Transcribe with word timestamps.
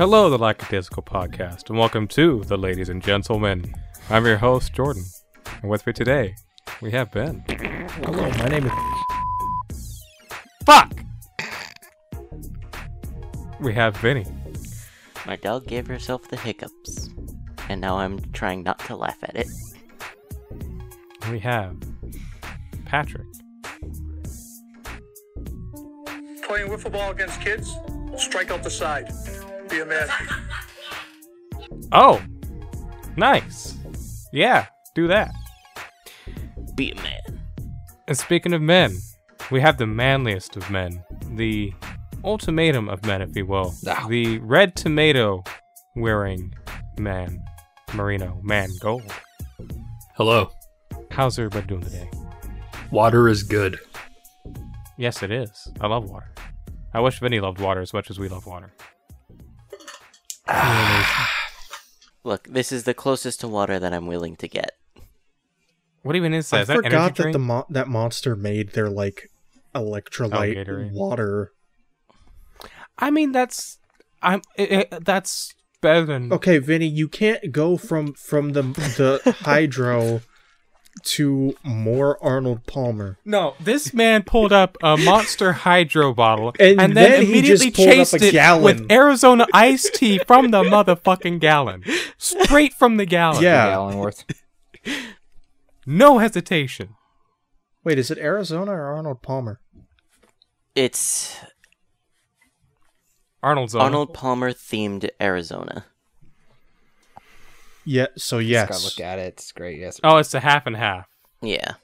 Hello, 0.00 0.30
the 0.30 0.38
Lackadaisical 0.38 1.02
Podcast, 1.02 1.68
and 1.68 1.78
welcome 1.78 2.08
to 2.08 2.42
the 2.44 2.56
Ladies 2.56 2.88
and 2.88 3.02
Gentlemen. 3.02 3.74
I'm 4.08 4.24
your 4.24 4.38
host, 4.38 4.72
Jordan, 4.72 5.04
and 5.60 5.70
with 5.70 5.86
me 5.86 5.92
today, 5.92 6.36
we 6.80 6.90
have 6.92 7.12
Ben. 7.12 7.44
Hello, 8.02 8.30
my 8.30 8.48
name 8.48 8.64
is. 8.64 10.02
Fuck! 10.64 11.04
We 13.60 13.74
have 13.74 13.94
Vinny. 13.98 14.24
My 15.26 15.36
dog 15.36 15.66
gave 15.66 15.86
herself 15.86 16.26
the 16.28 16.38
hiccups, 16.38 17.10
and 17.68 17.78
now 17.78 17.98
I'm 17.98 18.20
trying 18.32 18.62
not 18.62 18.78
to 18.86 18.96
laugh 18.96 19.18
at 19.22 19.36
it. 19.36 19.48
We 21.30 21.40
have 21.40 21.76
Patrick. 22.86 23.26
playing 26.50 26.68
wiffle 26.68 26.90
ball 26.90 27.12
against 27.12 27.40
kids, 27.40 27.76
strike 28.16 28.50
out 28.50 28.62
the 28.64 28.70
side. 28.70 29.12
Be 29.70 29.80
a 29.80 29.86
man. 29.86 30.08
Oh! 31.92 32.20
Nice! 33.16 33.76
Yeah, 34.32 34.66
do 34.94 35.06
that. 35.08 35.30
Be 36.74 36.92
a 36.92 36.94
man. 36.96 37.40
And 38.08 38.16
speaking 38.18 38.52
of 38.52 38.60
men, 38.62 38.96
we 39.50 39.60
have 39.60 39.78
the 39.78 39.86
manliest 39.86 40.56
of 40.56 40.68
men, 40.70 41.02
the 41.34 41.72
ultimatum 42.24 42.88
of 42.88 43.04
men, 43.04 43.22
if 43.22 43.34
you 43.36 43.46
will, 43.46 43.74
Ah. 43.86 44.06
the 44.08 44.38
red 44.38 44.74
tomato 44.76 45.42
wearing 45.96 46.52
man, 46.98 47.42
Marino, 47.94 48.40
man 48.42 48.68
gold. 48.80 49.12
Hello. 50.16 50.50
How's 51.10 51.38
everybody 51.38 51.66
doing 51.66 51.82
today? 51.82 52.10
Water 52.90 53.28
is 53.28 53.42
good. 53.42 53.78
Yes, 54.96 55.22
it 55.22 55.30
is. 55.30 55.68
I 55.80 55.86
love 55.86 56.08
water. 56.10 56.32
I 56.92 57.00
wish 57.00 57.20
Vinny 57.20 57.40
loved 57.40 57.60
water 57.60 57.80
as 57.80 57.92
much 57.92 58.10
as 58.10 58.18
we 58.18 58.28
love 58.28 58.46
water. 58.46 58.72
Look, 62.24 62.48
this 62.48 62.72
is 62.72 62.84
the 62.84 62.94
closest 62.94 63.40
to 63.40 63.48
water 63.48 63.78
that 63.78 63.92
I'm 63.92 64.06
willing 64.06 64.36
to 64.36 64.48
get. 64.48 64.72
What 66.02 66.16
even 66.16 66.32
is 66.34 66.50
that? 66.50 66.56
I 66.56 66.60
Is 66.62 66.68
that 66.68 66.76
forgot 66.76 66.90
that 67.16 67.22
drink? 67.22 67.32
the 67.34 67.38
mo- 67.38 67.66
that 67.70 67.88
monster 67.88 68.34
made 68.36 68.70
their 68.72 68.88
like 68.88 69.30
electrolyte 69.74 70.56
oh, 70.56 70.64
Gatorade. 70.64 70.92
water. 70.92 71.52
I 72.98 73.10
mean, 73.10 73.32
that's 73.32 73.78
I'm. 74.22 74.42
It, 74.56 74.72
it- 74.72 75.04
that's 75.04 75.54
better 75.80 76.04
than. 76.04 76.32
Okay, 76.32 76.58
Vinny, 76.58 76.86
you 76.86 77.08
can't 77.08 77.52
go 77.52 77.76
from 77.76 78.14
from 78.14 78.52
the 78.52 78.62
the 78.62 79.36
hydro 79.40 80.22
to 81.04 81.54
more 81.62 82.22
Arnold 82.22 82.66
Palmer. 82.66 83.18
No, 83.24 83.54
this 83.60 83.92
man 83.94 84.22
pulled 84.22 84.52
up 84.52 84.76
a 84.82 84.96
Monster 84.96 85.52
Hydro 85.52 86.14
bottle 86.14 86.54
And 86.60 86.80
and, 86.80 86.96
then 86.96 87.10
then, 87.12 87.22
he 87.22 87.30
immediately 87.30 87.66
just 87.70 87.76
pulled 87.76 87.88
up 87.88 87.94
chased 87.94 88.14
a 88.14 88.28
it 88.28 88.32
gallon. 88.32 88.62
with 88.64 88.92
Arizona 88.92 89.46
iced 89.52 89.94
tea 89.94 90.18
from 90.26 90.50
the 90.50 90.62
motherfucking 90.62 91.40
gallon, 91.40 91.84
straight 92.18 92.74
from 92.74 92.96
the 92.96 93.06
gallon. 93.06 93.42
Yeah. 93.42 93.68
gallon 93.68 93.98
worth. 93.98 94.24
no 95.86 96.18
hesitation. 96.18 96.94
Wait, 97.84 97.98
is 97.98 98.10
it 98.10 98.18
Arizona 98.18 98.72
or 98.72 98.94
Arnold 98.94 99.22
Palmer? 99.22 99.60
It's 100.74 101.36
Arnold's. 103.42 103.74
Arnold 103.74 104.12
Palmer 104.14 104.52
themed 104.52 105.08
Arizona. 105.20 105.86
Yeah. 107.84 108.06
So 108.16 108.38
yes. 108.38 108.68
Just 108.68 108.80
gotta 108.80 108.84
look 108.84 109.12
at 109.12 109.18
it. 109.18 109.28
It's 109.34 109.52
great. 109.52 109.78
Yes. 109.80 110.00
Oh, 110.04 110.16
it's 110.18 110.34
a 110.34 110.40
half 110.40 110.66
and 110.66 110.76
half. 110.76 111.08
Yeah, 111.42 111.74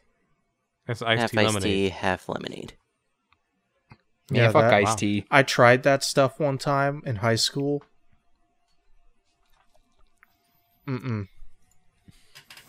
It's 0.86 1.00
iced 1.00 1.20
half 1.22 1.30
tea 1.30 1.38
iced 1.38 1.46
lemonade. 1.46 1.62
tea, 1.62 1.88
half 1.88 2.28
lemonade. 2.28 2.74
yeah, 4.30 4.42
yeah, 4.42 4.50
fuck 4.50 4.64
that- 4.64 4.74
iced 4.74 4.88
wow. 4.90 4.94
tea. 4.96 5.24
I 5.30 5.42
tried 5.42 5.82
that 5.84 6.04
stuff 6.04 6.38
one 6.38 6.58
time 6.58 7.02
in 7.06 7.16
high 7.16 7.36
school. 7.36 7.82
Mm-mm. 10.86 11.28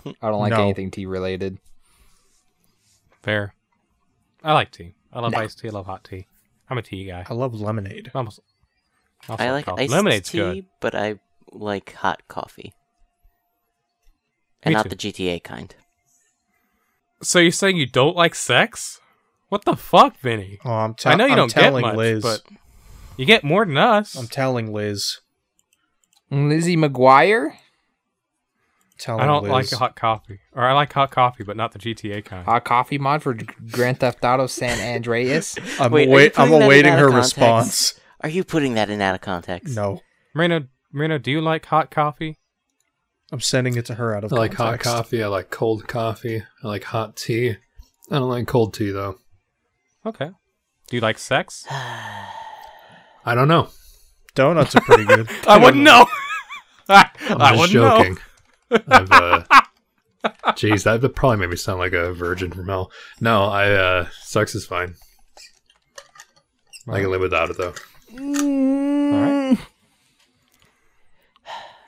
I 0.05 0.29
don't 0.29 0.39
like 0.39 0.51
No. 0.51 0.63
anything 0.63 0.91
tea 0.91 1.05
related. 1.05 1.59
Fair. 3.21 3.53
I 4.43 4.53
like 4.53 4.71
tea. 4.71 4.95
I 5.11 5.19
love 5.19 5.33
No. 5.33 5.39
iced 5.39 5.59
tea. 5.59 5.67
I 5.67 5.71
love 5.71 5.85
hot 5.85 6.03
tea. 6.05 6.25
I'm 6.69 6.77
a 6.77 6.81
tea 6.81 7.05
guy. 7.05 7.25
I 7.29 7.33
love 7.33 7.53
lemonade. 7.53 8.11
Almost. 8.15 8.39
also 9.27 9.43
I 9.43 9.51
like 9.51 9.65
coffee. 9.65 9.83
iced 9.83 9.91
Lemonade's 9.91 10.29
tea, 10.31 10.37
good. 10.37 10.65
but 10.79 10.95
I 10.95 11.19
like 11.51 11.93
hot 11.93 12.23
coffee, 12.27 12.73
and 14.63 14.71
Me 14.71 14.75
not 14.75 14.83
too. 14.83 14.89
the 14.89 14.95
GTA 14.95 15.43
kind. 15.43 15.73
So 17.21 17.39
you're 17.39 17.51
saying 17.51 17.77
you 17.77 17.87
don't 17.87 18.15
like 18.15 18.35
sex? 18.35 18.99
What 19.49 19.65
the 19.65 19.75
fuck, 19.75 20.19
Vinny? 20.19 20.59
Oh, 20.65 20.71
I'm, 20.71 20.93
te- 20.93 21.09
I 21.09 21.15
know 21.15 21.25
you 21.25 21.31
I'm 21.31 21.37
don't 21.37 21.53
get 21.55 21.61
telling 21.61 21.81
much, 21.83 21.95
Liz. 21.95 22.21
but 22.23 22.41
you 23.15 23.25
get 23.25 23.43
more 23.43 23.65
than 23.65 23.77
us. 23.77 24.15
I'm 24.15 24.27
telling 24.27 24.73
Liz. 24.73 25.19
Lizzie 26.29 26.75
McGuire, 26.75 27.53
Telling 28.99 29.21
I 29.21 29.25
don't 29.25 29.43
Liz. 29.43 29.51
like 29.51 29.69
hot 29.71 29.95
coffee, 29.95 30.39
or 30.53 30.63
I 30.63 30.73
like 30.73 30.91
hot 30.91 31.11
coffee, 31.11 31.43
but 31.43 31.55
not 31.55 31.71
the 31.71 31.79
GTA 31.79 32.25
kind. 32.25 32.45
hot 32.45 32.65
coffee 32.65 32.97
mod 32.97 33.21
for 33.23 33.37
Grand 33.71 33.99
Theft 33.99 34.25
Auto 34.25 34.47
San 34.47 34.79
Andreas. 34.95 35.55
I'm, 35.79 35.91
Wait, 35.91 36.07
are 36.07 36.09
you 36.09 36.15
wait, 36.15 36.39
I'm 36.39 36.49
that 36.49 36.55
in 36.57 36.61
awaiting 36.63 36.91
out 36.93 36.99
her 36.99 37.09
context? 37.09 37.37
response. 37.37 37.99
Are 38.21 38.29
you 38.29 38.43
putting 38.43 38.73
that 38.73 38.89
in 38.89 38.99
out 38.99 39.15
of 39.15 39.21
context? 39.21 39.75
No, 39.75 40.01
Marino, 40.35 40.65
Marino, 40.91 41.17
do 41.19 41.31
you 41.31 41.39
like 41.41 41.65
hot 41.67 41.89
coffee? 41.91 42.37
I'm 43.31 43.41
sending 43.41 43.75
it 43.75 43.85
to 43.87 43.95
her 43.95 44.15
out 44.15 44.23
of 44.23 44.31
I 44.31 44.37
like 44.37 44.53
hot 44.53 44.79
coffee. 44.79 45.21
I 45.21 45.27
like 45.27 45.49
cold 45.49 45.87
coffee. 45.87 46.43
I 46.63 46.67
like 46.67 46.85
hot 46.85 47.17
tea. 47.17 47.57
I 48.09 48.19
don't 48.19 48.29
like 48.29 48.47
cold 48.47 48.73
tea 48.73 48.91
though. 48.91 49.19
Okay. 50.05 50.29
Do 50.87 50.95
you 50.95 51.01
like 51.01 51.17
sex? 51.17 51.65
I 51.69 53.35
don't 53.35 53.49
know. 53.49 53.69
Donuts 54.35 54.75
are 54.75 54.81
pretty 54.81 55.03
good. 55.03 55.29
I 55.47 55.57
wouldn't 55.57 55.83
know. 55.83 56.07
I, 56.89 57.09
I'm 57.29 57.41
I 57.41 57.55
just 57.55 57.59
wouldn't 57.59 57.71
joking. 57.71 58.17
I've, 58.87 59.11
uh, 59.11 59.43
Jeez, 60.53 60.83
that 60.83 61.15
probably 61.15 61.37
made 61.37 61.49
me 61.49 61.57
sound 61.57 61.79
like 61.79 61.93
a 61.93 62.13
virgin 62.13 62.51
from 62.51 62.67
hell. 62.67 62.91
No, 63.19 63.43
I 63.45 63.71
uh, 63.71 64.07
sex 64.21 64.55
is 64.55 64.65
fine. 64.65 64.95
I 66.87 67.01
can 67.01 67.11
live 67.11 67.19
without 67.19 67.49
it 67.49 67.57
though. 67.57 67.73
know. 68.13 69.06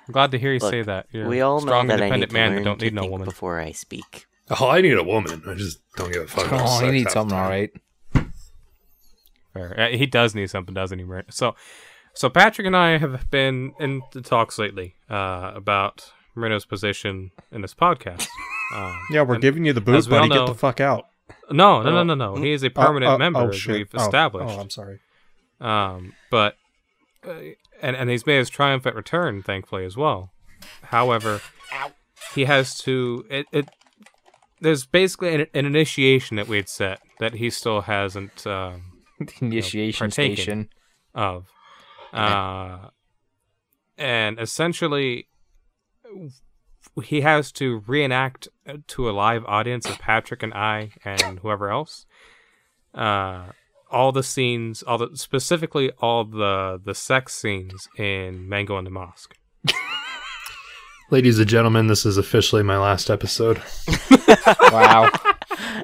All 0.09 0.13
right. 0.13 0.17
I'm 0.25 0.29
glad 0.29 0.31
to 0.31 0.39
hear 0.39 0.53
you 0.53 0.59
Look, 0.59 0.71
say 0.71 0.81
that. 0.81 1.07
You're 1.11 1.27
we 1.27 1.41
all 1.41 1.57
a 1.57 1.61
know 1.61 1.65
strong, 1.67 1.87
that 1.87 2.01
I 2.01 2.09
need 2.09 2.13
independent 2.15 2.29
to 2.31 2.33
man 2.33 2.55
learn 2.55 2.63
don't 2.63 2.79
to 2.79 2.85
need 2.85 2.93
no 2.93 3.05
woman. 3.05 3.25
before 3.25 3.59
I 3.59 3.71
speak. 3.71 4.25
Oh, 4.59 4.69
I 4.69 4.81
need 4.81 4.97
a 4.97 5.03
woman. 5.03 5.43
I 5.47 5.53
just 5.53 5.79
don't 5.95 6.11
give 6.11 6.23
a 6.23 6.27
fuck. 6.27 6.51
oh, 6.51 6.57
sex 6.65 6.81
he 6.81 6.91
needs 6.91 7.13
something, 7.13 7.29
the 7.37 7.41
all 7.43 7.49
time. 7.49 7.49
right. 7.51 7.71
Fair. 9.53 9.79
Uh, 9.79 9.89
He 9.89 10.05
does 10.05 10.35
need 10.35 10.49
something, 10.49 10.73
doesn't 10.73 10.97
he? 10.99 11.05
Mar- 11.05 11.25
So, 11.29 11.55
so 12.13 12.29
Patrick 12.29 12.67
and 12.67 12.75
I 12.75 12.97
have 12.97 13.29
been 13.31 13.73
in 13.79 14.01
the 14.11 14.21
talks 14.21 14.57
lately 14.57 14.95
uh, 15.09 15.51
about 15.55 16.11
Marino's 16.35 16.65
position 16.65 17.31
in 17.51 17.61
this 17.61 17.73
podcast. 17.73 18.27
Um, 18.71 18.95
Yeah, 19.09 19.23
we're 19.23 19.39
giving 19.39 19.65
you 19.65 19.73
the 19.73 19.81
boot, 19.81 19.95
as 19.95 20.07
we 20.07 20.15
all 20.15 20.21
buddy. 20.21 20.29
Get 20.29 20.35
know- 20.41 20.47
the 20.47 20.53
fuck 20.53 20.79
out. 20.79 21.07
No, 21.49 21.81
no, 21.81 21.89
no, 21.91 22.03
no, 22.03 22.13
no. 22.13 22.35
He 22.35 22.51
is 22.51 22.61
a 22.63 22.69
permanent 22.69 23.09
Uh, 23.09 23.15
uh, 23.15 23.17
member, 23.17 23.39
oh, 23.39 23.49
as 23.49 23.55
shit. 23.55 23.73
we've 23.77 23.89
Oh, 23.95 24.03
established. 24.05 24.55
Oh, 24.55 24.59
I'm 24.61 24.69
sorry. 24.69 24.99
Um, 25.59 26.13
but 26.29 26.55
uh, 27.27 27.33
and 27.81 27.95
and 27.95 28.09
he's 28.09 28.25
made 28.25 28.37
his 28.37 28.49
triumphant 28.49 28.95
return, 28.95 29.41
thankfully 29.43 29.85
as 29.85 29.95
well. 29.97 30.31
However, 30.83 31.41
he 32.33 32.45
has 32.45 32.77
to. 32.79 33.25
It, 33.29 33.45
it 33.51 33.69
there's 34.61 34.85
basically 34.85 35.35
an, 35.35 35.47
an 35.53 35.65
initiation 35.65 36.37
that 36.37 36.47
we'd 36.47 36.67
set 36.69 37.01
that 37.19 37.35
he 37.35 37.49
still 37.49 37.81
hasn't 37.81 38.45
um, 38.45 38.83
The 39.19 39.33
initiation 39.41 40.05
partaking. 40.07 40.35
station. 40.35 40.69
of, 41.13 41.47
uh, 42.13 42.89
and 43.97 44.39
essentially 44.39 45.27
he 47.03 47.21
has 47.21 47.51
to 47.53 47.83
reenact 47.87 48.47
uh, 48.67 48.77
to 48.87 49.09
a 49.09 49.11
live 49.11 49.45
audience 49.45 49.85
of 49.89 49.99
Patrick 49.99 50.41
and 50.43 50.53
I 50.53 50.91
and 51.05 51.39
whoever 51.39 51.69
else. 51.69 52.05
Uh, 52.93 53.47
all 53.91 54.11
the 54.11 54.23
scenes, 54.23 54.83
all 54.83 54.97
the 54.97 55.09
specifically 55.15 55.91
all 55.99 56.23
the 56.23 56.81
the 56.83 56.95
sex 56.95 57.33
scenes 57.33 57.87
in 57.97 58.47
Mango 58.47 58.77
and 58.77 58.87
the 58.87 58.91
Mosque. 58.91 59.35
Ladies 61.11 61.39
and 61.39 61.47
gentlemen, 61.47 61.87
this 61.87 62.05
is 62.05 62.17
officially 62.17 62.63
my 62.63 62.77
last 62.77 63.09
episode. 63.09 63.61
Wow. 64.71 65.09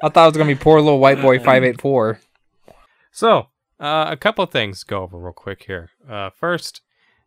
I 0.02 0.08
thought 0.08 0.24
it 0.24 0.28
was 0.28 0.36
gonna 0.36 0.46
be 0.46 0.54
poor 0.54 0.80
little 0.80 1.00
white 1.00 1.20
boy 1.20 1.38
five 1.38 1.64
eight 1.64 1.80
four. 1.80 2.20
So, 3.10 3.48
uh, 3.80 4.06
a 4.08 4.16
couple 4.16 4.44
of 4.44 4.50
things 4.50 4.84
go 4.84 5.02
over 5.02 5.18
real 5.18 5.32
quick 5.32 5.64
here. 5.64 5.90
Uh, 6.08 6.30
first, 6.30 6.82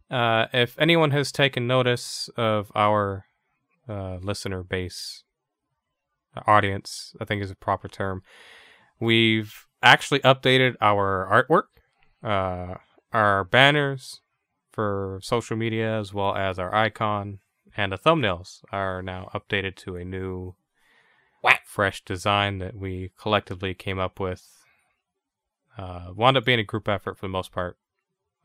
uh, 0.09 0.45
if 0.53 0.77
anyone 0.79 1.11
has 1.11 1.31
taken 1.31 1.67
notice 1.67 2.29
of 2.37 2.71
our 2.73 3.25
uh, 3.87 4.17
listener 4.21 4.63
base, 4.63 5.23
uh, 6.35 6.41
audience, 6.47 7.13
I 7.19 7.25
think 7.25 7.43
is 7.43 7.51
a 7.51 7.55
proper 7.55 7.87
term, 7.87 8.23
we've 8.99 9.67
actually 9.81 10.19
updated 10.19 10.75
our 10.81 11.27
artwork, 11.31 11.67
uh, 12.23 12.75
our 13.13 13.43
banners 13.43 14.21
for 14.71 15.19
social 15.21 15.57
media, 15.57 15.99
as 15.99 16.13
well 16.13 16.35
as 16.35 16.59
our 16.59 16.73
icon 16.73 17.39
and 17.77 17.91
the 17.91 17.97
thumbnails 17.97 18.61
are 18.71 19.01
now 19.01 19.29
updated 19.33 19.75
to 19.75 19.95
a 19.95 20.03
new, 20.03 20.55
fresh 21.65 22.03
design 22.03 22.57
that 22.59 22.75
we 22.75 23.11
collectively 23.19 23.73
came 23.73 23.99
up 23.99 24.19
with 24.19 24.43
uh, 25.77 26.07
wound 26.15 26.35
up 26.35 26.43
being 26.43 26.59
a 26.59 26.63
group 26.63 26.89
effort 26.89 27.17
for 27.17 27.25
the 27.25 27.31
most 27.31 27.51
part. 27.51 27.77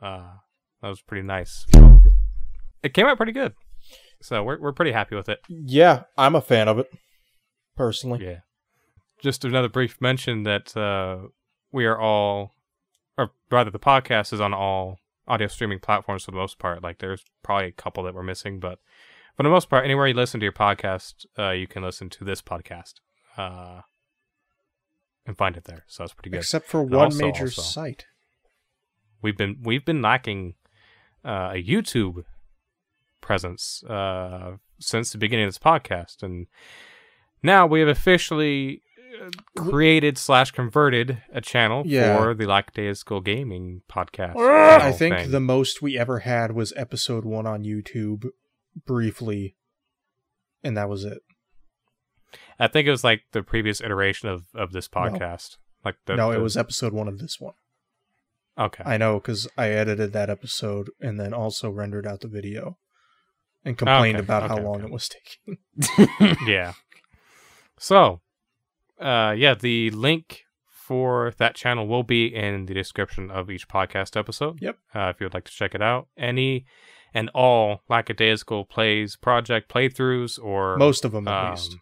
Uh, 0.01 0.35
That 0.83 0.89
was 0.89 1.01
pretty 1.01 1.27
nice. 1.27 1.67
It 2.83 2.93
came 2.93 3.07
out 3.07 3.17
pretty 3.17 3.33
good. 3.33 3.55
So 4.21 4.43
we're 4.43 4.61
we're 4.61 4.73
pretty 4.73 4.93
happy 4.93 5.17
with 5.17 5.29
it. 5.29 5.41
Yeah, 5.49 6.05
I'm 6.17 6.35
a 6.35 6.41
fan 6.41 6.69
of 6.69 6.79
it. 6.79 6.91
Personally. 7.77 8.25
Yeah. 8.25 8.41
Just 9.25 9.43
another 9.47 9.71
brief 9.71 9.99
mention 10.03 10.43
that 10.43 10.76
uh, 10.76 11.29
we 11.73 11.87
are 11.87 11.99
all, 11.99 12.53
or 13.17 13.31
rather, 13.50 13.71
the 13.71 13.79
podcast 13.79 14.35
is 14.35 14.41
on 14.41 14.53
all 14.53 14.99
audio 15.26 15.47
streaming 15.47 15.79
platforms 15.79 16.25
for 16.26 16.31
the 16.31 16.37
most 16.37 16.59
part. 16.59 16.82
Like, 16.82 16.99
there's 16.99 17.25
probably 17.43 17.69
a 17.69 17.73
couple 17.73 18.03
that 18.05 18.15
we're 18.15 18.23
missing, 18.23 18.61
but 18.61 18.81
for 19.35 19.43
the 19.43 19.49
most 19.49 19.71
part, 19.71 19.82
anywhere 19.82 20.06
you 20.09 20.12
listen 20.12 20.41
to 20.41 20.44
your 20.44 20.53
podcast, 20.53 21.25
uh, 21.38 21.53
you 21.53 21.67
can 21.67 21.82
listen 21.82 22.11
to 22.11 22.23
this 22.23 22.43
podcast 22.43 22.97
uh, 23.38 23.81
and 25.25 25.38
find 25.38 25.56
it 25.56 25.65
there. 25.65 25.85
So 25.87 26.03
that's 26.03 26.12
pretty 26.12 26.29
good. 26.29 26.37
Except 26.41 26.67
for 26.67 26.82
And 26.82 26.91
one 26.91 27.05
also- 27.06 27.25
major 27.25 27.44
also- 27.44 27.62
site. 27.62 28.05
we've 29.23 29.38
been 29.38 29.56
we've 29.62 29.87
been 29.87 30.03
lacking 30.03 30.56
uh, 31.25 31.53
a 31.55 31.65
YouTube 31.65 32.25
presence 33.23 33.82
uh, 33.85 34.59
since 34.79 35.12
the 35.12 35.17
beginning 35.19 35.47
of 35.47 35.49
this 35.49 35.59
podcast, 35.59 36.23
and 36.23 36.47
now 37.43 37.67
we 37.67 37.81
have 37.81 37.88
officially 37.88 38.82
created 39.56 40.19
slash 40.19 40.50
converted 40.50 41.22
a 41.32 41.40
channel 41.40 41.82
Yeah. 41.87 42.16
for 42.19 42.34
the 42.34 42.46
Lackadaisical 42.46 43.20
Gaming 43.20 43.82
podcast. 43.90 44.34
Ah! 44.37 44.84
I 44.87 44.93
think 44.93 45.16
thing. 45.16 45.31
the 45.31 45.40
most 45.40 45.81
we 45.82 45.99
ever 45.99 46.20
had 46.20 46.52
was 46.52 46.72
episode 46.76 47.25
one 47.25 47.46
on 47.46 47.64
YouTube, 47.64 48.28
briefly, 48.87 49.56
and 50.62 50.76
that 50.76 50.88
was 50.88 51.05
it. 51.05 51.19
I 52.58 52.69
think 52.69 52.87
it 52.87 52.90
was 52.90 53.05
like 53.05 53.22
the 53.32 53.43
previous 53.43 53.81
iteration 53.81 54.28
of 54.28 54.44
of 54.55 54.72
this 54.72 54.88
podcast. 54.88 55.56
Like 55.84 55.96
the, 56.06 56.16
no, 56.16 56.31
the- 56.32 56.38
it 56.38 56.43
was 56.43 56.56
episode 56.56 56.93
one 56.93 57.08
of 57.08 57.19
this 57.19 57.40
one. 57.40 57.55
okay. 58.58 58.82
I 58.87 58.96
know 58.96 59.14
because 59.20 59.46
I 59.58 59.69
edited 59.70 60.12
that 60.12 60.31
episode 60.31 60.90
and 61.00 61.19
then 61.20 61.34
also 61.34 61.70
rendered 61.70 62.06
out 62.06 62.20
the 62.20 62.28
video, 62.28 62.78
and 63.64 63.75
oh, 63.75 63.76
complained 63.76 64.16
Okay, 64.16 64.25
about 64.25 64.49
how 64.49 64.55
okay, 64.56 64.64
long 64.64 64.76
okay. 64.76 64.84
it 64.87 64.93
was 64.93 65.08
taking. 65.08 66.38
yeah. 66.46 66.72
So, 67.78 68.20
uh, 69.00 69.35
yeah, 69.37 69.55
the 69.55 69.91
link 69.91 70.44
for 70.69 71.32
that 71.38 71.55
channel 71.55 71.87
will 71.87 72.02
be 72.02 72.26
in 72.26 72.67
the 72.67 72.75
description 72.75 73.31
of 73.31 73.50
each 73.50 73.69
podcast 73.69 74.17
episode. 74.17 74.61
Yep. 74.61 74.79
Uh, 74.94 75.12
if 75.14 75.20
you 75.20 75.26
would 75.26 75.35
like 75.35 75.44
to 75.44 75.52
check 75.52 75.75
it 75.75 75.82
out, 75.82 76.08
any 76.17 76.67
and 77.14 77.31
all 77.35 77.82
lackadaisical 77.88 78.64
plays, 78.64 79.17
project 79.17 79.73
playthroughs, 79.73 80.38
or 80.43 80.76
Most 80.76 81.05
of 81.05 81.12
them, 81.12 81.29
at 81.29 81.44
um, 81.44 81.50
least. 81.52 81.76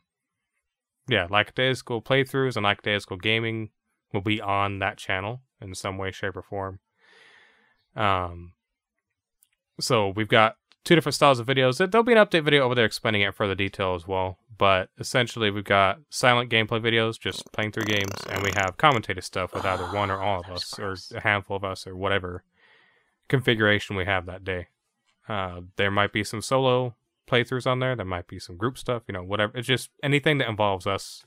Yeah, 1.08 1.26
lackadaisical 1.28 2.02
playthroughs 2.02 2.56
and 2.56 2.64
lackadaisical 2.64 3.16
gaming 3.16 3.70
will 4.12 4.20
be 4.20 4.40
on 4.40 4.78
that 4.80 4.98
channel 4.98 5.42
in 5.60 5.74
some 5.74 5.98
way, 5.98 6.12
shape, 6.12 6.36
or 6.36 6.42
form. 6.42 6.78
Um, 7.96 8.52
so 9.80 10.10
we've 10.14 10.28
got 10.28 10.56
two 10.84 10.94
different 10.94 11.14
styles 11.14 11.40
of 11.40 11.46
videos. 11.46 11.78
There'll 11.78 12.04
be 12.04 12.12
an 12.12 12.18
update 12.18 12.44
video 12.44 12.64
over 12.64 12.74
there 12.74 12.84
explaining 12.84 13.22
it 13.22 13.26
in 13.26 13.32
further 13.32 13.54
detail 13.54 13.94
as 13.94 14.06
well. 14.06 14.38
But 14.62 14.90
essentially, 14.96 15.50
we've 15.50 15.64
got 15.64 15.98
silent 16.08 16.48
gameplay 16.48 16.80
videos, 16.80 17.18
just 17.18 17.50
playing 17.50 17.72
through 17.72 17.86
games, 17.86 18.12
and 18.30 18.44
we 18.44 18.52
have 18.54 18.76
commentated 18.76 19.24
stuff 19.24 19.52
with 19.52 19.64
either 19.64 19.86
one 19.86 20.08
or 20.08 20.22
all 20.22 20.38
of 20.38 20.48
us, 20.48 20.78
or 20.78 20.94
a 21.16 21.20
handful 21.20 21.56
of 21.56 21.64
us, 21.64 21.84
or 21.84 21.96
whatever 21.96 22.44
configuration 23.26 23.96
we 23.96 24.04
have 24.04 24.24
that 24.26 24.44
day. 24.44 24.68
Uh, 25.28 25.62
there 25.74 25.90
might 25.90 26.12
be 26.12 26.22
some 26.22 26.40
solo 26.40 26.94
playthroughs 27.26 27.66
on 27.66 27.80
there. 27.80 27.96
There 27.96 28.06
might 28.06 28.28
be 28.28 28.38
some 28.38 28.56
group 28.56 28.78
stuff, 28.78 29.02
you 29.08 29.14
know, 29.14 29.24
whatever. 29.24 29.58
It's 29.58 29.66
just 29.66 29.90
anything 30.00 30.38
that 30.38 30.48
involves 30.48 30.86
us 30.86 31.24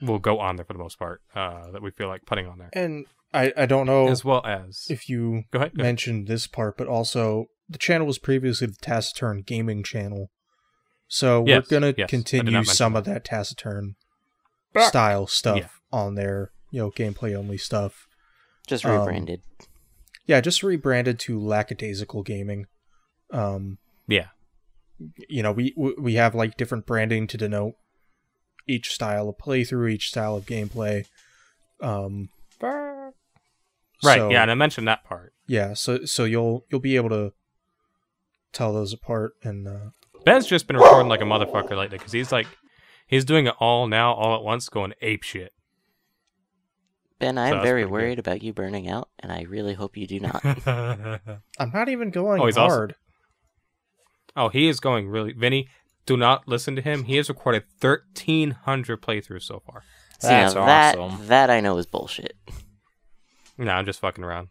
will 0.00 0.18
go 0.18 0.40
on 0.40 0.56
there 0.56 0.64
for 0.64 0.72
the 0.72 0.78
most 0.78 0.98
part 0.98 1.20
uh, 1.34 1.70
that 1.70 1.82
we 1.82 1.90
feel 1.90 2.08
like 2.08 2.24
putting 2.24 2.46
on 2.46 2.56
there, 2.60 2.70
And 2.72 3.04
I, 3.34 3.52
I 3.54 3.66
don't 3.66 3.84
know 3.84 4.08
as 4.08 4.24
well 4.24 4.40
as. 4.46 4.86
if 4.88 5.10
you 5.10 5.42
go 5.50 5.58
ahead. 5.58 5.72
Go 5.74 5.82
ahead. 5.82 5.86
mentioned 5.86 6.28
this 6.28 6.46
part, 6.46 6.78
but 6.78 6.88
also 6.88 7.48
the 7.68 7.76
channel 7.76 8.06
was 8.06 8.18
previously 8.18 8.68
the 8.68 8.78
Taciturn 8.80 9.42
Gaming 9.42 9.82
channel. 9.82 10.30
So 11.12 11.44
Yes, 11.44 11.64
we're 11.68 11.80
gonna 11.80 11.86
yes, 11.88 11.92
I 11.92 11.96
did 11.96 12.00
not 12.02 12.08
continue 12.08 12.64
some 12.64 12.92
that. 12.92 13.00
of 13.00 13.04
that 13.06 13.24
Taciturn 13.24 13.96
style 14.78 15.26
stuff 15.26 15.56
Yeah. 15.58 15.68
on 15.98 16.14
there, 16.14 16.52
you 16.70 16.78
know, 16.80 16.90
gameplay 16.92 17.34
only 17.34 17.58
stuff. 17.58 18.06
Just 18.68 18.84
Um, 18.84 19.00
rebranded. 19.00 19.42
Yeah, 20.26 20.40
just 20.40 20.62
rebranded 20.62 21.18
to 21.20 21.40
Lackadaisical 21.40 22.22
Gaming. 22.22 22.66
Um, 23.32 23.78
Yeah. 24.06 24.28
you 25.28 25.42
know, 25.42 25.50
we 25.50 25.74
we 25.76 25.94
we 25.98 26.14
have 26.14 26.36
like 26.36 26.56
different 26.56 26.86
branding 26.86 27.26
to 27.26 27.36
denote 27.36 27.74
each 28.68 28.92
style 28.94 29.28
of 29.28 29.36
playthrough, 29.36 29.90
each 29.90 30.10
style 30.10 30.36
of 30.36 30.46
gameplay. 30.46 31.06
Um, 31.80 32.28
Right. 34.02 34.18
so- 34.18 34.30
yeah, 34.30 34.42
and 34.42 34.50
I 34.50 34.54
mentioned 34.54 34.86
that 34.86 35.02
part. 35.02 35.34
yeah. 35.48 35.74
So 35.74 36.04
so 36.04 36.22
you'll 36.24 36.64
you'll 36.70 36.80
be 36.80 36.94
able 36.94 37.08
to 37.10 37.32
tell 38.52 38.72
those 38.72 38.92
apart, 38.92 39.34
and 39.42 39.66
uh, 39.66 39.90
Ben's 40.24 40.46
just 40.46 40.66
been 40.66 40.76
recording 40.76 41.08
like 41.08 41.20
a 41.20 41.24
motherfucker 41.24 41.76
lately 41.76 41.98
because 41.98 42.12
he's 42.12 42.30
like, 42.32 42.46
he's 43.06 43.24
doing 43.24 43.46
it 43.46 43.54
all 43.58 43.86
now, 43.86 44.12
all 44.12 44.34
at 44.36 44.42
once, 44.42 44.68
going 44.68 44.92
ape 45.02 45.22
shit. 45.22 45.52
Ben, 47.18 47.36
I'm 47.36 47.52
that's 47.54 47.62
very 47.64 47.82
pretty 47.82 47.84
good. 47.86 47.92
worried 47.92 48.18
about 48.18 48.42
you 48.42 48.52
burning 48.52 48.88
out, 48.88 49.08
and 49.18 49.30
I 49.30 49.42
really 49.42 49.74
hope 49.74 49.96
you 49.96 50.06
do 50.06 50.20
not. 50.20 50.42
I'm 50.44 51.70
not 51.72 51.88
even 51.88 52.10
going 52.10 52.40
Oh, 52.40 52.46
he's 52.46 52.56
also- 52.56 52.74
hard. 52.74 52.94
oh, 54.36 54.48
he 54.48 54.68
is 54.68 54.80
going 54.80 55.08
really. 55.08 55.32
Vinny, 55.32 55.68
do 56.06 56.16
not 56.16 56.48
listen 56.48 56.76
to 56.76 56.82
him. 56.82 57.04
He 57.04 57.16
has 57.16 57.28
recorded 57.28 57.64
1,300 57.80 59.02
playthroughs 59.02 59.42
so 59.42 59.60
far. 59.66 59.82
That's 60.22 60.54
now 60.54 60.64
that 60.66 60.98
awesome. 60.98 61.26
that 61.28 61.50
I 61.50 61.60
know 61.60 61.76
is 61.78 61.86
bullshit. 61.86 62.36
No, 63.58 63.70
I'm 63.72 63.84
just 63.86 64.00
fucking 64.00 64.24
around. 64.24 64.48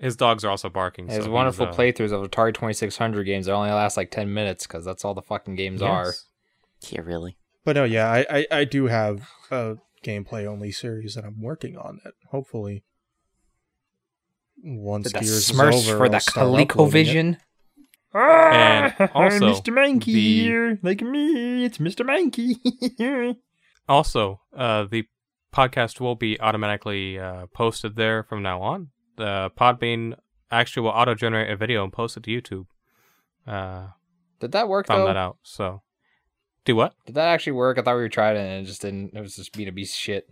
His 0.00 0.16
dogs 0.16 0.44
are 0.44 0.50
also 0.50 0.68
barking. 0.68 1.08
His 1.08 1.24
so 1.24 1.30
wonderful 1.30 1.66
uh, 1.66 1.72
playthroughs 1.74 2.12
of 2.12 2.28
Atari 2.30 2.54
2600 2.54 3.24
games 3.24 3.46
that 3.46 3.52
only 3.52 3.70
last 3.70 3.96
like 3.96 4.10
10 4.10 4.32
minutes 4.32 4.66
because 4.66 4.84
that's 4.84 5.04
all 5.04 5.14
the 5.14 5.22
fucking 5.22 5.56
games 5.56 5.82
are. 5.82 6.14
Yeah, 6.88 7.00
really. 7.00 7.36
But 7.64 7.74
no, 7.76 7.84
yeah, 7.84 8.08
I, 8.10 8.26
I, 8.30 8.46
I 8.50 8.64
do 8.64 8.86
have 8.86 9.28
a 9.50 9.76
gameplay 10.04 10.46
only 10.46 10.70
series 10.70 11.14
that 11.14 11.24
I'm 11.24 11.40
working 11.40 11.76
on 11.76 12.00
that 12.04 12.14
hopefully 12.30 12.84
once 14.62 15.12
The 15.12 15.18
Gears 15.18 15.50
Smurfs 15.50 15.74
is 15.74 15.88
over, 15.88 15.98
for 15.98 16.08
the 16.08 16.14
I'll 16.14 16.20
start 16.20 16.46
uploading 16.46 16.62
it. 16.62 16.68
ColecoVision. 16.68 17.36
And 18.14 19.10
also, 19.14 19.52
Mr. 19.52 19.72
Mankey 19.72 20.04
the- 20.04 20.40
here, 20.42 20.78
like 20.82 21.02
me, 21.02 21.64
it's 21.64 21.78
Mr. 21.78 22.06
Mankey. 22.06 23.36
Also, 23.88 24.42
uh, 24.54 24.84
the 24.84 25.04
podcast 25.54 25.98
will 25.98 26.14
be 26.14 26.38
automatically 26.40 27.18
uh, 27.18 27.46
posted 27.54 27.96
there 27.96 28.22
from 28.22 28.42
now 28.42 28.60
on. 28.60 28.88
The 29.18 29.50
Podbean 29.56 30.14
actually 30.50 30.82
will 30.84 30.90
auto 30.90 31.14
generate 31.14 31.50
a 31.50 31.56
video 31.56 31.84
and 31.84 31.92
post 31.92 32.16
it 32.16 32.22
to 32.22 32.30
YouTube. 32.30 32.66
Uh, 33.46 33.88
Did 34.40 34.52
that 34.52 34.68
work 34.68 34.86
found 34.86 35.02
though? 35.02 35.06
that 35.08 35.16
out. 35.16 35.38
So, 35.42 35.82
do 36.64 36.74
what? 36.76 36.94
Did 37.04 37.16
that 37.16 37.26
actually 37.28 37.52
work? 37.52 37.78
I 37.78 37.82
thought 37.82 37.96
we 37.98 38.08
tried 38.08 38.36
it 38.36 38.40
and 38.40 38.62
it 38.64 38.68
just 38.68 38.82
didn't. 38.82 39.14
It 39.14 39.20
was 39.20 39.36
just 39.36 39.52
being 39.52 39.68
a 39.68 39.72
piece 39.72 39.90
of 39.92 39.96
shit. 39.98 40.30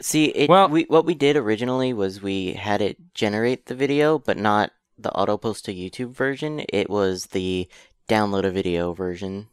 See, 0.00 0.26
it, 0.26 0.48
Well- 0.50 0.68
we 0.68 0.84
what 0.84 1.04
we 1.06 1.14
did 1.14 1.36
originally 1.36 1.92
was 1.92 2.20
we 2.22 2.54
had 2.54 2.80
it 2.82 2.96
generate 3.14 3.66
the 3.66 3.74
video, 3.74 4.18
but 4.18 4.36
not 4.36 4.72
the 4.98 5.12
auto 5.12 5.36
post 5.36 5.66
to 5.66 5.74
YouTube 5.74 6.12
version. 6.12 6.64
It 6.70 6.88
was 6.88 7.26
the 7.26 7.68
download 8.08 8.44
a 8.44 8.50
video 8.50 8.92
version, 8.94 9.48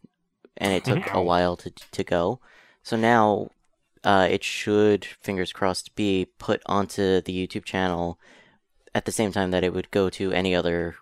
and 0.57 0.71
it 0.73 0.85
took 0.85 1.13
a 1.13 1.21
while 1.21 1.57
to 1.57 1.69
to 1.91 2.03
go. 2.03 2.39
So 2.81 2.95
now, 2.97 3.49
uh, 4.03 4.27
it 4.29 4.43
should, 4.43 5.05
fingers 5.05 5.51
crossed, 5.53 5.95
be 5.95 6.27
put 6.37 6.61
onto 6.65 7.21
the 7.21 7.47
YouTube 7.47 7.63
channel 7.65 8.19
at 8.95 9.05
the 9.05 9.11
same 9.11 9.31
time 9.31 9.51
that 9.51 9.63
it 9.63 9.73
would 9.73 9.89
go 9.91 10.09
to 10.09 10.31
any 10.31 10.53
other 10.55 10.95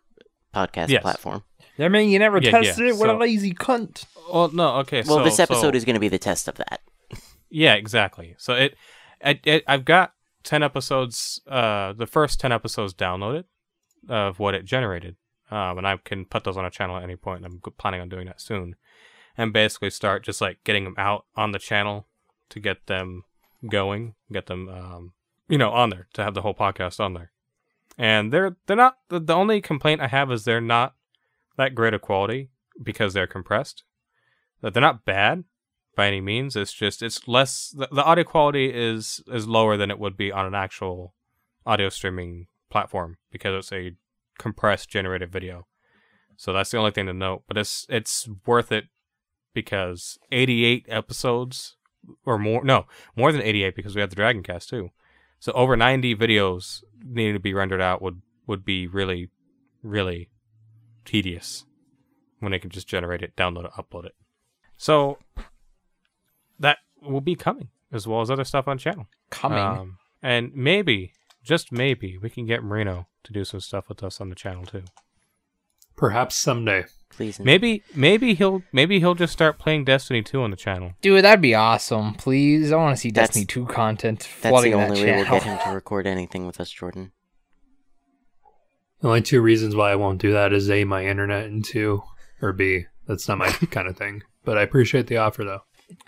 podcast 0.54 0.90
Yes. 0.90 1.02
platform. 1.02 1.44
I 1.80 1.88
mean, 1.88 2.10
you 2.10 2.20
never 2.20 2.38
Yeah, 2.40 2.52
tested 2.52 2.86
yeah, 2.86 2.94
it. 2.94 2.98
What 2.98 3.08
so- 3.08 3.18
a 3.18 3.20
lazy 3.20 3.54
cunt. 3.54 4.06
Well, 4.32 4.50
no, 4.54 4.76
okay. 4.78 5.04
Well, 5.06 5.18
so, 5.20 5.24
this 5.24 5.40
episode 5.40 5.74
so- 5.74 5.78
is 5.78 5.86
going 5.86 5.96
to 5.96 6.00
be 6.00 6.08
the 6.10 6.20
test 6.20 6.48
of 6.48 6.56
that. 6.56 6.82
Yeah, 7.50 7.74
exactly. 7.74 8.36
So 8.38 8.54
it, 8.54 8.76
it, 9.20 9.40
it 9.46 9.64
I've 9.68 9.84
got 9.84 10.14
ten 10.44 10.64
episodes. 10.64 11.42
Uh, 11.48 11.92
the 11.94 12.08
first 12.08 12.40
ten 12.40 12.52
episodes 12.52 12.94
downloaded 12.94 13.44
of 14.08 14.40
what 14.40 14.54
it 14.56 14.64
generated, 14.64 15.18
um, 15.50 15.78
and 15.78 15.86
I 15.86 15.98
can 15.98 16.24
put 16.26 16.44
those 16.46 16.56
on 16.56 16.66
a 16.66 16.70
channel 16.72 16.96
at 16.98 17.04
any 17.04 17.18
point. 17.18 17.44
I'm 17.46 17.60
planning 17.78 18.00
on 18.00 18.08
doing 18.10 18.26
that 18.28 18.40
soon, 18.40 18.76
and 19.38 19.52
basically 19.52 19.90
start 19.90 20.24
just 20.24 20.40
like 20.40 20.64
getting 20.64 20.86
them 20.86 20.96
out 20.98 21.26
on 21.36 21.52
the 21.52 21.60
channel 21.60 22.08
to 22.50 22.60
get 22.62 22.88
them 22.88 23.24
going, 23.70 24.16
get 24.32 24.46
them, 24.46 24.70
um, 24.70 25.14
you 25.50 25.58
know, 25.58 25.72
on 25.72 25.90
there 25.90 26.08
to 26.14 26.24
have 26.24 26.34
the 26.36 26.42
whole 26.44 26.54
podcast 26.56 27.00
on 27.02 27.14
there. 27.16 27.32
And 27.98 28.32
they're 28.32 28.58
they're 28.68 28.78
not 28.78 28.98
the, 29.10 29.20
the 29.20 29.36
only 29.36 29.62
complaint 29.62 30.02
I 30.02 30.08
have 30.08 30.32
is 30.32 30.44
they're 30.44 30.62
not 30.62 30.96
that 31.58 31.76
great 31.76 31.94
of 31.94 32.02
quality 32.02 32.50
because 32.82 33.14
they're 33.14 33.28
compressed. 33.28 33.84
That 34.62 34.74
they're 34.74 34.82
not 34.82 35.06
bad, 35.06 35.44
by 35.96 36.08
any 36.08 36.22
means. 36.22 36.56
It's 36.56 36.74
just 36.74 37.02
it's 37.02 37.28
less 37.28 37.70
the, 37.70 37.88
the 37.92 38.04
audio 38.04 38.24
quality 38.24 38.72
is 38.74 39.22
is 39.28 39.48
lower 39.48 39.78
than 39.78 39.92
it 39.92 40.00
would 40.00 40.18
be 40.18 40.32
on 40.32 40.46
an 40.46 40.56
actual 40.56 41.14
audio 41.66 41.90
streaming 41.90 42.48
platform 42.70 43.18
because 43.32 43.56
it's 43.56 43.72
a 43.72 43.96
compressed 44.40 44.90
generated 44.90 45.32
video. 45.32 45.68
So 46.38 46.54
that's 46.54 46.72
the 46.72 46.78
only 46.78 46.92
thing 46.92 47.06
to 47.08 47.14
note. 47.14 47.44
But 47.48 47.58
it's 47.58 47.86
it's 47.90 48.28
worth 48.46 48.72
it 48.72 48.86
because 49.54 50.18
88 50.32 50.86
episodes 50.88 51.76
or 52.26 52.40
more 52.40 52.64
no 52.64 52.86
more 53.16 53.32
than 53.32 53.42
88 53.42 53.76
because 53.76 53.96
we 53.96 54.02
have 54.02 54.10
the 54.10 54.16
Dragon 54.16 54.44
Cast 54.44 54.70
too. 54.70 54.90
So 55.42 55.52
over 55.54 55.76
90 55.76 56.16
videos 56.16 56.84
needing 57.04 57.34
to 57.34 57.40
be 57.40 57.54
rendered 57.54 57.82
out 57.82 58.02
would 58.02 58.22
would 58.46 58.64
be 58.64 58.88
really 58.88 59.30
really 59.84 60.30
tedious 61.04 61.66
when 62.40 62.52
they 62.52 62.60
can 62.60 62.70
just 62.70 62.88
generate 62.88 63.22
it, 63.22 63.36
download 63.36 63.66
it, 63.66 63.72
upload 63.72 64.06
it. 64.06 64.16
So 64.78 65.18
that 66.60 66.78
will 67.02 67.22
be 67.22 67.36
coming 67.36 67.70
as 67.92 68.08
well 68.08 68.22
as 68.22 68.32
other 68.32 68.44
stuff 68.44 68.68
on 68.68 68.78
channel. 68.78 69.08
Coming. 69.32 69.60
Um, 69.60 69.98
and 70.22 70.52
maybe, 70.56 71.14
just 71.44 71.72
maybe, 71.72 72.18
we 72.18 72.30
can 72.30 72.46
get 72.46 72.64
Marino 72.64 73.08
to 73.24 73.34
do 73.34 73.44
some 73.44 73.60
stuff 73.60 73.90
with 73.90 74.04
us 74.04 74.22
on 74.22 74.30
the 74.30 74.36
channel 74.36 74.66
too. 74.66 74.84
Perhaps 75.96 76.36
someday. 76.36 76.86
Please. 77.12 77.38
and- 77.38 77.46
Maybe, 77.46 77.84
maybe 77.96 78.34
he'll, 78.34 78.64
maybe 78.72 79.00
he'll 79.00 79.16
just 79.16 79.34
start 79.34 79.60
playing 79.60 79.86
Destiny 79.86 80.22
2 80.22 80.42
on 80.42 80.52
the 80.52 80.58
channel. 80.58 80.94
Dude, 81.02 81.24
that'd 81.24 81.42
be 81.42 81.54
awesome. 81.56 82.14
Please, 82.16 82.72
I 82.72 82.76
want 82.78 82.96
to 82.96 83.00
see 83.02 83.12
That's- 83.12 83.30
Destiny 83.30 83.46
2 83.46 83.66
content 83.68 84.24
flooding 84.24 84.42
That's 84.42 84.52
flooding 84.52 84.72
the 84.72 84.78
that 84.78 84.90
only 84.90 85.04
way 85.04 85.16
we'll 85.16 85.40
get 85.40 85.44
him 85.44 85.60
to 85.66 85.70
record 85.76 86.08
anything 86.08 86.46
with 86.46 86.60
us, 86.60 86.70
Jordan. 86.70 87.12
The 89.02 89.08
only 89.08 89.22
two 89.22 89.42
reasons 89.42 89.76
why 89.76 89.92
I 89.92 89.96
won't 89.96 90.22
do 90.22 90.32
that 90.34 90.54
is 90.54 90.70
A, 90.70 90.84
my 90.84 91.06
internet, 91.06 91.46
and 91.46 91.66
two, 91.66 92.04
or 92.42 92.54
B, 92.54 92.86
that's 93.08 93.28
not 93.28 93.38
my 93.40 93.50
kind 93.72 93.88
of 93.88 93.98
thing. 93.98 94.24
But 94.46 94.58
I 94.58 94.62
appreciate 94.62 95.08
the 95.08 95.18
offer, 95.18 95.44
though. 95.44 95.62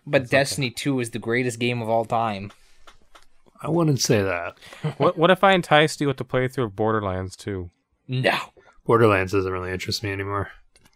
But 0.06 0.30
Destiny 0.30 0.70
2 0.70 1.00
is 1.00 1.10
the 1.10 1.20
greatest 1.20 1.60
game 1.60 1.82
of 1.82 1.90
all 1.90 2.06
time. 2.06 2.52
I 3.62 3.70
wouldn't 3.70 4.02
say 4.02 4.22
that. 4.22 4.58
what, 4.98 5.18
what 5.18 5.32
if 5.32 5.44
I 5.44 5.54
enticed 5.54 6.02
you 6.02 6.08
with 6.08 6.18
the 6.18 6.26
playthrough 6.26 6.66
of 6.66 6.76
Borderlands 6.76 7.36
2? 7.36 7.70
No. 8.08 8.38
Borderlands 8.86 9.32
doesn't 9.32 9.52
really 9.52 9.72
interest 9.72 10.04
me 10.04 10.12
anymore. 10.12 10.52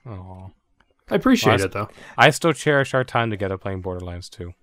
Oh, 0.08 0.52
I 1.10 1.16
appreciate 1.16 1.58
Well, 1.58 1.66
it, 1.66 1.72
though. 1.72 1.90
I 2.18 2.30
still 2.30 2.54
cherish 2.54 2.94
our 2.94 3.04
time 3.04 3.30
together 3.30 3.58
playing 3.58 3.82
Borderlands 3.82 4.30
2. 4.30 4.54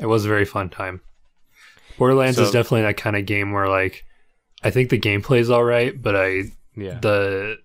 It 0.00 0.06
was 0.06 0.24
a 0.24 0.28
very 0.28 0.44
fun 0.44 0.68
time. 0.70 1.00
Borderlands 1.98 2.38
is 2.38 2.50
definitely 2.50 2.82
that 2.82 2.96
kind 2.96 3.16
of 3.16 3.26
game 3.26 3.52
where, 3.52 3.68
like, 3.68 4.04
I 4.62 4.70
think 4.70 4.90
the 4.90 4.98
gameplay's 4.98 5.50
all 5.50 5.64
right, 5.64 6.00
but 6.00 6.14
I 6.16 6.44
Yeah, 6.76 6.98
the 7.00 7.58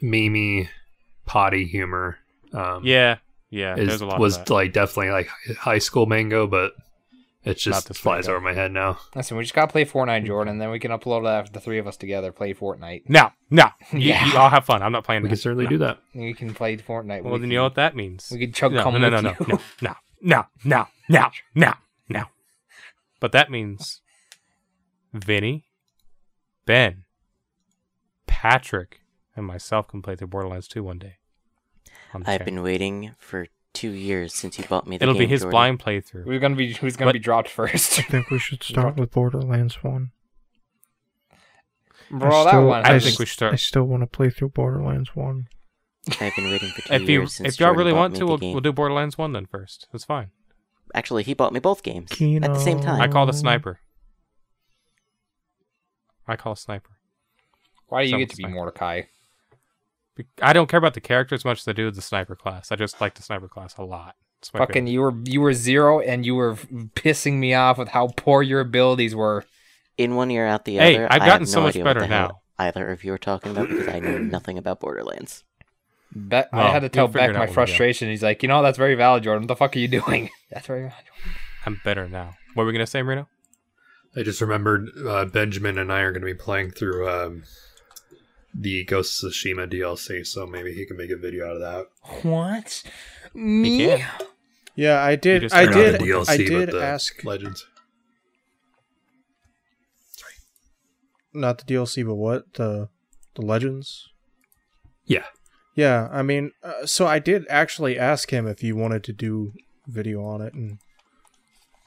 Mimi 0.00 0.68
potty 1.26 1.64
humor 1.64 2.18
um, 2.52 2.84
yeah, 2.84 3.18
yeah. 3.50 3.76
is, 3.76 4.00
a 4.00 4.06
lot 4.06 4.20
was 4.20 4.36
of 4.36 4.46
that. 4.46 4.52
like 4.54 4.72
definitely 4.72 5.10
like 5.10 5.28
high 5.58 5.78
school 5.78 6.06
mango, 6.06 6.46
but 6.46 6.72
it 7.44 7.48
Not 7.50 7.56
just 7.56 7.88
this 7.88 7.98
flies 7.98 8.28
over 8.28 8.40
my 8.40 8.52
head 8.52 8.70
now. 8.72 8.98
Listen, 9.16 9.36
we 9.36 9.42
just 9.42 9.54
gotta 9.54 9.70
play 9.70 9.84
Fortnite, 9.84 10.26
Jordan, 10.26 10.52
and 10.52 10.60
then 10.60 10.70
we 10.70 10.78
can 10.78 10.92
upload 10.92 11.24
that 11.24 11.52
the 11.52 11.58
three 11.60 11.78
of 11.78 11.86
us 11.88 11.96
together, 11.96 12.30
play 12.30 12.54
Fortnite. 12.54 13.08
No, 13.08 13.30
no. 13.50 13.66
Yeah. 13.92 14.24
you 14.26 14.38
all 14.38 14.48
have 14.48 14.64
fun. 14.64 14.82
I'm 14.82 14.92
not 14.92 15.04
playing 15.04 15.22
We 15.22 15.28
that. 15.28 15.34
can 15.34 15.40
certainly 15.42 15.64
no. 15.64 15.70
do 15.70 15.78
that. 15.78 15.98
We 16.14 16.34
can 16.34 16.54
play 16.54 16.76
Fortnite. 16.76 17.22
Well, 17.22 17.32
we 17.34 17.38
then 17.38 17.40
can, 17.40 17.50
you 17.50 17.56
know 17.58 17.64
what 17.64 17.74
that 17.74 17.96
means. 17.96 18.28
we 18.30 18.38
can 18.38 18.52
chug 18.52 18.72
no, 18.72 18.82
cum 18.84 18.94
no, 19.00 19.08
no, 19.08 19.16
with 19.16 19.24
no, 19.24 19.30
you. 19.40 19.46
no, 19.48 19.58
no, 19.82 19.94
no, 20.22 20.46
no, 20.64 20.86
no, 21.08 21.30
no, 21.54 21.72
no. 22.08 22.24
But 23.18 23.32
that 23.32 23.50
means 23.50 24.00
Vinny, 25.12 25.66
Ben, 26.64 27.04
Patrick, 28.26 29.00
and 29.36 29.46
myself 29.46 29.88
can 29.88 30.00
play 30.02 30.14
through 30.16 30.28
Borderlands 30.28 30.68
2 30.68 30.82
one 30.84 30.98
day. 30.98 31.16
I've 32.14 32.24
channel. 32.24 32.44
been 32.44 32.62
waiting 32.62 33.14
for 33.18 33.46
two 33.72 33.90
years 33.90 34.34
since 34.34 34.58
you 34.58 34.64
bought 34.64 34.86
me 34.86 34.98
the 34.98 35.04
It'll 35.04 35.14
game, 35.14 35.20
be 35.22 35.26
his 35.26 35.40
Jordan. 35.42 35.50
blind 35.52 35.78
playthrough. 35.80 36.24
Who's 36.24 36.40
gonna 36.40 36.56
be 36.56 36.72
who's 36.74 36.96
gonna 36.96 37.08
But- 37.08 37.14
be 37.14 37.18
dropped 37.18 37.48
first? 37.48 37.98
I 37.98 38.02
think 38.02 38.30
we 38.30 38.38
should 38.38 38.62
start 38.62 38.96
with 38.96 39.10
Borderlands 39.12 39.82
1. 39.82 40.10
Bro, 42.10 42.28
I 42.28 42.44
that 42.44 42.50
still- 42.50 42.66
one. 42.66 42.84
I 42.84 42.92
has- 42.92 43.04
think 43.04 43.18
we 43.18 43.26
should 43.26 43.42
I 43.44 43.48
start. 43.48 43.60
still 43.60 43.84
want 43.84 44.02
to 44.02 44.06
play 44.06 44.30
through 44.30 44.50
Borderlands 44.50 45.16
1. 45.16 45.46
I've 46.20 46.34
been 46.34 46.50
waiting 46.50 46.70
for 46.70 46.82
two 46.82 46.94
If 46.94 47.02
you 47.02 47.20
years 47.20 47.34
since 47.34 47.54
if 47.54 47.60
y'all 47.60 47.68
Jordan 47.68 47.78
really 47.78 47.92
bought 47.92 47.98
want 47.98 48.12
me 48.14 48.18
to, 48.18 48.24
the 48.24 48.26
we'll, 48.28 48.38
game. 48.38 48.52
we'll 48.52 48.60
do 48.60 48.72
Borderlands 48.72 49.16
1 49.16 49.32
then 49.32 49.46
first. 49.46 49.86
That's 49.92 50.04
fine. 50.04 50.30
Actually, 50.94 51.22
he 51.22 51.32
bought 51.32 51.52
me 51.52 51.60
both 51.60 51.82
games 51.82 52.10
at 52.10 52.18
the 52.52 52.58
same 52.58 52.80
time. 52.80 52.96
I 53.00 53.04
time. 53.04 53.12
call 53.12 53.24
the 53.26 53.32
sniper. 53.32 53.78
I 56.28 56.36
call 56.36 56.52
a 56.52 56.56
sniper. 56.56 56.90
Why 57.88 58.02
do 58.02 58.08
you 58.08 58.12
Someone's 58.12 58.28
get 58.28 58.30
to 58.32 58.36
be 58.36 58.42
sniper. 58.42 58.54
Mordecai? 58.54 59.02
Be- 60.16 60.26
I 60.40 60.52
don't 60.52 60.68
care 60.68 60.78
about 60.78 60.94
the 60.94 61.00
character 61.00 61.34
as 61.34 61.44
much 61.44 61.60
as 61.60 61.68
I 61.68 61.72
do 61.72 61.90
the 61.90 62.02
sniper 62.02 62.36
class. 62.36 62.70
I 62.70 62.76
just 62.76 63.00
like 63.00 63.14
the 63.14 63.22
sniper 63.22 63.48
class 63.48 63.76
a 63.78 63.82
lot. 63.82 64.16
Fucking, 64.52 64.86
favorite. 64.86 64.90
you 64.90 65.00
were 65.00 65.14
you 65.24 65.40
were 65.40 65.52
zero, 65.54 66.00
and 66.00 66.26
you 66.26 66.34
were 66.34 66.56
pissing 66.56 67.34
me 67.34 67.54
off 67.54 67.78
with 67.78 67.88
how 67.88 68.08
poor 68.16 68.42
your 68.42 68.60
abilities 68.60 69.14
were. 69.14 69.44
In 69.98 70.16
one 70.16 70.30
ear, 70.30 70.46
out 70.46 70.64
the 70.64 70.80
other. 70.80 70.90
Hey, 70.90 70.96
other. 70.96 71.12
I've 71.12 71.22
I 71.22 71.26
gotten 71.26 71.42
have 71.42 71.48
so 71.48 71.60
no 71.60 71.66
much 71.66 71.74
better 71.74 72.00
the 72.00 72.08
now. 72.08 72.40
Either 72.58 72.90
of 72.90 73.04
you 73.04 73.12
are 73.12 73.18
talking 73.18 73.52
about 73.52 73.68
because 73.68 73.88
I 73.88 74.00
know 74.00 74.18
nothing 74.18 74.58
about 74.58 74.80
Borderlands. 74.80 75.44
Be- 76.12 76.42
I 76.52 76.70
had 76.70 76.80
to 76.80 76.88
tell 76.88 77.04
you'll 77.04 77.12
Beck 77.12 77.32
my 77.32 77.40
when 77.40 77.40
we 77.42 77.46
go. 77.46 77.52
frustration. 77.52 78.08
He's 78.08 78.22
like, 78.22 78.42
you 78.42 78.48
know, 78.48 78.62
that's 78.62 78.78
very 78.78 78.94
valid, 78.94 79.22
Jordan. 79.22 79.42
What 79.42 79.48
the 79.48 79.56
fuck 79.56 79.76
are 79.76 79.78
you 79.78 79.88
doing? 79.88 80.30
That's 80.50 80.66
very 80.66 80.82
valid. 80.82 81.04
I'm 81.64 81.80
better 81.84 82.08
now. 82.08 82.34
What 82.54 82.64
were 82.64 82.66
we 82.66 82.72
gonna 82.72 82.86
say, 82.86 83.02
Marino? 83.02 83.28
I 84.16 84.22
just 84.22 84.40
remembered 84.40 84.90
uh, 85.06 85.24
Benjamin 85.26 85.78
and 85.78 85.90
I 85.90 86.00
are 86.00 86.12
going 86.12 86.20
to 86.20 86.26
be 86.26 86.34
playing 86.34 86.72
through 86.72 87.08
um, 87.08 87.44
the 88.54 88.84
Ghost 88.84 89.22
of 89.24 89.32
Tsushima 89.32 89.70
DLC, 89.72 90.26
so 90.26 90.46
maybe 90.46 90.72
he 90.74 90.86
can 90.86 90.96
make 90.96 91.10
a 91.10 91.16
video 91.16 91.46
out 91.48 91.56
of 91.56 91.60
that. 91.60 91.86
What? 92.22 92.82
Me? 93.34 94.04
Yeah, 94.74 95.02
I 95.02 95.16
did. 95.16 95.52
I 95.52 95.66
turned 95.66 95.74
Or 95.76 95.78
on 95.78 95.84
not 95.84 95.84
did. 95.92 96.00
the 96.00 96.04
DLC, 96.06 96.28
I 96.28 96.36
did 96.36 96.70
the 96.70 96.82
ask 96.84 97.24
Legends. 97.24 97.66
not 101.34 101.58
the 101.58 101.64
DLC, 101.74 102.04
but 102.06 102.14
what 102.14 102.52
the 102.54 102.88
the 103.34 103.42
Legends. 103.42 104.08
Yeah. 105.06 105.24
Yeah, 105.74 106.08
I 106.12 106.20
mean, 106.22 106.52
uh, 106.62 106.84
so 106.84 107.06
I 107.06 107.18
did 107.18 107.46
actually 107.48 107.98
ask 107.98 108.30
him 108.30 108.46
if 108.46 108.60
he 108.60 108.72
wanted 108.74 109.02
to 109.04 109.12
do 109.14 109.54
video 109.86 110.22
on 110.22 110.42
it, 110.42 110.52
and 110.52 110.78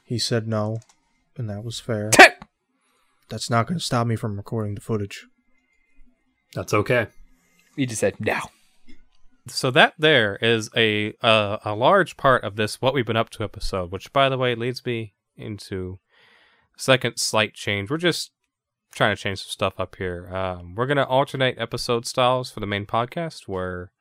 he 0.04 0.18
said 0.18 0.48
no, 0.48 0.78
and 1.36 1.48
that 1.48 1.62
was 1.62 1.78
fair. 1.78 2.10
That's 3.28 3.48
not 3.48 3.66
going 3.68 3.78
to 3.78 3.84
stop 3.84 4.06
me 4.08 4.16
from 4.16 4.36
recording 4.36 4.74
the 4.74 4.80
footage. 4.80 5.26
That's 6.54 6.74
okay. 6.74 7.08
He 7.76 7.86
just 7.86 8.00
said 8.00 8.18
no. 8.18 8.40
So 9.48 9.70
that 9.70 9.94
there 9.98 10.36
is 10.36 10.70
a 10.76 11.14
uh, 11.22 11.58
a 11.64 11.74
large 11.74 12.16
part 12.16 12.42
of 12.42 12.56
this 12.56 12.80
what 12.80 12.94
we've 12.94 13.06
been 13.06 13.16
up 13.16 13.30
to 13.30 13.44
episode, 13.44 13.92
which 13.92 14.12
by 14.12 14.28
the 14.28 14.38
way 14.38 14.54
leads 14.54 14.84
me 14.84 15.14
into 15.36 16.00
second 16.76 17.18
slight 17.18 17.54
change. 17.54 17.90
We're 17.90 17.98
just 17.98 18.32
trying 18.92 19.14
to 19.14 19.22
change 19.22 19.40
some 19.42 19.50
stuff 19.50 19.74
up 19.78 19.96
here. 19.96 20.34
Um, 20.34 20.74
we're 20.74 20.86
gonna 20.86 21.04
alternate 21.04 21.56
episode 21.58 22.06
styles 22.06 22.50
for 22.50 22.60
the 22.60 22.66
main 22.66 22.86
podcast. 22.86 23.46
Where 23.46 23.92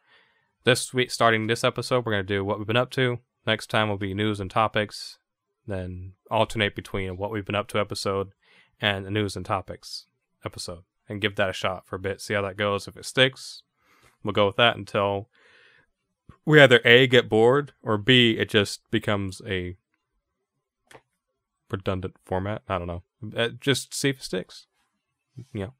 this 0.63 0.93
week, 0.93 1.11
starting 1.11 1.45
this 1.47 1.63
episode, 1.63 2.05
we're 2.05 2.13
gonna 2.13 2.23
do 2.23 2.43
what 2.43 2.57
we've 2.57 2.67
been 2.67 2.75
up 2.75 2.91
to. 2.91 3.19
Next 3.45 3.69
time 3.69 3.89
will 3.89 3.97
be 3.97 4.13
news 4.13 4.39
and 4.39 4.49
topics. 4.49 5.19
Then 5.67 6.13
alternate 6.31 6.75
between 6.75 7.17
what 7.17 7.31
we've 7.31 7.45
been 7.45 7.55
up 7.55 7.67
to 7.69 7.79
episode 7.79 8.31
and 8.81 9.05
the 9.05 9.11
news 9.11 9.35
and 9.35 9.45
topics 9.45 10.05
episode, 10.43 10.83
and 11.07 11.21
give 11.21 11.35
that 11.35 11.49
a 11.49 11.53
shot 11.53 11.85
for 11.85 11.95
a 11.95 11.99
bit. 11.99 12.21
See 12.21 12.33
how 12.33 12.41
that 12.41 12.57
goes. 12.57 12.87
If 12.87 12.97
it 12.97 13.05
sticks, 13.05 13.61
we'll 14.23 14.33
go 14.33 14.47
with 14.47 14.55
that 14.57 14.75
until 14.75 15.29
we 16.45 16.61
either 16.61 16.81
a 16.85 17.07
get 17.07 17.29
bored 17.29 17.73
or 17.83 17.97
b 17.97 18.31
it 18.37 18.49
just 18.49 18.81
becomes 18.91 19.41
a 19.47 19.77
redundant 21.69 22.15
format. 22.25 22.61
I 22.69 22.77
don't 22.77 22.87
know. 22.87 23.03
Uh, 23.35 23.49
Just 23.59 23.93
see 23.93 24.09
if 24.09 24.17
it 24.17 24.23
sticks. 24.23 24.67
You 25.53 25.65
know, 25.65 25.73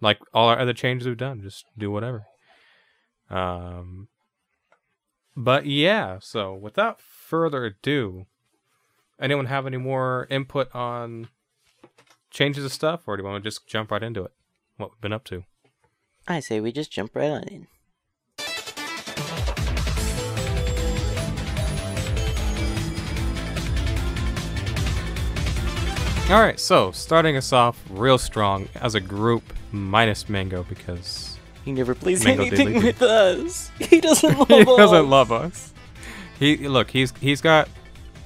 like 0.00 0.18
all 0.32 0.48
our 0.48 0.58
other 0.58 0.72
changes 0.72 1.08
we've 1.08 1.16
done, 1.16 1.42
just 1.42 1.64
do 1.76 1.90
whatever. 1.90 2.26
Um, 3.28 4.08
but 5.36 5.66
yeah. 5.66 6.18
So 6.20 6.54
without 6.54 7.00
further 7.00 7.64
ado, 7.64 8.26
anyone 9.20 9.46
have 9.46 9.66
any 9.66 9.78
more 9.78 10.26
input 10.30 10.72
on 10.74 11.28
changes 12.30 12.64
of 12.64 12.72
stuff, 12.72 13.02
or 13.06 13.16
do 13.16 13.22
you 13.22 13.28
want 13.28 13.42
to 13.42 13.50
just 13.50 13.66
jump 13.66 13.90
right 13.90 14.02
into 14.02 14.22
it? 14.24 14.32
What 14.76 14.90
we've 14.90 15.00
been 15.00 15.12
up 15.12 15.24
to? 15.24 15.44
I 16.26 16.40
say 16.40 16.60
we 16.60 16.72
just 16.72 16.90
jump 16.92 17.14
right 17.14 17.30
on 17.30 17.44
in. 17.44 17.66
All 26.30 26.40
right, 26.40 26.58
so 26.58 26.92
starting 26.92 27.36
us 27.36 27.52
off 27.52 27.78
real 27.90 28.16
strong 28.16 28.68
as 28.76 28.94
a 28.94 29.00
group, 29.00 29.42
minus 29.70 30.28
Mango 30.30 30.62
because 30.62 31.36
He 31.64 31.72
never 31.72 31.94
plays 31.94 32.24
Mango 32.24 32.44
anything 32.44 32.74
with 32.82 33.02
us. 33.02 33.70
He 33.78 34.00
doesn't 34.00 34.38
love 34.38 34.48
he 34.48 34.60
us. 34.62 34.76
doesn't 34.76 35.10
love 35.10 35.30
us. 35.32 35.74
He 36.38 36.56
look, 36.68 36.90
he's 36.90 37.12
he's 37.20 37.40
got 37.42 37.68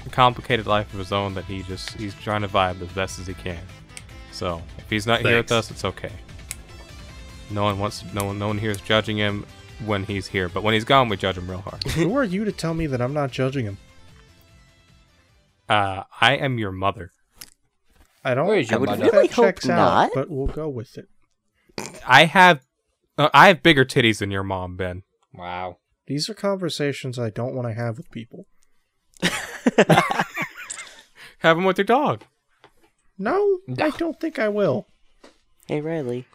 a 0.04 0.10
complicated 0.10 0.66
life 0.66 0.92
of 0.92 1.00
his 1.00 1.10
own 1.10 1.34
that 1.34 1.46
he 1.46 1.62
just 1.64 1.90
he's 1.94 2.14
trying 2.14 2.42
to 2.42 2.48
vibe 2.48 2.80
as 2.80 2.88
best 2.90 3.18
as 3.18 3.26
he 3.26 3.34
can. 3.34 3.58
So 4.30 4.62
if 4.78 4.88
he's 4.88 5.06
not 5.06 5.22
here 5.22 5.38
with 5.38 5.50
us, 5.50 5.70
it's 5.70 5.84
okay. 5.84 6.12
No 7.50 7.64
one 7.64 7.78
wants 7.78 8.04
no 8.12 8.24
one 8.24 8.38
no 8.38 8.48
one 8.48 8.58
here 8.58 8.70
is 8.70 8.80
judging 8.80 9.16
him 9.16 9.46
when 9.84 10.04
he's 10.04 10.26
here, 10.26 10.48
but 10.48 10.62
when 10.62 10.74
he's 10.74 10.84
gone, 10.84 11.08
we 11.08 11.16
judge 11.16 11.36
him 11.38 11.48
real 11.50 11.60
hard. 11.60 11.82
Who 11.92 12.16
are 12.16 12.24
you 12.24 12.44
to 12.44 12.52
tell 12.52 12.74
me 12.74 12.86
that 12.86 13.00
I'm 13.00 13.12
not 13.14 13.30
judging 13.30 13.66
him? 13.66 13.78
Uh, 15.68 16.04
I 16.20 16.36
am 16.36 16.58
your 16.58 16.72
mother. 16.72 17.10
I 18.24 18.34
don't. 18.34 18.46
Where 18.46 18.58
is 18.58 18.70
your 18.70 18.78
I 18.78 18.80
would 18.80 18.88
mother? 18.90 19.04
really 19.04 19.26
that 19.28 19.34
hope 19.34 19.46
out, 19.46 19.64
not. 19.66 20.10
but 20.14 20.30
we'll 20.30 20.46
go 20.46 20.68
with 20.68 20.96
it. 20.98 21.08
I 22.06 22.24
have 22.24 22.60
uh, 23.18 23.28
I 23.34 23.48
have 23.48 23.62
bigger 23.62 23.84
titties 23.84 24.18
than 24.18 24.30
your 24.30 24.42
mom, 24.44 24.76
Ben. 24.76 25.02
Wow. 25.32 25.78
These 26.06 26.28
are 26.30 26.34
conversations 26.34 27.18
I 27.18 27.30
don't 27.30 27.54
want 27.54 27.68
to 27.68 27.74
have 27.74 27.96
with 27.98 28.10
people. 28.10 28.46
Have 31.40 31.56
them 31.56 31.64
with 31.64 31.78
your 31.78 31.84
dog. 31.84 32.24
No, 33.18 33.58
I 33.80 33.90
don't 33.90 34.18
think 34.20 34.38
I 34.38 34.48
will. 34.48 34.86
Hey 35.66 35.80
Riley, 35.80 36.26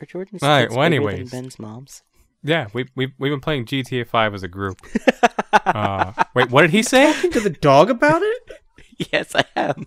Are 0.00 0.06
Jordan's 0.06 0.42
All 0.42 0.48
right, 0.48 0.70
well, 0.70 0.88
bigger 0.88 1.00
than 1.00 1.08
anyways. 1.10 1.30
Ben's 1.30 1.58
mom's? 1.58 2.02
Yeah, 2.42 2.68
we 2.72 2.88
we 2.94 3.12
we've 3.18 3.32
been 3.32 3.40
playing 3.40 3.66
GTA 3.66 4.06
Five 4.06 4.34
as 4.34 4.42
a 4.42 4.48
group. 4.48 4.80
uh, 5.52 6.12
wait, 6.34 6.50
what 6.50 6.62
did 6.62 6.70
he 6.70 6.82
say? 6.82 7.12
Talking 7.12 7.32
to 7.32 7.40
the 7.40 7.50
dog 7.50 7.90
about 7.90 8.22
it? 8.22 8.50
yes, 9.12 9.34
I 9.34 9.44
am. 9.56 9.86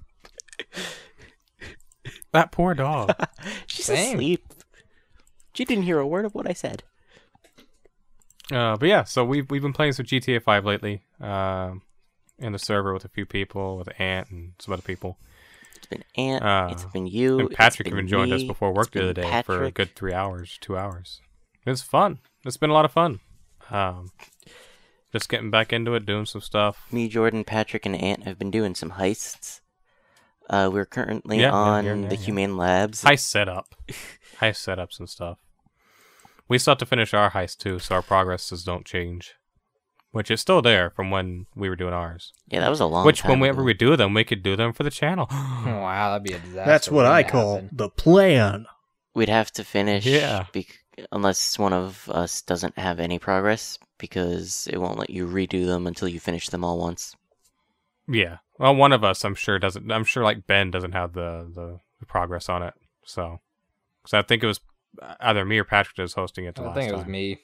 That 2.34 2.52
poor 2.52 2.74
dog. 2.74 3.14
She's 3.68 3.86
Same. 3.86 4.16
asleep. 4.16 4.46
She 5.54 5.66
didn't 5.66 5.84
hear 5.84 6.00
a 6.00 6.08
word 6.08 6.26
of 6.26 6.34
what 6.34 6.50
I 6.50 6.54
said. 6.54 6.84
Uh, 8.52 8.76
but 8.78 8.88
yeah, 8.90 9.04
so 9.04 9.24
we've 9.24 9.50
we've 9.50 9.62
been 9.62 9.74
playing 9.74 9.94
some 9.94 10.06
GTA 10.06 10.44
Five 10.44 10.66
lately. 10.66 11.04
Um, 11.20 11.84
in 12.42 12.54
the 12.54 12.60
server 12.60 12.94
with 12.94 13.06
a 13.06 13.10
few 13.10 13.26
people, 13.26 13.78
with 13.78 13.90
Ant 14.00 14.30
and 14.32 14.54
some 14.60 14.74
other 14.74 14.82
people. 14.82 15.18
It's 15.92 16.04
been 16.16 16.26
Aunt. 16.26 16.44
Uh, 16.44 16.70
it's 16.72 16.86
been 16.86 17.08
you. 17.08 17.40
And 17.40 17.52
Patrick 17.52 17.88
even 17.88 18.08
joined 18.08 18.34
us 18.34 18.44
before 18.44 18.74
work 18.74 18.88
it's 18.88 18.94
the 18.94 19.04
other 19.04 19.14
day 19.14 19.42
for 19.44 19.64
a 19.64 19.72
good 19.72 19.96
three 19.96 20.14
hours, 20.14 20.58
two 20.62 20.78
hours. 20.78 21.22
It 21.66 21.70
was 21.70 21.82
fun. 21.82 22.20
It's 22.46 22.58
been 22.58 22.70
a 22.70 22.74
lot 22.74 22.86
of 22.86 22.92
fun. 22.92 23.20
Um, 23.70 24.12
just 25.12 25.30
getting 25.30 25.52
back 25.52 25.72
into 25.74 25.94
it, 25.94 26.06
doing 26.06 26.26
some 26.26 26.42
stuff. 26.42 26.88
Me, 26.92 27.08
Jordan, 27.08 27.44
Patrick, 27.44 27.86
and 27.86 27.96
Ant 27.96 28.24
have 28.24 28.40
been 28.40 28.52
doing 28.52 28.76
some 28.76 28.92
heists. 28.92 29.62
Uh, 30.50 30.70
we're 30.72 30.86
currently 30.86 31.38
Yeah, 31.40 31.50
yeah, 31.50 31.54
on 31.54 31.84
here 31.84 31.94
and 31.94 32.10
the 32.10 32.16
yeah. 32.16 32.22
Humane 32.22 32.58
Labs. 32.58 33.04
Heist 33.04 33.20
setup, 33.20 33.74
heist 34.40 34.66
setups 34.66 35.00
and 35.00 35.10
stuff. 35.10 35.38
We 36.48 36.58
still 36.58 36.72
have 36.72 36.80
to 36.80 36.86
finish 36.86 37.14
our 37.14 37.32
heist 37.32 37.60
too, 37.60 37.80
so 37.80 37.96
our 37.96 38.02
progresses 38.02 38.64
don't 38.64 38.86
change, 38.86 39.36
which 40.12 40.30
is 40.32 40.40
still 40.42 40.62
there 40.62 40.90
from 40.90 41.10
when 41.12 41.46
we 41.56 41.70
were 41.70 41.76
doing 41.76 41.94
ours. 41.94 42.34
Yeah, 42.48 42.60
that 42.62 42.70
was 42.70 42.80
a 42.80 42.86
long 42.86 43.06
which 43.06 43.22
time 43.22 43.40
whenever 43.40 43.62
ago. 43.62 43.66
we 43.66 43.74
do 43.74 43.96
them, 43.96 44.14
we 44.14 44.24
could 44.24 44.44
do 44.44 44.56
them 44.56 44.74
for 44.74 44.84
the 44.84 44.92
channel. 44.92 45.28
wow, 45.32 46.12
that'd 46.12 46.24
be 46.28 46.34
a 46.34 46.40
disaster. 46.40 46.70
That's 46.70 46.90
what 46.92 47.06
I 47.06 47.24
call 47.24 47.56
happen. 47.56 47.70
the 47.72 47.90
plan. 47.90 48.66
We'd 49.14 49.30
have 49.30 49.52
to 49.54 49.64
finish 49.64 50.06
Yeah. 50.06 50.46
bec- 50.54 50.84
unless 51.12 51.58
one 51.60 51.74
of 51.74 52.10
us 52.10 52.42
doesn't 52.42 52.78
have 52.78 53.00
any 53.00 53.20
progress 53.20 53.78
because 53.98 54.68
it 54.72 54.78
won't 54.78 54.98
let 54.98 55.10
you 55.10 55.28
redo 55.28 55.66
them 55.66 55.86
until 55.88 56.08
you 56.08 56.20
finish 56.20 56.48
them 56.50 56.64
all 56.64 56.80
once. 56.80 57.16
Yeah. 58.08 58.38
Well, 58.58 58.76
one 58.76 58.92
of 58.94 59.04
us, 59.04 59.24
I'm 59.26 59.36
sure, 59.36 59.60
doesn't. 59.60 59.92
I'm 59.92 60.04
sure, 60.04 60.24
like 60.24 60.46
Ben, 60.48 60.72
doesn't 60.72 60.92
have 60.94 61.14
the 61.14 61.50
the, 61.54 61.80
the 62.00 62.06
progress 62.06 62.48
on 62.50 62.62
it. 62.64 62.74
So, 63.04 63.40
because 64.04 64.14
I 64.14 64.22
think 64.22 64.44
it 64.44 64.48
was 64.48 64.60
either 65.20 65.44
me 65.46 65.58
or 65.58 65.64
Patrick 65.64 65.96
that 65.96 66.04
was 66.04 66.14
hosting 66.14 66.46
it. 66.46 66.56
The 66.56 66.62
I 66.62 66.66
last 66.68 66.76
think 66.76 66.92
it 66.92 66.96
was 66.96 67.06
me 67.06 67.40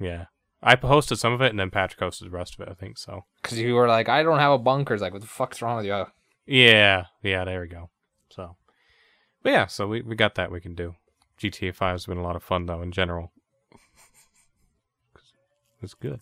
Yeah, 0.00 0.24
I 0.66 0.76
posted 0.76 1.18
some 1.18 1.32
of 1.34 1.42
it, 1.42 1.50
and 1.50 1.60
then 1.60 1.70
Patrick 1.70 2.00
posted 2.00 2.26
the 2.26 2.30
rest 2.36 2.54
of 2.54 2.60
it. 2.66 2.70
I 2.70 2.74
think 2.74 2.96
so. 2.98 3.26
because 3.42 3.58
you 3.58 3.74
were 3.74 3.86
like, 3.86 4.08
"I 4.08 4.22
don't 4.22 4.38
have 4.38 4.52
a 4.52 4.58
bunker." 4.58 4.94
It's 4.94 5.02
like, 5.02 5.12
what 5.12 5.20
the 5.22 5.28
fuck's 5.28 5.60
wrong 5.60 5.76
with 5.76 5.86
you? 5.86 6.06
Yeah. 6.46 7.04
Yeah. 7.22 7.44
There 7.44 7.60
we 7.60 7.68
go. 7.68 7.90
So, 8.30 8.56
but 9.42 9.50
yeah. 9.50 9.66
So 9.66 9.86
we 9.86 10.00
we 10.00 10.16
got 10.16 10.34
that 10.36 10.50
we 10.50 10.60
can 10.60 10.74
do. 10.74 10.96
GTA 11.38 11.74
Five 11.74 11.92
has 11.94 12.06
been 12.06 12.18
a 12.18 12.22
lot 12.22 12.34
of 12.36 12.42
fun 12.42 12.66
though 12.66 12.80
in 12.82 12.92
general. 12.92 13.30
It's 15.82 15.94
good. 15.94 16.20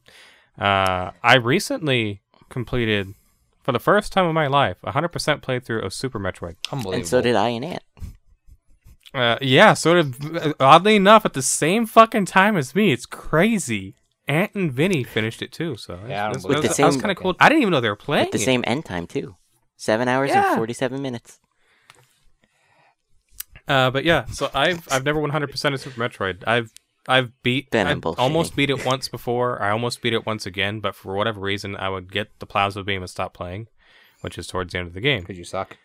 Uh, 0.58 1.12
I 1.22 1.36
recently 1.36 2.20
completed, 2.48 3.14
for 3.62 3.70
the 3.72 3.78
first 3.78 4.12
time 4.12 4.26
in 4.26 4.34
my 4.34 4.48
life, 4.48 4.78
a 4.82 4.90
hundred 4.90 5.08
percent 5.10 5.40
playthrough 5.42 5.84
of 5.84 5.94
Super 5.94 6.18
Metroid. 6.18 6.56
Unbelievable. 6.72 6.94
And 6.94 7.06
so 7.06 7.20
did 7.22 7.36
I 7.36 7.48
and 7.50 7.64
Ant. 7.64 7.82
Uh, 9.14 9.38
yeah, 9.40 9.74
sort 9.74 9.98
of. 9.98 10.54
Oddly 10.60 10.96
enough, 10.96 11.24
at 11.24 11.34
the 11.34 11.42
same 11.42 11.86
fucking 11.86 12.24
time 12.26 12.56
as 12.56 12.74
me, 12.74 12.92
it's 12.92 13.06
crazy. 13.06 13.94
Ant 14.28 14.54
and 14.54 14.72
Vinny 14.72 15.02
finished 15.04 15.42
it 15.42 15.52
too, 15.52 15.76
so 15.76 15.98
Yeah, 16.08 16.22
I 16.22 16.24
don't 16.24 16.32
that's, 16.34 16.46
believe 16.46 16.62
that's, 16.62 16.76
that. 16.76 16.82
that 16.84 16.86
was 16.86 16.96
kind 16.96 17.10
of 17.10 17.16
cool. 17.16 17.34
I 17.40 17.48
didn't 17.48 17.62
even 17.62 17.72
know 17.72 17.80
they 17.80 17.88
were 17.88 17.96
playing 17.96 18.26
At 18.26 18.32
the 18.32 18.38
it. 18.38 18.44
same 18.44 18.62
end 18.66 18.84
time, 18.84 19.06
too. 19.06 19.36
Seven 19.76 20.06
hours 20.08 20.30
Yeah. 20.30 20.48
and 20.50 20.56
47 20.56 21.02
minutes. 21.02 21.40
Uh, 23.68 23.90
but 23.90 24.04
yeah, 24.04 24.24
so 24.26 24.50
I've 24.54 24.86
I've 24.90 25.04
never 25.04 25.20
100 25.20 25.50
percent 25.50 25.74
of 25.74 25.80
Super 25.80 26.00
Metroid. 26.00 26.42
I've 26.46 26.72
I've 27.08 27.30
beat 27.42 27.70
Ben, 27.70 27.86
I'm 27.86 27.98
I've 27.98 28.18
almost 28.18 28.56
beat 28.56 28.70
it 28.70 28.84
once 28.84 29.08
before. 29.08 29.60
I 29.62 29.70
almost 29.70 30.02
beat 30.02 30.12
it 30.12 30.26
once 30.26 30.46
again, 30.46 30.80
but 30.80 30.94
for 30.94 31.14
whatever 31.14 31.40
reason, 31.40 31.76
I 31.76 31.88
would 31.88 32.10
get 32.12 32.38
the 32.40 32.46
plasma 32.46 32.82
beam 32.84 33.02
and 33.02 33.10
stop 33.10 33.34
playing, 33.34 33.68
which 34.20 34.36
is 34.36 34.46
towards 34.48 34.72
the 34.72 34.78
end 34.78 34.88
of 34.88 34.94
the 34.94 35.00
game. 35.00 35.20
because 35.20 35.38
you 35.38 35.44
suck. 35.44 35.76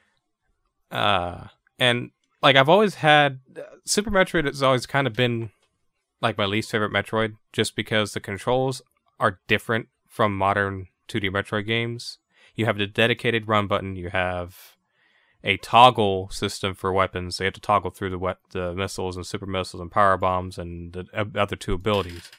uh 0.91 1.47
and 1.79 2.11
like 2.41 2.55
i've 2.55 2.69
always 2.69 2.95
had 2.95 3.39
super 3.85 4.09
metroid 4.09 4.45
has 4.45 4.63
always 4.63 4.85
kind 4.85 5.05
of 5.05 5.13
been 5.13 5.49
like 6.21 6.37
my 6.37 6.45
least 6.45 6.71
favorite 6.71 6.91
metroid 6.91 7.35
just 7.51 7.75
because 7.75 8.13
the 8.13 8.19
controls 8.19 8.81
are 9.19 9.39
different 9.47 9.87
from 10.07 10.37
modern 10.37 10.87
2d 11.07 11.29
metroid 11.29 11.65
games. 11.65 12.17
You 12.55 12.65
have 12.65 12.77
the 12.77 12.87
dedicated 12.87 13.47
run 13.47 13.67
button 13.67 13.95
you 13.95 14.09
have 14.09 14.77
a 15.43 15.57
toggle 15.57 16.29
system 16.29 16.73
for 16.73 16.91
weapons. 16.91 17.39
You 17.39 17.45
have 17.45 17.53
to 17.53 17.61
toggle 17.61 17.91
through 17.91 18.09
the 18.09 18.19
wet 18.19 18.37
the 18.51 18.73
missiles 18.73 19.15
and 19.15 19.25
super 19.25 19.45
missiles 19.45 19.81
and 19.81 19.91
power 19.91 20.17
bombs 20.17 20.57
and 20.57 20.93
the 20.93 21.05
o- 21.13 21.39
other 21.39 21.55
two 21.55 21.73
abilities. 21.73 22.31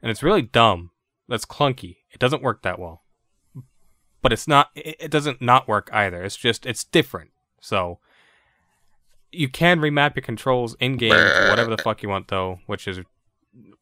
And 0.00 0.10
it's 0.10 0.22
really 0.22 0.42
dumb. 0.42 0.90
That's 1.28 1.44
clunky. 1.44 1.98
It 2.12 2.20
doesn't 2.20 2.42
work 2.42 2.62
that 2.62 2.78
well. 2.78 3.02
But 4.22 4.32
it's 4.32 4.48
not 4.48 4.70
it, 4.74 4.96
it 5.00 5.10
doesn't 5.10 5.42
not 5.42 5.68
work 5.68 5.90
either. 5.92 6.22
It's 6.22 6.36
just 6.36 6.64
it's 6.64 6.84
different. 6.84 7.30
So 7.60 7.98
you 9.34 9.48
can 9.48 9.80
remap 9.80 10.16
your 10.16 10.22
controls 10.22 10.76
in 10.80 10.96
game 10.96 11.10
to 11.10 11.46
whatever 11.50 11.74
the 11.74 11.82
fuck 11.82 12.02
you 12.02 12.08
want 12.08 12.28
though, 12.28 12.60
which 12.66 12.88
is 12.88 13.00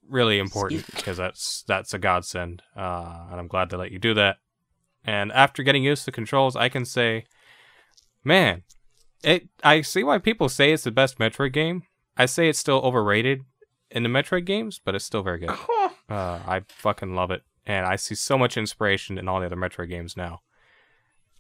really 0.08 0.38
important 0.38 0.84
because 0.94 1.16
that's 1.16 1.64
that's 1.66 1.94
a 1.94 1.98
godsend. 1.98 2.62
Uh, 2.76 3.26
and 3.30 3.40
I'm 3.40 3.48
glad 3.48 3.70
they 3.70 3.76
let 3.76 3.92
you 3.92 3.98
do 3.98 4.14
that. 4.14 4.38
And 5.04 5.32
after 5.32 5.62
getting 5.62 5.82
used 5.82 6.02
to 6.02 6.06
the 6.06 6.14
controls, 6.14 6.54
I 6.54 6.68
can 6.68 6.84
say, 6.84 7.24
man, 8.24 8.62
it. 9.22 9.48
I 9.64 9.80
see 9.80 10.04
why 10.04 10.18
people 10.18 10.48
say 10.48 10.72
it's 10.72 10.84
the 10.84 10.90
best 10.90 11.18
Metroid 11.18 11.52
game. 11.52 11.82
I 12.16 12.26
say 12.26 12.48
it's 12.48 12.58
still 12.58 12.80
overrated 12.84 13.42
in 13.90 14.02
the 14.02 14.08
Metroid 14.08 14.44
games, 14.44 14.80
but 14.82 14.94
it's 14.94 15.04
still 15.04 15.22
very 15.22 15.38
good. 15.38 15.50
Uh, 16.08 16.40
I 16.46 16.60
fucking 16.68 17.14
love 17.14 17.30
it, 17.30 17.42
and 17.64 17.86
I 17.86 17.96
see 17.96 18.14
so 18.14 18.36
much 18.36 18.58
inspiration 18.58 19.16
in 19.16 19.28
all 19.28 19.40
the 19.40 19.46
other 19.46 19.56
Metroid 19.56 19.88
games 19.88 20.14
now 20.14 20.42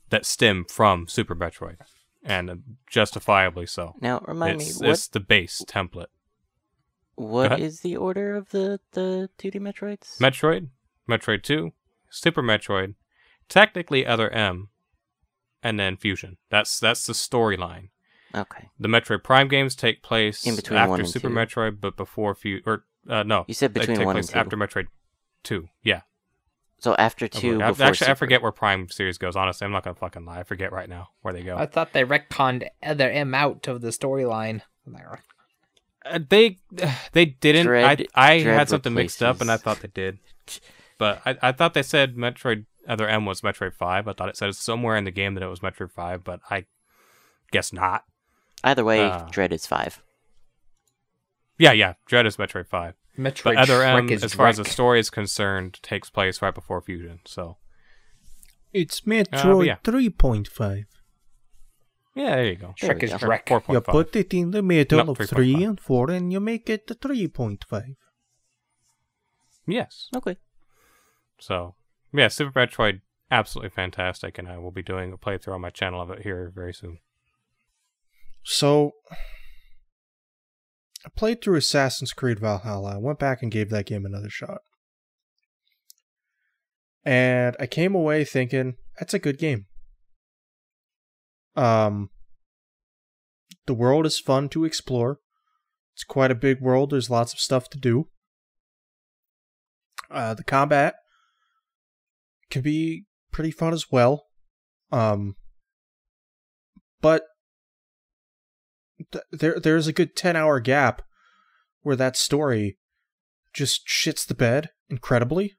that 0.08 0.24
stem 0.24 0.64
from 0.66 1.08
Super 1.08 1.34
Metroid, 1.34 1.76
and 2.24 2.62
justifiably 2.88 3.66
so. 3.66 3.94
Now, 4.00 4.22
remind 4.26 4.60
it's, 4.60 4.80
me, 4.80 4.86
what 4.86 4.92
it's 4.94 5.08
the 5.08 5.20
base 5.20 5.64
template. 5.66 6.06
What 7.14 7.60
is 7.60 7.80
the 7.80 7.96
order 7.96 8.34
of 8.34 8.50
the, 8.50 8.80
the 8.92 9.28
2D 9.38 9.56
Metroids? 9.56 10.18
Metroid, 10.18 10.68
Metroid 11.08 11.42
2, 11.42 11.72
Super 12.10 12.42
Metroid, 12.42 12.94
technically 13.48 14.06
Other 14.06 14.30
M, 14.30 14.68
and 15.62 15.78
then 15.78 15.96
Fusion. 15.96 16.38
That's 16.50 16.80
that's 16.80 17.06
the 17.06 17.12
storyline. 17.12 17.90
okay. 18.34 18.68
The 18.80 18.88
Metroid 18.88 19.22
Prime 19.22 19.48
games 19.48 19.76
take 19.76 20.02
place 20.02 20.46
In 20.46 20.56
between 20.56 20.78
after 20.78 21.04
Super 21.04 21.28
two. 21.28 21.34
Metroid, 21.34 21.80
but 21.80 21.96
before 21.96 22.34
Fu 22.34 22.60
or 22.66 22.84
uh, 23.08 23.22
no, 23.22 23.44
You 23.46 23.54
said 23.54 23.74
they 23.74 23.80
between 23.80 23.98
take 23.98 24.06
one 24.06 24.14
place 24.14 24.26
and 24.28 24.34
two. 24.34 24.38
after 24.40 24.56
Metroid 24.56 24.86
2. 25.44 25.68
Yeah, 25.82 26.00
So 26.82 26.96
after 26.96 27.26
I 27.26 27.28
two, 27.28 27.40
believe. 27.52 27.60
I- 27.62 27.68
before 27.70 27.86
actually 27.86 28.08
I 28.08 28.14
forget 28.14 28.42
where 28.42 28.50
Prime 28.50 28.88
series 28.88 29.16
goes. 29.16 29.36
Honestly, 29.36 29.64
I'm 29.64 29.70
not 29.70 29.84
gonna 29.84 29.94
fucking 29.94 30.24
lie. 30.24 30.40
I 30.40 30.42
forget 30.42 30.72
right 30.72 30.88
now 30.88 31.10
where 31.20 31.32
they 31.32 31.42
go. 31.44 31.56
I 31.56 31.66
thought 31.66 31.92
they 31.92 32.02
retconned 32.04 32.66
other 32.82 33.08
M 33.08 33.34
out 33.36 33.68
of 33.68 33.82
the 33.82 33.88
storyline. 33.90 34.62
Uh, 36.04 36.18
they 36.28 36.58
they 37.12 37.24
didn't. 37.26 37.66
Dread- 37.66 38.08
I 38.16 38.32
I 38.32 38.42
Dread 38.42 38.58
had 38.58 38.68
something 38.68 38.92
mixed 38.94 39.22
up, 39.22 39.40
and 39.40 39.48
I 39.50 39.56
thought 39.58 39.78
they 39.80 39.88
did. 39.94 40.18
But 40.98 41.22
I, 41.24 41.36
I 41.40 41.52
thought 41.52 41.74
they 41.74 41.84
said 41.84 42.16
Metroid 42.16 42.66
Other 42.88 43.06
M 43.08 43.26
was 43.26 43.42
Metroid 43.42 43.74
Five. 43.74 44.08
I 44.08 44.12
thought 44.12 44.28
it 44.28 44.36
said 44.36 44.52
somewhere 44.56 44.96
in 44.96 45.04
the 45.04 45.12
game 45.12 45.34
that 45.34 45.42
it 45.44 45.48
was 45.48 45.60
Metroid 45.60 45.92
Five, 45.92 46.24
but 46.24 46.40
I 46.50 46.64
guess 47.52 47.72
not. 47.72 48.04
Either 48.64 48.84
way, 48.84 49.02
Ah. 49.04 49.28
Dread 49.30 49.52
is 49.52 49.66
five. 49.66 50.02
Yeah, 51.58 51.72
yeah. 51.72 51.94
Dread 52.06 52.26
is 52.26 52.36
Metroid 52.38 52.66
Five, 52.66 52.94
Metroid 53.18 53.44
but 53.54 53.56
Other 53.58 53.80
Shrek 53.80 53.98
M, 53.98 54.10
is 54.10 54.24
as 54.24 54.34
far 54.34 54.48
as 54.48 54.56
the 54.56 54.64
story 54.64 54.98
is 55.00 55.10
concerned, 55.10 55.78
takes 55.82 56.08
place 56.10 56.40
right 56.40 56.54
before 56.54 56.80
Fusion. 56.80 57.20
So 57.26 57.58
It's 58.72 59.00
Uh, 59.06 59.10
Metroid 59.10 59.66
yeah. 59.66 59.76
3.5. 59.84 60.86
yeah, 62.14 62.36
there 62.36 62.44
you 62.46 62.56
go. 62.56 62.74
Shrek 62.80 63.02
we 63.02 63.08
is 63.08 63.20
go. 63.20 63.26
wreck. 63.26 63.48
Four 63.48 63.58
You 63.58 63.62
point 63.64 63.84
five. 63.84 63.92
put 63.92 64.16
it 64.16 64.32
in 64.34 64.50
the 64.50 64.62
middle 64.62 65.04
No, 65.04 65.12
of 65.12 65.18
3.5. 65.18 65.28
3 65.28 65.64
and 65.64 65.80
4 65.80 66.10
and 66.10 66.32
you 66.32 66.40
make 66.40 66.70
it 66.70 66.86
3.5. 66.86 67.96
Yes. 69.66 70.08
Okay. 70.16 70.36
So 71.38 71.74
yeah, 72.14 72.28
Super 72.28 72.66
Metroid, 72.66 73.00
absolutely 73.30 73.70
fantastic, 73.70 74.38
and 74.38 74.48
I 74.48 74.58
will 74.58 74.70
be 74.70 74.82
doing 74.82 75.12
a 75.12 75.18
playthrough 75.18 75.54
on 75.54 75.60
my 75.60 75.70
channel 75.70 76.00
of 76.00 76.10
it 76.10 76.22
here 76.22 76.50
very 76.54 76.72
soon. 76.74 76.98
So, 78.44 78.94
I 81.04 81.08
played 81.14 81.42
through 81.42 81.56
Assassin's 81.56 82.12
Creed 82.12 82.38
Valhalla. 82.38 82.94
I 82.94 82.98
went 82.98 83.18
back 83.18 83.42
and 83.42 83.50
gave 83.50 83.70
that 83.70 83.86
game 83.86 84.06
another 84.06 84.30
shot. 84.30 84.58
And 87.04 87.56
I 87.58 87.66
came 87.66 87.94
away 87.94 88.24
thinking, 88.24 88.76
that's 88.98 89.14
a 89.14 89.18
good 89.18 89.38
game. 89.38 89.66
Um, 91.56 92.10
the 93.66 93.74
world 93.74 94.06
is 94.06 94.20
fun 94.20 94.48
to 94.50 94.64
explore. 94.64 95.18
It's 95.94 96.04
quite 96.04 96.30
a 96.30 96.36
big 96.36 96.60
world. 96.60 96.90
There's 96.90 97.10
lots 97.10 97.32
of 97.32 97.40
stuff 97.40 97.68
to 97.70 97.78
do. 97.78 98.08
Uh, 100.10 100.34
the 100.34 100.44
combat 100.44 100.94
can 102.50 102.62
be 102.62 103.06
pretty 103.32 103.50
fun 103.50 103.72
as 103.72 103.90
well. 103.90 104.26
Um, 104.92 105.36
but 107.00 107.24
th- 109.10 109.24
there 109.30 109.58
there's 109.58 109.86
a 109.86 109.92
good 109.92 110.14
10 110.16 110.36
hour 110.36 110.60
gap 110.60 111.02
where 111.82 111.96
that 111.96 112.16
story 112.16 112.78
just 113.52 113.86
shits 113.86 114.26
the 114.26 114.34
bed 114.34 114.70
incredibly. 114.88 115.54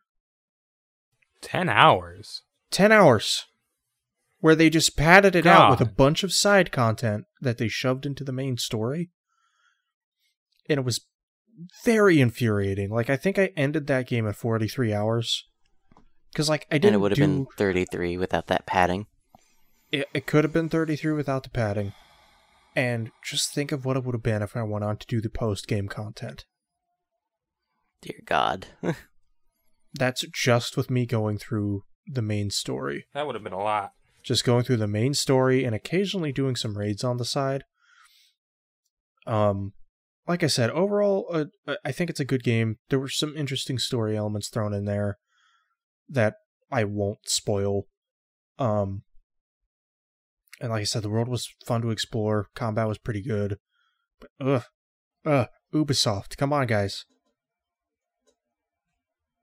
10 1.42 1.70
hours. 1.70 2.44
10 2.72 2.92
hours 2.92 3.46
where 4.40 4.56
they 4.56 4.70
just 4.70 4.98
padded 4.98 5.36
it 5.36 5.46
out 5.46 5.70
with 5.70 5.80
a 5.80 5.90
bunch 5.92 6.22
of 6.24 6.34
side 6.34 6.72
content 6.72 7.26
that 7.40 7.58
they 7.58 7.68
shoved 7.68 8.06
into 8.06 8.24
the 8.26 8.32
main 8.34 8.58
story. 8.58 9.10
And 10.68 10.80
it 10.80 10.84
was 10.84 11.06
very 11.86 12.20
infuriating. 12.20 12.90
Like 12.90 13.10
I 13.10 13.16
think 13.16 13.38
I 13.40 13.52
ended 13.56 13.88
that 13.88 14.08
game 14.08 14.28
at 14.28 14.36
43 14.36 14.94
hours 14.94 15.46
cuz 16.36 16.50
like 16.50 16.66
I 16.72 16.78
didn't 16.78 16.96
it 16.96 16.98
would 16.98 17.12
have 17.12 17.18
do 17.18 17.22
been 17.22 17.48
33 17.58 18.18
without 18.18 18.48
that 18.48 18.66
padding. 18.66 19.06
it, 19.92 20.10
it 20.14 20.26
could 20.26 20.44
have 20.44 20.54
been 20.54 20.70
33 20.70 21.14
without 21.14 21.44
the 21.44 21.50
padding. 21.50 21.94
And 22.76 23.12
just 23.24 23.54
think 23.54 23.72
of 23.72 23.86
what 23.86 23.98
it 23.98 24.04
would 24.04 24.16
have 24.16 24.24
been 24.24 24.42
if 24.42 24.56
I 24.56 24.64
went 24.64 24.84
on 24.84 24.98
to 24.98 25.08
do 25.08 25.22
the 25.22 25.30
post 25.30 25.68
game 25.68 25.88
content. 25.88 26.46
Dear 28.02 28.22
God. 28.26 28.68
That's 29.94 30.26
just 30.34 30.76
with 30.76 30.90
me 30.90 31.06
going 31.06 31.38
through 31.38 31.84
the 32.08 32.22
main 32.22 32.50
story. 32.50 33.06
That 33.14 33.26
would 33.26 33.36
have 33.36 33.44
been 33.44 33.54
a 33.54 33.62
lot. 33.62 33.92
Just 34.24 34.44
going 34.44 34.64
through 34.64 34.78
the 34.78 34.88
main 34.88 35.14
story 35.14 35.64
and 35.64 35.76
occasionally 35.76 36.32
doing 36.32 36.56
some 36.56 36.78
raids 36.78 37.04
on 37.04 37.18
the 37.18 37.26
side. 37.26 37.64
Um, 39.28 39.74
like 40.28 40.44
I 40.44 40.48
said, 40.48 40.70
overall, 40.72 41.28
uh, 41.32 41.76
I 41.84 41.92
think 41.92 42.10
it's 42.10 42.20
a 42.20 42.26
good 42.26 42.44
game. 42.44 42.78
There 42.90 43.00
were 43.00 43.10
some 43.10 43.36
interesting 43.36 43.78
story 43.78 44.18
elements 44.18 44.50
thrown 44.50 44.74
in 44.74 44.86
there 44.86 45.18
that 46.10 46.36
I 46.72 46.86
won't 46.86 47.28
spoil. 47.28 47.88
Um, 48.58 49.04
and 50.64 50.72
like 50.72 50.80
I 50.80 50.86
said, 50.86 51.04
the 51.04 51.10
world 51.10 51.28
was 51.28 51.54
fun 51.66 51.82
to 51.82 51.92
explore. 51.92 52.48
Combat 52.56 52.88
was 52.88 52.98
pretty 52.98 53.22
good. 53.22 53.58
But 54.22 54.30
ugh, 54.40 54.64
ugh, 55.26 55.48
Ubisoft, 55.76 56.38
come 56.38 56.54
on, 56.54 56.68
guys. 56.68 57.04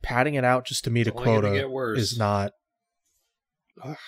Padding 0.03 0.33
it 0.33 0.47
out 0.47 0.65
just 0.65 0.83
to 0.85 0.91
meet 0.91 1.07
a 1.07 1.11
It's 1.11 1.19
gonna 1.19 1.41
quota 1.43 1.93
is 1.95 2.17
not. 2.19 2.53
Ugh. 3.85 3.99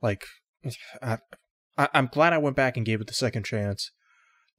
Like, 0.00 0.24
I, 1.02 1.18
I, 1.76 1.88
I'm 1.92 2.06
glad 2.06 2.32
I 2.32 2.38
went 2.38 2.54
back 2.54 2.76
and 2.76 2.86
gave 2.86 3.00
it 3.00 3.08
the 3.08 3.14
second 3.14 3.42
chance. 3.42 3.90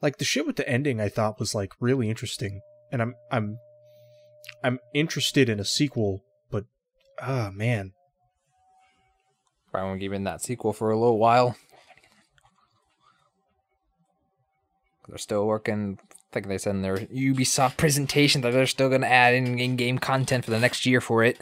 Like 0.02 0.18
the 0.18 0.26
shit 0.26 0.46
with 0.46 0.58
the 0.58 0.68
ending, 0.68 1.00
I 1.00 1.08
thought 1.08 1.40
was 1.40 1.56
like 1.56 1.72
really 1.80 2.10
interesting, 2.10 2.60
and 2.92 3.02
I'm 3.02 3.16
I'm 3.32 3.58
I'm 4.62 4.80
interested 4.94 5.48
in 5.48 5.62
a 5.62 5.66
sequel, 5.66 6.26
but 6.50 6.66
ah 7.22 7.52
man, 7.54 7.94
Probably 9.72 9.88
won't 9.90 10.00
give 10.02 10.14
in 10.14 10.26
that 10.26 10.42
sequel 10.42 10.74
for 10.74 10.92
a 10.92 11.00
little 11.00 11.18
while. 11.18 11.56
They're 15.08 15.18
still 15.18 15.46
working. 15.46 16.00
I 16.02 16.16
think 16.34 16.48
they 16.48 16.58
said 16.58 16.76
in 16.76 16.82
their 16.82 16.98
Ubisoft 16.98 17.78
presentation 17.78 18.42
that 18.42 18.52
they're 18.54 18.66
still 18.68 18.90
going 18.90 19.02
to 19.02 19.12
add 19.12 19.34
in 19.34 19.60
in-game 19.60 20.00
content 20.00 20.46
for 20.46 20.52
the 20.52 20.60
next 20.60 20.86
year 20.86 21.02
for 21.02 21.24
it. 21.24 21.38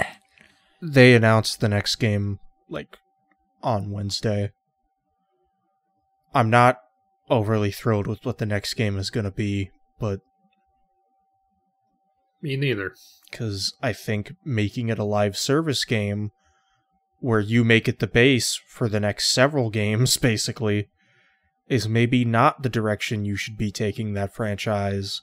they 0.82 1.14
announced 1.14 1.60
the 1.60 1.70
next 1.70 1.98
game 1.98 2.40
like 2.70 2.98
on 3.62 3.92
Wednesday. 3.92 4.52
I'm 6.34 6.50
not 6.50 6.78
overly 7.30 7.72
thrilled 7.72 8.08
with 8.08 8.26
what 8.26 8.38
the 8.40 8.46
next 8.46 8.74
game 8.76 8.98
is 8.98 9.10
going 9.12 9.26
to 9.26 9.32
be, 9.32 9.70
but 10.00 10.22
Me 12.42 12.56
neither. 12.56 12.94
because 13.30 13.74
I 13.84 13.94
think 13.94 14.34
making 14.44 14.90
it 14.90 14.98
a 15.00 15.04
live 15.04 15.38
service 15.38 15.86
game 15.86 16.32
where 17.20 17.40
you 17.40 17.64
make 17.64 17.88
it 17.88 18.00
the 18.00 18.08
base 18.08 18.56
for 18.68 18.88
the 18.88 19.00
next 19.00 19.30
several 19.30 19.70
games, 19.82 20.18
basically, 20.18 20.90
is 21.68 21.88
maybe 21.88 22.26
not 22.26 22.64
the 22.64 22.70
direction 22.70 23.26
you 23.26 23.36
should 23.36 23.58
be 23.58 23.72
taking 23.72 24.14
that 24.14 24.34
franchise. 24.34 25.22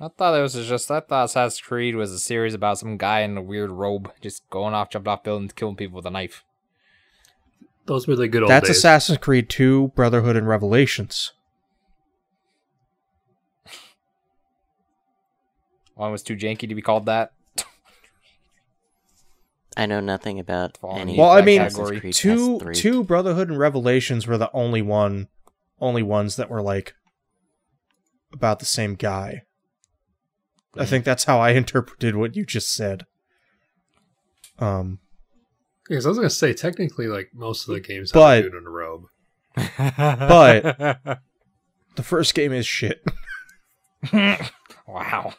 I 0.00 0.08
thought 0.08 0.38
it 0.38 0.42
was 0.42 0.54
just. 0.54 0.90
I 0.90 1.00
thought 1.00 1.24
Assassin's 1.24 1.60
Creed 1.60 1.96
was 1.96 2.12
a 2.12 2.20
series 2.20 2.54
about 2.54 2.78
some 2.78 2.96
guy 2.96 3.20
in 3.20 3.36
a 3.36 3.42
weird 3.42 3.70
robe 3.70 4.12
just 4.20 4.48
going 4.48 4.72
off, 4.72 4.90
jumping 4.90 5.12
off 5.12 5.24
buildings, 5.24 5.52
killing 5.52 5.74
people 5.74 5.96
with 5.96 6.06
a 6.06 6.10
knife. 6.10 6.44
Those 7.86 8.06
were 8.06 8.14
the 8.14 8.28
good 8.28 8.42
old 8.42 8.50
That's 8.50 8.68
days. 8.68 8.76
Assassin's 8.76 9.18
Creed 9.18 9.48
2, 9.48 9.92
Brotherhood, 9.96 10.36
and 10.36 10.46
Revelations. 10.46 11.32
One 15.94 16.12
was 16.12 16.22
too 16.22 16.36
janky 16.36 16.68
to 16.68 16.74
be 16.76 16.82
called 16.82 17.06
that. 17.06 17.32
I 19.78 19.86
know 19.86 20.00
nothing 20.00 20.38
about 20.40 20.76
Fallen 20.76 21.00
any. 21.02 21.12
East 21.12 21.18
Well, 21.20 21.30
I 21.30 21.40
mean, 21.40 21.60
Assassin's 21.62 21.88
Creed 21.88 22.02
past 22.02 22.18
two 22.18 22.58
three. 22.58 22.74
two 22.74 23.04
Brotherhood 23.04 23.48
and 23.48 23.58
Revelations 23.58 24.26
were 24.26 24.36
the 24.36 24.50
only 24.52 24.82
one, 24.82 25.28
only 25.80 26.02
ones 26.02 26.36
that 26.36 26.50
were 26.50 26.60
like 26.62 26.94
about 28.32 28.58
the 28.58 28.64
same 28.66 28.94
guy. 28.96 29.42
I 30.76 30.84
think 30.84 31.04
that's 31.04 31.24
how 31.24 31.38
I 31.40 31.50
interpreted 31.62 32.16
what 32.16 32.36
you 32.36 32.44
just 32.44 32.74
said. 32.74 33.06
Um, 34.58 34.98
Because 35.88 36.04
I 36.04 36.08
was 36.08 36.18
gonna 36.18 36.28
say, 36.30 36.52
technically, 36.52 37.06
like 37.06 37.30
most 37.32 37.68
of 37.68 37.74
the 37.74 37.80
games 37.80 38.10
But- 38.12 38.36
have 38.36 38.44
a 38.46 38.50
dude 38.50 38.60
in 38.60 38.66
a 38.66 38.70
robe. 38.70 39.04
but 39.78 41.20
the 41.96 42.02
first 42.02 42.34
game 42.34 42.52
is 42.52 42.66
shit. 42.66 43.02
Wow. 44.86 45.34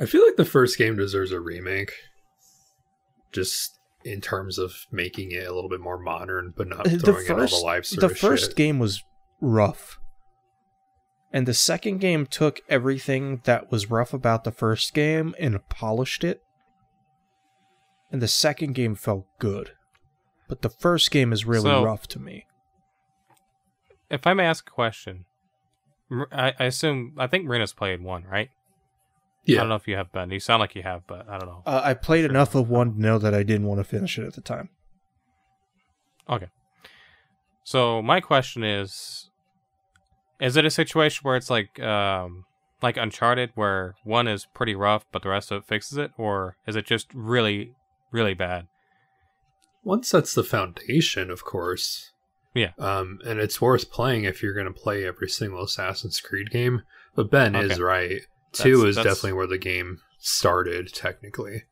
I 0.00 0.06
feel 0.06 0.24
like 0.24 0.36
the 0.36 0.44
first 0.46 0.78
game 0.78 0.96
deserves 0.96 1.32
a 1.32 1.40
remake. 1.40 1.92
Just 3.36 3.78
in 4.04 4.20
terms 4.20 4.56
of 4.58 4.86
making 4.90 5.30
it 5.32 5.46
a 5.46 5.52
little 5.54 5.68
bit 5.70 5.80
more 5.80 5.98
modern, 5.98 6.52
but 6.56 6.66
not 6.68 6.86
uh, 6.86 6.90
the 6.90 6.98
throwing 6.98 7.26
in 7.26 7.32
all 7.32 7.38
first 7.38 7.54
the 7.60 7.64
live 7.66 7.86
the 7.90 8.08
first 8.08 8.46
shit. 8.50 8.56
game 8.56 8.78
was 8.78 9.02
rough, 9.40 9.98
and 11.32 11.46
the 11.46 11.54
second 11.54 11.98
game 11.98 12.24
took 12.26 12.60
everything 12.68 13.40
that 13.44 13.70
was 13.70 13.90
rough 13.90 14.14
about 14.14 14.44
the 14.44 14.52
first 14.52 14.94
game 14.94 15.34
and 15.38 15.58
polished 15.68 16.24
it. 16.24 16.40
And 18.10 18.22
the 18.22 18.28
second 18.28 18.74
game 18.74 18.94
felt 18.94 19.26
good, 19.38 19.72
but 20.48 20.62
the 20.62 20.70
first 20.70 21.10
game 21.10 21.32
is 21.32 21.44
really 21.44 21.64
So- 21.70 21.84
rough 21.84 22.06
to 22.08 22.18
me. 22.18 22.46
if 24.08 24.26
I 24.26 24.32
may 24.34 24.44
ask 24.46 24.66
a 24.68 24.70
question, 24.70 25.24
I 26.30 26.54
assume 26.60 27.14
I 27.18 27.26
think 27.26 27.44
Marino's 27.44 27.72
played 27.72 28.00
one, 28.00 28.22
right? 28.24 28.50
I 29.48 29.52
don't 29.54 29.68
know 29.68 29.74
if 29.76 29.86
you 29.86 29.96
have 29.96 30.10
Ben. 30.12 30.30
You 30.30 30.40
sound 30.40 30.60
like 30.60 30.74
you 30.74 30.82
have, 30.82 31.02
but 31.06 31.28
I 31.28 31.38
don't 31.38 31.48
know. 31.48 31.62
Uh, 31.66 31.80
I 31.84 31.94
played 31.94 32.22
Sure. 32.22 32.30
enough 32.30 32.54
of 32.54 32.68
one 32.68 32.94
to 32.94 33.00
know 33.00 33.18
that 33.18 33.32
I 33.34 33.42
didn't 33.42 33.66
want 33.66 33.78
to 33.80 33.84
finish 33.84 34.18
it 34.18 34.26
at 34.26 34.34
the 34.34 34.40
time. 34.40 34.70
Okay. 36.28 36.48
So 37.64 38.02
my 38.02 38.20
question 38.20 38.64
is 38.64 39.30
is 40.40 40.56
it 40.56 40.64
a 40.64 40.70
situation 40.70 41.20
where 41.22 41.36
it's 41.36 41.48
like 41.50 41.80
um 41.80 42.44
like 42.82 42.96
Uncharted 42.96 43.50
where 43.54 43.94
one 44.04 44.28
is 44.28 44.46
pretty 44.54 44.74
rough 44.74 45.04
but 45.10 45.22
the 45.22 45.28
rest 45.30 45.50
of 45.50 45.62
it 45.62 45.66
fixes 45.66 45.96
it 45.96 46.10
or 46.18 46.56
is 46.66 46.76
it 46.76 46.84
just 46.86 47.08
really 47.14 47.72
really 48.10 48.34
bad? 48.34 48.66
one 49.82 50.02
sets 50.02 50.34
the 50.34 50.42
foundation, 50.42 51.30
of 51.30 51.44
course. 51.44 52.10
Yeah. 52.54 52.72
Um, 52.76 53.20
and 53.24 53.38
it's 53.38 53.60
worth 53.60 53.88
playing 53.92 54.24
if 54.24 54.42
you're 54.42 54.52
going 54.54 54.66
to 54.66 54.72
play 54.72 55.06
every 55.06 55.28
single 55.28 55.62
Assassin's 55.62 56.20
Creed 56.20 56.50
game. 56.50 56.82
But 57.14 57.30
Ben 57.30 57.54
is 57.54 57.78
right. 57.78 58.22
Two 58.56 58.78
That's- 58.78 58.88
is 58.90 58.96
that's- 58.96 59.14
definitely 59.14 59.32
where 59.34 59.46
the 59.46 59.58
game 59.58 60.00
started, 60.18 60.92
technically. 60.92 61.64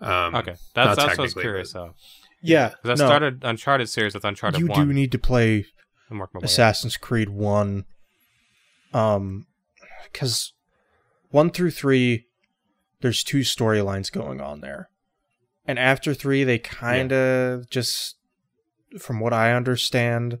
Um, 0.00 0.34
Okay. 0.34 0.52
not 0.52 0.58
That's 0.74 0.96
that's 0.96 1.08
what 1.08 1.18
I 1.18 1.22
was 1.22 1.34
curious 1.34 1.72
but- 1.72 1.80
of. 1.82 1.94
Yeah, 2.42 2.70
'Cause 2.82 3.00
I 3.00 3.06
started 3.06 3.40
Uncharted 3.44 3.88
series 3.90 4.14
with 4.14 4.24
Uncharted 4.24 4.60
You 4.60 4.66
1. 4.68 4.88
do 4.88 4.92
need 4.94 5.12
to 5.12 5.18
play 5.18 5.66
I'm 6.10 6.18
working 6.18 6.32
my 6.34 6.38
way 6.38 6.44
up. 6.44 6.50
Assassin's 6.50 6.96
Creed 6.96 7.28
1 7.28 7.84
um 8.94 9.46
cuz 10.14 10.52
1 11.30 11.50
through 11.50 11.70
3 11.70 12.26
there's 13.02 13.22
two 13.22 13.40
storylines 13.40 14.10
going 14.10 14.40
on 14.40 14.60
there. 14.60 14.88
And 15.66 15.78
after 15.78 16.14
3 16.14 16.42
they 16.44 16.58
kind 16.58 17.12
of 17.12 17.68
just 17.70 18.16
from 18.98 19.20
what 19.20 19.32
I 19.34 19.52
understand 19.52 20.40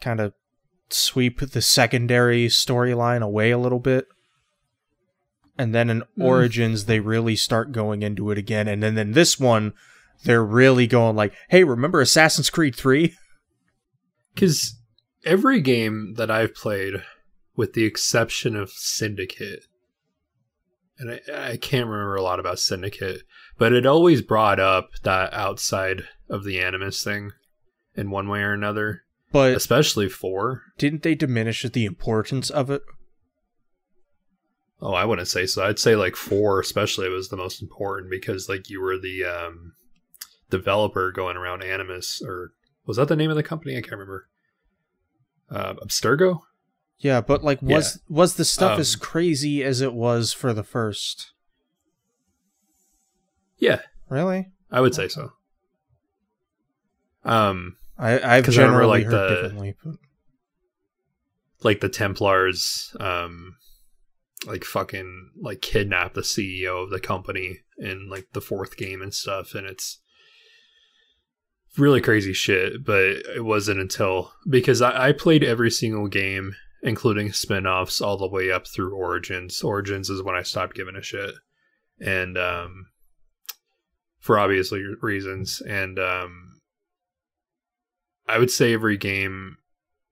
kind 0.00 0.18
of 0.20 0.32
sweep 0.88 1.40
the 1.40 1.62
secondary 1.62 2.46
storyline 2.46 3.22
away 3.22 3.50
a 3.50 3.58
little 3.58 3.80
bit. 3.80 4.06
And 5.58 5.74
then 5.74 5.90
in 5.90 6.00
hmm. 6.14 6.22
Origins 6.22 6.84
they 6.84 7.00
really 7.00 7.36
start 7.36 7.72
going 7.72 8.02
into 8.02 8.30
it 8.30 8.38
again 8.38 8.68
and 8.68 8.82
then 8.82 8.98
in 8.98 9.12
this 9.12 9.40
one 9.40 9.72
they're 10.24 10.44
really 10.44 10.86
going 10.86 11.16
like, 11.16 11.34
"Hey, 11.48 11.64
remember 11.64 12.00
Assassin's 12.00 12.50
Creed 12.50 12.74
3?" 12.74 13.14
Because 14.34 14.78
every 15.24 15.60
game 15.60 16.14
that 16.16 16.30
I've 16.30 16.54
played, 16.54 16.94
with 17.54 17.74
the 17.74 17.84
exception 17.84 18.56
of 18.56 18.70
Syndicate, 18.70 19.64
and 20.98 21.10
I, 21.10 21.50
I 21.52 21.56
can't 21.56 21.86
remember 21.86 22.16
a 22.16 22.22
lot 22.22 22.40
about 22.40 22.58
Syndicate, 22.58 23.22
but 23.58 23.72
it 23.72 23.86
always 23.86 24.22
brought 24.22 24.60
up 24.60 24.90
that 25.02 25.32
outside 25.32 26.04
of 26.28 26.44
the 26.44 26.60
Animus 26.60 27.02
thing 27.02 27.32
in 27.94 28.10
one 28.10 28.28
way 28.28 28.40
or 28.40 28.52
another, 28.52 29.02
But 29.32 29.54
especially 29.54 30.08
four. 30.08 30.62
didn't 30.78 31.02
they 31.02 31.14
diminish 31.14 31.62
the 31.62 31.84
importance 31.84 32.50
of 32.50 32.70
it? 32.70 32.82
Oh, 34.80 34.92
I 34.92 35.04
wouldn't 35.04 35.28
say 35.28 35.46
so. 35.46 35.64
I'd 35.64 35.78
say 35.78 35.96
like 35.96 36.16
four, 36.16 36.60
especially, 36.60 37.08
was 37.08 37.28
the 37.28 37.36
most 37.36 37.62
important 37.62 38.10
because 38.10 38.48
like 38.48 38.68
you 38.68 38.80
were 38.80 38.98
the 38.98 39.24
um, 39.24 39.72
developer 40.50 41.10
going 41.12 41.36
around 41.36 41.62
Animus, 41.62 42.20
or 42.24 42.52
was 42.84 42.98
that 42.98 43.08
the 43.08 43.16
name 43.16 43.30
of 43.30 43.36
the 43.36 43.42
company? 43.42 43.72
I 43.76 43.80
can't 43.80 43.92
remember. 43.92 44.28
Uh, 45.50 45.74
Abstergo. 45.74 46.40
Yeah, 46.98 47.20
but 47.20 47.42
like, 47.44 47.60
was 47.62 48.00
was 48.08 48.34
the 48.36 48.44
stuff 48.44 48.78
as 48.78 48.94
Um, 48.94 49.00
crazy 49.00 49.62
as 49.64 49.80
it 49.80 49.92
was 49.94 50.32
for 50.32 50.52
the 50.52 50.62
first? 50.64 51.32
Yeah, 53.58 53.80
Really? 54.08 54.48
I 54.70 54.80
would 54.80 54.94
say 54.94 55.08
so. 55.08 55.32
Um, 57.24 57.76
I 57.98 58.14
I've 58.20 58.44
'Cause 58.44 58.56
I 58.58 58.62
remember, 58.62 58.82
generally 58.82 59.04
like, 59.04 59.04
heard 59.06 59.12
the- 59.30 59.34
differently. 59.42 59.74
But 59.82 59.94
like 61.62 61.80
the 61.80 61.88
Templars, 61.88 62.94
um, 63.00 63.56
like 64.44 64.64
fucking 64.64 65.30
like 65.40 65.62
kidnap 65.62 66.14
the 66.14 66.20
CEO 66.20 66.82
of 66.82 66.90
the 66.90 67.00
company 67.00 67.60
in 67.78 68.08
like 68.10 68.28
the 68.32 68.40
fourth 68.40 68.76
game 68.76 69.00
and 69.00 69.14
stuff, 69.14 69.54
and 69.54 69.66
it's 69.66 70.00
really 71.78 72.00
crazy 72.00 72.32
shit. 72.32 72.84
But 72.84 73.04
it 73.34 73.44
wasn't 73.44 73.80
until 73.80 74.32
because 74.48 74.82
I, 74.82 75.08
I 75.08 75.12
played 75.12 75.42
every 75.42 75.70
single 75.70 76.08
game, 76.08 76.54
including 76.82 77.32
spin-offs, 77.32 78.00
all 78.00 78.18
the 78.18 78.28
way 78.28 78.50
up 78.50 78.66
through 78.66 78.94
Origins. 78.94 79.62
Origins 79.62 80.10
is 80.10 80.22
when 80.22 80.34
I 80.34 80.42
stopped 80.42 80.76
giving 80.76 80.96
a 80.96 81.02
shit, 81.02 81.34
and 82.00 82.36
um, 82.36 82.86
for 84.18 84.38
obvious 84.38 84.70
le- 84.70 84.96
reasons, 85.00 85.62
and 85.62 85.98
um, 85.98 86.60
I 88.28 88.38
would 88.38 88.50
say 88.50 88.72
every 88.74 88.96
game 88.96 89.56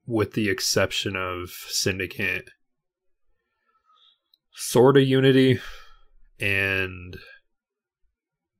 with 0.07 0.33
the 0.33 0.49
exception 0.49 1.15
of 1.15 1.49
Syndicate, 1.49 2.49
sort 4.55 4.97
of 4.97 5.03
Unity, 5.03 5.59
and 6.39 7.17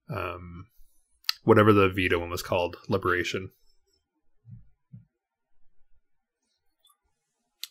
um, 0.10 0.66
whatever 1.44 1.74
the 1.74 1.90
Vita 1.90 2.20
one 2.20 2.30
was 2.30 2.44
called, 2.44 2.76
Liberation. 2.88 3.50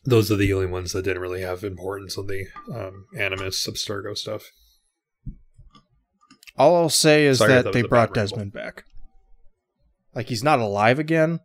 Those 0.06 0.30
are 0.30 0.36
the 0.36 0.52
only 0.52 0.66
ones 0.66 0.92
that 0.92 1.02
didn't 1.02 1.22
really 1.22 1.40
have 1.40 1.64
importance 1.64 2.18
on 2.18 2.26
the 2.26 2.46
um, 2.72 3.06
Animus 3.16 3.66
Substergo 3.66 4.16
stuff. 4.16 4.50
all 6.58 6.76
I'll 6.76 6.90
say 6.90 7.24
is 7.24 7.38
Sorry, 7.38 7.54
I 7.54 7.62
that 7.62 7.72
they 7.72 7.82
brought. 7.82 8.12
Desmond 8.12 8.52
back. 8.52 8.84
Like 10.14 10.28
he's 10.28 10.44
not 10.44 10.58
alive 10.58 10.98
again, 10.98 11.40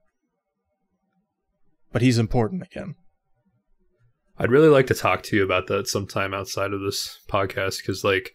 but 1.94 2.02
he's 2.02 2.18
important 2.18 2.64
again. 2.64 2.96
I'd 4.40 4.52
really 4.52 4.70
like 4.70 4.88
to 4.88 4.94
talk 4.94 5.24
to 5.24 5.36
you 5.36 5.44
about 5.44 5.68
that 5.68 5.88
sometime 5.88 6.34
outside 6.34 6.72
of 6.72 6.82
this 6.82 7.20
podcast 7.30 7.80
because, 7.80 8.04
like, 8.04 8.34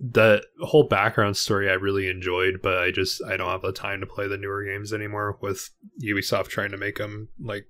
the 0.00 0.42
whole 0.60 0.88
background 0.88 1.36
story 1.36 1.70
I 1.70 1.74
really 1.74 2.08
enjoyed, 2.08 2.60
but 2.62 2.78
I 2.78 2.90
just 2.90 3.22
I 3.24 3.36
don't 3.36 3.48
have 3.50 3.62
the 3.62 3.72
time 3.72 4.00
to 4.00 4.06
play 4.06 4.26
the 4.26 4.36
newer 4.36 4.64
games 4.64 4.92
anymore 4.92 5.38
with 5.40 5.70
Ubisoft 6.02 6.48
trying 6.48 6.72
to 6.72 6.76
make 6.76 6.96
them 6.96 7.28
like 7.40 7.66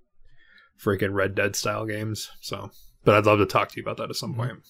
freaking 0.82 1.12
Red 1.12 1.34
Dead 1.34 1.54
style 1.54 1.84
games. 1.84 2.30
So, 2.40 2.70
but 3.04 3.14
I'd 3.14 3.26
love 3.26 3.38
to 3.40 3.46
talk 3.46 3.70
to 3.70 3.76
you 3.76 3.82
about 3.82 3.98
that 3.98 4.10
at 4.10 4.16
some 4.16 4.34
point. 4.34 4.60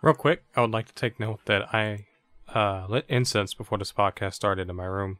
Real 0.00 0.14
quick, 0.14 0.44
I 0.56 0.62
would 0.62 0.70
like 0.70 0.86
to 0.86 0.94
take 0.94 1.20
note 1.20 1.40
that 1.44 1.72
I 1.74 2.06
uh, 2.48 2.86
lit 2.88 3.04
incense 3.08 3.54
before 3.54 3.78
this 3.78 3.92
podcast 3.92 4.34
started 4.34 4.68
in 4.68 4.76
my 4.76 4.84
room 4.84 5.18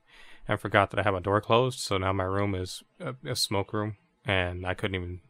and 0.48 0.58
forgot 0.58 0.90
that 0.90 1.00
I 1.00 1.02
had 1.02 1.12
my 1.12 1.20
door 1.20 1.40
closed. 1.40 1.78
So 1.78 1.98
now 1.98 2.12
my 2.12 2.24
room 2.24 2.54
is 2.54 2.82
a, 2.98 3.14
a 3.24 3.36
smoke 3.36 3.72
room, 3.72 3.96
and 4.24 4.66
I 4.66 4.74
couldn't 4.74 4.94
even. 4.94 5.20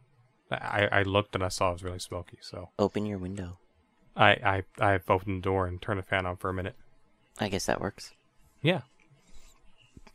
I, 0.51 0.87
I 0.91 1.01
looked 1.03 1.35
and 1.35 1.43
I 1.43 1.47
saw 1.47 1.69
it 1.69 1.73
was 1.73 1.83
really 1.83 1.99
smoky. 1.99 2.37
So 2.41 2.69
Open 2.77 3.05
your 3.05 3.17
window. 3.17 3.57
I, 4.15 4.63
I 4.79 4.93
I've 4.93 5.09
opened 5.09 5.37
the 5.37 5.41
door 5.41 5.65
and 5.65 5.81
turned 5.81 5.99
the 5.99 6.03
fan 6.03 6.25
on 6.25 6.37
for 6.37 6.49
a 6.49 6.53
minute. 6.53 6.75
I 7.39 7.49
guess 7.49 7.65
that 7.65 7.81
works. 7.81 8.11
Yeah. 8.61 8.81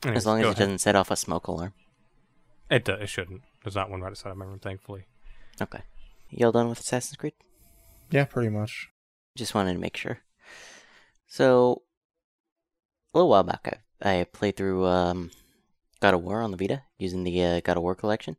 Anyways, 0.05 0.19
as 0.19 0.27
long 0.27 0.39
as 0.39 0.45
it 0.45 0.47
ahead. 0.51 0.59
doesn't 0.59 0.79
set 0.79 0.95
off 0.95 1.11
a 1.11 1.17
smoke 1.17 1.49
alarm. 1.49 1.73
It, 2.71 2.85
do- 2.85 2.93
it 2.93 3.09
shouldn't. 3.09 3.43
There's 3.65 3.75
not 3.75 3.91
one 3.91 4.01
right 4.01 4.11
outside 4.11 4.31
of 4.31 4.37
my 4.37 4.45
room, 4.45 4.61
thankfully. 4.61 5.07
Okay. 5.61 5.81
You 6.31 6.47
all 6.47 6.53
done 6.53 6.69
with 6.69 6.79
Assassin's 6.79 7.17
Creed? 7.17 7.33
Yeah, 8.11 8.25
pretty 8.25 8.51
much. 8.51 8.91
Just 9.35 9.55
wanted 9.55 9.73
to 9.73 9.79
make 9.81 9.97
sure. 9.97 10.21
So, 11.27 11.83
a 13.13 13.19
little 13.19 13.31
while 13.31 13.43
back, 13.43 13.81
I, 14.03 14.21
I 14.21 14.25
played 14.25 14.57
through 14.57 14.87
um, 14.87 15.31
God 16.01 16.15
of 16.15 16.23
War 16.23 16.43
on 16.43 16.53
the 16.53 16.57
Vita 16.57 16.83
using 16.99 17.25
the 17.25 17.43
uh, 17.43 17.61
God 17.61 17.77
of 17.77 17.83
War 17.83 17.95
collection. 17.95 18.37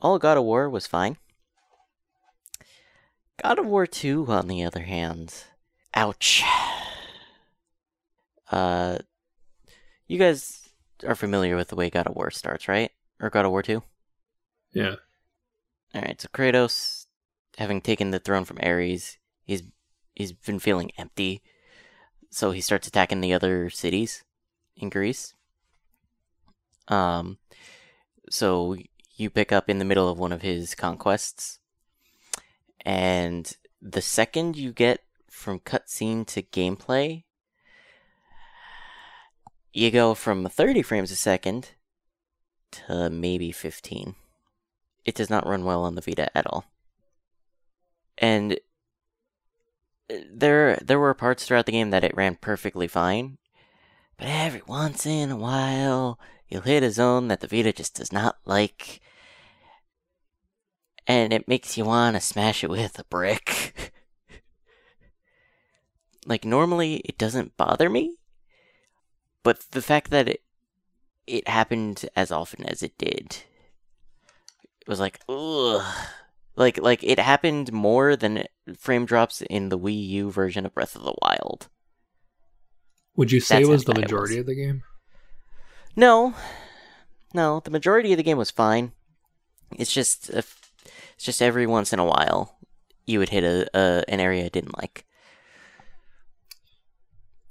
All 0.00 0.18
God 0.18 0.38
of 0.38 0.44
War 0.44 0.68
was 0.68 0.86
fine. 0.86 1.16
God 3.42 3.58
of 3.58 3.66
War 3.66 3.86
2, 3.86 4.26
on 4.28 4.48
the 4.48 4.64
other 4.64 4.82
hand, 4.82 5.34
ouch. 5.94 6.42
Uh, 8.50 8.98
you 10.06 10.18
guys 10.18 10.70
are 11.06 11.14
familiar 11.14 11.56
with 11.56 11.68
the 11.68 11.76
way 11.76 11.88
God 11.88 12.06
of 12.06 12.16
War 12.16 12.30
starts, 12.30 12.68
right? 12.68 12.90
Or 13.20 13.30
God 13.30 13.44
of 13.44 13.50
War 13.50 13.62
2? 13.62 13.82
Yeah, 14.72 14.96
Alright, 15.94 16.20
so 16.20 16.28
Kratos, 16.32 17.06
having 17.58 17.80
taken 17.80 18.10
the 18.10 18.20
throne 18.20 18.44
from 18.44 18.58
Ares, 18.62 19.18
he's 19.44 19.62
he's 20.14 20.32
been 20.32 20.58
feeling 20.60 20.92
empty. 20.96 21.42
So 22.30 22.52
he 22.52 22.60
starts 22.60 22.86
attacking 22.86 23.20
the 23.20 23.32
other 23.32 23.70
cities 23.70 24.24
in 24.76 24.88
Greece. 24.88 25.34
Um 26.86 27.38
so 28.30 28.76
you 29.20 29.30
pick 29.30 29.52
up 29.52 29.68
in 29.68 29.78
the 29.78 29.84
middle 29.84 30.08
of 30.08 30.18
one 30.18 30.32
of 30.32 30.42
his 30.42 30.74
conquests. 30.74 31.58
And 32.84 33.52
the 33.80 34.02
second 34.02 34.56
you 34.56 34.72
get 34.72 35.00
from 35.28 35.60
cutscene 35.60 36.26
to 36.28 36.42
gameplay, 36.42 37.24
you 39.72 39.90
go 39.90 40.14
from 40.14 40.46
30 40.46 40.82
frames 40.82 41.10
a 41.10 41.16
second 41.16 41.72
to 42.72 43.10
maybe 43.10 43.52
15 43.52 44.14
it 45.04 45.14
does 45.14 45.30
not 45.30 45.46
run 45.46 45.64
well 45.64 45.84
on 45.84 45.94
the 45.94 46.00
Vita 46.00 46.36
at 46.36 46.46
all. 46.46 46.64
And 48.18 48.58
uh, 50.12 50.16
there 50.30 50.76
there 50.82 50.98
were 50.98 51.14
parts 51.14 51.44
throughout 51.44 51.66
the 51.66 51.72
game 51.72 51.90
that 51.90 52.04
it 52.04 52.16
ran 52.16 52.36
perfectly 52.36 52.86
fine, 52.86 53.38
but 54.16 54.26
every 54.28 54.62
once 54.66 55.06
in 55.06 55.30
a 55.30 55.36
while 55.36 56.18
you'll 56.48 56.62
hit 56.62 56.82
a 56.82 56.90
zone 56.90 57.28
that 57.28 57.40
the 57.40 57.46
Vita 57.46 57.72
just 57.72 57.94
does 57.94 58.12
not 58.12 58.38
like, 58.44 59.00
and 61.10 61.32
it 61.32 61.48
makes 61.48 61.76
you 61.76 61.84
want 61.84 62.14
to 62.14 62.20
smash 62.20 62.62
it 62.62 62.70
with 62.70 62.96
a 62.96 63.04
brick. 63.04 63.92
like 66.26 66.44
normally 66.44 66.98
it 66.98 67.18
doesn't 67.18 67.56
bother 67.56 67.90
me, 67.90 68.14
but 69.42 69.66
the 69.72 69.82
fact 69.82 70.10
that 70.10 70.28
it 70.28 70.42
it 71.26 71.48
happened 71.48 72.08
as 72.14 72.30
often 72.30 72.64
as 72.64 72.82
it 72.82 72.96
did 72.96 73.42
it 74.80 74.88
was 74.88 75.00
like 75.00 75.20
ugh. 75.28 75.82
like 76.56 76.78
like 76.78 77.02
it 77.02 77.18
happened 77.18 77.72
more 77.72 78.14
than 78.14 78.44
frame 78.78 79.04
drops 79.04 79.42
in 79.42 79.68
the 79.68 79.78
Wii 79.78 80.08
U 80.10 80.30
version 80.30 80.64
of 80.64 80.74
Breath 80.74 80.94
of 80.94 81.02
the 81.02 81.14
Wild. 81.22 81.68
would 83.16 83.32
you 83.32 83.40
say 83.40 83.56
That's 83.56 83.68
it 83.68 83.70
was 83.70 83.84
the 83.84 83.94
majority 83.94 84.34
was. 84.36 84.40
of 84.40 84.46
the 84.46 84.54
game? 84.54 84.84
No, 85.96 86.34
no, 87.34 87.60
the 87.64 87.70
majority 87.72 88.12
of 88.12 88.16
the 88.16 88.22
game 88.22 88.38
was 88.38 88.52
fine. 88.52 88.92
It's 89.76 89.92
just 89.92 90.32
uh, 90.32 90.42
it's 91.20 91.26
just 91.26 91.42
every 91.42 91.66
once 91.66 91.92
in 91.92 91.98
a 91.98 92.04
while 92.06 92.56
you 93.04 93.18
would 93.18 93.28
hit 93.28 93.44
a, 93.44 93.68
a 93.74 94.04
an 94.08 94.20
area 94.20 94.46
I 94.46 94.48
didn't 94.48 94.78
like. 94.78 95.04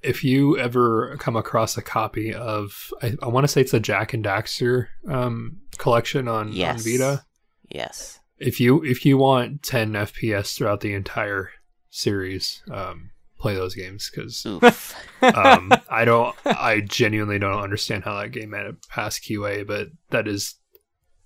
If 0.02 0.24
you 0.24 0.58
ever 0.58 1.16
come 1.18 1.36
across 1.36 1.78
a 1.78 1.84
copy 1.84 2.34
of, 2.34 2.92
I, 3.04 3.14
I 3.22 3.28
want 3.28 3.44
to 3.44 3.48
say 3.48 3.62
it's 3.62 3.72
the 3.72 3.80
Jak 3.80 4.16
and 4.16 4.26
Daxter 4.26 4.88
um, 5.08 5.58
collection 5.78 6.28
on, 6.28 6.48
on 6.48 6.54
Vita. 6.80 7.24
Yes. 7.70 8.20
if 8.40 8.60
you 8.60 8.84
if 8.84 9.06
you 9.06 9.18
want 9.18 9.62
10 9.62 9.94
fps 9.94 10.56
throughout 10.56 10.80
the 10.82 10.94
entire 10.94 11.52
series 11.92 12.64
um 12.72 13.12
play 13.38 13.54
those 13.54 13.76
games 13.76 14.10
because 14.10 14.46
um 14.46 15.72
i 15.90 16.04
don't 16.04 16.36
i 16.46 16.82
genuinely 16.82 17.38
don't 17.38 17.62
understand 17.62 18.04
how 18.04 18.20
that 18.20 18.32
game 18.32 18.50
made 18.50 18.66
it 18.66 18.76
past 18.90 19.22
qa 19.24 19.66
but 19.68 19.90
that 20.10 20.28
is 20.28 20.56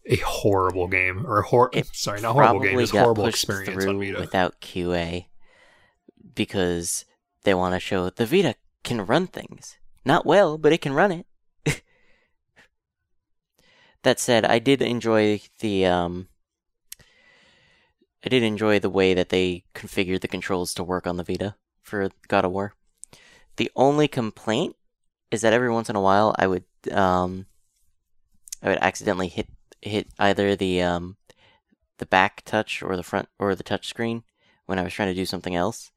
a 0.05 0.17
horrible 0.17 0.87
game 0.87 1.25
or 1.25 1.39
a 1.39 1.43
hor- 1.43 1.69
It 1.73 1.87
sorry 1.93 2.21
not 2.21 2.33
horrible 2.33 2.59
game 2.59 2.79
it's 2.79 2.91
horrible 2.91 3.25
experience 3.25 3.85
on 3.85 3.99
vita 3.99 4.19
without 4.19 4.59
QA 4.61 5.27
because 6.35 7.05
they 7.43 7.53
want 7.53 7.73
to 7.73 7.79
show 7.79 8.09
the 8.09 8.25
Vita 8.25 8.55
can 8.83 9.05
run 9.05 9.27
things. 9.27 9.77
Not 10.05 10.25
well, 10.25 10.57
but 10.57 10.73
it 10.73 10.81
can 10.81 10.93
run 10.93 11.11
it. 11.11 11.25
that 14.03 14.19
said, 14.19 14.45
I 14.45 14.59
did 14.59 14.81
enjoy 14.81 15.41
the 15.59 15.85
um 15.85 16.27
I 18.25 18.29
did 18.29 18.43
enjoy 18.43 18.79
the 18.79 18.89
way 18.89 19.13
that 19.13 19.29
they 19.29 19.65
configured 19.75 20.21
the 20.21 20.27
controls 20.29 20.73
to 20.75 20.83
work 20.83 21.05
on 21.05 21.17
the 21.17 21.23
Vita 21.23 21.55
for 21.81 22.09
God 22.27 22.45
of 22.45 22.51
War. 22.51 22.73
The 23.57 23.71
only 23.75 24.07
complaint 24.07 24.75
is 25.29 25.41
that 25.41 25.53
every 25.53 25.69
once 25.69 25.89
in 25.89 25.95
a 25.95 26.01
while 26.01 26.35
I 26.37 26.47
would 26.47 26.63
um 26.91 27.45
I 28.61 28.69
would 28.69 28.79
accidentally 28.79 29.27
hit 29.27 29.47
hit 29.83 30.07
either 30.19 30.55
the 30.55 30.81
um 30.81 31.17
the 31.97 32.05
back 32.05 32.43
touch 32.45 32.81
or 32.81 32.95
the 32.95 33.03
front 33.03 33.29
or 33.39 33.55
the 33.55 33.63
touch 33.63 33.87
screen 33.87 34.23
when 34.65 34.79
I 34.79 34.83
was 34.83 34.93
trying 34.93 35.09
to 35.09 35.15
do 35.15 35.25
something 35.25 35.55
else. 35.55 35.91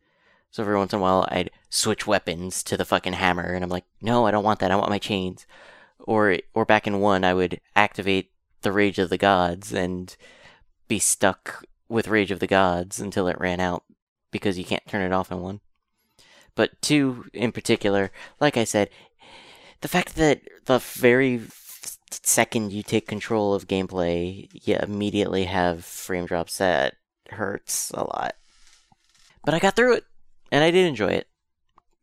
So 0.50 0.62
every 0.62 0.76
once 0.76 0.92
in 0.92 0.98
a 0.98 1.02
while 1.02 1.26
I'd 1.30 1.50
switch 1.68 2.06
weapons 2.06 2.62
to 2.64 2.76
the 2.76 2.84
fucking 2.84 3.14
hammer 3.14 3.52
and 3.52 3.64
I'm 3.64 3.70
like, 3.70 3.84
"No, 4.00 4.26
I 4.26 4.30
don't 4.30 4.44
want 4.44 4.60
that. 4.60 4.70
I 4.70 4.76
want 4.76 4.90
my 4.90 4.98
chains." 4.98 5.46
Or 6.00 6.38
or 6.54 6.64
back 6.64 6.86
in 6.86 7.00
1 7.00 7.24
I 7.24 7.34
would 7.34 7.60
activate 7.74 8.30
the 8.62 8.72
rage 8.72 8.98
of 8.98 9.10
the 9.10 9.18
gods 9.18 9.72
and 9.72 10.16
be 10.88 10.98
stuck 10.98 11.64
with 11.88 12.08
Rage 12.08 12.30
of 12.30 12.40
the 12.40 12.46
Gods 12.46 13.00
until 13.00 13.28
it 13.28 13.38
ran 13.38 13.60
out 13.60 13.84
because 14.30 14.58
you 14.58 14.64
can't 14.64 14.86
turn 14.86 15.02
it 15.02 15.12
off 15.12 15.30
in 15.30 15.40
one. 15.40 15.60
But 16.54 16.80
two 16.80 17.26
in 17.32 17.52
particular, 17.52 18.10
like 18.40 18.56
I 18.56 18.64
said, 18.64 18.90
the 19.82 19.88
fact 19.88 20.16
that 20.16 20.42
the 20.64 20.78
very 20.78 21.38
second 22.10 22.72
you 22.72 22.82
take 22.82 23.06
control 23.06 23.54
of 23.54 23.68
gameplay, 23.68 24.48
you 24.52 24.76
immediately 24.76 25.44
have 25.44 25.84
frame 25.84 26.26
drops 26.26 26.58
that 26.58 26.94
hurts 27.30 27.90
a 27.90 28.04
lot. 28.04 28.34
But 29.44 29.54
I 29.54 29.58
got 29.58 29.76
through 29.76 29.94
it, 29.94 30.04
and 30.50 30.64
I 30.64 30.70
did 30.70 30.86
enjoy 30.86 31.08
it 31.08 31.28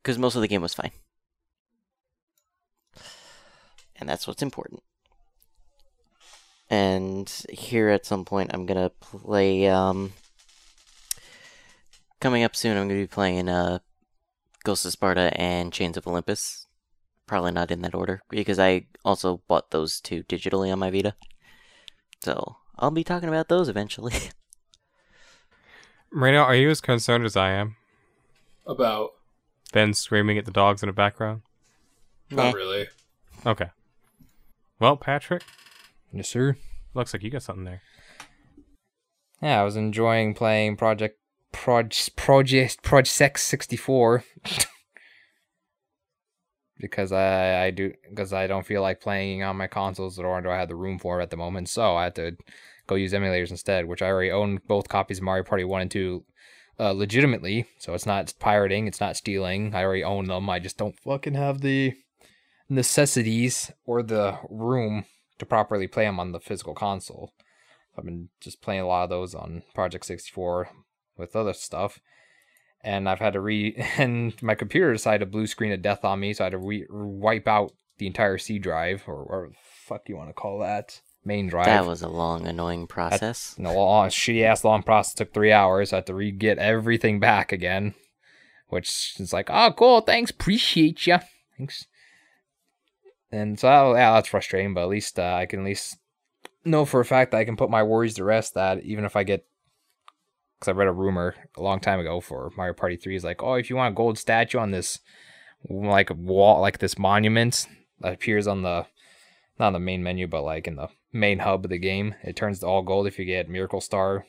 because 0.02 0.18
most 0.18 0.36
of 0.36 0.42
the 0.42 0.48
game 0.48 0.62
was 0.62 0.74
fine. 0.74 0.92
And 3.96 4.08
that's 4.10 4.28
what's 4.28 4.42
important. 4.42 4.84
And 6.70 7.30
here 7.50 7.90
at 7.90 8.06
some 8.06 8.26
point, 8.26 8.52
I'm 8.54 8.66
gonna 8.66 8.90
play. 8.90 9.68
Um, 9.68 10.14
coming 12.20 12.44
up 12.44 12.56
soon, 12.56 12.78
I'm 12.78 12.88
gonna 12.88 13.00
be 13.00 13.08
playing 13.08 13.50
uh, 13.50 13.80
Ghost 14.64 14.86
of 14.86 14.92
Sparta 14.92 15.32
and 15.40 15.72
Chains 15.72 15.98
of 15.98 16.08
Olympus. 16.08 16.63
Probably 17.34 17.52
not 17.52 17.72
in 17.72 17.82
that 17.82 17.96
order 17.96 18.22
because 18.30 18.60
I 18.60 18.86
also 19.04 19.42
bought 19.48 19.72
those 19.72 20.00
two 20.00 20.22
digitally 20.26 20.72
on 20.72 20.78
my 20.78 20.92
Vita. 20.92 21.16
So 22.24 22.58
I'll 22.78 22.92
be 22.92 23.04
talking 23.04 23.28
about 23.28 23.48
those 23.48 23.68
eventually. 23.70 24.14
Marino, 26.14 26.42
are 26.44 26.54
you 26.54 26.70
as 26.70 26.80
concerned 26.80 27.26
as 27.26 27.36
I 27.36 27.50
am? 27.54 27.76
About 28.68 29.14
Ben 29.72 29.96
screaming 29.96 30.38
at 30.38 30.46
the 30.46 30.52
dogs 30.52 30.84
in 30.84 30.88
the 30.88 30.94
background? 30.94 31.42
not 32.30 32.52
Nah. 32.54 32.60
really. 32.60 32.86
Okay. 33.48 33.72
Well, 34.80 34.96
Patrick, 34.96 35.42
Yes, 36.12 36.30
sir. 36.30 36.56
looks 36.94 37.14
like 37.16 37.24
you 37.24 37.32
got 37.32 37.42
something 37.42 37.66
there. 37.66 37.82
Yeah, 39.42 39.60
I 39.60 39.64
was 39.64 39.76
enjoying 39.76 40.36
playing 40.36 40.78
Project 40.78 41.18
Proj 41.52 42.16
Project 42.16 42.84
Project 42.84 43.40
64 43.40 44.24
because 46.84 47.14
I 47.14 47.66
I 47.66 47.72
do 47.72 47.94
because 48.10 48.34
I 48.34 48.46
don't 48.46 48.66
feel 48.66 48.82
like 48.82 49.00
playing 49.00 49.42
on 49.42 49.56
my 49.56 49.68
consoles 49.68 50.20
or 50.20 50.42
do 50.42 50.50
I 50.50 50.58
have 50.58 50.68
the 50.68 50.76
room 50.76 51.00
for 51.00 51.20
it 51.20 51.24
at 51.24 51.30
the 51.30 51.38
moment. 51.38 51.70
So 51.70 51.96
I 51.96 52.04
had 52.04 52.16
to 52.16 52.36
go 52.88 52.96
use 52.96 53.14
emulators 53.14 53.52
instead, 53.52 53.86
which 53.86 54.02
I 54.02 54.10
already 54.10 54.32
own 54.32 54.60
both 54.68 54.90
copies 54.90 55.20
of 55.20 55.24
Mario 55.24 55.46
Party 55.46 55.64
1 55.64 55.82
and 55.82 55.90
2 55.90 56.26
uh, 56.82 56.92
legitimately. 56.92 57.66
So 57.80 57.94
it's 57.94 58.06
not 58.06 58.34
pirating, 58.38 58.86
it's 58.86 59.00
not 59.00 59.16
stealing. 59.16 59.74
I 59.74 59.84
already 59.84 60.04
own 60.04 60.28
them. 60.28 60.50
I 60.50 60.60
just 60.60 60.78
don't 60.78 61.00
fucking 61.00 61.36
have 61.36 61.62
the 61.62 61.94
necessities 62.68 63.72
or 63.86 64.04
the 64.04 64.38
room 64.50 65.06
to 65.40 65.46
properly 65.46 65.88
play 65.88 66.04
them 66.04 66.20
on 66.20 66.34
the 66.34 66.42
physical 66.42 66.74
console. 66.74 67.32
I've 67.98 68.04
been 68.04 68.28
just 68.42 68.62
playing 68.62 68.82
a 68.82 68.88
lot 68.88 69.06
of 69.06 69.10
those 69.10 69.34
on 69.34 69.64
Project 69.74 70.06
64 70.06 70.68
with 71.16 71.34
other 71.34 71.54
stuff. 71.54 72.02
And 72.84 73.08
I've 73.08 73.20
had 73.20 73.34
to 73.34 73.40
re 73.42 73.76
and 73.98 74.42
my 74.42 74.56
computer 74.56 74.92
decided 74.92 75.20
to 75.20 75.26
blue 75.26 75.48
screen 75.48 75.72
of 75.72 75.82
death 75.82 76.04
on 76.04 76.20
me, 76.20 76.34
so 76.34 76.44
I 76.44 76.46
had 76.46 76.52
to 76.52 76.58
re- 76.58 76.88
wipe 76.90 77.48
out 77.48 77.74
the 77.98 78.08
entire 78.08 78.38
C 78.38 78.60
drive 78.60 79.04
or 79.08 79.24
whatever 79.24 79.50
the 79.50 79.56
fuck 79.86 80.10
you 80.10 80.18
want 80.18 80.30
to 80.30 80.34
call 80.34 80.60
that 80.60 81.00
main 81.26 81.48
drive. 81.48 81.68
that 81.68 81.86
was 81.86 82.02
a 82.02 82.10
long, 82.10 82.46
annoying 82.46 82.88
process. 82.88 83.56
No, 83.58 83.74
long, 83.74 84.10
shitty 84.10 84.44
ass 84.44 84.64
long 84.64 84.84
process 84.84 85.14
took 85.14 85.34
three 85.34 85.52
hours. 85.52 85.94
I 85.94 85.98
had 85.98 86.08
to 86.08 86.16
re 86.16 86.32
get 86.32 86.58
everything 86.58 87.20
back 87.20 87.52
again, 87.52 87.94
which 88.68 89.16
is 89.20 89.32
like, 89.32 89.50
oh, 89.50 89.72
cool, 89.78 90.02
thanks, 90.02 90.32
appreciate 90.32 91.06
ya, 91.08 91.20
thanks. 91.58 91.88
And 93.32 93.60
so, 93.60 93.96
yeah, 93.96 94.14
that's 94.14 94.28
frustrating, 94.28 94.74
but 94.74 94.84
at 94.84 94.90
least 94.90 95.18
uh, 95.18 95.34
I 95.34 95.46
can 95.48 95.62
at 95.62 95.66
least 95.66 95.98
know 96.66 96.86
for 96.86 97.00
a 97.00 97.06
fact 97.06 97.32
that 97.32 97.38
I 97.38 97.46
can 97.46 97.58
put 97.58 97.70
my 97.70 97.82
worries 97.82 98.14
to 98.16 98.24
rest. 98.24 98.54
That 98.54 98.84
even 98.84 99.06
if 99.06 99.16
I 99.16 99.24
get, 99.24 99.46
because 100.64 100.74
I 100.74 100.78
read 100.78 100.88
a 100.88 100.94
rumor 100.94 101.36
a 101.58 101.62
long 101.62 101.82
time 101.82 102.00
ago 102.00 102.22
for 102.22 102.50
Mario 102.56 102.74
Party 102.74 102.96
Three, 102.96 103.18
is 103.18 103.26
like, 103.26 103.44
oh, 103.44 103.56
if 103.56 103.70
you 103.70 103.76
want 103.76 103.92
a 103.92 103.96
gold 103.96 104.18
statue 104.18 104.60
on 104.60 104.72
this, 104.72 105.00
like 105.70 106.10
wall, 106.16 106.62
like 106.62 106.78
this 106.78 106.98
monument 106.98 107.68
that 108.00 108.14
appears 108.14 108.48
on 108.48 108.62
the, 108.62 108.86
not 109.60 109.68
on 109.68 109.74
the 109.74 109.80
main 109.80 110.04
menu, 110.04 110.26
but 110.26 110.44
like 110.44 110.66
in 110.66 110.78
the 110.78 110.88
main 111.12 111.40
hub 111.40 111.66
of 111.66 111.70
the 111.70 111.78
game. 111.78 112.16
It 112.24 112.38
turns 112.38 112.60
to 112.60 112.66
all 112.66 112.82
gold 112.82 113.08
if 113.08 113.20
you 113.20 113.26
get 113.26 113.50
Miracle 113.50 113.82
Star, 113.82 114.26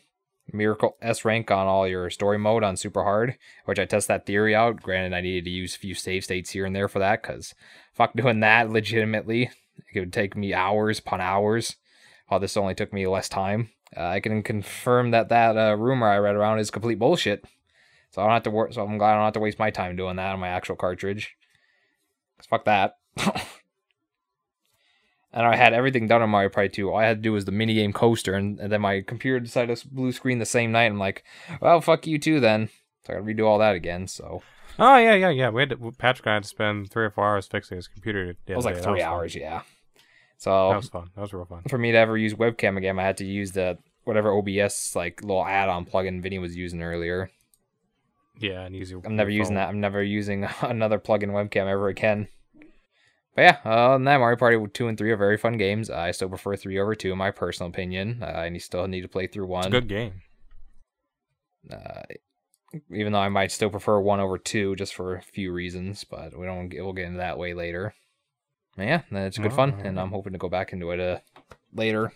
Miracle 0.52 0.96
S 1.00 1.24
rank 1.24 1.52
on 1.52 1.68
all 1.68 1.86
your 1.86 2.10
story 2.10 2.38
mode 2.38 2.64
on 2.64 2.76
super 2.76 3.04
hard, 3.04 3.38
which 3.64 3.78
I 3.78 3.84
test 3.84 4.08
that 4.08 4.26
theory 4.26 4.56
out. 4.56 4.82
Granted, 4.82 5.16
I 5.16 5.20
needed 5.20 5.44
to 5.44 5.50
use 5.50 5.76
a 5.76 5.78
few 5.78 5.94
save 5.94 6.24
states 6.24 6.50
here 6.50 6.66
and 6.66 6.74
there 6.74 6.88
for 6.88 6.98
that 6.98 7.22
because 7.22 7.54
fuck 7.92 8.12
doing 8.14 8.40
that 8.40 8.70
legitimately. 8.70 9.50
It 9.94 10.00
would 10.00 10.12
take 10.12 10.36
me 10.36 10.52
hours 10.52 10.98
upon 10.98 11.20
hours. 11.20 11.76
While 12.26 12.40
this 12.40 12.56
only 12.56 12.74
took 12.74 12.92
me 12.92 13.06
less 13.06 13.28
time. 13.28 13.70
Uh, 13.96 14.04
I 14.04 14.20
can 14.20 14.42
confirm 14.42 15.10
that 15.12 15.28
that 15.28 15.56
uh, 15.56 15.76
rumor 15.76 16.08
I 16.08 16.18
read 16.18 16.36
around 16.36 16.58
is 16.58 16.70
complete 16.70 16.98
bullshit. 16.98 17.44
So 18.10 18.22
I 18.22 18.24
don't 18.26 18.34
have 18.34 18.42
to 18.44 18.50
work. 18.50 18.72
So 18.72 18.82
I'm 18.82 18.98
glad 18.98 19.12
I 19.12 19.14
don't 19.14 19.24
have 19.24 19.32
to 19.34 19.40
waste 19.40 19.58
my 19.58 19.70
time 19.70 19.96
doing 19.96 20.16
that 20.16 20.32
on 20.32 20.40
my 20.40 20.48
actual 20.48 20.76
cartridge. 20.76 21.36
Cause 22.38 22.46
fuck 22.46 22.64
that. 22.64 22.96
and 25.32 25.44
I 25.46 25.56
had 25.56 25.72
everything 25.72 26.06
done 26.06 26.22
on 26.22 26.30
Mario 26.30 26.48
Party 26.48 26.68
2. 26.68 26.90
All 26.90 26.96
I 26.96 27.06
had 27.06 27.18
to 27.18 27.22
do 27.22 27.32
was 27.32 27.44
the 27.44 27.52
minigame 27.52 27.92
coaster, 27.92 28.34
and, 28.34 28.58
and 28.60 28.70
then 28.70 28.80
my 28.80 29.00
computer 29.00 29.40
decided 29.40 29.76
to 29.76 29.88
blue 29.88 30.12
screen 30.12 30.38
the 30.38 30.46
same 30.46 30.72
night. 30.72 30.86
I'm 30.86 30.98
like, 30.98 31.24
well, 31.60 31.80
fuck 31.80 32.06
you 32.06 32.18
too 32.18 32.40
then. 32.40 32.68
So 33.04 33.12
I 33.12 33.16
gotta 33.16 33.26
redo 33.26 33.46
all 33.46 33.58
that 33.58 33.74
again. 33.74 34.06
So 34.06 34.42
Oh 34.78 34.96
yeah, 34.96 35.14
yeah, 35.14 35.30
yeah. 35.30 35.50
We 35.50 35.62
had 35.62 35.70
to, 35.70 35.92
Patrick 35.98 36.26
and 36.26 36.32
I 36.32 36.34
had 36.34 36.42
to 36.44 36.48
spend 36.48 36.90
three 36.90 37.04
or 37.04 37.10
four 37.10 37.24
hours 37.24 37.46
fixing 37.46 37.76
his 37.76 37.86
computer. 37.86 38.36
it 38.46 38.56
was 38.56 38.64
like 38.64 38.76
three 38.76 39.00
fun. 39.00 39.08
hours, 39.08 39.34
yeah. 39.34 39.62
So 40.36 40.70
That 40.70 40.76
was 40.76 40.88
fun. 40.88 41.10
That 41.14 41.20
was 41.22 41.32
real 41.32 41.44
fun. 41.44 41.62
for 41.68 41.78
me 41.78 41.92
to 41.92 41.98
ever 41.98 42.18
use 42.18 42.34
webcam 42.34 42.76
again, 42.76 42.98
I 42.98 43.02
had 43.02 43.16
to 43.18 43.24
use 43.24 43.52
the 43.52 43.78
whatever 44.04 44.32
OBS 44.32 44.94
like 44.94 45.22
little 45.22 45.44
add-on 45.44 45.86
plugin 45.86 46.22
Vinny 46.22 46.38
was 46.38 46.56
using 46.56 46.82
earlier. 46.82 47.30
Yeah, 48.38 48.68
and. 48.68 49.02
I'm 49.04 49.16
never 49.16 49.30
using 49.30 49.54
phone. 49.54 49.62
that. 49.62 49.68
I'm 49.68 49.80
never 49.80 50.02
using 50.02 50.46
another 50.62 50.98
plug-in 50.98 51.30
webcam 51.30 51.66
ever 51.66 51.88
again. 51.88 52.28
But 53.36 53.42
yeah, 53.42 53.58
that, 53.64 53.98
Mario 54.18 54.36
Party 54.36 54.64
2 54.72 54.88
and 54.88 54.96
3 54.96 55.10
are 55.10 55.16
very 55.16 55.36
fun 55.36 55.56
games. 55.56 55.90
I 55.90 56.12
still 56.12 56.28
prefer 56.28 56.54
3 56.54 56.78
over 56.78 56.94
2, 56.94 57.10
in 57.10 57.18
my 57.18 57.32
personal 57.32 57.68
opinion. 57.68 58.20
Uh, 58.22 58.26
I 58.26 58.48
need- 58.48 58.60
still 58.60 58.86
need 58.86 59.00
to 59.00 59.08
play 59.08 59.26
through 59.26 59.46
1. 59.46 59.60
It's 59.60 59.66
a 59.66 59.70
good 59.70 59.88
game. 59.88 60.22
Uh, 61.68 62.02
even 62.92 63.12
though 63.12 63.20
I 63.20 63.28
might 63.28 63.50
still 63.50 63.70
prefer 63.70 63.98
1 63.98 64.20
over 64.20 64.38
2 64.38 64.76
just 64.76 64.94
for 64.94 65.16
a 65.16 65.22
few 65.22 65.52
reasons, 65.52 66.04
but 66.04 66.38
we 66.38 66.46
don't 66.46 66.68
get, 66.68 66.84
we'll 66.84 66.92
get 66.92 67.06
into 67.06 67.18
that 67.18 67.38
way 67.38 67.54
later. 67.54 67.94
But 68.76 68.86
yeah, 68.86 69.02
it's 69.10 69.38
good 69.38 69.52
fun, 69.52 69.80
and 69.84 69.98
I'm 69.98 70.10
hoping 70.10 70.32
to 70.32 70.38
go 70.38 70.48
back 70.48 70.72
into 70.72 70.90
it 70.90 71.00
uh, 71.00 71.18
later. 71.72 72.12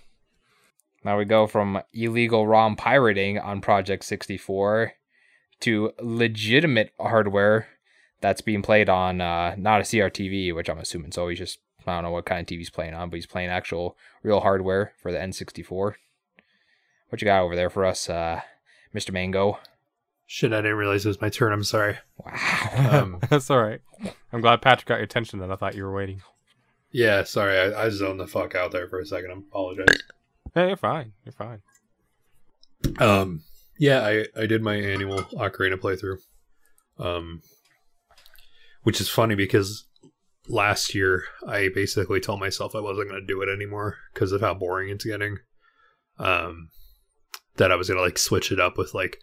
Now 1.04 1.16
we 1.18 1.24
go 1.24 1.46
from 1.46 1.80
illegal 1.92 2.46
ROM 2.46 2.76
pirating 2.76 3.38
on 3.38 3.60
Project 3.60 4.04
64 4.04 4.92
to 5.60 5.92
legitimate 6.00 6.92
hardware 7.00 7.68
that's 8.20 8.40
being 8.40 8.62
played 8.62 8.88
on 8.88 9.20
uh, 9.20 9.54
not 9.56 9.80
a 9.80 9.84
CRTV, 9.84 10.54
which 10.54 10.68
I'm 10.68 10.78
assuming 10.78 11.12
so. 11.12 11.28
He's 11.28 11.38
just 11.38 11.60
I 11.86 11.94
don't 11.94 12.04
know 12.04 12.10
what 12.10 12.26
kind 12.26 12.40
of 12.40 12.46
TV 12.46 12.58
he's 12.58 12.70
playing 12.70 12.94
on, 12.94 13.08
but 13.10 13.16
he's 13.16 13.26
playing 13.26 13.48
actual 13.48 13.96
real 14.22 14.40
hardware 14.40 14.92
for 15.00 15.12
the 15.12 15.18
N64. 15.18 15.94
What 17.08 17.22
you 17.22 17.24
got 17.24 17.42
over 17.42 17.56
there 17.56 17.70
for 17.70 17.86
us, 17.86 18.10
uh, 18.10 18.42
Mr. 18.94 19.12
Mango? 19.12 19.58
Shit, 20.26 20.52
I 20.52 20.56
didn't 20.56 20.76
realize 20.76 21.06
it 21.06 21.08
was 21.08 21.20
my 21.22 21.30
turn. 21.30 21.52
I'm 21.54 21.64
sorry. 21.64 21.96
Wow. 22.18 22.90
Um, 22.90 23.18
That's 23.30 23.50
all 23.50 23.62
right. 23.62 23.80
I'm 24.30 24.42
glad 24.42 24.60
Patrick 24.60 24.86
got 24.86 24.96
your 24.96 25.04
attention. 25.04 25.38
Then 25.38 25.50
I 25.50 25.56
thought 25.56 25.74
you 25.74 25.84
were 25.84 25.94
waiting. 25.94 26.20
yeah, 26.90 27.22
sorry. 27.24 27.58
I, 27.58 27.84
I 27.84 27.88
zoned 27.88 28.20
the 28.20 28.26
fuck 28.26 28.54
out 28.54 28.72
there 28.72 28.88
for 28.88 29.00
a 29.00 29.06
second. 29.06 29.30
I 29.30 29.38
apologize. 29.38 29.86
Hey, 30.54 30.68
you're 30.68 30.76
fine. 30.76 31.12
You're 31.24 31.32
fine. 31.32 31.62
Um, 32.98 33.42
yeah, 33.78 34.00
I, 34.00 34.26
I 34.36 34.46
did 34.46 34.62
my 34.62 34.74
annual 34.74 35.22
Ocarina 35.34 35.76
playthrough. 35.76 36.18
Um, 36.98 37.42
which 38.82 39.00
is 39.00 39.08
funny 39.08 39.34
because 39.34 39.86
last 40.48 40.94
year 40.94 41.24
I 41.46 41.68
basically 41.74 42.20
told 42.20 42.40
myself 42.40 42.74
I 42.74 42.80
wasn't 42.80 43.10
going 43.10 43.20
to 43.20 43.26
do 43.26 43.42
it 43.42 43.48
anymore 43.48 43.98
because 44.12 44.32
of 44.32 44.40
how 44.40 44.54
boring 44.54 44.88
it's 44.88 45.04
getting. 45.04 45.38
Um, 46.18 46.70
that 47.56 47.70
I 47.70 47.76
was 47.76 47.88
going 47.88 47.98
to 47.98 48.04
like 48.04 48.18
switch 48.18 48.50
it 48.50 48.58
up 48.58 48.78
with 48.78 48.94
like 48.94 49.18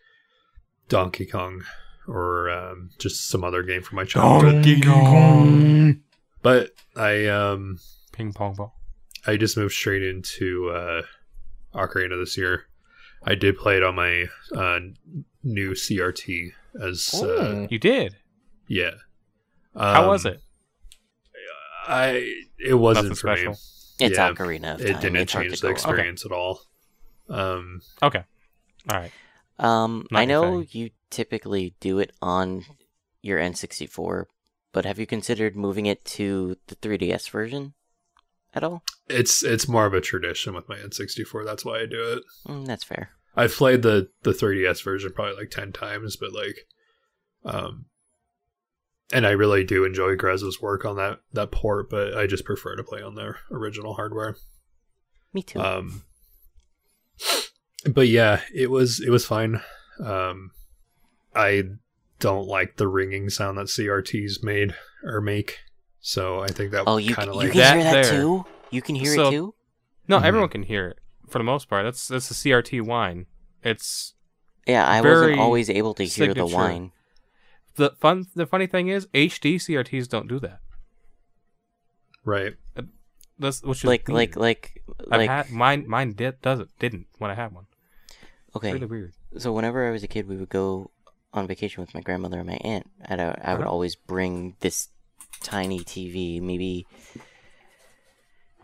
Donkey 0.88 1.26
Kong 1.26 1.64
or 2.08 2.50
um, 2.50 2.92
just 3.00 3.28
some 3.28 3.44
other 3.44 3.64
game 3.64 3.82
from 3.82 3.98
my 3.98 4.06
childhood. 4.06 4.64
Donkey 4.64 4.82
Kong. 4.82 6.02
But 6.42 6.72
I 6.96 7.26
um 7.26 7.80
Ping 8.12 8.32
pong 8.34 8.54
ball. 8.54 8.76
I 9.28 9.38
just 9.38 9.58
moved 9.58 9.74
straight 9.74 10.04
into 10.04 10.70
uh, 10.70 11.02
Ocarina 11.74 12.20
this 12.22 12.38
year. 12.38 12.66
I 13.24 13.36
did 13.36 13.58
play 13.58 13.78
it 13.78 13.84
on 13.84 13.96
my 13.96 14.26
uh, 14.56 14.80
new 15.44 15.72
CRT 15.72 16.52
as 16.82 17.14
uh, 17.16 17.68
You 17.70 17.80
did. 17.80 18.18
yeah. 18.68 18.92
How 19.76 20.02
Um, 20.04 20.08
was 20.08 20.26
it? 20.26 20.40
I 21.88 22.34
it 22.60 22.74
wasn't 22.76 23.10
Nothing 23.10 23.16
for 23.18 23.28
me. 23.28 23.36
special. 23.38 23.52
It's 24.00 24.18
Yeah, 24.18 24.32
Ocarina 24.32 24.76
of 24.76 24.82
It 24.82 24.94
Time. 24.94 25.02
didn't 25.02 25.16
it's 25.18 25.32
change 25.32 25.52
the 25.54 25.58
go 25.62 25.68
wrong. 25.68 25.76
experience 25.76 26.26
at 26.26 26.32
all. 26.32 26.62
Um, 27.30 27.82
Okay. 28.04 28.24
All 28.90 28.98
right. 29.00 29.12
Um, 29.58 30.06
Not 30.12 30.20
I 30.20 30.26
know 30.26 30.62
thing. 30.64 30.68
you 30.72 30.90
typically 31.10 31.76
do 31.80 32.00
it 32.00 32.12
on 32.22 32.66
your 33.22 33.40
N64, 33.40 34.26
but 34.74 34.86
have 34.86 35.00
you 35.00 35.06
considered 35.06 35.56
moving 35.56 35.86
it 35.86 36.04
to 36.06 36.58
the 36.68 36.76
3DS 36.76 37.30
version? 37.30 37.74
At 38.56 38.64
all? 38.64 38.84
It's 39.10 39.44
it's 39.44 39.68
more 39.68 39.86
of 39.86 39.94
a 39.94 40.02
tradition 40.02 40.56
with 40.56 40.70
my 40.70 40.78
N64. 40.78 41.46
That's 41.46 41.66
why 41.66 41.82
I 41.82 41.86
do 41.86 42.02
it. 42.14 42.24
Mm, 42.48 42.66
that's 42.66 42.86
fair. 42.86 43.10
I've 43.36 43.54
played 43.54 43.82
the 43.82 44.10
the 44.24 44.32
3DS 44.32 44.82
version 44.82 45.12
probably 45.14 45.36
like 45.36 45.50
10 45.50 45.74
times, 45.74 46.16
but 46.16 46.32
like 46.34 46.66
um 47.44 47.86
and 49.14 49.28
I 49.28 49.32
really 49.32 49.64
do 49.64 49.84
enjoy 49.84 50.16
Grezzo's 50.16 50.62
work 50.62 50.86
on 50.86 50.96
that 50.96 51.20
that 51.34 51.52
port, 51.52 51.90
but 51.90 52.18
I 52.18 52.28
just 52.28 52.46
prefer 52.46 52.76
to 52.76 52.84
play 52.84 53.02
on 53.02 53.16
their 53.16 53.40
original 53.52 53.96
hardware. 53.96 54.38
Me 55.34 55.44
too. 55.44 55.60
Um 55.60 56.04
but 57.86 58.08
yeah, 58.08 58.42
it 58.54 58.72
was 58.72 59.02
it 59.02 59.10
was 59.10 59.26
fine. 59.26 59.62
Um 60.04 60.52
I 61.36 61.64
don't 62.20 62.48
like 62.48 62.78
the 62.78 62.88
ringing 62.88 63.30
sound 63.30 63.58
that 63.58 63.68
CRTs 63.68 64.42
made 64.42 64.76
or 65.04 65.20
make. 65.20 65.60
So 66.08 66.40
I 66.42 66.50
think 66.50 66.70
that 66.72 66.84
oh, 66.86 66.98
you, 66.98 67.16
kind 67.16 67.30
can, 67.32 67.38
of 67.40 67.44
you 67.44 67.50
can 67.50 67.58
That 67.62 67.76
hear 67.78 67.84
that 67.84 68.04
there. 68.04 68.12
too? 68.22 68.46
You 68.70 68.82
can 68.84 68.94
hear 68.94 69.16
So- 69.16 69.28
it 69.28 69.32
too? 69.32 69.56
No, 70.08 70.20
Mhm. 70.20 70.26
everyone 70.26 70.50
can 70.50 70.62
hear 70.62 70.90
it 70.90 71.00
for 71.28 71.40
the 71.40 71.44
most 71.44 71.68
part. 71.68 71.84
That's 71.84 72.08
that's 72.08 72.30
a 72.30 72.36
CRT 72.36 72.80
whine. 72.82 73.26
It's 73.64 74.14
Yeah, 74.68 74.88
I 74.88 75.02
very 75.02 75.22
wasn't 75.34 75.40
always 75.40 75.68
able 75.68 75.96
to 75.96 76.04
hear 76.06 76.28
the 76.34 76.34
signature. 76.46 76.56
whine. 76.56 76.92
the 77.78 77.90
fun. 78.00 78.28
The 78.36 78.46
funny 78.46 78.68
thing 78.68 78.88
is, 78.88 79.08
HD 79.16 79.56
CRTs 79.58 80.08
don't 80.08 80.28
do 80.30 80.40
that. 80.40 80.60
right. 82.24 82.54
That's 83.38 83.62
which 83.64 83.80
is 83.80 83.84
Like, 83.84 84.08
like, 84.08 84.36
like, 84.38 84.82
I've 85.12 85.20
like. 85.22 85.30
had 85.30 85.50
mine. 85.52 85.86
Mine 85.88 86.14
did 86.14 86.40
doesn't 86.42 86.70
didn't 86.80 87.08
when 87.18 87.32
I 87.32 87.34
had 87.34 87.52
one. 87.52 87.66
okay, 88.56 88.72
Really 88.74 88.86
weird. 88.86 89.14
so 89.38 89.52
whenever 89.52 89.86
I 89.88 89.92
was 89.92 90.04
a 90.04 90.08
kid, 90.08 90.28
we 90.28 90.38
would 90.38 90.48
go 90.50 90.92
on 91.34 91.48
vacation 91.48 91.82
with 91.82 91.94
my 91.94 92.00
grandmother 92.00 92.38
and 92.40 92.48
my 92.48 92.60
aunt, 92.64 92.86
and 93.02 93.20
I, 93.22 93.26
I 93.44 93.54
would 93.56 93.62
Uh-huh. 93.68 93.72
always 93.76 93.96
bring 93.98 94.56
this 94.62 94.88
tiny 95.42 95.80
TV, 95.80 96.42
maybe, 96.42 96.86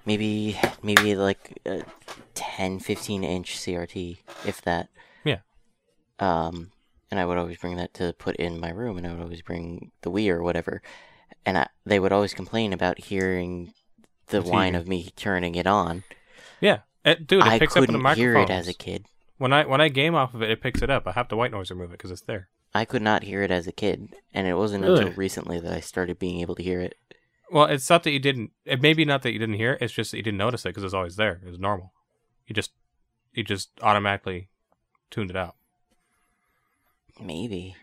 maybe, 0.05 0.59
maybe 0.81 1.15
like 1.15 1.59
a 1.65 1.83
10, 2.33 2.79
15 2.79 3.23
inch 3.23 3.57
CRT, 3.57 4.17
if 4.45 4.61
that. 4.63 4.89
Yeah. 5.23 5.39
Um, 6.19 6.71
and 7.09 7.19
I 7.19 7.25
would 7.25 7.37
always 7.37 7.57
bring 7.57 7.75
that 7.75 7.93
to 7.95 8.13
put 8.13 8.35
in 8.37 8.59
my 8.59 8.69
room, 8.69 8.97
and 8.97 9.05
I 9.05 9.11
would 9.11 9.21
always 9.21 9.41
bring 9.41 9.91
the 10.01 10.11
Wii 10.11 10.29
or 10.29 10.41
whatever, 10.41 10.81
and 11.45 11.57
I, 11.57 11.67
they 11.85 11.99
would 11.99 12.11
always 12.11 12.33
complain 12.33 12.73
about 12.73 12.99
hearing 12.99 13.73
the 14.27 14.41
The 14.41 14.49
whine 14.49 14.75
of 14.75 14.87
me 14.87 15.11
turning 15.15 15.55
it 15.55 15.67
on. 15.67 16.03
Yeah, 16.61 16.79
it, 17.03 17.27
dude, 17.27 17.41
it 17.41 17.47
I 17.47 17.59
picks 17.59 17.75
up 17.75 17.83
in 17.83 17.93
the 17.93 17.99
couldn't 17.99 18.15
hear 18.15 18.37
it 18.37 18.49
as 18.49 18.67
a 18.67 18.73
kid. 18.73 19.05
When 19.37 19.51
I 19.51 19.65
when 19.65 19.81
I 19.81 19.89
game 19.89 20.15
off 20.15 20.33
of 20.33 20.41
it, 20.41 20.51
it 20.51 20.61
picks 20.61 20.81
it 20.81 20.89
up. 20.89 21.07
I 21.07 21.11
have 21.11 21.27
to 21.29 21.35
white 21.35 21.51
noise 21.51 21.69
remove 21.71 21.89
it 21.89 21.93
because 21.93 22.11
it's 22.11 22.21
there. 22.21 22.47
I 22.73 22.85
could 22.85 23.01
not 23.01 23.23
hear 23.23 23.41
it 23.43 23.51
as 23.51 23.67
a 23.67 23.71
kid, 23.71 24.15
and 24.33 24.47
it 24.47 24.53
wasn't 24.55 24.83
Really? 24.85 25.01
until 25.01 25.13
recently 25.15 25.59
that 25.59 25.73
I 25.73 25.79
started 25.81 26.19
being 26.19 26.39
able 26.41 26.55
to 26.55 26.63
hear 26.63 26.79
it. 26.81 26.95
Well, 27.51 27.65
it's 27.65 27.89
not 27.89 28.03
that 28.03 28.11
you 28.11 28.19
didn't. 28.19 28.51
It 28.65 28.81
may 28.81 28.93
be 28.93 29.03
not 29.03 29.23
that 29.23 29.33
you 29.33 29.39
didn't 29.39 29.55
hear 29.55 29.73
it. 29.73 29.81
It's 29.81 29.93
just 29.93 30.11
that 30.11 30.17
you 30.17 30.23
didn't 30.23 30.37
notice 30.37 30.65
it 30.65 30.69
because 30.69 30.83
it's 30.85 30.93
always 30.93 31.17
there. 31.17 31.41
It 31.45 31.49
was 31.49 31.59
normal. 31.59 31.91
You 32.47 32.55
just 32.55 32.71
you 33.33 33.43
just 33.43 33.69
automatically 33.81 34.47
tuned 35.09 35.29
it 35.29 35.35
out. 35.35 35.55
Maybe. 37.19 37.75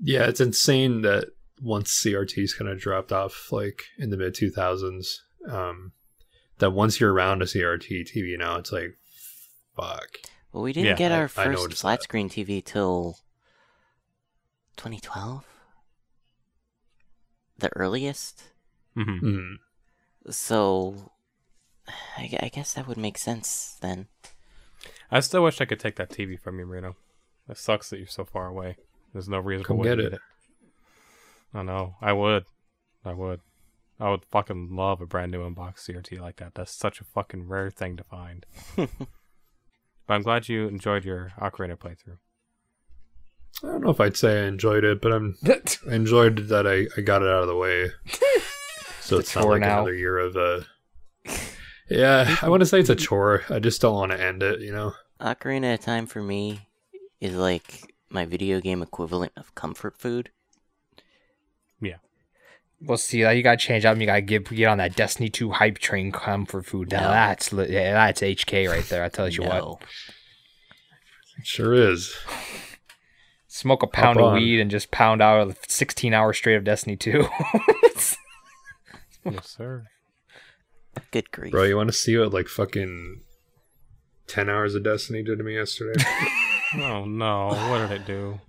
Yeah, 0.00 0.24
it's 0.24 0.40
insane 0.40 1.02
that 1.02 1.26
once 1.60 1.92
CRTs 2.02 2.56
kind 2.56 2.70
of 2.70 2.80
dropped 2.80 3.12
off, 3.12 3.52
like 3.52 3.84
in 3.98 4.10
the 4.10 4.16
mid 4.16 4.34
2000s, 4.34 5.18
um, 5.48 5.92
that 6.58 6.70
once 6.70 6.98
you're 7.00 7.12
around 7.12 7.42
a 7.42 7.44
CRT 7.46 8.10
TV 8.10 8.38
now, 8.38 8.56
it's 8.56 8.72
like, 8.72 8.96
fuck. 9.76 10.16
Well, 10.52 10.62
we 10.62 10.72
didn't 10.72 10.86
Yeah, 10.88 10.96
get 10.96 11.12
our 11.12 11.24
I 11.24 11.28
first 11.28 11.60
noticed 11.62 11.82
flat 11.82 11.98
that. 12.00 12.04
screen 12.04 12.28
TV 12.30 12.64
till 12.64 13.18
2012. 14.80 15.44
The 17.58 17.70
earliest. 17.76 18.44
hmm 18.94 19.18
Mm. 19.18 19.54
So, 20.30 21.12
I, 22.16 22.38
I 22.40 22.48
guess 22.48 22.72
that 22.72 22.88
would 22.88 22.96
make 22.96 23.18
sense 23.18 23.76
then. 23.82 24.08
I 25.10 25.20
still 25.20 25.44
wish 25.44 25.60
I 25.60 25.66
could 25.66 25.80
take 25.80 25.96
that 25.96 26.08
TV 26.08 26.40
from 26.40 26.58
you, 26.58 26.64
Marino. 26.64 26.96
It 27.46 27.58
sucks 27.58 27.90
that 27.90 27.98
you're 27.98 28.06
so 28.06 28.24
far 28.24 28.46
away. 28.46 28.76
There's 29.12 29.28
no 29.28 29.38
reason 29.38 29.64
Come 29.64 29.82
to 29.82 29.82
get 29.82 29.98
get 29.98 30.14
it. 30.14 30.20
I 31.52 31.62
know. 31.62 31.96
I 32.00 32.14
would. 32.14 32.46
I 33.04 33.12
would. 33.12 33.40
I 33.98 34.08
would 34.08 34.24
fucking 34.24 34.74
love 34.74 35.02
a 35.02 35.06
brand 35.06 35.30
new 35.32 35.44
unboxed 35.44 35.86
CRT 35.86 36.18
like 36.20 36.36
that. 36.36 36.54
That's 36.54 36.72
such 36.72 37.02
a 37.02 37.04
fucking 37.04 37.48
rare 37.48 37.70
thing 37.70 37.98
to 37.98 38.04
find. 38.04 38.46
but 38.76 38.88
I'm 40.08 40.22
glad 40.22 40.48
you 40.48 40.68
enjoyed 40.68 41.04
your 41.04 41.34
Ocarina 41.38 41.76
playthrough. 41.76 42.16
I 43.62 43.66
don't 43.68 43.82
know 43.82 43.90
if 43.90 44.00
I'd 44.00 44.16
say 44.16 44.42
I 44.42 44.46
enjoyed 44.46 44.84
it, 44.84 45.00
but 45.02 45.12
I'm 45.12 45.36
I 45.46 45.94
enjoyed 45.94 46.48
that 46.48 46.66
I, 46.66 46.86
I 46.96 47.02
got 47.02 47.22
it 47.22 47.28
out 47.28 47.42
of 47.42 47.48
the 47.48 47.56
way. 47.56 47.90
So 49.02 49.18
It's 49.18 49.30
it's 49.30 49.36
not 49.36 49.48
like 49.48 49.60
now. 49.62 49.78
another 49.78 49.94
year 49.94 50.18
of 50.18 50.36
uh 50.36 50.60
Yeah, 51.88 52.36
I 52.42 52.48
want 52.48 52.60
to 52.60 52.66
say 52.66 52.78
it's 52.78 52.90
a 52.90 52.94
chore. 52.94 53.42
I 53.50 53.58
just 53.58 53.80
don't 53.80 53.94
want 53.96 54.12
to 54.12 54.20
end 54.22 54.40
it, 54.44 54.60
you 54.60 54.70
know. 54.70 54.92
Ocarina 55.20 55.74
of 55.74 55.80
Time 55.80 56.06
for 56.06 56.22
me 56.22 56.68
is 57.20 57.34
like 57.34 57.92
my 58.08 58.24
video 58.24 58.60
game 58.60 58.82
equivalent 58.82 59.32
of 59.36 59.52
comfort 59.56 59.98
food. 59.98 60.30
Yeah. 61.80 61.96
Well, 62.80 62.98
see, 62.98 63.18
you 63.18 63.42
gotta 63.42 63.56
change 63.56 63.84
up. 63.84 63.98
You 63.98 64.06
gotta 64.06 64.20
get 64.20 64.48
get 64.48 64.66
on 64.66 64.78
that 64.78 64.94
Destiny 64.94 65.28
2 65.28 65.50
hype 65.50 65.78
train 65.78 66.12
comfort 66.12 66.64
food. 66.66 66.92
Now 66.92 67.00
No. 67.08 67.10
that's 67.10 67.52
li- 67.52 67.72
yeah, 67.72 67.92
that's 67.94 68.20
HK 68.20 68.68
right 68.70 68.84
there. 68.84 69.02
I 69.02 69.08
tell 69.08 69.28
you 69.28 69.42
what. 69.42 69.82
It 71.38 71.46
sure 71.46 71.74
is. 71.74 72.14
Smoke 73.60 73.82
a 73.82 73.86
pound 73.86 74.18
of 74.18 74.24
on. 74.24 74.34
weed 74.36 74.58
and 74.58 74.70
just 74.70 74.90
pound 74.90 75.20
out 75.20 75.50
a 75.50 75.54
16 75.68 76.14
hours 76.14 76.38
straight 76.38 76.54
of 76.54 76.64
Destiny 76.64 76.96
2. 76.96 77.26
yes, 77.94 78.16
sir. 79.42 79.84
Good 81.10 81.30
grief. 81.30 81.52
Bro, 81.52 81.64
you 81.64 81.76
want 81.76 81.90
to 81.90 81.92
see 81.92 82.16
what 82.16 82.32
like 82.32 82.48
fucking 82.48 83.20
10 84.28 84.48
hours 84.48 84.74
of 84.74 84.82
Destiny 84.82 85.22
did 85.22 85.36
to 85.36 85.44
me 85.44 85.56
yesterday? 85.56 86.02
Oh 86.76 87.04
no! 87.04 87.48
What 87.48 87.88
did 87.88 88.00
it 88.00 88.06
do? 88.06 88.40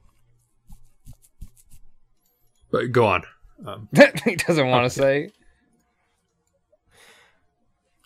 but 2.72 2.92
go 2.92 3.08
on. 3.08 3.24
Um, 3.66 3.90
he 4.26 4.36
doesn't 4.36 4.70
want 4.70 4.86
to 4.86 4.90
say. 4.92 5.32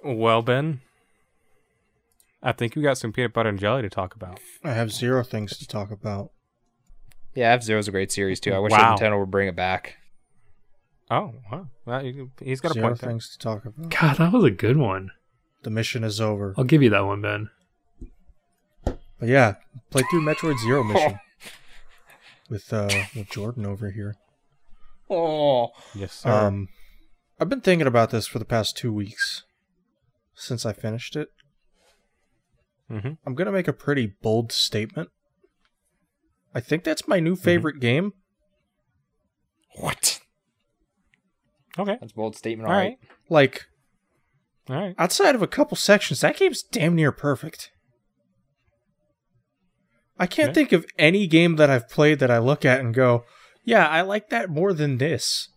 Well, 0.04 0.42
Ben, 0.42 0.80
I 2.42 2.54
think 2.54 2.78
we 2.78 2.82
got 2.82 2.98
some 2.98 3.12
peanut 3.12 3.34
butter 3.34 3.50
and 3.50 3.60
jelly 3.60 3.82
to 3.82 3.90
talk 3.90 4.16
about. 4.16 4.40
I 4.64 4.72
have 4.72 4.90
zero 4.90 5.22
things 5.22 5.58
to 5.58 5.68
talk 5.68 5.92
about. 5.92 6.32
Yeah, 7.36 7.52
F 7.52 7.64
Zero's 7.64 7.88
a 7.88 7.92
great 7.92 8.12
series 8.12 8.40
too. 8.40 8.54
I 8.54 8.60
wish 8.60 8.72
Wow. 8.72 8.96
Nintendo 8.96 9.20
would 9.20 9.30
bring 9.32 9.48
it 9.48 9.56
back. 9.56 9.98
Oh, 11.12 11.34
wow. 11.52 11.68
Well, 11.86 12.04
you- 12.04 12.32
he's 12.42 12.62
got 12.62 12.72
a 12.72 12.74
Zero 12.74 12.88
point 12.88 13.00
there. 13.02 13.10
things 13.10 13.30
to 13.30 13.38
talk 13.38 13.66
about. 13.66 13.90
God, 13.90 14.18
that 14.18 14.32
was 14.32 14.44
a 14.44 14.50
good 14.52 14.78
one. 14.78 15.12
The 15.64 15.70
mission 15.70 16.04
is 16.04 16.20
over. 16.22 16.54
I'll 16.58 16.64
give 16.64 16.82
you 16.82 16.90
that 16.92 17.02
one, 17.06 17.22
Ben. 17.22 17.50
But 18.86 19.30
yeah, 19.30 19.56
play 19.92 20.04
through 20.10 20.22
Metroid 20.26 20.58
Zero 20.60 20.84
mission 20.92 21.20
with 22.50 22.72
uh 22.74 22.90
with 23.16 23.30
Jordan 23.30 23.66
over 23.66 23.92
here. 23.92 24.16
Oh, 25.10 25.72
Yes, 25.94 26.14
sir. 26.14 26.30
Um, 26.32 26.70
I've 27.40 27.50
been 27.50 27.62
thinking 27.62 27.88
about 27.88 28.10
this 28.12 28.28
for 28.28 28.40
the 28.40 28.46
past 28.46 28.76
two 28.78 28.92
weeks 28.94 29.44
since 30.34 30.66
I 30.66 30.74
finished 30.74 31.16
it. 31.16 31.30
Mm-hmm. 32.92 33.14
I'm 33.26 33.36
gonna 33.36 33.52
make 33.52 33.68
a 33.68 33.74
pretty 33.74 34.08
bold 34.22 34.52
statement. 34.52 35.10
I 36.56 36.62
think 36.62 36.84
that's 36.84 37.08
my 37.08 37.20
new 37.20 37.34
mm-hmm. 37.36 37.44
favorite 37.44 37.80
game. 37.80 38.14
what? 39.76 40.22
Okay. 41.78 41.98
That's 42.00 42.14
a 42.14 42.16
bold 42.16 42.36
statement. 42.38 42.68
All 42.70 42.74
All 42.74 42.80
right. 42.80 42.98
right. 43.02 43.10
Like 43.30 43.66
All 44.70 44.76
right. 44.78 44.96
outside 44.98 45.36
of 45.36 45.42
a 45.42 45.48
couple 45.48 45.76
sections, 45.76 46.22
that 46.22 46.38
game's 46.38 46.64
damn 46.64 46.96
near 46.96 47.12
perfect. 47.12 47.72
I 50.18 50.28
can't 50.28 50.50
Yeah. 50.52 50.54
think 50.54 50.72
of 50.72 50.86
any 50.98 51.28
game 51.28 51.58
that 51.58 51.70
I've 51.70 51.90
played 51.90 52.20
that 52.20 52.32
I 52.32 52.38
look 52.38 52.64
at 52.64 52.80
and 52.80 52.94
go, 52.94 53.26
"Yeah, 53.66 53.86
I 53.90 54.00
like 54.02 54.30
that 54.30 54.50
more 54.50 54.72
than 54.72 54.98
this." 54.98 55.50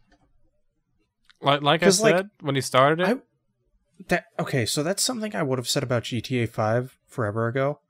Like, 1.40 1.62
like 1.62 1.80
I 1.82 1.86
'Cause, 1.86 1.98
said 1.98 2.16
like, 2.16 2.26
when 2.40 2.56
you 2.56 2.60
started 2.62 3.00
it, 3.00 3.08
I- 3.18 3.22
That 4.08 4.26
okay, 4.38 4.64
so 4.66 4.82
that's 4.84 5.02
something 5.02 5.34
I 5.36 5.42
would 5.44 5.58
have 5.58 5.68
said 5.68 5.82
about 5.84 6.04
GTA 6.04 6.46
5 6.48 6.98
forever 7.08 7.46
ago. 7.48 7.80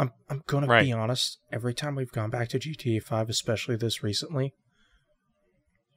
I'm 0.00 0.12
I'm 0.30 0.42
going 0.46 0.64
Right. 0.66 0.78
to 0.80 0.84
be 0.86 0.92
honest, 0.92 1.38
every 1.52 1.74
time 1.74 1.94
we've 1.94 2.10
gone 2.10 2.30
back 2.30 2.48
to 2.48 2.58
GTA 2.58 3.02
5, 3.02 3.28
especially 3.28 3.76
this 3.76 4.02
recently, 4.02 4.54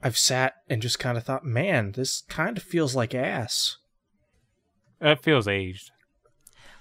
I've 0.04 0.18
sat 0.18 0.56
and 0.70 0.82
just 0.82 1.00
kind 1.00 1.18
of 1.18 1.24
thought, 1.24 1.46
"Man, 1.46 1.94
this 1.94 2.22
kind 2.28 2.58
of 2.58 2.64
feels 2.64 2.96
like 2.96 3.16
ass." 3.16 3.78
it 5.00 5.22
feels 5.24 5.48
aged. 5.48 5.92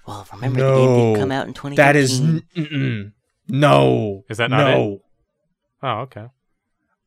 Well, 0.07 0.25
remember 0.33 0.61
the 0.61 0.75
game 0.75 0.95
didn't 0.95 1.19
come 1.19 1.31
out 1.31 1.47
in 1.47 1.53
2013. 1.53 1.75
That 1.75 1.95
is 1.95 2.21
n- 2.21 3.13
no. 3.47 4.23
Is 4.29 4.37
that 4.37 4.49
not 4.49 4.57
no. 4.57 5.01
Oh, 5.81 5.99
okay. 6.01 6.27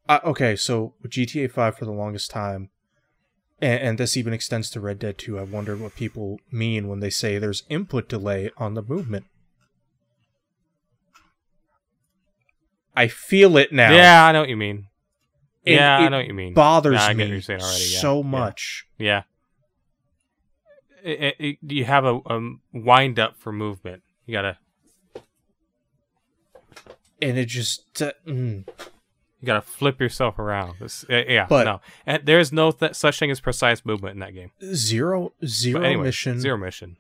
Uh, 0.08 0.20
okay, 0.24 0.56
so 0.56 0.94
with 1.02 1.12
GTA 1.12 1.50
5 1.50 1.76
for 1.78 1.84
the 1.84 1.92
longest 1.92 2.30
time, 2.30 2.70
and, 3.60 3.80
and 3.82 3.98
this 3.98 4.16
even 4.16 4.32
extends 4.32 4.70
to 4.70 4.80
Red 4.80 4.98
Dead 4.98 5.18
2, 5.18 5.38
I 5.38 5.42
wonder 5.42 5.76
what 5.76 5.94
people 5.96 6.38
mean 6.52 6.88
when 6.88 7.00
they 7.00 7.10
say 7.10 7.38
there's 7.38 7.64
input 7.68 8.08
delay 8.08 8.50
on 8.56 8.74
the 8.74 8.82
movement. 8.82 9.26
I 12.97 13.09
feel 13.09 13.57
it 13.57 13.72
now. 13.72 13.92
Yeah, 13.92 14.24
I 14.24 14.32
know 14.32 14.40
what 14.40 14.49
you 14.49 14.57
mean. 14.57 14.88
Yeah, 15.64 15.99
I 15.99 16.09
know 16.09 16.18
what 16.18 16.26
you 16.26 16.34
mean. 16.34 16.53
It 16.53 16.55
bothers 16.55 16.99
get 16.99 17.16
me 17.16 17.24
what 17.24 17.30
you're 17.30 17.40
saying 17.42 17.61
already. 17.61 17.84
Yeah. 17.90 17.99
so 17.99 18.22
much. 18.22 18.86
Yeah. 18.99 19.22
it, 21.03 21.36
it, 21.38 21.59
you 21.62 21.84
have 21.84 22.05
a, 22.05 22.20
a 22.26 22.51
wind 22.72 23.18
up 23.18 23.36
for 23.36 23.53
movement. 23.53 24.03
You 24.26 24.32
gotta 24.32 24.59
and 27.20 27.38
it 27.38 27.47
just 27.47 28.03
uh, 28.03 28.12
mm. 28.26 28.66
you 28.66 29.47
gotta 29.47 29.62
flip 29.62 30.01
yourself 30.01 30.38
around. 30.38 30.76
Uh, 30.80 30.86
yeah, 31.28 31.47
But- 31.49 31.64
no, 31.64 31.80
and 32.05 32.24
there's 32.24 32.53
no 32.53 32.70
th- 32.72 32.94
such 32.94 33.18
thing 33.18 33.30
as 33.30 33.40
precise 33.40 33.84
movement 33.84 34.14
in 34.14 34.20
that 34.20 34.34
game. 34.34 34.51
zero 34.74 35.32
zero 35.44 35.82
anyway, 35.82 36.07
mission. 36.07 36.40
zero 36.40 36.57
mission. 36.57 36.97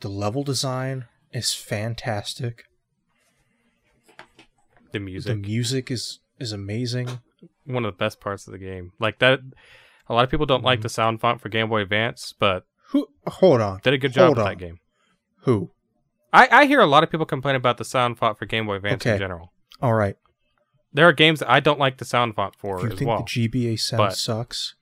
The 0.00 0.08
level 0.08 0.42
design 0.42 1.06
is 1.32 1.54
fantastic. 1.54 2.64
The 4.92 5.00
music. 5.00 5.30
The 5.30 5.36
music, 5.48 5.90
is 5.90 6.20
is 6.38 6.52
amazing. 6.52 7.08
one 7.64 7.84
of 7.84 7.92
the 7.92 7.96
best 7.96 8.20
parts 8.20 8.46
of 8.46 8.52
the 8.52 8.58
game. 8.58 8.92
Like 8.98 9.18
that, 9.20 9.40
a 10.08 10.14
lot 10.14 10.24
of 10.24 10.30
people 10.30 10.46
don't 10.46 10.58
Mm-hmm. 10.58 10.66
like 10.66 10.80
the 10.82 10.88
sound 10.88 11.20
font 11.20 11.40
for 11.40 11.48
Game 11.48 11.68
Boy 11.68 11.80
Advance, 11.82 12.32
but 12.38 12.66
Who? 12.90 13.08
Hold 13.26 13.60
on. 13.60 13.80
did 13.82 13.94
a 13.94 13.98
good 13.98 14.12
job 14.12 14.26
Hold 14.26 14.36
with 14.38 14.46
on. 14.46 14.52
that 14.52 14.58
game. 14.58 14.78
Who? 15.42 15.70
I, 16.32 16.48
I 16.50 16.66
hear 16.66 16.80
a 16.80 16.86
lot 16.86 17.02
of 17.04 17.10
people 17.10 17.24
complain 17.26 17.54
about 17.56 17.78
the 17.78 17.84
sound 17.84 18.18
font 18.18 18.38
for 18.38 18.44
Game 18.46 18.66
Boy 18.66 18.74
Advance 18.76 19.04
in 19.06 19.18
general. 19.18 19.52
All 19.80 19.94
right. 19.94 20.16
There 20.92 21.06
are 21.08 21.12
games 21.12 21.40
that 21.40 21.50
I 21.50 21.60
don't 21.60 21.78
like 21.78 21.98
the 21.98 22.04
sound 22.04 22.34
font 22.36 22.54
for 22.56 22.76
If 22.78 22.82
you 22.84 22.90
as 22.92 22.98
think 22.98 23.08
well. 23.08 23.18
the 23.18 23.48
GBA 23.48 23.78
sound 23.80 23.98
but- 23.98 24.16
sucks, 24.16 24.74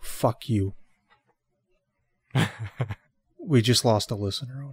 fuck 0.00 0.48
you. 0.48 0.74
we 3.38 3.62
just 3.62 3.84
lost 3.84 4.10
a 4.10 4.14
listener. 4.14 4.64
Oh 4.66 4.72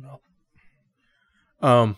no. 1.62 1.68
Um, 1.68 1.98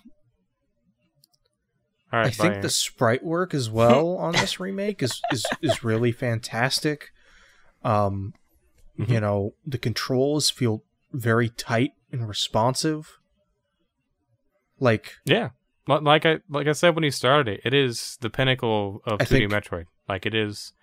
All 2.14 2.20
right, 2.20 2.28
I 2.28 2.30
think 2.32 2.62
the 2.62 2.70
sprite 2.70 3.24
work 3.24 3.54
as 3.54 3.70
well 3.82 4.18
on 4.18 4.32
this 4.34 4.60
remake 4.60 5.04
is 5.04 5.22
is 5.32 5.46
is 5.62 5.84
really 5.84 6.12
fantastic. 6.12 7.12
Um, 7.84 8.34
Mhm. 9.00 9.10
you 9.10 9.20
know 9.20 9.54
the 9.66 9.78
controls 9.78 10.50
feel 10.50 10.84
very 11.14 11.50
tight 11.50 11.92
and 12.12 12.28
responsive. 12.28 13.20
Like 14.80 15.14
Yeah, 15.26 15.50
Li- 15.88 16.00
like 16.02 16.26
I 16.26 16.40
like 16.50 16.68
I 16.68 16.72
said 16.74 16.96
when 16.96 17.04
you 17.04 17.12
started 17.12 17.48
it, 17.56 17.62
it 17.66 17.74
is 17.74 18.18
the 18.22 18.30
pinnacle 18.30 19.02
of 19.06 19.22
I 19.22 19.26
2D 19.26 19.28
think- 19.28 19.52
Metroid. 19.52 19.86
Like 20.08 20.26
it 20.26 20.34
is. 20.36 20.74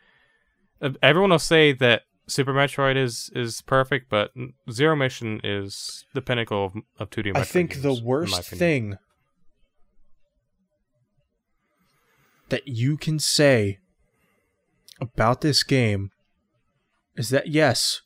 uh, 0.83 0.91
Everyone 1.03 1.31
will 1.31 1.39
say 1.39 1.73
that 1.73 2.03
Super 2.27 2.53
Metroid 2.53 2.97
is 2.97 3.31
is 3.35 3.63
perfect, 3.63 4.09
but 4.11 4.33
Zero 4.71 4.97
Mission 4.97 5.41
is 5.45 6.05
the 6.15 6.23
pinnacle 6.23 6.67
of, 6.67 6.75
of 6.99 7.11
2D 7.11 7.33
Metroid. 7.33 7.37
I 7.37 7.45
think 7.45 7.71
games, 7.71 7.83
the 7.83 8.03
worst 8.05 8.43
thing 8.45 8.99
that 12.49 12.67
you 12.69 12.97
can 12.97 13.19
say 13.19 13.79
about 15.01 15.41
this 15.41 15.63
game 15.63 16.11
is 17.17 17.29
that 17.31 17.49
yes, 17.49 18.03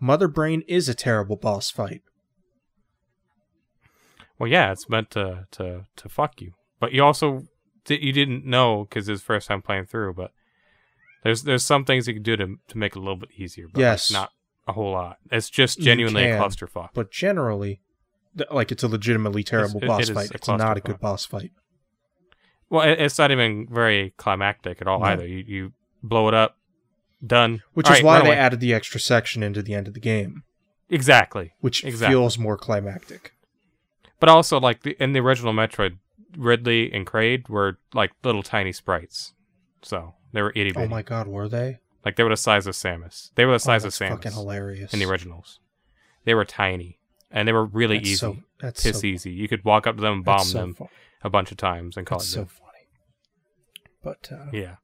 Mother 0.00 0.28
Brain 0.28 0.62
is 0.68 0.88
a 0.88 0.94
terrible 0.94 1.36
boss 1.36 1.70
fight. 1.70 2.02
Well, 4.38 4.50
yeah, 4.50 4.72
it's 4.72 4.88
meant 4.88 5.10
to 5.12 5.46
to 5.52 5.86
to 5.96 6.08
fuck 6.08 6.40
you, 6.40 6.52
but 6.80 6.92
you 6.92 7.02
also 7.04 7.44
you 7.88 8.12
didn't 8.12 8.44
know 8.44 8.84
because 8.88 9.08
it's 9.08 9.22
first 9.22 9.48
time 9.48 9.62
playing 9.62 9.86
through. 9.86 10.14
But 10.14 10.32
there's 11.22 11.42
there's 11.44 11.64
some 11.64 11.84
things 11.84 12.08
you 12.08 12.14
can 12.14 12.22
do 12.22 12.36
to 12.36 12.56
to 12.68 12.78
make 12.78 12.96
it 12.96 12.98
a 12.98 13.02
little 13.02 13.16
bit 13.16 13.30
easier. 13.36 13.66
But 13.72 13.80
Yes. 13.80 14.10
not 14.10 14.30
a 14.66 14.72
whole 14.72 14.92
lot. 14.92 15.18
It's 15.30 15.50
just 15.50 15.78
genuinely 15.80 16.24
a 16.24 16.38
clusterfuck. 16.38 16.90
But 16.94 17.10
generally, 17.12 17.80
like 18.50 18.72
it's 18.72 18.82
a 18.82 18.88
legitimately 18.88 19.44
terrible 19.44 19.82
it- 19.82 19.86
boss 19.86 20.00
it 20.00 20.10
is 20.10 20.14
fight. 20.16 20.30
It's 20.34 20.48
not 20.48 20.76
a 20.76 20.80
good 20.80 20.98
boss 21.00 21.24
fight. 21.24 21.52
Well, 22.70 22.82
it, 22.88 23.00
it's 23.00 23.18
not 23.18 23.30
even 23.30 23.66
very 23.70 24.12
climactic 24.16 24.80
at 24.80 24.86
all 24.88 25.00
No. 25.00 25.06
either. 25.06 25.26
You 25.26 25.44
you 25.46 25.72
blow 26.02 26.28
it 26.28 26.34
up, 26.34 26.56
done. 27.24 27.62
Which 27.74 27.86
All 27.86 27.92
is 27.92 27.98
right, 27.98 28.04
why 28.04 28.20
they 28.20 28.28
away. 28.28 28.36
added 28.36 28.60
the 28.60 28.74
extra 28.74 29.00
section 29.00 29.42
into 29.42 29.62
the 29.62 29.74
end 29.74 29.86
of 29.88 29.94
the 29.94 30.00
game, 30.00 30.42
exactly. 30.88 31.52
which 31.60 31.84
Exactly. 31.84 32.12
feels 32.14 32.38
more 32.38 32.56
climactic. 32.56 33.32
But 34.20 34.28
also, 34.28 34.58
like 34.60 34.82
the, 34.82 34.96
in 35.02 35.12
the 35.12 35.20
original 35.20 35.52
Metroid, 35.52 35.98
Ridley 36.36 36.92
and 36.92 37.06
Kraid 37.06 37.48
were 37.48 37.78
like 37.92 38.12
little 38.22 38.42
tiny 38.42 38.72
sprites, 38.72 39.32
so 39.82 40.14
they 40.32 40.42
were 40.42 40.50
itty 40.50 40.72
bitty. 40.72 40.86
Oh 40.86 40.88
my 40.88 41.02
god, 41.02 41.26
were 41.28 41.48
they? 41.48 41.78
Like 42.04 42.16
they 42.16 42.22
were 42.22 42.30
the 42.30 42.36
size 42.36 42.66
of 42.66 42.74
Samus. 42.74 43.30
They 43.34 43.44
were 43.44 43.52
the 43.52 43.56
Oh, 43.56 43.58
size 43.58 43.84
of 43.84 43.96
that's 43.96 43.98
fucking 43.98 44.32
Samus 44.32 44.34
hilarious. 44.34 44.92
in 44.92 44.98
the 44.98 45.06
originals. 45.06 45.60
They 46.24 46.34
were 46.34 46.44
tiny, 46.44 46.98
and 47.30 47.46
they 47.46 47.52
were 47.52 47.64
really 47.66 47.98
That's 47.98 48.08
easy, 48.08 48.16
So, 48.16 48.36
that's 48.60 48.82
piss 48.82 49.00
so, 49.00 49.06
easy. 49.06 49.30
You 49.30 49.46
could 49.48 49.64
walk 49.64 49.86
up 49.86 49.96
to 49.96 50.02
them 50.02 50.14
and 50.14 50.24
bomb 50.24 50.38
that's 50.38 50.50
so 50.50 50.58
them 50.58 50.76
a 51.24 51.30
bunch 51.30 51.50
of 51.50 51.56
times 51.56 51.96
and 51.96 52.06
call 52.06 52.18
That's 52.18 52.28
it 52.28 52.32
so 52.32 52.40
good. 52.42 52.50
funny. 52.50 52.70
But 54.02 54.28
uh, 54.32 54.46
Yeah, 54.52 54.76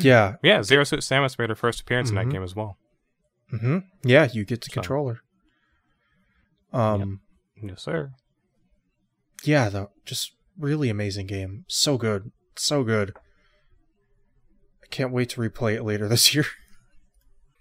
yeah, 0.00 0.36
yeah. 0.42 0.62
Zero 0.62 0.84
Suit 0.84 1.00
Samus 1.00 1.38
made 1.38 1.48
her 1.50 1.54
first 1.54 1.80
appearance 1.80 2.08
in 2.10 2.16
Mhm. 2.16 2.24
that 2.24 2.30
game 2.32 2.42
as 2.42 2.54
well. 2.56 2.78
hmm 3.50 3.78
yeah, 4.02 4.28
you 4.32 4.44
get 4.44 4.62
the 4.62 4.70
So- 4.70 4.74
controller. 4.74 5.20
Um, 6.72 7.20
Yes, 7.62 7.82
sir. 7.82 8.12
yeah, 9.44 9.68
though, 9.68 9.90
just 10.04 10.32
really 10.58 10.88
amazing 10.90 11.26
game. 11.26 11.64
So 11.68 11.96
good, 11.98 12.32
so 12.56 12.82
good. 12.84 13.14
I 14.82 14.86
can't 14.90 15.12
wait 15.12 15.28
to 15.30 15.40
replay 15.40 15.74
it 15.74 15.82
later 15.84 16.08
this 16.14 16.34
year. 16.34 16.46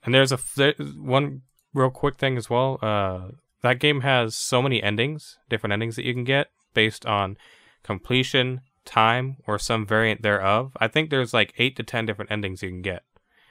And 0.03 0.13
there's 0.13 0.31
a 0.31 0.39
there, 0.55 0.73
one 0.97 1.41
real 1.73 1.89
quick 1.91 2.17
thing 2.17 2.37
as 2.37 2.49
well. 2.49 2.79
Uh, 2.81 3.31
that 3.61 3.79
game 3.79 4.01
has 4.01 4.35
so 4.35 4.61
many 4.61 4.81
endings, 4.83 5.37
different 5.49 5.73
endings 5.73 5.95
that 5.95 6.05
you 6.05 6.13
can 6.13 6.23
get 6.25 6.47
based 6.73 7.05
on 7.05 7.37
completion, 7.83 8.61
time, 8.85 9.37
or 9.47 9.59
some 9.59 9.85
variant 9.85 10.21
thereof. 10.21 10.75
I 10.79 10.87
think 10.87 11.09
there's 11.09 11.33
like 11.33 11.53
eight 11.57 11.75
to 11.77 11.83
ten 11.83 12.05
different 12.05 12.31
endings 12.31 12.63
you 12.63 12.69
can 12.69 12.81
get, 12.81 13.03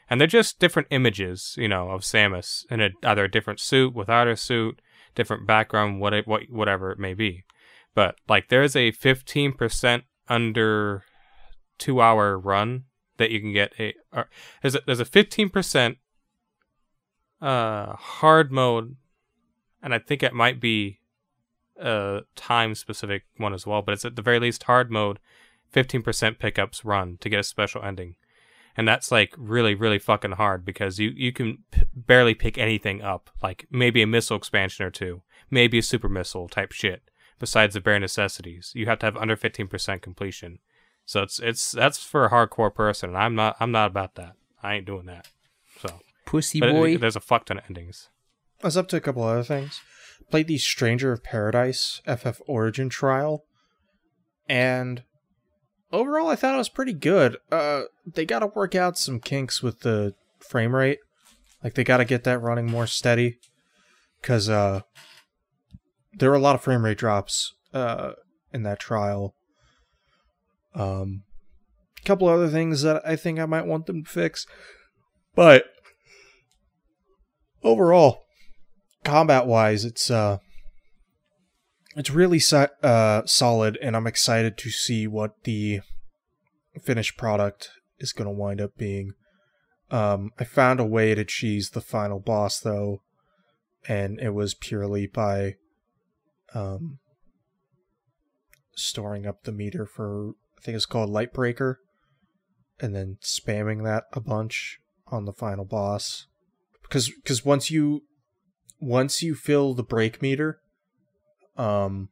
and 0.08 0.20
they're 0.20 0.26
just 0.26 0.58
different 0.58 0.88
images, 0.90 1.54
you 1.58 1.68
know, 1.68 1.90
of 1.90 2.02
Samus 2.02 2.64
in 2.70 2.80
a, 2.80 2.90
either 3.04 3.24
a 3.24 3.30
different 3.30 3.60
suit, 3.60 3.94
without 3.94 4.28
a 4.28 4.36
suit, 4.36 4.80
different 5.14 5.46
background, 5.46 6.00
what 6.00 6.12
it, 6.12 6.26
what 6.26 6.50
whatever 6.50 6.90
it 6.90 6.98
may 6.98 7.14
be. 7.14 7.44
But 7.94 8.16
like, 8.28 8.48
there's 8.48 8.74
a 8.74 8.92
15% 8.92 10.02
under 10.28 11.04
two 11.78 12.00
hour 12.00 12.38
run 12.38 12.84
that 13.18 13.30
you 13.30 13.40
can 13.40 13.52
get 13.52 13.72
a. 13.78 13.94
Or, 14.12 14.28
there's 14.62 14.74
a 14.74 14.80
there's 14.86 15.00
a 15.00 15.04
15% 15.04 15.96
uh 17.42 17.96
hard 17.96 18.52
mode 18.52 18.94
and 19.82 19.92
i 19.92 19.98
think 19.98 20.22
it 20.22 20.32
might 20.32 20.60
be 20.60 21.00
a 21.82 22.22
time 22.36 22.74
specific 22.74 23.24
one 23.36 23.52
as 23.54 23.66
well 23.66 23.82
but 23.82 23.92
it's 23.92 24.04
at 24.04 24.16
the 24.16 24.22
very 24.22 24.38
least 24.38 24.62
hard 24.64 24.90
mode 24.90 25.18
15% 25.74 26.38
pickups 26.38 26.84
run 26.84 27.16
to 27.20 27.28
get 27.28 27.40
a 27.40 27.44
special 27.44 27.82
ending 27.82 28.14
and 28.76 28.86
that's 28.86 29.10
like 29.10 29.34
really 29.36 29.74
really 29.74 29.98
fucking 29.98 30.32
hard 30.32 30.64
because 30.64 30.98
you 30.98 31.10
you 31.16 31.32
can 31.32 31.58
p- 31.70 31.82
barely 31.94 32.34
pick 32.34 32.56
anything 32.58 33.02
up 33.02 33.30
like 33.42 33.66
maybe 33.70 34.02
a 34.02 34.06
missile 34.06 34.36
expansion 34.36 34.84
or 34.84 34.90
two 34.90 35.22
maybe 35.50 35.78
a 35.78 35.82
super 35.82 36.08
missile 36.08 36.48
type 36.48 36.72
shit 36.72 37.02
besides 37.38 37.74
the 37.74 37.80
bare 37.80 37.98
necessities 37.98 38.72
you 38.74 38.86
have 38.86 38.98
to 38.98 39.06
have 39.06 39.16
under 39.16 39.36
15% 39.36 40.00
completion 40.02 40.58
so 41.04 41.22
it's 41.22 41.38
it's 41.40 41.72
that's 41.72 42.02
for 42.02 42.24
a 42.26 42.30
hardcore 42.30 42.74
person 42.74 43.10
and 43.10 43.18
i'm 43.18 43.34
not 43.34 43.56
i'm 43.60 43.72
not 43.72 43.90
about 43.90 44.14
that 44.14 44.34
i 44.62 44.74
ain't 44.74 44.86
doing 44.86 45.06
that 45.06 45.28
so 45.80 46.00
Pussy 46.26 46.60
but 46.60 46.68
it- 46.70 46.72
boy. 46.74 46.96
there's 46.96 47.16
a 47.16 47.20
fuck 47.20 47.46
ton 47.46 47.58
of 47.58 47.64
endings. 47.68 48.08
I 48.62 48.68
was 48.68 48.76
up 48.76 48.86
to 48.88 48.96
a 48.96 49.00
couple 49.00 49.24
other 49.24 49.42
things. 49.42 49.80
Played 50.30 50.46
the 50.46 50.58
Stranger 50.58 51.12
of 51.12 51.22
Paradise 51.22 52.00
FF 52.06 52.40
Origin 52.46 52.88
trial, 52.88 53.44
and 54.48 55.02
overall, 55.92 56.28
I 56.28 56.36
thought 56.36 56.54
it 56.54 56.58
was 56.58 56.68
pretty 56.68 56.94
good. 56.94 57.36
Uh, 57.50 57.82
they 58.06 58.24
got 58.24 58.40
to 58.40 58.46
work 58.46 58.74
out 58.74 58.98
some 58.98 59.20
kinks 59.20 59.62
with 59.62 59.80
the 59.80 60.14
frame 60.40 60.74
rate. 60.74 60.98
Like 61.62 61.74
they 61.74 61.84
got 61.84 61.98
to 61.98 62.04
get 62.04 62.24
that 62.24 62.40
running 62.40 62.66
more 62.66 62.86
steady, 62.86 63.38
because 64.20 64.48
uh, 64.48 64.82
there 66.14 66.30
were 66.30 66.36
a 66.36 66.40
lot 66.40 66.54
of 66.54 66.62
frame 66.62 66.84
rate 66.84 66.98
drops 66.98 67.54
uh 67.72 68.12
in 68.52 68.62
that 68.64 68.80
trial. 68.80 69.34
Um, 70.74 71.24
a 71.98 72.06
couple 72.06 72.28
other 72.28 72.48
things 72.48 72.82
that 72.82 73.02
I 73.06 73.16
think 73.16 73.38
I 73.38 73.46
might 73.46 73.66
want 73.66 73.86
them 73.86 74.04
to 74.04 74.10
fix, 74.10 74.46
but 75.34 75.64
overall 77.62 78.24
combat 79.05 79.46
wise 79.46 79.84
it's 79.84 80.11
uh 80.11 80.38
it's 81.96 82.11
really 82.11 82.38
si- 82.38 82.66
uh 82.82 83.22
solid 83.24 83.78
and 83.82 83.96
i'm 83.96 84.07
excited 84.07 84.57
to 84.57 84.70
see 84.70 85.07
what 85.07 85.32
the 85.44 85.80
finished 86.82 87.16
product 87.16 87.70
is 87.98 88.12
going 88.12 88.26
to 88.26 88.32
wind 88.32 88.61
up 88.61 88.76
being. 88.76 89.12
Um 89.90 90.30
i 90.38 90.44
found 90.44 90.80
a 90.80 90.84
way 90.84 91.14
to 91.14 91.24
cheese 91.24 91.70
the 91.70 91.80
final 91.80 92.18
boss 92.18 92.61
though 92.61 93.03
and 93.86 94.18
it 94.20 94.30
was 94.30 94.55
purely 94.55 95.07
by 95.07 95.57
um 96.55 96.98
storing 98.74 99.26
up 99.26 99.42
the 99.42 99.53
meter 99.53 99.84
for 99.84 100.30
i 100.57 100.61
think 100.62 100.76
it's 100.76 100.86
called 100.86 101.11
light 101.11 101.32
breaker 101.32 101.80
and 102.82 102.94
then 102.94 103.16
spamming 103.22 103.84
that 103.84 104.05
a 104.12 104.20
bunch 104.20 104.78
on 105.07 105.24
the 105.24 105.32
final 105.32 105.64
boss. 105.64 106.26
Because 106.82 107.09
because 107.09 107.44
once 107.44 107.70
you 107.70 108.03
once 108.82 109.22
you 109.22 109.34
fill 109.34 109.74
the 109.74 109.82
break 109.82 110.20
meter 110.20 110.60
um 111.56 112.08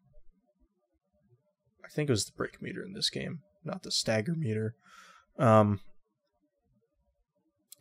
i 1.85 1.89
think 1.89 2.09
it 2.09 2.13
was 2.13 2.25
the 2.25 2.33
break 2.33 2.63
meter 2.63 2.83
in 2.83 2.93
this 2.93 3.11
game 3.11 3.41
not 3.65 3.83
the 3.83 3.91
stagger 3.91 4.35
meter 4.35 4.75
um 5.39 5.81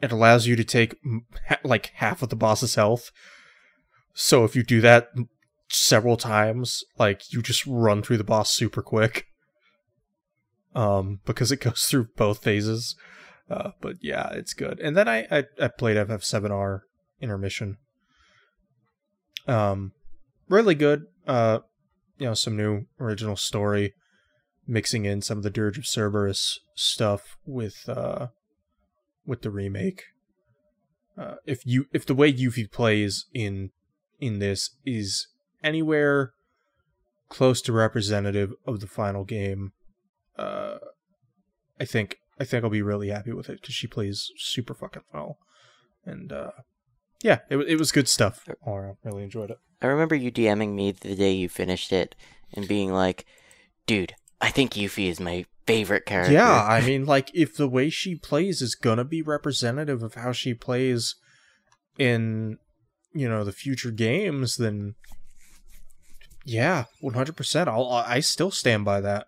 it 0.02 0.12
allows 0.12 0.48
you 0.48 0.56
to 0.56 0.64
take 0.64 0.96
like 1.64 1.92
half 1.96 2.22
of 2.22 2.30
the 2.30 2.36
boss's 2.36 2.76
health 2.76 3.12
So 4.14 4.44
if 4.44 4.56
you 4.56 4.64
do 4.64 4.82
that 4.82 5.10
several 5.70 6.18
times, 6.18 6.84
like 6.98 7.32
you 7.32 7.42
just 7.42 7.66
run 7.66 8.02
through 8.02 8.18
the 8.18 8.24
boss 8.24 8.50
super 8.52 8.82
quick. 8.82 9.28
Um, 10.76 11.20
because 11.26 11.52
it 11.52 11.62
goes 11.62 11.88
through 11.88 12.10
both 12.18 12.44
phases. 12.44 12.96
Uh, 13.50 13.72
but 13.80 13.96
yeah, 14.02 14.30
it's 14.32 14.54
good. 14.54 14.80
And 14.80 14.98
then 14.98 15.08
I 15.08 15.26
I, 15.32 15.44
I 15.62 15.68
played 15.70 15.96
FF7R 15.98 16.82
intermission. 17.22 17.78
Um, 19.50 19.94
really 20.48 20.76
good. 20.76 21.06
Uh, 21.28 21.60
you 22.18 22.28
know, 22.28 22.34
some 22.34 22.56
new 22.56 22.86
original 23.00 23.36
story, 23.36 23.94
mixing 24.68 25.06
in 25.06 25.22
some 25.22 25.38
of 25.38 25.44
the 25.44 25.50
Dirge 25.50 25.78
of 25.78 25.88
Cerberus 25.88 26.60
stuff 26.76 27.38
with 27.46 27.90
uh 27.90 28.28
with 29.26 29.42
the 29.42 29.50
remake. 29.50 30.04
Uh, 31.18 31.36
if 31.46 31.66
you 31.66 31.86
if 31.92 32.06
the 32.06 32.16
way 32.16 32.32
Yuffie 32.32 32.72
plays 32.72 33.26
in 33.34 33.72
in 34.20 34.40
this 34.40 34.76
is 34.86 35.28
anywhere 35.64 36.34
close 37.30 37.62
to 37.62 37.74
representative 37.74 38.54
of 38.66 38.80
the 38.80 38.88
final 38.88 39.24
game, 39.24 39.72
uh, 40.38 40.78
I 41.80 41.86
think 41.86 42.18
I 42.40 42.46
think 42.46 42.64
I'll 42.64 42.70
be 42.70 42.82
really 42.82 43.10
happy 43.10 43.34
with 43.34 43.50
it 43.50 43.62
because 43.62 43.76
she 43.76 43.88
plays 43.88 44.32
super 44.38 44.74
fucking 44.74 45.04
well, 45.14 45.38
and 46.06 46.32
uh, 46.32 46.52
yeah, 47.22 47.40
it 47.50 47.58
it 47.58 47.78
was 47.78 47.92
good 47.92 48.08
stuff. 48.08 48.48
I 48.66 48.94
really 49.04 49.24
enjoyed 49.24 49.52
it. 49.52 49.60
I 49.82 49.88
remember 49.88 50.16
you 50.16 50.32
DMing 50.32 50.74
me 50.74 50.92
the 50.92 51.16
day 51.16 51.32
you 51.32 51.50
finished 51.50 51.92
it 51.92 52.16
and 52.54 52.68
being 52.68 52.94
like, 52.94 53.26
"Dude, 53.86 54.16
I 54.42 54.50
think 54.50 54.74
Yuffie 54.74 55.10
is 55.10 55.20
my 55.20 55.46
favorite 55.66 56.06
character." 56.06 56.34
Yeah, 56.34 56.64
I 56.68 56.82
mean, 56.82 57.06
like 57.06 57.32
if 57.34 57.56
the 57.56 57.68
way 57.68 57.90
she 57.90 58.16
plays 58.16 58.62
is 58.62 58.76
gonna 58.76 59.06
be 59.06 59.22
representative 59.22 60.02
of 60.04 60.16
how 60.16 60.32
she 60.32 60.54
plays 60.54 61.16
in 61.98 62.58
you 63.14 63.28
know 63.28 63.44
the 63.44 63.52
future 63.52 63.92
games, 63.92 64.58
then 64.58 64.96
yeah, 66.46 66.86
one 67.02 67.16
hundred 67.16 67.36
percent. 67.36 67.70
I'll 67.70 67.90
I 67.92 68.22
still 68.22 68.52
stand 68.52 68.86
by 68.86 69.02
that. 69.02 69.28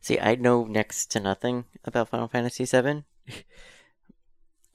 See, 0.00 0.18
I 0.20 0.34
know 0.36 0.64
next 0.64 1.06
to 1.12 1.20
nothing 1.20 1.64
about 1.84 2.08
Final 2.08 2.28
Fantasy 2.28 2.64
VII. 2.64 3.04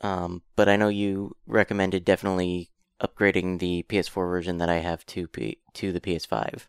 um, 0.03 0.43
but 0.55 0.69
I 0.69 0.75
know 0.75 0.89
you 0.89 1.35
recommended 1.47 2.05
definitely 2.05 2.69
upgrading 3.01 3.59
the 3.59 3.83
PS4 3.89 4.29
version 4.29 4.57
that 4.59 4.69
I 4.69 4.75
have 4.75 5.05
to 5.07 5.27
P- 5.27 5.59
to 5.73 5.91
the 5.91 6.01
PS5. 6.01 6.67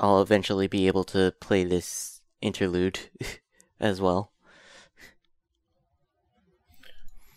I'll 0.00 0.20
eventually 0.20 0.66
be 0.66 0.86
able 0.86 1.04
to 1.04 1.32
play 1.40 1.64
this 1.64 2.20
interlude 2.40 2.98
as 3.80 4.00
well. 4.00 4.32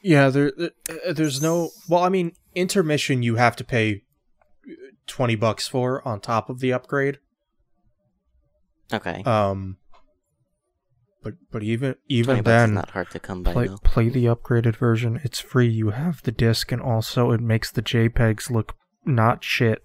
Yeah, 0.01 0.29
there, 0.29 0.53
uh, 0.57 1.13
there's 1.13 1.41
no. 1.41 1.71
Well, 1.89 2.03
I 2.03 2.09
mean, 2.09 2.33
intermission 2.55 3.23
you 3.23 3.35
have 3.35 3.55
to 3.57 3.63
pay 3.63 4.03
twenty 5.05 5.35
bucks 5.35 5.67
for 5.67 6.07
on 6.07 6.21
top 6.21 6.49
of 6.49 6.59
the 6.59 6.71
upgrade. 6.71 7.19
Okay. 8.93 9.21
Um, 9.23 9.77
but 11.23 11.33
but 11.51 11.63
even 11.63 11.95
even 12.07 12.35
20 12.35 12.41
then, 12.41 12.73
not 12.75 12.91
hard 12.91 13.09
to 13.11 13.19
come 13.19 13.43
by 13.43 13.53
play 13.53 13.67
though. 13.67 13.77
play 13.77 14.09
the 14.09 14.25
upgraded 14.25 14.75
version. 14.75 15.19
It's 15.23 15.39
free. 15.39 15.67
You 15.67 15.89
have 15.91 16.21
the 16.23 16.31
disc, 16.31 16.71
and 16.71 16.81
also 16.81 17.31
it 17.31 17.41
makes 17.41 17.71
the 17.71 17.81
JPEGs 17.81 18.49
look 18.49 18.75
not 19.05 19.43
shit. 19.43 19.81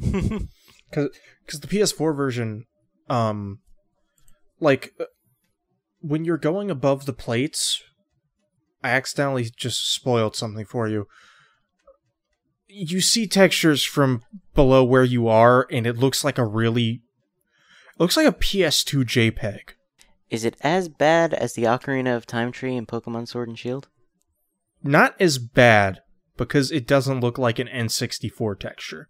Because 0.94 1.10
because 1.44 1.60
the 1.60 1.66
PS4 1.66 2.16
version, 2.16 2.66
um, 3.08 3.58
like 4.60 4.92
uh, 5.00 5.06
when 6.00 6.24
you're 6.24 6.38
going 6.38 6.70
above 6.70 7.06
the 7.06 7.12
plates, 7.12 7.82
I 8.82 8.90
accidentally 8.90 9.50
just 9.56 9.92
spoiled 9.92 10.36
something 10.36 10.64
for 10.64 10.88
you. 10.88 11.08
You 12.68 13.00
see 13.00 13.26
textures 13.26 13.82
from 13.82 14.22
below 14.54 14.84
where 14.84 15.04
you 15.04 15.28
are, 15.28 15.66
and 15.70 15.86
it 15.86 15.96
looks 15.96 16.24
like 16.24 16.38
a 16.38 16.44
really, 16.44 17.02
it 17.94 18.00
looks 18.00 18.16
like 18.16 18.26
a 18.26 18.32
PS2 18.32 19.04
JPEG. 19.04 19.73
Is 20.34 20.44
it 20.44 20.56
as 20.62 20.88
bad 20.88 21.32
as 21.32 21.52
the 21.52 21.62
Ocarina 21.62 22.16
of 22.16 22.26
Time 22.26 22.50
tree 22.50 22.74
in 22.74 22.86
Pokemon 22.86 23.28
Sword 23.28 23.48
and 23.48 23.56
Shield? 23.58 23.88
not 24.82 25.14
as 25.20 25.38
bad 25.38 26.00
because 26.36 26.70
it 26.72 26.86
doesn't 26.88 27.20
look 27.20 27.38
like 27.38 27.58
an 27.60 27.68
N64 27.68 28.58
texture. 28.58 29.08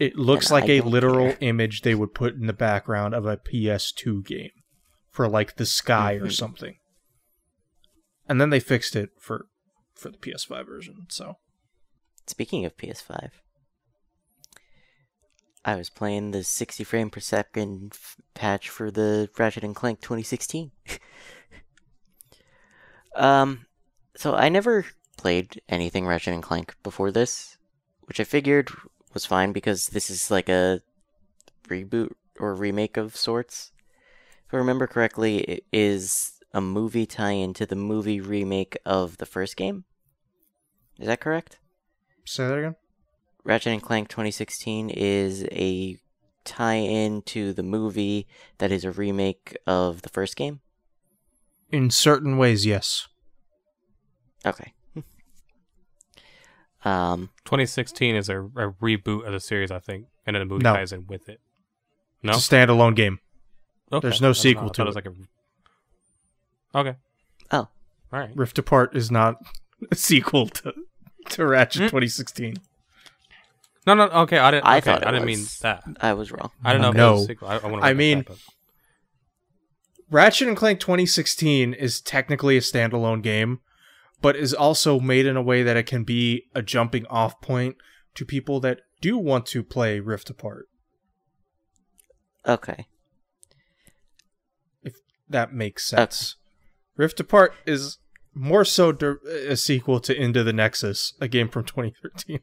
It 0.00 0.16
looks 0.16 0.46
And 0.46 0.52
like 0.62 0.64
I 0.70 0.74
a 0.74 0.80
literal 0.80 1.28
care. 1.28 1.38
image 1.42 1.82
they 1.82 1.94
would 1.94 2.14
put 2.14 2.34
in 2.34 2.46
the 2.46 2.54
background 2.54 3.14
of 3.14 3.26
a 3.26 3.36
PS2 3.36 4.24
game 4.24 4.50
for 5.10 5.28
like 5.28 5.56
the 5.56 5.66
sky 5.66 6.14
or 6.14 6.26
Mhm. 6.28 6.32
something. 6.32 6.78
And 8.26 8.40
then 8.40 8.48
they 8.48 8.58
fixed 8.60 8.96
it 8.96 9.10
for 9.20 9.46
for 9.94 10.08
the 10.08 10.16
PS5 10.18 10.66
version. 10.66 11.06
So 11.10 11.36
Speaking 12.26 12.64
of 12.64 12.76
PS5, 12.78 13.41
I 15.64 15.76
was 15.76 15.90
playing 15.90 16.32
the 16.32 16.42
60 16.42 16.82
frame 16.84 17.10
per 17.10 17.20
second 17.20 17.92
f- 17.94 18.16
patch 18.34 18.68
for 18.68 18.90
the 18.90 19.30
Ratchet 19.38 19.62
and 19.62 19.76
Clank 19.76 20.00
2016. 20.00 20.72
um, 23.16 23.66
so 24.16 24.34
I 24.34 24.48
never 24.48 24.86
played 25.16 25.60
anything 25.68 26.06
Ratchet 26.06 26.34
and 26.34 26.42
Clank 26.42 26.74
before 26.82 27.12
this, 27.12 27.56
which 28.02 28.18
I 28.18 28.24
figured 28.24 28.70
was 29.14 29.24
fine 29.24 29.52
because 29.52 29.88
this 29.88 30.10
is 30.10 30.30
like 30.30 30.48
a 30.48 30.80
reboot 31.68 32.12
or 32.40 32.54
remake 32.54 32.96
of 32.96 33.16
sorts. 33.16 33.72
If 34.48 34.54
I 34.54 34.56
remember 34.56 34.86
correctly, 34.86 35.38
it 35.38 35.64
is 35.72 36.40
a 36.52 36.60
movie 36.60 37.06
tie-in 37.06 37.54
to 37.54 37.66
the 37.66 37.76
movie 37.76 38.20
remake 38.20 38.76
of 38.84 39.18
the 39.18 39.26
first 39.26 39.56
game. 39.56 39.84
Is 40.98 41.06
that 41.06 41.20
correct? 41.20 41.58
say 42.24 42.46
that 42.46 42.58
again. 42.58 42.76
Ratchet 43.44 43.72
and 43.72 43.82
Clank 43.82 44.08
2016 44.08 44.90
is 44.90 45.44
a 45.50 45.96
tie-in 46.44 47.22
to 47.22 47.52
the 47.52 47.62
movie 47.62 48.26
that 48.58 48.70
is 48.72 48.84
a 48.84 48.90
remake 48.92 49.56
of 49.66 50.02
the 50.02 50.08
first 50.08 50.36
game. 50.36 50.60
In 51.70 51.90
certain 51.90 52.36
ways, 52.38 52.64
yes. 52.66 53.08
Okay. 54.44 54.72
um, 56.84 57.30
2016 57.44 58.14
is 58.16 58.28
a, 58.28 58.40
a 58.42 58.72
reboot 58.80 59.26
of 59.26 59.32
the 59.32 59.40
series, 59.40 59.70
I 59.70 59.78
think, 59.78 60.06
and 60.26 60.34
then 60.36 60.40
the 60.40 60.46
movie 60.46 60.62
No. 60.64 60.74
ties 60.74 60.92
in 60.92 61.06
with 61.06 61.28
it. 61.28 61.40
No, 62.22 62.32
It's 62.32 62.50
a 62.50 62.54
standalone 62.54 62.94
game. 62.94 63.18
Okay. 63.92 64.08
there's 64.08 64.20
no 64.20 64.28
I 64.28 64.32
don't 64.32 64.36
know. 64.38 64.40
sequel 64.40 64.64
I 64.64 64.68
to 64.68 64.72
thought 64.74 64.86
was 64.86 64.96
it. 64.96 65.04
like 65.04 65.14
a. 66.74 66.78
Okay. 66.78 66.96
Oh. 67.50 67.58
All 67.58 67.68
right. 68.20 68.30
Rift 68.34 68.58
Apart 68.58 68.96
is 68.96 69.10
not 69.10 69.36
a 69.90 69.94
sequel 69.94 70.46
to 70.48 70.72
to 71.30 71.46
Ratchet 71.46 71.82
Hmm? 71.82 71.86
2016. 71.88 72.56
No, 73.86 73.94
no. 73.94 74.04
Okay, 74.04 74.38
I 74.38 74.50
didn't. 74.52 74.66
I 74.66 74.76
okay, 74.78 74.84
thought 74.92 75.06
I 75.06 75.10
didn't 75.10 75.26
was. 75.28 75.38
mean 75.38 75.46
that. 75.62 75.82
I 76.00 76.12
was 76.12 76.30
wrong. 76.30 76.50
I 76.64 76.72
don't 76.72 76.82
know 76.82 76.88
if 76.90 76.94
it 76.94 76.98
No. 76.98 77.12
was 77.14 77.22
a 77.22 77.26
sequel. 77.26 77.48
I, 77.48 77.56
I, 77.56 77.66
wanna 77.66 77.76
I 77.76 77.78
write 77.80 77.88
that 77.88 77.96
mean- 77.96 78.24
Ratchet 80.10 80.46
and 80.48 80.56
Clank 80.56 80.78
2016 80.78 81.72
is 81.74 82.00
technically 82.00 82.56
a 82.56 82.60
standalone 82.60 83.22
game, 83.22 83.60
but 84.20 84.36
is 84.36 84.52
also 84.52 85.00
made 85.00 85.24
in 85.26 85.36
a 85.36 85.42
way 85.42 85.62
that 85.62 85.76
it 85.76 85.86
can 85.86 86.04
be 86.04 86.44
a 86.54 86.60
jumping 86.62 87.06
off 87.06 87.40
point 87.40 87.76
to 88.14 88.24
people 88.26 88.60
that 88.60 88.80
do 89.00 89.16
want 89.16 89.46
to 89.46 89.62
play 89.64 90.00
Rift 90.00 90.28
Apart. 90.30 90.68
Okay. 92.46 92.86
If 94.82 94.96
that 95.30 95.52
makes 95.54 95.84
sense. 95.86 96.36
Rift 96.96 97.18
Apart 97.20 97.54
is 97.66 97.98
more 98.34 98.64
so 98.66 98.92
dir- 98.92 99.20
a 99.48 99.56
sequel 99.56 99.98
to 100.00 100.14
Into 100.14 100.44
the 100.44 100.52
Nexus, 100.52 101.14
a 101.20 101.28
game 101.28 101.48
from 101.48 101.64
2013. 101.64 102.40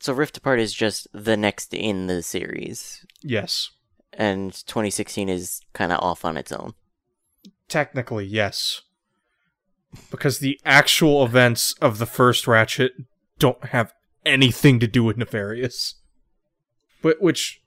So 0.00 0.14
Rift 0.14 0.38
Apart 0.38 0.60
is 0.60 0.72
just 0.72 1.06
the 1.12 1.36
next 1.36 1.74
in 1.74 2.06
the 2.06 2.22
series, 2.22 3.04
Yes. 3.22 3.70
and 4.14 4.50
2016 4.66 5.28
is 5.28 5.60
kind 5.74 5.92
of 5.92 6.00
off 6.00 6.24
on 6.24 6.38
its 6.38 6.50
own. 6.50 6.72
Technically, 7.68 8.24
yes. 8.24 8.80
Because 10.10 10.38
the 10.38 10.58
actual 10.64 11.22
events 11.24 11.74
of 11.82 11.98
the 11.98 12.06
first 12.06 12.46
Ratchet 12.46 12.92
don't 13.38 13.62
have 13.66 13.92
anything 14.24 14.80
to 14.80 14.86
do 14.86 15.04
with 15.04 15.18
Nefarious. 15.18 15.96
But 17.02 17.20
which 17.20 17.60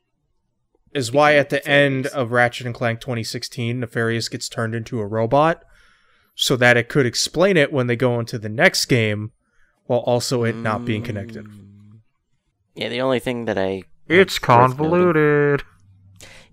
is 0.93 1.11
why 1.11 1.35
at 1.35 1.49
the 1.49 1.65
end 1.67 2.07
of 2.07 2.31
Ratchet 2.31 2.65
and 2.65 2.73
Clank 2.75 2.99
2016, 2.99 3.79
Nefarious 3.79 4.27
gets 4.27 4.49
turned 4.49 4.73
into 4.73 4.99
a 4.99 5.05
robot 5.07 5.63
so 6.33 6.55
that 6.55 6.77
it 6.77 6.89
could 6.89 7.05
explain 7.05 7.57
it 7.57 7.71
when 7.71 7.85
they 7.85 7.95
go 7.95 8.19
into 8.19 8.39
the 8.39 8.49
next 8.49 8.85
game 8.85 9.31
while 9.85 9.99
also 9.99 10.43
it 10.43 10.55
not 10.55 10.83
being 10.85 11.03
connected. 11.03 11.45
Mm. 11.45 11.69
Yeah, 12.75 12.89
the 12.89 13.01
only 13.01 13.19
thing 13.19 13.45
that 13.45 13.57
I 13.57 13.83
It's 14.07 14.39
convoluted. 14.39 15.63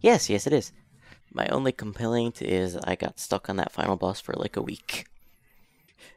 Yes, 0.00 0.28
yes, 0.30 0.46
it 0.46 0.52
is. 0.52 0.72
My 1.32 1.46
only 1.48 1.72
complaint 1.72 2.42
is 2.42 2.76
I 2.76 2.96
got 2.96 3.18
stuck 3.20 3.48
on 3.48 3.56
that 3.56 3.72
final 3.72 3.96
boss 3.96 4.20
for 4.20 4.34
like 4.34 4.56
a 4.56 4.62
week. 4.62 5.06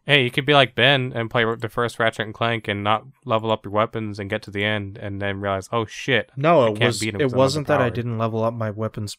Hey, 0.06 0.24
you 0.24 0.32
could 0.32 0.46
be 0.46 0.54
like 0.54 0.76
Ben 0.76 1.14
and 1.16 1.30
play 1.30 1.46
the 1.56 1.70
first 1.70 1.98
Ratchet 2.00 2.26
and 2.26 2.34
Clank 2.34 2.68
and 2.68 2.84
not 2.84 3.06
level 3.24 3.52
up 3.52 3.64
your 3.64 3.72
weapons 3.72 4.20
and 4.20 4.30
get 4.30 4.42
to 4.44 4.52
the 4.52 4.64
end 4.66 4.98
and 4.98 5.22
then 5.22 5.40
realize, 5.40 5.70
oh 5.72 5.86
shit, 5.86 6.32
No, 6.36 6.64
I 6.64 6.68
it 6.72 6.76
can't 6.80 6.88
was, 6.88 7.00
beat 7.00 7.14
him 7.16 7.22
it 7.22 7.32
wasn't 7.32 7.68
that 7.68 7.80
I 7.82 7.90
didn't 7.90 8.18
level 8.18 8.44
up 8.44 8.54
my 8.54 8.70
weapons 8.70 9.18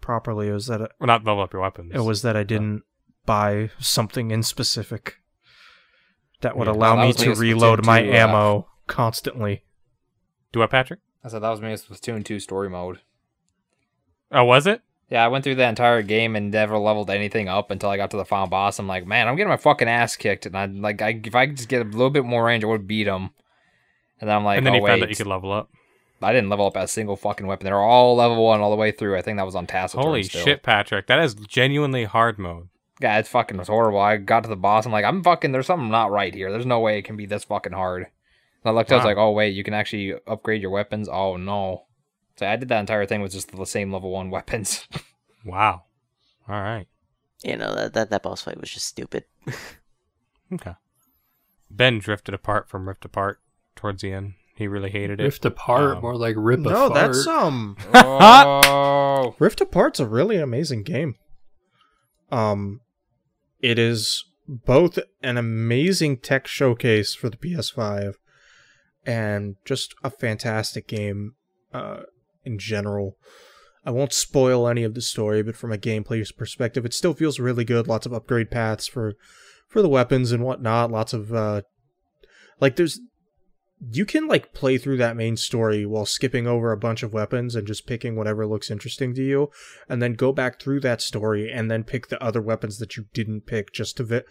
properly. 0.00 0.48
It 0.48 0.52
was 0.52 0.66
that 0.66 0.80
it, 0.82 0.92
well, 1.00 1.06
not 1.08 1.24
level 1.24 1.42
up 1.42 1.52
your 1.52 1.62
weapons. 1.62 1.92
it 1.94 2.00
was 2.00 2.22
that 2.22 2.36
I 2.36 2.44
didn't 2.44 2.82
buy 3.26 3.70
something 3.80 4.30
in 4.30 4.42
specific. 4.42 5.16
that 6.42 6.56
would 6.56 6.68
Yeah. 6.68 6.72
allow 6.74 6.96
that 6.96 7.06
me 7.06 7.12
to 7.12 7.22
me 7.22 7.28
with 7.28 7.38
Splatoon 7.38 7.40
reload 7.42 7.84
my 7.86 8.02
2, 8.02 8.08
uh, 8.10 8.12
ammo 8.14 8.68
constantly. 8.86 9.62
Do 10.52 10.60
what, 10.60 10.70
Patrick? 10.70 11.00
I 11.24 11.28
said 11.28 11.42
that 11.42 11.50
was 11.50 11.60
me 11.60 11.70
with 11.70 11.88
Splatoon 11.88 12.24
2 12.24 12.40
story 12.40 12.68
mode. 12.68 13.00
Oh, 14.32 14.44
was 14.44 14.66
it? 14.66 14.82
Yeah, 15.10 15.24
I 15.24 15.28
went 15.28 15.42
through 15.42 15.56
the 15.56 15.66
entire 15.66 16.02
game 16.02 16.36
and 16.36 16.52
never 16.52 16.78
leveled 16.78 17.10
anything 17.10 17.48
up 17.48 17.72
until 17.72 17.90
I 17.90 17.96
got 17.96 18.12
to 18.12 18.16
the 18.16 18.24
final 18.24 18.46
boss. 18.46 18.78
I'm 18.78 18.86
like, 18.86 19.06
man, 19.06 19.26
I'm 19.26 19.34
getting 19.34 19.50
my 19.50 19.56
fucking 19.56 19.88
ass 19.88 20.16
kicked, 20.16 20.46
and 20.46 20.56
I 20.56 20.66
like, 20.66 21.02
I, 21.02 21.20
if 21.24 21.34
I 21.34 21.46
could 21.46 21.56
just 21.56 21.68
get 21.68 21.82
a 21.82 21.84
little 21.84 22.10
bit 22.10 22.24
more 22.24 22.44
range, 22.44 22.62
I 22.62 22.68
would 22.68 22.86
beat 22.86 23.08
him. 23.08 23.30
And 24.20 24.28
then 24.28 24.36
I'm 24.36 24.44
like, 24.44 24.58
and 24.58 24.66
then 24.66 24.74
oh 24.74 24.76
you 24.76 24.82
wait, 24.82 24.90
found 24.90 25.02
that 25.02 25.10
you 25.10 25.16
could 25.16 25.26
level 25.26 25.52
up. 25.52 25.70
I 26.22 26.32
didn't 26.32 26.50
level 26.50 26.66
up 26.66 26.76
a 26.76 26.86
single 26.86 27.16
fucking 27.16 27.46
weapon. 27.46 27.64
They're 27.64 27.78
all 27.78 28.14
level 28.14 28.44
one 28.44 28.60
all 28.60 28.70
the 28.70 28.76
way 28.76 28.92
through. 28.92 29.16
I 29.16 29.22
think 29.22 29.38
that 29.38 29.46
was 29.46 29.54
on 29.54 29.66
Taciturn 29.66 30.04
Holy 30.04 30.22
still. 30.22 30.44
shit, 30.44 30.62
Patrick! 30.62 31.06
That 31.06 31.18
is 31.18 31.34
genuinely 31.34 32.04
hard 32.04 32.38
mode. 32.38 32.68
Yeah, 33.00 33.18
it's 33.18 33.30
fucking 33.30 33.56
was 33.56 33.68
horrible. 33.68 33.98
I 33.98 34.18
got 34.18 34.42
to 34.42 34.48
the 34.48 34.56
boss. 34.56 34.84
I'm 34.84 34.92
like, 34.92 35.06
I'm 35.06 35.24
fucking. 35.24 35.52
There's 35.52 35.66
something 35.66 35.90
not 35.90 36.10
right 36.10 36.34
here. 36.34 36.52
There's 36.52 36.66
no 36.66 36.78
way 36.78 36.98
it 36.98 37.06
can 37.06 37.16
be 37.16 37.26
this 37.26 37.44
fucking 37.44 37.72
hard. 37.72 38.08
And 38.64 38.70
I 38.70 38.74
looked. 38.74 38.92
I 38.92 38.96
was 38.96 39.04
like, 39.04 39.16
oh 39.16 39.30
wait, 39.32 39.54
you 39.54 39.64
can 39.64 39.74
actually 39.74 40.14
upgrade 40.26 40.60
your 40.62 40.70
weapons. 40.70 41.08
Oh 41.08 41.36
no. 41.36 41.84
So 42.36 42.46
I 42.46 42.56
did 42.56 42.68
that 42.70 42.80
entire 42.80 43.06
thing 43.06 43.20
with 43.22 43.32
just 43.32 43.54
the 43.54 43.64
same 43.66 43.92
level 43.92 44.10
one 44.10 44.30
weapons. 44.30 44.86
Wow. 45.42 45.84
All 46.46 46.60
right. 46.60 46.86
You 47.42 47.56
know 47.56 47.74
that 47.74 47.94
that, 47.94 48.10
that 48.10 48.22
boss 48.22 48.42
fight 48.42 48.60
was 48.60 48.70
just 48.70 48.86
stupid. 48.86 49.24
Okay. 50.52 50.72
Ben 51.70 51.98
drifted 52.00 52.34
apart 52.34 52.68
from 52.68 52.88
Rift 52.88 53.04
Apart 53.04 53.38
towards 53.76 54.02
the 54.02 54.12
end. 54.12 54.34
He 54.56 54.66
really 54.66 54.90
hated 54.90 55.20
it. 55.20 55.22
Rift 55.24 55.44
apart, 55.44 55.96
Um, 55.96 56.02
more 56.02 56.16
like 56.16 56.34
rip 56.36 56.58
No, 56.60 56.86
apart. 56.86 56.94
that's 56.94 57.26
um 57.26 57.76
oh. 57.94 59.34
Rift 59.38 59.60
Apart's 59.60 60.00
a 60.00 60.06
really 60.06 60.36
amazing 60.38 60.82
game. 60.82 61.14
Um, 62.30 62.80
it 63.60 63.78
is 63.78 64.24
both 64.46 64.98
an 65.22 65.36
amazing 65.38 66.18
tech 66.18 66.46
showcase 66.46 67.14
for 67.14 67.30
the 67.30 67.36
PS5 67.36 68.14
and 69.10 69.56
just 69.64 69.92
a 70.04 70.10
fantastic 70.10 70.86
game 70.86 71.34
uh, 71.74 72.02
in 72.44 72.60
general. 72.60 73.16
I 73.84 73.90
won't 73.90 74.12
spoil 74.12 74.68
any 74.68 74.84
of 74.84 74.94
the 74.94 75.00
story, 75.00 75.42
but 75.42 75.56
from 75.56 75.72
a 75.72 75.78
gameplay 75.78 76.24
perspective, 76.36 76.84
it 76.84 76.94
still 76.94 77.14
feels 77.14 77.40
really 77.40 77.64
good. 77.64 77.88
Lots 77.88 78.06
of 78.06 78.12
upgrade 78.12 78.52
paths 78.52 78.86
for 78.86 79.14
for 79.66 79.82
the 79.82 79.88
weapons 79.88 80.30
and 80.30 80.44
whatnot. 80.44 80.92
Lots 80.92 81.12
of 81.12 81.34
uh, 81.34 81.62
like 82.60 82.76
there's 82.76 83.00
you 83.90 84.04
can 84.04 84.28
like 84.28 84.52
play 84.52 84.78
through 84.78 84.98
that 84.98 85.16
main 85.16 85.36
story 85.36 85.84
while 85.86 86.06
skipping 86.06 86.46
over 86.46 86.70
a 86.70 86.76
bunch 86.76 87.02
of 87.02 87.12
weapons 87.12 87.56
and 87.56 87.66
just 87.66 87.86
picking 87.86 88.14
whatever 88.14 88.46
looks 88.46 88.70
interesting 88.70 89.14
to 89.14 89.24
you 89.24 89.50
and 89.88 90.00
then 90.00 90.12
go 90.12 90.32
back 90.32 90.60
through 90.60 90.78
that 90.78 91.00
story 91.00 91.50
and 91.50 91.68
then 91.70 91.82
pick 91.82 92.08
the 92.08 92.22
other 92.22 92.42
weapons 92.42 92.78
that 92.78 92.96
you 92.96 93.06
didn't 93.14 93.46
pick 93.46 93.72
just 93.72 93.96
to 93.96 94.04
vi- 94.04 94.22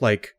like 0.00 0.34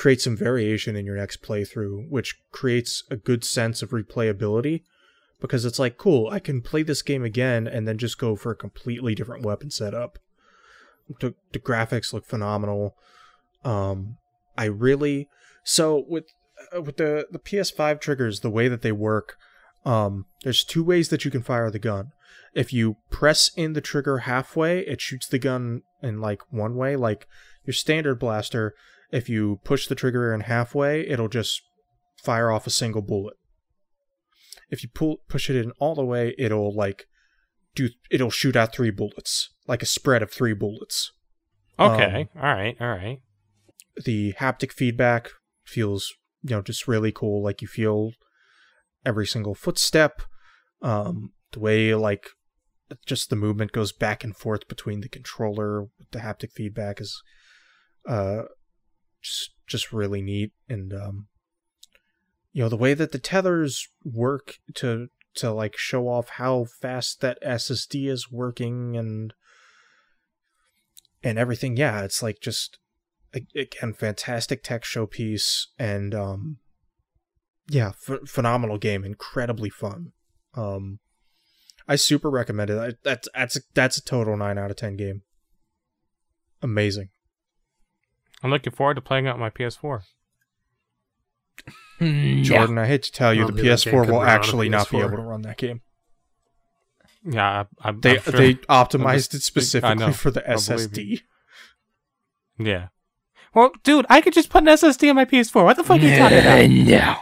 create 0.00 0.20
some 0.20 0.36
variation 0.36 0.96
in 0.96 1.04
your 1.04 1.16
next 1.16 1.42
playthrough 1.42 2.08
which 2.08 2.40
creates 2.50 3.04
a 3.10 3.16
good 3.16 3.44
sense 3.44 3.82
of 3.82 3.90
replayability 3.90 4.82
because 5.40 5.64
it's 5.64 5.78
like 5.78 5.98
cool 5.98 6.28
i 6.30 6.38
can 6.38 6.62
play 6.62 6.82
this 6.82 7.02
game 7.02 7.24
again 7.24 7.66
and 7.66 7.86
then 7.86 7.98
just 7.98 8.18
go 8.18 8.34
for 8.34 8.50
a 8.50 8.56
completely 8.56 9.14
different 9.14 9.44
weapon 9.44 9.70
setup 9.70 10.18
the, 11.20 11.34
the 11.52 11.58
graphics 11.58 12.12
look 12.12 12.24
phenomenal 12.24 12.96
um 13.64 14.16
i 14.56 14.64
really 14.64 15.28
so 15.62 16.04
with 16.08 16.24
uh, 16.74 16.82
with 16.82 16.96
the 16.96 17.26
the 17.30 17.38
PS5 17.38 18.00
triggers, 18.00 18.40
the 18.40 18.50
way 18.50 18.68
that 18.68 18.82
they 18.82 18.92
work, 18.92 19.36
um, 19.84 20.26
there's 20.42 20.64
two 20.64 20.84
ways 20.84 21.08
that 21.08 21.24
you 21.24 21.30
can 21.30 21.42
fire 21.42 21.70
the 21.70 21.78
gun. 21.78 22.12
If 22.54 22.72
you 22.72 22.96
press 23.10 23.50
in 23.56 23.74
the 23.74 23.80
trigger 23.80 24.18
halfway, 24.18 24.80
it 24.80 25.00
shoots 25.00 25.26
the 25.26 25.38
gun 25.38 25.82
in 26.02 26.20
like 26.20 26.42
one 26.50 26.76
way, 26.76 26.96
like 26.96 27.26
your 27.64 27.74
standard 27.74 28.18
blaster. 28.18 28.74
If 29.12 29.28
you 29.28 29.60
push 29.64 29.86
the 29.86 29.94
trigger 29.94 30.32
in 30.32 30.42
halfway, 30.42 31.06
it'll 31.06 31.28
just 31.28 31.62
fire 32.22 32.50
off 32.50 32.66
a 32.66 32.70
single 32.70 33.02
bullet. 33.02 33.36
If 34.70 34.82
you 34.82 34.88
pull 34.94 35.18
push 35.28 35.50
it 35.50 35.56
in 35.56 35.72
all 35.80 35.94
the 35.94 36.04
way, 36.04 36.34
it'll 36.38 36.74
like 36.74 37.06
do 37.74 37.88
it'll 38.10 38.30
shoot 38.30 38.56
out 38.56 38.72
three 38.74 38.90
bullets, 38.90 39.50
like 39.66 39.82
a 39.82 39.86
spread 39.86 40.22
of 40.22 40.30
three 40.30 40.54
bullets. 40.54 41.12
Okay. 41.78 42.28
all 42.36 42.42
right. 42.42 42.76
All 42.80 42.88
right. 42.88 43.18
the 44.04 44.34
haptic 44.34 44.72
feedback 44.72 45.30
feels 45.64 46.12
you 46.42 46.50
know 46.54 46.62
just 46.62 46.86
really 46.88 47.10
cool 47.12 47.42
like 47.42 47.62
you 47.62 47.68
feel 47.68 48.12
every 49.04 49.26
single 49.26 49.54
footstep 49.54 50.22
um 50.82 51.32
the 51.52 51.60
way 51.60 51.94
like 51.94 52.28
just 53.06 53.30
the 53.30 53.36
movement 53.36 53.72
goes 53.72 53.92
back 53.92 54.24
and 54.24 54.36
forth 54.36 54.66
between 54.68 55.00
the 55.00 55.08
controller 55.08 55.82
with 55.82 56.10
the 56.12 56.18
haptic 56.18 56.50
feedback 56.52 57.00
is 57.00 57.22
uh 58.08 58.42
just 59.22 59.50
just 59.66 59.92
really 59.92 60.22
neat. 60.22 60.52
And 60.68 60.92
um 60.92 61.26
you 62.52 62.62
know 62.62 62.68
the 62.68 62.76
way 62.76 62.94
that 62.94 63.12
the 63.12 63.18
tethers 63.18 63.88
work 64.04 64.58
to 64.74 65.08
to 65.34 65.52
like 65.52 65.76
show 65.76 66.08
off 66.08 66.30
how 66.30 66.64
fast 66.64 67.20
that 67.20 67.42
SSD 67.42 68.08
is 68.08 68.30
working 68.30 68.96
and 68.96 69.32
and 71.22 71.38
everything 71.38 71.76
yeah 71.76 72.02
it's 72.02 72.22
like 72.22 72.40
just 72.40 72.78
again 73.32 73.92
fantastic 73.92 74.62
tech 74.62 74.82
showpiece 74.82 75.66
and 75.78 76.14
um 76.14 76.58
yeah 77.68 77.92
ph 78.04 78.28
phenomenal 78.28 78.78
game 78.78 79.04
incredibly 79.04 79.70
fun. 79.70 80.12
Um 80.54 80.98
i 81.86 81.94
super 81.96 82.30
recommend 82.30 82.70
it. 82.70 82.78
I, 82.78 82.92
that's 83.04 83.28
that's 83.32 83.60
that's 83.74 83.98
a 83.98 84.04
total 84.04 84.36
9 84.36 84.58
out 84.58 84.70
of 84.70 84.76
10 84.76 84.96
game. 84.96 85.22
Amazing 86.62 87.10
I'm 88.42 88.50
looking 88.50 88.72
forward 88.72 88.94
to 88.94 89.00
playing 89.00 89.26
out 89.26 89.38
my 89.38 89.50
PS4. 89.50 90.02
jordan 92.00 92.78
i 92.78 92.86
hate 92.86 93.02
to 93.02 93.12
tell 93.12 93.34
you 93.34 93.40
Well, 93.44 93.48
the 93.52 93.62
dude, 93.62 93.70
that 93.72 93.84
game 93.84 93.92
ps4 93.94 94.06
will 94.06 94.20
run 94.20 94.22
on 94.22 94.28
a 94.28 94.30
actually 94.30 94.68
not 94.70 94.90
be 94.90 94.98
able 94.98 95.10
to 95.16 95.22
run 95.22 95.42
that 95.42 95.58
game 95.58 95.82
Yeah, 97.22 97.64
I, 97.82 97.88
I, 97.88 97.92
they 97.92 98.16
I'm 98.16 98.22
sure. 98.22 98.32
they 98.32 98.54
optimized 98.54 99.14
just- 99.14 99.34
it 99.34 99.42
specifically 99.42 100.06
know. 100.06 100.12
for 100.12 100.30
the 100.30 100.48
I 100.50 100.54
ssd 100.54 101.20
Yeah. 102.58 102.88
Well, 103.54 103.72
dude, 103.82 104.06
I 104.08 104.20
could 104.22 104.32
just 104.32 104.48
put 104.48 104.62
an 104.62 104.68
SSD 104.68 105.10
on 105.10 105.16
my 105.16 105.24
PS4. 105.24 105.64
What 105.64 105.76
the 105.76 105.82
fuck 105.84 105.98
are 106.00 106.04
you 106.04 106.16
talking 106.16 106.38
about? 106.38 106.70
no. 106.70 107.16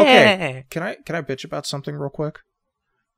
Okay. 0.00 0.64
Can 0.68 0.82
I 0.82 0.96
can 0.96 1.14
I 1.14 1.22
bitch 1.22 1.44
about 1.44 1.64
something 1.64 1.94
real 1.94 2.10
quick? 2.10 2.40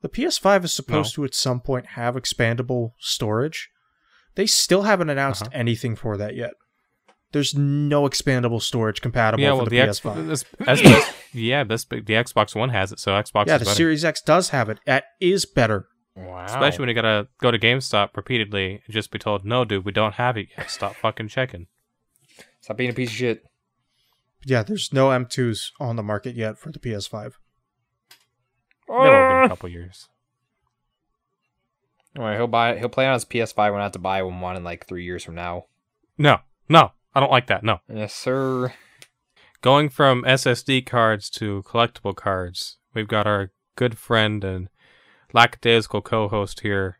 The 0.02 0.08
PS5 0.10 0.64
is 0.64 0.72
supposed 0.74 1.14
to 1.14 1.24
at 1.24 1.34
some 1.34 1.60
point 1.60 1.86
have 2.00 2.14
expandable 2.14 2.90
storage. 2.98 3.70
They 4.34 4.44
still 4.46 4.82
haven't 4.82 5.08
announced 5.08 5.42
Uh-huh. 5.44 5.50
anything 5.54 5.96
for 5.96 6.16
that 6.18 6.34
yet. 6.36 6.52
There's 7.36 7.54
no 7.54 8.08
expandable 8.08 8.62
storage 8.62 9.02
compatible 9.02 9.44
Yeah, 9.44 9.58
for 9.58 9.64
the, 9.64 9.70
the, 9.70 9.76
PS5. 9.76 10.26
this, 10.26 10.44
as 10.66 10.80
this, 10.80 11.12
yeah, 11.34 11.64
this 11.64 11.84
the 11.84 12.00
Xbox 12.00 12.54
One 12.54 12.70
has 12.70 12.92
it, 12.92 12.98
so 12.98 13.12
Xbox 13.12 13.48
yeah, 13.48 13.56
is 13.56 13.60
the 13.60 13.64
better. 13.66 13.76
Series 13.76 14.06
X 14.06 14.22
does 14.22 14.48
have 14.48 14.70
it. 14.70 14.78
That 14.86 15.04
is 15.20 15.44
better. 15.44 15.86
Wow. 16.16 16.46
Especially 16.46 16.80
when 16.80 16.88
you 16.88 16.94
gotta 16.94 17.28
go 17.42 17.50
to 17.50 17.58
GameStop 17.58 18.16
repeatedly 18.16 18.80
and 18.86 18.94
just 18.94 19.10
be 19.10 19.18
told, 19.18 19.44
"No, 19.44 19.66
dude, 19.66 19.84
we 19.84 19.92
don't 19.92 20.14
have 20.14 20.38
it 20.38 20.48
yet. 20.56 20.70
Stop 20.70 20.94
fucking 20.94 21.28
checking." 21.28 21.66
Stop 22.62 22.78
being 22.78 22.88
a 22.88 22.94
piece 22.94 23.10
of 23.10 23.16
shit. 23.16 23.44
Yeah, 24.46 24.62
there's 24.62 24.94
no 24.94 25.08
M2s 25.08 25.72
on 25.78 25.96
the 25.96 26.02
market 26.02 26.36
yet 26.36 26.56
for 26.56 26.72
the 26.72 26.78
PS5. 26.78 27.32
There 28.88 28.96
will 28.96 29.02
be 29.02 29.08
in 29.08 29.14
a 29.14 29.44
ah. 29.44 29.48
couple 29.48 29.68
years. 29.68 30.08
Anyway, 32.14 32.34
he'll 32.36 32.46
buy. 32.46 32.78
He'll 32.78 32.88
play 32.88 33.06
on 33.06 33.12
his 33.12 33.26
PS5 33.26 33.72
when 33.72 33.82
I 33.82 33.84
have 33.84 33.92
to 33.92 33.98
buy 33.98 34.22
one 34.22 34.56
in 34.56 34.64
like 34.64 34.86
three 34.86 35.04
years 35.04 35.22
from 35.22 35.34
now. 35.34 35.66
No, 36.16 36.38
no, 36.66 36.92
I 37.16 37.20
don't 37.20 37.30
like 37.32 37.46
that. 37.46 37.64
No, 37.64 37.80
Yes, 37.88 38.12
sir. 38.12 38.74
going 39.62 39.88
from 39.88 40.22
SSD 40.24 40.84
cards 40.84 41.30
to 41.30 41.62
collectible 41.66 42.14
cards, 42.14 42.76
we've 42.92 43.08
got 43.08 43.26
our 43.26 43.52
good 43.74 43.96
friend 43.96 44.44
and 44.44 44.68
lackadaisical 45.32 46.02
co-host 46.02 46.60
here, 46.60 46.98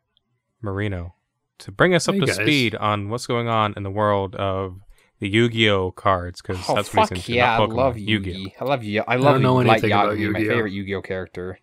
Marino, 0.63 1.15
to 1.59 1.71
bring 1.71 1.95
us 1.95 2.09
up 2.09 2.15
Hey, 2.15 2.21
to 2.21 2.27
guys. 2.27 2.37
speed 2.37 2.75
on 2.77 3.11
what's 3.11 3.27
going 3.27 3.49
on 3.49 3.75
in 3.77 3.83
the 3.83 3.91
world 3.91 4.35
of 4.37 4.81
the 5.19 5.29
Yu-Gi-Oh 5.29 5.91
cards. 5.93 6.41
Because 6.41 6.59
Oh 6.67 6.75
that's 6.75 6.95
what 6.95 7.09
fuck 7.09 7.17
he's 7.17 7.19
into, 7.19 7.33
yeah! 7.35 7.55
I 7.55 7.59
not 7.59 7.69
Pokemon, 7.69 7.77
love 7.77 7.99
Yu-Gi-Oh. 7.99 8.65
I 8.65 8.69
love 8.69 8.85
you. 8.85 9.05
I 9.07 9.17
love 9.17 9.35
don't 9.35 9.43
know 9.43 9.55
Light 9.57 9.69
anything 9.69 9.93
about 9.93 10.19
Yu-Gi-Oh. 10.19 10.33
My 10.33 10.55
favorite 10.55 10.73
Yu-Gi-Oh 10.73 11.03
character. 11.03 11.59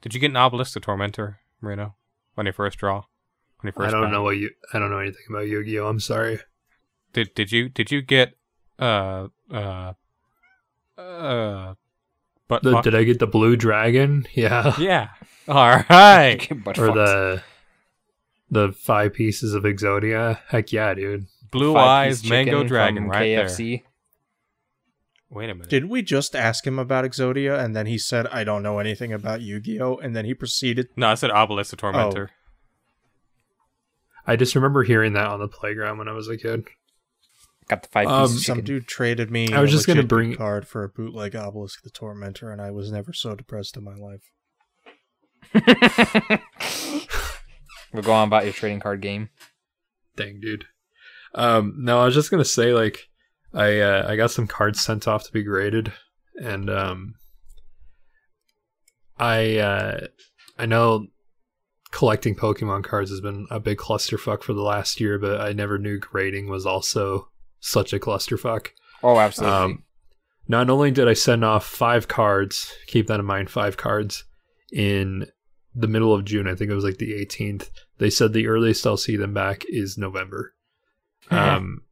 Did 0.00 0.14
you 0.14 0.20
get 0.20 0.30
an 0.30 0.36
Obelisk 0.36 0.74
the 0.74 0.80
Tormentor, 0.80 1.38
Marino, 1.60 1.94
when 2.34 2.46
you 2.46 2.52
first 2.52 2.78
draw? 2.78 3.04
When 3.60 3.68
you 3.68 3.72
first 3.72 3.88
I 3.88 3.90
don't 3.92 4.02
got 4.06 4.12
know 4.12 4.22
what 4.24 4.36
you. 4.36 4.50
I 4.72 4.78
don't 4.80 4.90
know 4.90 4.98
anything 4.98 5.22
about 5.30 5.46
Yu-Gi-Oh. 5.46 5.86
I'm 5.86 6.00
sorry. 6.00 6.40
Did 7.12 7.34
did 7.34 7.52
you 7.52 7.68
did 7.68 7.90
you 7.90 8.02
get 8.02 8.34
uh 8.78 9.28
uh 9.50 9.92
uh 10.98 11.74
but 12.48 12.62
The, 12.62 12.80
did 12.80 12.94
I 12.94 13.04
get 13.04 13.18
the 13.18 13.26
blue 13.26 13.56
dragon? 13.56 14.26
Yeah. 14.34 14.74
yeah 14.78 15.08
all 15.46 15.82
right 15.90 16.46
or 16.78 16.92
the 16.92 17.42
the 18.50 18.72
five 18.72 19.12
pieces 19.14 19.54
of 19.54 19.64
Exodia? 19.64 20.40
Heck 20.48 20.72
yeah, 20.72 20.94
dude. 20.94 21.26
blue 21.50 21.74
Five-piece 21.74 22.24
eyes 22.24 22.30
mango 22.30 22.64
dragon 22.64 23.04
from 23.04 23.10
right 23.10 23.34
there 23.36 23.46
KFC. 23.46 23.82
wait 25.30 25.50
a 25.50 25.54
minute 25.54 25.68
Did 25.70 25.86
we 25.86 26.02
just 26.02 26.34
ask 26.36 26.66
him 26.66 26.78
about 26.78 27.04
Exodia 27.04 27.58
and 27.62 27.74
then 27.76 27.86
he 27.86 27.98
said, 27.98 28.26
I 28.28 28.44
don't 28.44 28.62
know 28.62 28.78
anything 28.78 29.12
about 29.12 29.40
Yu 29.42 29.60
Gi 29.60 29.80
Oh! 29.80 29.96
and 29.96 30.14
then 30.16 30.24
he 30.24 30.34
proceeded 30.34 30.88
no 30.96 31.08
I 31.08 31.14
said 31.14 31.30
Obelisk 31.30 31.70
the 31.70 31.76
Tormentor 31.76 32.30
I 34.26 34.36
just 34.36 34.54
remember 34.54 34.82
hearing 34.82 35.14
that 35.14 35.26
on 35.26 35.40
the 35.40 35.48
playground 35.48 35.96
when 35.96 36.06
I 36.08 36.12
was 36.12 36.28
a 36.28 36.36
kid. 36.36 36.66
Got 37.68 37.82
the 37.82 37.88
five 37.88 38.06
Um, 38.08 38.28
piece 38.30 38.46
Some 38.46 38.56
chicken. 38.56 38.64
dude 38.64 38.86
traded 38.88 39.30
me. 39.30 39.52
I 39.52 39.60
was 39.60 39.70
a 39.70 39.76
just 39.76 39.86
gonna 39.86 40.02
bring- 40.02 40.34
card 40.36 40.66
for 40.66 40.84
a 40.84 40.88
bootleg 40.88 41.36
Obelisk 41.36 41.82
the 41.82 41.90
Tormentor, 41.90 42.50
and 42.50 42.60
I 42.62 42.70
was 42.70 42.90
never 42.90 43.12
so 43.12 43.34
depressed 43.34 43.76
in 43.76 43.84
my 43.84 43.94
life. 43.94 44.30
We'll 47.92 48.02
go 48.02 48.12
on 48.12 48.28
about 48.28 48.44
your 48.44 48.52
trading 48.52 48.80
card 48.80 49.00
game. 49.00 49.30
Dang, 50.14 50.40
dude. 50.40 50.66
Um, 51.34 51.74
no, 51.78 52.00
I 52.00 52.04
was 52.04 52.14
just 52.14 52.30
gonna 52.30 52.44
say 52.44 52.74
like, 52.74 53.08
I 53.54 53.78
uh, 53.80 54.06
I 54.06 54.16
got 54.16 54.30
some 54.30 54.46
cards 54.46 54.80
sent 54.80 55.08
off 55.08 55.24
to 55.24 55.32
be 55.32 55.42
graded, 55.42 55.92
and 56.36 56.68
um, 56.68 57.14
I 59.18 59.56
uh, 59.56 60.06
I 60.58 60.66
know 60.66 61.06
collecting 61.90 62.34
Pokemon 62.34 62.84
cards 62.84 63.08
has 63.10 63.22
been 63.22 63.46
a 63.50 63.58
big 63.58 63.78
clusterfuck 63.78 64.42
for 64.42 64.52
the 64.52 64.62
last 64.62 65.00
year, 65.00 65.18
but 65.18 65.40
I 65.40 65.52
never 65.54 65.78
knew 65.78 65.98
grading 65.98 66.48
was 66.50 66.66
also 66.66 67.30
such 67.60 67.92
a 67.92 67.98
clusterfuck. 67.98 68.68
Oh, 69.02 69.18
absolutely. 69.18 69.56
Um, 69.56 69.84
not 70.48 70.70
only 70.70 70.90
did 70.90 71.08
I 71.08 71.12
send 71.12 71.44
off 71.44 71.66
five 71.66 72.08
cards, 72.08 72.74
keep 72.86 73.06
that 73.06 73.20
in 73.20 73.26
mind, 73.26 73.50
five 73.50 73.76
cards 73.76 74.24
in 74.72 75.26
the 75.74 75.88
middle 75.88 76.14
of 76.14 76.24
June. 76.24 76.48
I 76.48 76.54
think 76.54 76.70
it 76.70 76.74
was 76.74 76.84
like 76.84 76.98
the 76.98 77.12
18th. 77.12 77.68
They 77.98 78.10
said 78.10 78.32
the 78.32 78.48
earliest 78.48 78.86
I'll 78.86 78.96
see 78.96 79.16
them 79.16 79.34
back 79.34 79.64
is 79.68 79.98
November. 79.98 80.54
Um, 81.30 81.82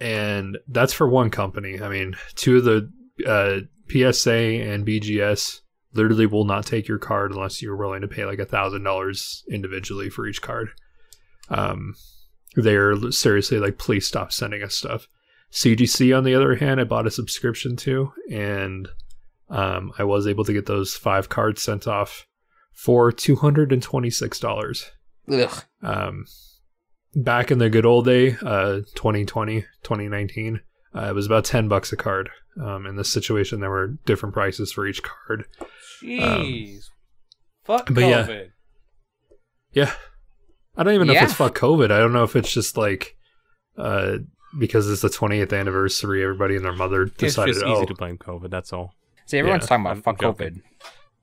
and 0.00 0.56
that's 0.68 0.94
for 0.94 1.06
one 1.06 1.28
company. 1.28 1.82
I 1.82 1.90
mean, 1.90 2.16
two 2.34 2.58
of 2.58 2.64
the 2.64 2.90
uh, 3.26 3.60
PSA 3.90 4.32
and 4.32 4.86
BGS 4.86 5.60
literally 5.92 6.26
will 6.26 6.44
not 6.44 6.64
take 6.64 6.88
your 6.88 6.98
card 6.98 7.32
unless 7.32 7.60
you're 7.60 7.76
willing 7.76 8.02
to 8.02 8.08
pay 8.08 8.24
like 8.24 8.38
a 8.38 8.46
thousand 8.46 8.84
dollars 8.84 9.44
individually 9.50 10.08
for 10.08 10.26
each 10.26 10.40
card. 10.40 10.70
Um, 11.50 11.94
they're 12.62 13.10
seriously 13.10 13.58
like, 13.58 13.78
please 13.78 14.06
stop 14.06 14.32
sending 14.32 14.62
us 14.62 14.74
stuff. 14.74 15.08
CGC, 15.52 16.16
on 16.16 16.24
the 16.24 16.34
other 16.34 16.56
hand, 16.56 16.80
I 16.80 16.84
bought 16.84 17.06
a 17.06 17.10
subscription 17.10 17.76
to, 17.76 18.12
and 18.30 18.88
um, 19.48 19.92
I 19.98 20.04
was 20.04 20.26
able 20.26 20.44
to 20.44 20.52
get 20.52 20.66
those 20.66 20.94
five 20.94 21.28
cards 21.28 21.62
sent 21.62 21.86
off 21.86 22.26
for 22.72 23.10
two 23.10 23.36
hundred 23.36 23.72
and 23.72 23.82
twenty-six 23.82 24.38
dollars. 24.38 24.90
Ugh. 25.30 25.64
Um, 25.82 26.26
back 27.14 27.50
in 27.50 27.58
the 27.58 27.70
good 27.70 27.86
old 27.86 28.04
day, 28.04 28.36
uh, 28.42 28.80
2020, 28.94 29.62
2019, 29.82 30.60
uh, 30.94 31.00
it 31.00 31.14
was 31.14 31.26
about 31.26 31.44
10 31.44 31.68
bucks 31.68 31.92
a 31.92 31.96
card. 31.96 32.30
Um, 32.60 32.86
in 32.86 32.96
this 32.96 33.10
situation, 33.10 33.60
there 33.60 33.70
were 33.70 33.98
different 34.04 34.34
prices 34.34 34.72
for 34.72 34.86
each 34.86 35.02
card. 35.02 35.44
Jeez. 36.02 36.84
Fuck 37.64 37.88
but 37.92 38.04
yeah. 38.04 38.26
COVID. 38.26 38.48
Yeah. 39.72 39.92
I 40.78 40.84
don't 40.84 40.94
even 40.94 41.06
know 41.08 41.12
Yeah. 41.12 41.24
if 41.24 41.30
it's 41.30 41.34
fuck 41.34 41.58
COVID. 41.58 41.90
I 41.90 41.98
don't 41.98 42.12
know 42.12 42.22
if 42.24 42.36
it's 42.36 42.52
just 42.52 42.76
like, 42.76 43.16
uh, 43.76 44.18
because 44.58 44.88
it's 44.88 45.02
the 45.02 45.08
20th 45.08 45.52
anniversary, 45.52 46.22
everybody 46.22 46.56
and 46.56 46.64
their 46.64 46.72
mother 46.72 47.04
decided. 47.04 47.22
It's 47.24 47.34
decided, 47.34 47.54
just 47.54 47.66
easy 47.66 47.82
oh, 47.82 47.84
to 47.84 47.94
blame 47.94 48.16
COVID. 48.16 48.50
That's 48.50 48.72
all. 48.72 48.94
See, 49.26 49.38
everyone's 49.38 49.64
Yeah, 49.64 49.68
talking 49.68 49.84
about 49.84 49.96
I'm 49.96 50.02
fuck 50.02 50.20
joking. 50.20 50.46
COVID. 50.48 50.60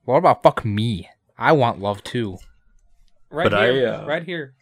What 0.04 0.16
about 0.18 0.42
fuck 0.42 0.64
me? 0.64 1.08
I 1.38 1.52
want 1.52 1.80
love 1.80 2.04
too. 2.04 2.38
Right 3.30 3.44
But 3.50 3.54
I, 3.54 3.72
here. 3.72 3.88
uh, 3.88 4.06
right 4.06 4.22
here. 4.22 4.54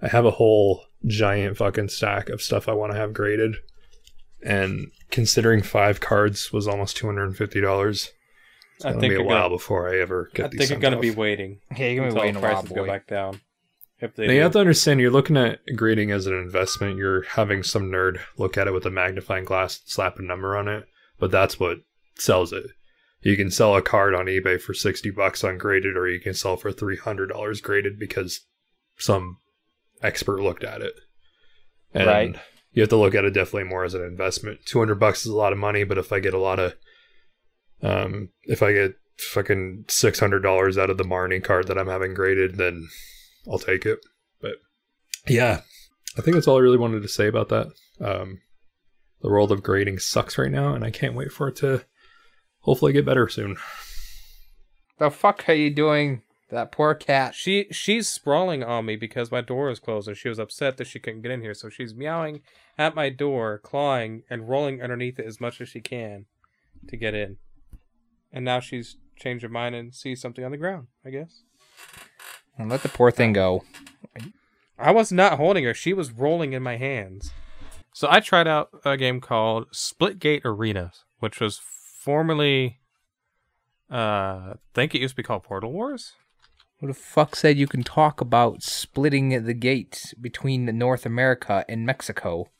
I 0.00 0.08
have 0.08 0.24
a 0.24 0.30
whole 0.32 0.84
giant 1.06 1.56
fucking 1.56 1.88
stack 1.88 2.28
of 2.28 2.42
stuff 2.42 2.68
I 2.68 2.72
want 2.72 2.92
to 2.92 2.98
have 2.98 3.12
graded. 3.12 3.56
And 4.42 4.90
considering 5.10 5.62
five 5.62 6.00
cards 6.00 6.52
was 6.52 6.66
almost 6.68 6.96
$250, 6.96 8.10
it's 8.76 8.84
I 8.84 8.90
going 8.90 8.94
to 8.94 9.00
think 9.00 9.12
be 9.12 9.16
a 9.16 9.22
while 9.24 9.42
gonna- 9.44 9.54
before 9.56 9.92
I 9.92 9.98
ever 10.00 10.30
get 10.34 10.46
I 10.46 10.48
these 10.48 10.58
think 10.60 10.70
you're 10.70 10.80
gonna 10.80 10.96
off. 10.96 11.02
be 11.02 11.10
waiting 11.10 11.60
Yeah, 11.76 11.86
you're 11.86 12.04
gonna 12.04 12.14
be 12.14 12.20
waiting 12.20 12.36
a 12.36 12.40
while, 12.40 12.52
prices 12.62 12.72
go 12.72 12.86
back 12.86 13.06
down. 13.08 13.40
If 14.00 14.14
they 14.14 14.26
Now 14.26 14.32
you 14.32 14.38
do. 14.38 14.42
have 14.44 14.52
to 14.52 14.60
understand 14.60 15.00
you're 15.00 15.10
looking 15.10 15.36
at 15.36 15.60
grading 15.74 16.12
as 16.12 16.26
an 16.26 16.34
investment. 16.34 16.96
You're 16.96 17.22
having 17.22 17.62
some 17.62 17.90
nerd 17.90 18.20
look 18.36 18.56
at 18.56 18.68
it 18.68 18.72
with 18.72 18.86
a 18.86 18.90
magnifying 18.90 19.44
glass, 19.44 19.80
slap 19.86 20.18
a 20.18 20.22
number 20.22 20.56
on 20.56 20.68
it, 20.68 20.84
but 21.18 21.30
that's 21.30 21.58
what 21.58 21.78
sells 22.16 22.52
it. 22.52 22.66
You 23.22 23.36
can 23.36 23.50
sell 23.50 23.74
a 23.74 23.82
card 23.82 24.14
on 24.14 24.26
eBay 24.26 24.60
for 24.60 24.72
sixty 24.74 25.10
bucks 25.10 25.42
ungraded, 25.42 25.96
or 25.96 26.08
you 26.08 26.20
can 26.20 26.34
sell 26.34 26.56
for 26.56 26.70
three 26.70 26.96
hundred 26.96 27.28
dollars 27.30 27.60
graded 27.60 27.98
because 27.98 28.46
some 28.96 29.38
expert 30.02 30.40
looked 30.40 30.62
at 30.62 30.80
it. 30.80 30.94
And 31.92 32.06
Right. 32.06 32.36
You 32.72 32.82
have 32.82 32.90
to 32.90 32.96
look 32.96 33.16
at 33.16 33.24
it 33.24 33.32
definitely 33.34 33.64
more 33.64 33.82
as 33.82 33.94
an 33.94 34.04
investment. 34.04 34.60
Two 34.64 34.78
hundred 34.78 35.00
bucks 35.00 35.20
is 35.26 35.32
a 35.32 35.36
lot 35.36 35.52
of 35.52 35.58
money, 35.58 35.82
but 35.82 35.98
if 35.98 36.12
I 36.12 36.20
get 36.20 36.34
a 36.34 36.38
lot 36.38 36.60
of, 36.60 36.74
um, 37.82 38.28
if 38.44 38.62
I 38.62 38.72
get 38.72 38.94
fucking 39.18 39.86
six 39.88 40.20
hundred 40.20 40.40
dollars 40.44 40.78
out 40.78 40.90
of 40.90 40.98
the 40.98 41.04
Marnie 41.04 41.42
card 41.42 41.66
that 41.66 41.78
I'm 41.78 41.88
having 41.88 42.14
graded, 42.14 42.56
then 42.56 42.86
I'll 43.50 43.58
take 43.58 43.86
it. 43.86 43.98
But 44.40 44.56
yeah, 45.26 45.60
I 46.16 46.20
think 46.20 46.34
that's 46.34 46.48
all 46.48 46.58
I 46.58 46.62
really 46.62 46.78
wanted 46.78 47.02
to 47.02 47.08
say 47.08 47.26
about 47.26 47.48
that. 47.48 47.68
Um, 48.00 48.40
the 49.20 49.30
world 49.30 49.50
of 49.50 49.62
grading 49.62 49.98
sucks 49.98 50.38
right 50.38 50.50
now, 50.50 50.74
and 50.74 50.84
I 50.84 50.90
can't 50.90 51.14
wait 51.14 51.32
for 51.32 51.48
it 51.48 51.56
to 51.56 51.84
hopefully 52.60 52.92
get 52.92 53.06
better 53.06 53.28
soon. 53.28 53.56
The 54.98 55.10
fuck 55.10 55.48
are 55.48 55.54
you 55.54 55.70
doing? 55.70 56.22
That 56.50 56.72
poor 56.72 56.94
cat. 56.94 57.34
She 57.34 57.66
she's 57.70 58.08
sprawling 58.08 58.64
on 58.64 58.86
me 58.86 58.96
because 58.96 59.30
my 59.30 59.42
door 59.42 59.70
is 59.70 59.78
closed 59.78 60.08
and 60.08 60.16
she 60.16 60.30
was 60.30 60.38
upset 60.38 60.78
that 60.78 60.86
she 60.86 60.98
couldn't 60.98 61.20
get 61.20 61.30
in 61.30 61.42
here. 61.42 61.52
So 61.52 61.68
she's 61.68 61.94
meowing 61.94 62.40
at 62.78 62.94
my 62.94 63.10
door, 63.10 63.58
clawing 63.58 64.22
and 64.30 64.48
rolling 64.48 64.82
underneath 64.82 65.18
it 65.18 65.26
as 65.26 65.42
much 65.42 65.60
as 65.60 65.68
she 65.68 65.80
can 65.80 66.24
to 66.88 66.96
get 66.96 67.14
in. 67.14 67.36
And 68.32 68.46
now 68.46 68.60
she's 68.60 68.96
changed 69.16 69.42
her 69.42 69.50
mind 69.50 69.74
and 69.74 69.94
sees 69.94 70.22
something 70.22 70.42
on 70.42 70.50
the 70.50 70.56
ground. 70.56 70.86
I 71.04 71.10
guess 71.10 71.42
And 72.58 72.68
let 72.68 72.82
the 72.82 72.88
poor 72.88 73.10
thing 73.10 73.32
go. 73.32 73.64
I 74.78 74.90
was 74.90 75.10
not 75.12 75.38
holding 75.38 75.64
her; 75.64 75.74
she 75.74 75.92
was 75.92 76.12
rolling 76.12 76.52
in 76.52 76.62
my 76.62 76.76
hands. 76.76 77.32
So 77.92 78.08
I 78.10 78.20
tried 78.20 78.46
out 78.46 78.70
a 78.84 78.96
game 78.96 79.20
called 79.20 79.70
Splitgate 79.72 80.44
Arena, 80.44 80.92
which 81.20 81.40
was 81.40 81.58
formerly, 81.58 82.78
uh, 83.90 83.94
I 83.94 84.54
think 84.74 84.94
it 84.94 85.00
used 85.00 85.12
to 85.12 85.16
be 85.16 85.22
called 85.22 85.42
Portal 85.42 85.72
Wars. 85.72 86.12
Who 86.80 86.86
the 86.86 86.94
fuck 86.94 87.34
said 87.34 87.58
you 87.58 87.66
can 87.66 87.82
talk 87.82 88.20
about 88.20 88.62
splitting 88.62 89.44
the 89.44 89.54
gate 89.54 90.14
between 90.20 90.64
North 90.78 91.04
America 91.04 91.64
and 91.68 91.84
Mexico? 91.84 92.50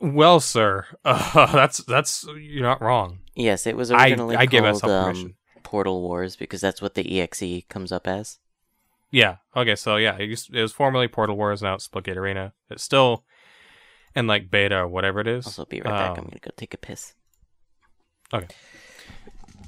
Well, 0.00 0.38
sir, 0.38 0.84
uh, 1.04 1.52
that's 1.52 1.78
that's 1.78 2.26
you're 2.38 2.62
not 2.62 2.82
wrong. 2.82 3.20
Yes, 3.34 3.66
it 3.66 3.76
was 3.76 3.90
originally 3.90 4.36
I 4.36 4.46
give 4.46 4.64
called 4.64 4.74
myself 4.74 4.92
um, 4.92 5.04
permission. 5.04 5.34
Portal 5.68 6.00
Wars 6.00 6.34
because 6.34 6.62
that's 6.62 6.80
what 6.80 6.94
the 6.94 7.20
EXE 7.20 7.64
comes 7.68 7.92
up 7.92 8.08
as. 8.08 8.38
Yeah. 9.10 9.36
Okay. 9.54 9.76
So 9.76 9.96
yeah, 9.96 10.16
it, 10.16 10.30
used, 10.30 10.54
it 10.54 10.62
was 10.62 10.72
formerly 10.72 11.08
Portal 11.08 11.36
Wars, 11.36 11.60
now 11.60 11.74
it's 11.74 11.86
Splitgate 11.86 12.16
Arena. 12.16 12.54
It's 12.70 12.82
still 12.82 13.22
in 14.16 14.26
like 14.26 14.50
beta 14.50 14.78
or 14.78 14.88
whatever 14.88 15.20
it 15.20 15.26
is. 15.26 15.44
Also, 15.44 15.66
be 15.66 15.82
right 15.82 15.90
back. 15.90 16.12
Um, 16.12 16.20
I'm 16.20 16.24
gonna 16.24 16.38
go 16.40 16.52
take 16.56 16.72
a 16.72 16.78
piss. 16.78 17.12
Okay. 18.32 18.48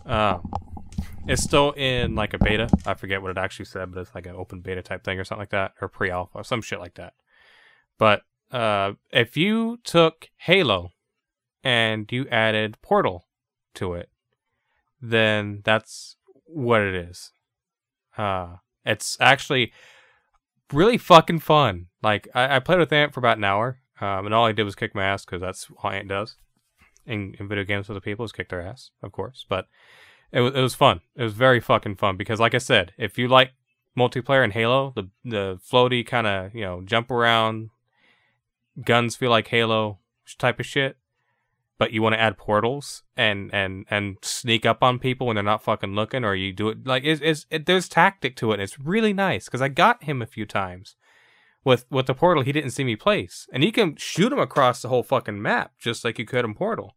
Um, 0.07 0.51
it's 1.28 1.42
still 1.42 1.72
in 1.72 2.14
like 2.14 2.32
a 2.32 2.38
beta. 2.38 2.70
I 2.86 2.94
forget 2.94 3.20
what 3.20 3.32
it 3.32 3.36
actually 3.36 3.66
said, 3.66 3.92
but 3.92 4.01
it's 4.01 4.14
like 4.14 4.24
an 4.24 4.36
open 4.36 4.61
beta 4.61 4.80
type 4.80 5.05
thing 5.05 5.18
or 5.20 5.24
something 5.24 5.42
like 5.42 5.51
that, 5.51 5.74
or 5.82 5.88
pre-alpha, 5.88 6.38
or 6.38 6.44
some 6.44 6.62
shit 6.62 6.80
like 6.80 6.94
that. 6.94 7.12
But 7.98 8.22
uh, 8.51 8.94
if 9.12 9.36
you 9.36 9.80
took 9.84 10.30
Halo 10.38 10.92
and 11.62 12.11
you 12.11 12.26
added 12.30 12.78
Portal 12.80 13.26
to 13.74 13.92
it, 13.92 14.09
then 15.01 15.62
that's 15.64 16.16
what 16.44 16.80
it 16.80 16.94
is. 16.94 17.32
Uh, 18.16 18.57
it's 18.84 19.16
actually 19.20 19.72
really 20.72 20.98
fucking 20.98 21.40
fun. 21.40 21.86
Like 22.03 22.28
I, 22.34 22.57
I 22.57 22.59
played 22.61 22.78
with 22.78 22.92
Ant 22.92 23.14
for 23.14 23.20
about 23.20 23.38
an 23.38 23.44
hour, 23.44 23.80
um, 24.01 24.26
and 24.26 24.34
all 24.34 24.46
I 24.46 24.53
did 24.53 24.64
was 24.64 24.74
kick 24.74 24.94
my 24.94 25.05
ass 25.05 25.24
because 25.24 25.40
that's 25.40 25.68
all 25.82 25.90
Ant 25.90 26.09
does 26.09 26.36
in, 27.07 27.34
in 27.38 27.48
video 27.48 27.64
games 27.64 27.88
with 27.88 27.96
the 27.96 28.01
people 28.01 28.24
is 28.24 28.32
kick 28.32 28.48
their 28.48 28.62
ass, 28.62 28.90
of 29.03 29.12
course. 29.12 29.44
But 29.48 29.66
it 30.32 30.40
was 30.40 30.55
it 30.55 30.61
was 30.61 30.74
fun. 30.74 31.01
It 31.16 31.22
was 31.22 31.34
very 31.34 31.61
fucking 31.61 31.96
fun 31.96 32.16
because, 32.16 32.40
like 32.40 32.55
I 32.55 32.59
said, 32.59 32.92
if 32.98 33.18
you 33.18 33.28
like 33.28 33.53
multiplayer 33.98 34.44
in 34.44 34.53
Halo, 34.53 34.92
the 34.94 35.11
the 35.24 35.59
floaty 35.70 36.07
kind 36.07 36.26
of 36.26 36.55
you 36.55 36.62
know 36.62 36.82
jump 36.84 37.11
around, 37.11 37.70
guns 38.84 39.16
feel 39.16 39.30
like 39.30 39.48
Halo 39.48 39.98
type 40.38 40.61
of 40.61 40.66
shit, 40.66 40.96
but 41.81 41.95
you 41.95 42.03
want 42.03 42.12
to 42.12 42.20
add 42.20 42.37
portals 42.37 43.03
and 43.16 43.49
and 43.55 43.87
and 43.89 44.18
sneak 44.20 44.66
up 44.66 44.83
on 44.83 44.99
people 44.99 45.26
when 45.26 45.35
they're 45.35 45.43
not 45.43 45.64
fucking 45.64 45.95
looking, 45.95 46.26
or 46.26 46.35
you 46.35 46.53
do 46.53 46.68
it 46.68 46.87
like 46.87 47.05
it's, 47.05 47.22
it's 47.22 47.47
it, 47.51 47.64
there's 47.64 47.89
tactic 47.89 48.37
to 48.37 48.51
it. 48.51 48.55
And 48.57 48.62
it's 48.62 48.78
really 48.78 49.14
nice 49.14 49.47
because 49.47 49.62
I 49.62 49.68
got 49.68 50.05
him 50.05 50.20
a 50.20 50.26
few 50.26 50.45
times 50.45 50.95
with 51.64 51.87
with 51.91 52.05
the 52.05 52.12
portal 52.12 52.43
he 52.43 52.53
didn't 52.53 52.72
see 52.72 52.85
me 52.85 52.97
place, 52.97 53.49
and 53.51 53.64
you 53.64 53.72
can 53.72 53.97
shoot 53.97 54.31
him 54.31 54.39
across 54.39 54.83
the 54.83 54.89
whole 54.89 55.03
fucking 55.03 55.41
map 55.41 55.72
just 55.78 56.05
like 56.05 56.18
you 56.18 56.26
could 56.26 56.45
in 56.45 56.53
Portal 56.53 56.95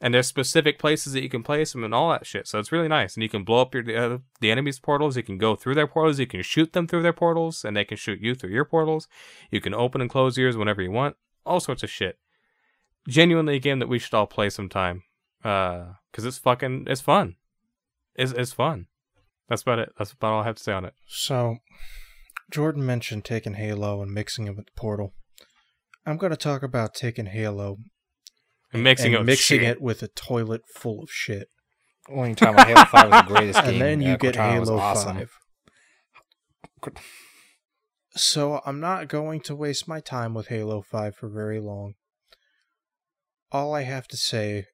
and 0.00 0.12
there's 0.12 0.26
specific 0.26 0.78
places 0.78 1.12
that 1.12 1.22
you 1.22 1.28
can 1.28 1.42
place 1.42 1.72
them 1.72 1.82
and 1.84 1.94
all 1.94 2.10
that 2.10 2.26
shit. 2.26 2.46
So 2.46 2.58
it's 2.58 2.72
really 2.72 2.88
nice, 2.88 3.14
and 3.14 3.22
you 3.22 3.28
can 3.28 3.44
blow 3.44 3.62
up 3.62 3.74
your 3.74 3.96
uh, 3.96 4.18
the 4.40 4.50
enemy's 4.50 4.78
portals. 4.78 5.16
You 5.16 5.22
can 5.22 5.38
go 5.38 5.54
through 5.54 5.74
their 5.74 5.86
portals. 5.86 6.18
You 6.18 6.26
can 6.26 6.42
shoot 6.42 6.72
them 6.72 6.86
through 6.86 7.02
their 7.02 7.12
portals, 7.12 7.64
and 7.64 7.76
they 7.76 7.84
can 7.84 7.96
shoot 7.96 8.20
you 8.20 8.34
through 8.34 8.50
your 8.50 8.64
portals. 8.64 9.08
You 9.50 9.60
can 9.60 9.74
open 9.74 10.00
and 10.00 10.10
close 10.10 10.36
yours 10.36 10.56
whenever 10.56 10.82
you 10.82 10.90
want. 10.90 11.16
All 11.46 11.60
sorts 11.60 11.82
of 11.82 11.90
shit. 11.90 12.18
Genuinely 13.08 13.56
a 13.56 13.60
game 13.60 13.78
that 13.78 13.88
we 13.88 13.98
should 13.98 14.14
all 14.14 14.26
play 14.26 14.50
sometime, 14.50 15.02
uh, 15.44 15.84
because 16.10 16.24
it's 16.24 16.38
fucking 16.38 16.86
it's 16.88 17.00
fun. 17.00 17.36
It's 18.14 18.32
it's 18.32 18.52
fun. 18.52 18.86
That's 19.48 19.62
about 19.62 19.78
it. 19.78 19.92
That's 19.98 20.12
about 20.12 20.32
all 20.32 20.40
I 20.42 20.44
have 20.44 20.56
to 20.56 20.62
say 20.62 20.72
on 20.72 20.84
it. 20.84 20.94
So, 21.06 21.58
Jordan 22.50 22.84
mentioned 22.84 23.24
taking 23.24 23.54
Halo 23.54 24.02
and 24.02 24.12
mixing 24.12 24.46
it 24.48 24.56
with 24.56 24.74
Portal. 24.74 25.14
I'm 26.04 26.16
gonna 26.16 26.36
talk 26.36 26.62
about 26.64 26.94
taking 26.94 27.26
Halo 27.26 27.76
And 28.72 28.82
mixing 28.82 29.06
and 29.08 29.14
it 29.14 29.18
with 29.18 29.26
mixing 29.26 29.60
shit. 29.60 29.68
it 29.68 29.80
with 29.82 30.02
a 30.02 30.08
toilet 30.08 30.62
full 30.74 31.02
of 31.04 31.10
shit, 31.10 31.48
When 32.08 32.28
you're 32.30 32.34
talking 32.36 32.54
about 32.54 32.66
Halo 32.68 32.84
5 32.84 33.10
was 33.10 33.22
the 33.22 33.28
greatest 33.34 33.60
game. 33.64 33.68
and 33.74 33.80
then 33.82 34.00
you 34.00 34.12
uh, 34.12 34.16
get 34.16 34.34
Cortana 34.34 34.60
was 34.60 34.68
Halo 34.68 34.80
awesome. 34.80 35.16
Five. 35.16 35.30
So 38.16 38.60
I'm 38.64 38.80
not 38.80 39.08
going 39.08 39.40
to 39.42 39.54
waste 39.54 39.86
my 39.86 40.00
time 40.00 40.32
with 40.34 40.48
Halo 40.48 40.82
Five 40.82 41.14
for 41.16 41.28
very 41.28 41.60
long. 41.60 41.94
All 43.52 43.74
I 43.74 43.82
have 43.82 44.08
to 44.08 44.16
say 44.16 44.66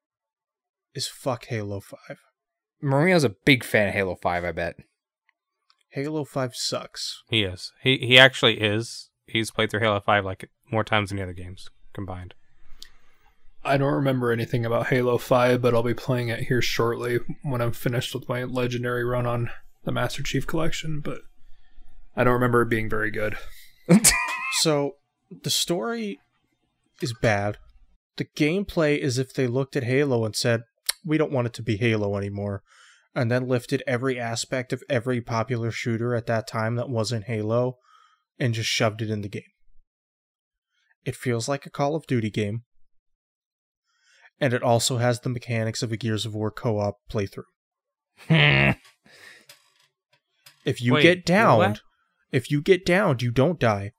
is 0.95 1.07
fuck 1.07 1.47
Halo 1.47 1.81
Five. 1.81 2.19
Marino's 2.81 3.25
a 3.25 3.29
big 3.45 3.63
fan 3.63 3.89
of 3.89 3.95
Halo 3.95 4.17
5, 4.17 4.45
I 4.45 4.53
bet. 4.53 4.77
Halo 5.91 6.25
Five 6.25 6.57
sucks. 6.57 7.23
He 7.29 7.43
is. 7.43 7.73
He 7.83 7.99
he 7.99 8.19
actually 8.19 8.61
is. 8.61 9.11
He's 9.27 9.51
played 9.51 9.71
through 9.71 9.81
Halo 9.81 10.01
Five 10.01 10.25
like 10.25 10.51
more 10.71 10.85
times 10.85 11.11
than 11.11 11.19
the 11.19 11.23
other 11.23 11.33
games 11.33 11.69
combined. 11.93 12.35
I 13.65 13.77
don't 13.77 13.93
remember 13.93 14.33
anything 14.33 14.67
about 14.67 14.89
Halo 14.89 15.19
5, 15.19 15.63
but 15.63 15.75
I'll 15.75 15.85
be 15.85 15.95
playing 15.95 16.29
it 16.29 16.45
here 16.45 16.61
shortly 16.63 17.21
when 17.43 17.61
I'm 17.61 17.71
finished 17.73 18.15
with 18.15 18.29
my 18.29 18.43
legendary 18.43 19.05
run 19.05 19.25
on 19.27 19.51
the 19.85 19.93
Master 19.93 20.23
Chief 20.23 20.47
Collection, 20.47 21.01
but 21.01 21.21
I 22.17 22.25
don't 22.25 22.35
remember 22.35 22.63
it 22.63 22.69
being 22.69 22.89
very 22.91 23.11
good. 23.11 23.37
So 24.55 24.97
the 25.43 25.51
story 25.51 26.19
is 27.01 27.15
bad. 27.23 27.59
The 28.17 28.25
gameplay 28.25 28.99
is 28.99 29.19
if 29.19 29.33
they 29.33 29.47
looked 29.47 29.77
at 29.77 29.85
Halo 29.85 30.25
and 30.25 30.37
said, 30.37 30.63
"We 31.05 31.19
don't 31.19 31.33
want 31.33 31.47
it 31.47 31.53
to 31.55 31.63
be 31.63 31.77
Halo 31.77 32.17
anymore," 32.17 32.63
and 33.15 33.31
then 33.31 33.49
lifted 33.49 33.83
every 33.87 34.19
aspect 34.19 34.73
of 34.73 34.83
every 34.89 35.21
popular 35.21 35.71
shooter 35.71 36.15
at 36.15 36.27
that 36.27 36.47
time 36.47 36.77
that 36.77 36.89
wasn't 36.89 37.25
Halo 37.25 37.79
and 38.39 38.55
just 38.55 38.69
shoved 38.69 39.03
it 39.03 39.11
in 39.11 39.23
the 39.23 39.29
game. 39.29 39.43
It 41.05 41.17
feels 41.17 41.49
like 41.49 41.67
a 41.67 41.71
Call 41.71 41.95
of 41.95 42.07
Duty 42.07 42.31
game. 42.31 42.65
And 44.41 44.53
it 44.53 44.63
also 44.63 44.97
has 44.99 45.21
the 45.21 45.29
mechanics 45.29 45.83
of 45.83 45.93
a 45.93 45.97
Gears 45.97 46.27
of 46.27 46.35
War 46.35 46.51
co-op 46.51 46.99
playthrough. 47.11 47.45
If 50.65 50.81
you 50.81 50.95
Wait, 50.95 51.03
get 51.03 51.19
what? 51.19 51.25
downed, 51.25 51.81
if 52.31 52.51
you 52.51 52.63
get 52.63 52.87
downed, 52.87 53.23
you 53.23 53.31
don't 53.31 53.59
die. 53.59 53.93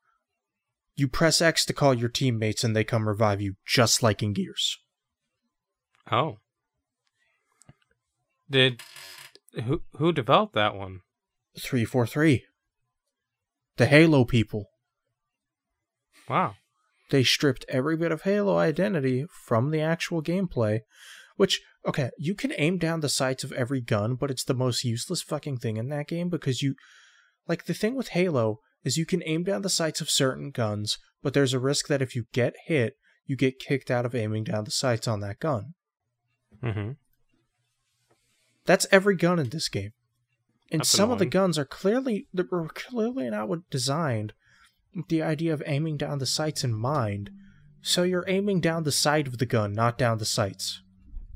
You 0.95 1.07
press 1.07 1.41
X 1.41 1.65
to 1.65 1.73
call 1.73 1.93
your 1.93 2.09
teammates 2.09 2.63
and 2.63 2.75
they 2.75 2.83
come 2.83 3.07
revive 3.07 3.41
you, 3.41 3.55
just 3.65 4.03
like 4.03 4.21
in 4.21 4.33
Gears. 4.33 4.77
Oh. 6.11 6.37
Did 8.49 8.81
who 9.63 9.81
who 9.95 10.11
developed 10.11 10.53
that 10.53 10.75
one? 10.75 11.01
343. 11.59 12.45
The 13.77 13.85
Halo 13.85 14.25
people. 14.25 14.65
Wow. 16.29 16.55
They 17.09 17.23
stripped 17.23 17.65
every 17.67 17.97
bit 17.97 18.11
of 18.11 18.23
Halo 18.23 18.57
identity 18.57 19.25
from 19.45 19.71
the 19.71 19.81
actual 19.81 20.21
gameplay, 20.21 20.81
which, 21.35 21.61
okay, 21.87 22.11
you 22.17 22.33
can 22.33 22.53
aim 22.57 22.77
down 22.77 23.01
the 23.01 23.09
sights 23.09 23.43
of 23.43 23.51
every 23.51 23.81
gun, 23.81 24.15
but 24.15 24.31
it's 24.31 24.43
the 24.43 24.53
most 24.53 24.83
useless 24.83 25.21
fucking 25.21 25.57
thing 25.57 25.77
in 25.77 25.89
that 25.89 26.07
game 26.07 26.29
because 26.29 26.61
you. 26.61 26.75
Like, 27.45 27.65
the 27.65 27.73
thing 27.73 27.95
with 27.95 28.09
Halo 28.09 28.59
is 28.83 28.97
you 28.97 29.05
can 29.05 29.23
aim 29.25 29.43
down 29.43 29.61
the 29.61 29.69
sights 29.69 30.01
of 30.01 30.09
certain 30.09 30.51
guns, 30.51 30.97
but 31.21 31.33
there's 31.33 31.53
a 31.53 31.59
risk 31.59 31.87
that 31.87 32.01
if 32.01 32.15
you 32.15 32.25
get 32.33 32.53
hit, 32.65 32.97
you 33.25 33.35
get 33.35 33.59
kicked 33.59 33.89
out 33.89 34.05
of 34.05 34.13
aiming 34.15 34.43
down 34.43 34.65
the 34.65 34.71
sights 34.71 35.07
on 35.07 35.21
that 35.21 35.39
gun. 35.39 35.73
Mm-hmm. 36.61 36.91
That's 38.65 38.87
every 38.91 39.15
gun 39.15 39.39
in 39.39 39.49
this 39.49 39.69
game. 39.69 39.93
And 40.71 40.81
That's 40.81 40.89
some 40.89 41.11
of 41.11 41.19
the 41.19 41.25
guns 41.25 41.57
are 41.57 41.65
clearly 41.65 42.27
they 42.33 42.43
were 42.49 42.67
clearly 42.67 43.29
not 43.29 43.49
designed 43.69 44.33
with 44.95 45.07
the 45.07 45.21
idea 45.21 45.53
of 45.53 45.61
aiming 45.65 45.97
down 45.97 46.19
the 46.19 46.25
sights 46.25 46.63
in 46.63 46.73
mind. 46.73 47.29
So 47.81 48.03
you're 48.03 48.25
aiming 48.27 48.61
down 48.61 48.83
the 48.83 48.91
side 48.91 49.27
of 49.27 49.37
the 49.37 49.45
gun, 49.45 49.73
not 49.73 49.97
down 49.97 50.17
the 50.17 50.25
sights. 50.25 50.81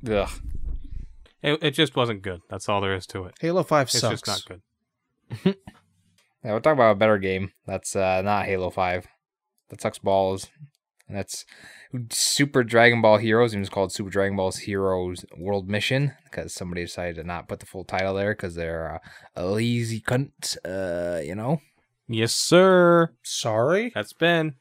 Ugh. 0.10 0.30
It 1.44 1.62
it 1.62 1.72
just 1.72 1.96
wasn't 1.96 2.24
good. 2.24 2.42
That's 2.50 2.68
all 2.68 2.82
there 2.82 2.96
is 2.96 3.06
to 3.08 3.26
it. 3.26 3.36
Halo 3.40 3.64
Five 3.64 3.88
It's 3.88 4.00
sucks. 4.00 4.22
just 4.22 4.50
not 4.50 4.62
good. 5.46 5.56
Yeah, 6.48 6.54
we'll 6.54 6.62
talk 6.62 6.76
about 6.76 6.94
a 6.94 6.96
better 6.96 7.18
game. 7.18 7.52
That's 7.66 7.94
uh, 7.94 8.22
not 8.22 8.46
Halo 8.46 8.70
5. 8.70 9.06
That 9.68 9.82
sucks 9.82 10.00
balls. 10.00 10.48
And 11.06 11.18
that's 11.18 11.44
Super 12.10 12.64
Dragon 12.64 13.02
Ball 13.02 13.18
Heroes. 13.18 13.54
It 13.54 13.60
was 13.60 13.68
called 13.68 13.92
Super 13.92 14.10
Dragon 14.10 14.38
Ball 14.38 14.54
Heroes 14.54 15.26
World 15.38 15.68
Mission 15.68 16.14
because 16.24 16.54
somebody 16.54 16.86
decided 16.86 17.18
to 17.18 17.26
not 17.26 17.50
put 17.50 17.60
the 17.60 17.66
full 17.66 17.84
title 17.84 18.14
there 18.14 18.34
because 18.34 18.56
they're 18.56 18.96
uh, 18.96 19.00
a 19.36 19.46
lazy 19.46 20.00
cunt, 20.00 20.56
uh, 20.64 21.20
you 21.20 21.36
know? 21.36 21.60
Yes, 22.08 22.32
sir. 22.32 23.12
Sorry. 23.24 23.92
That's 23.94 24.14
Ben. 24.14 24.56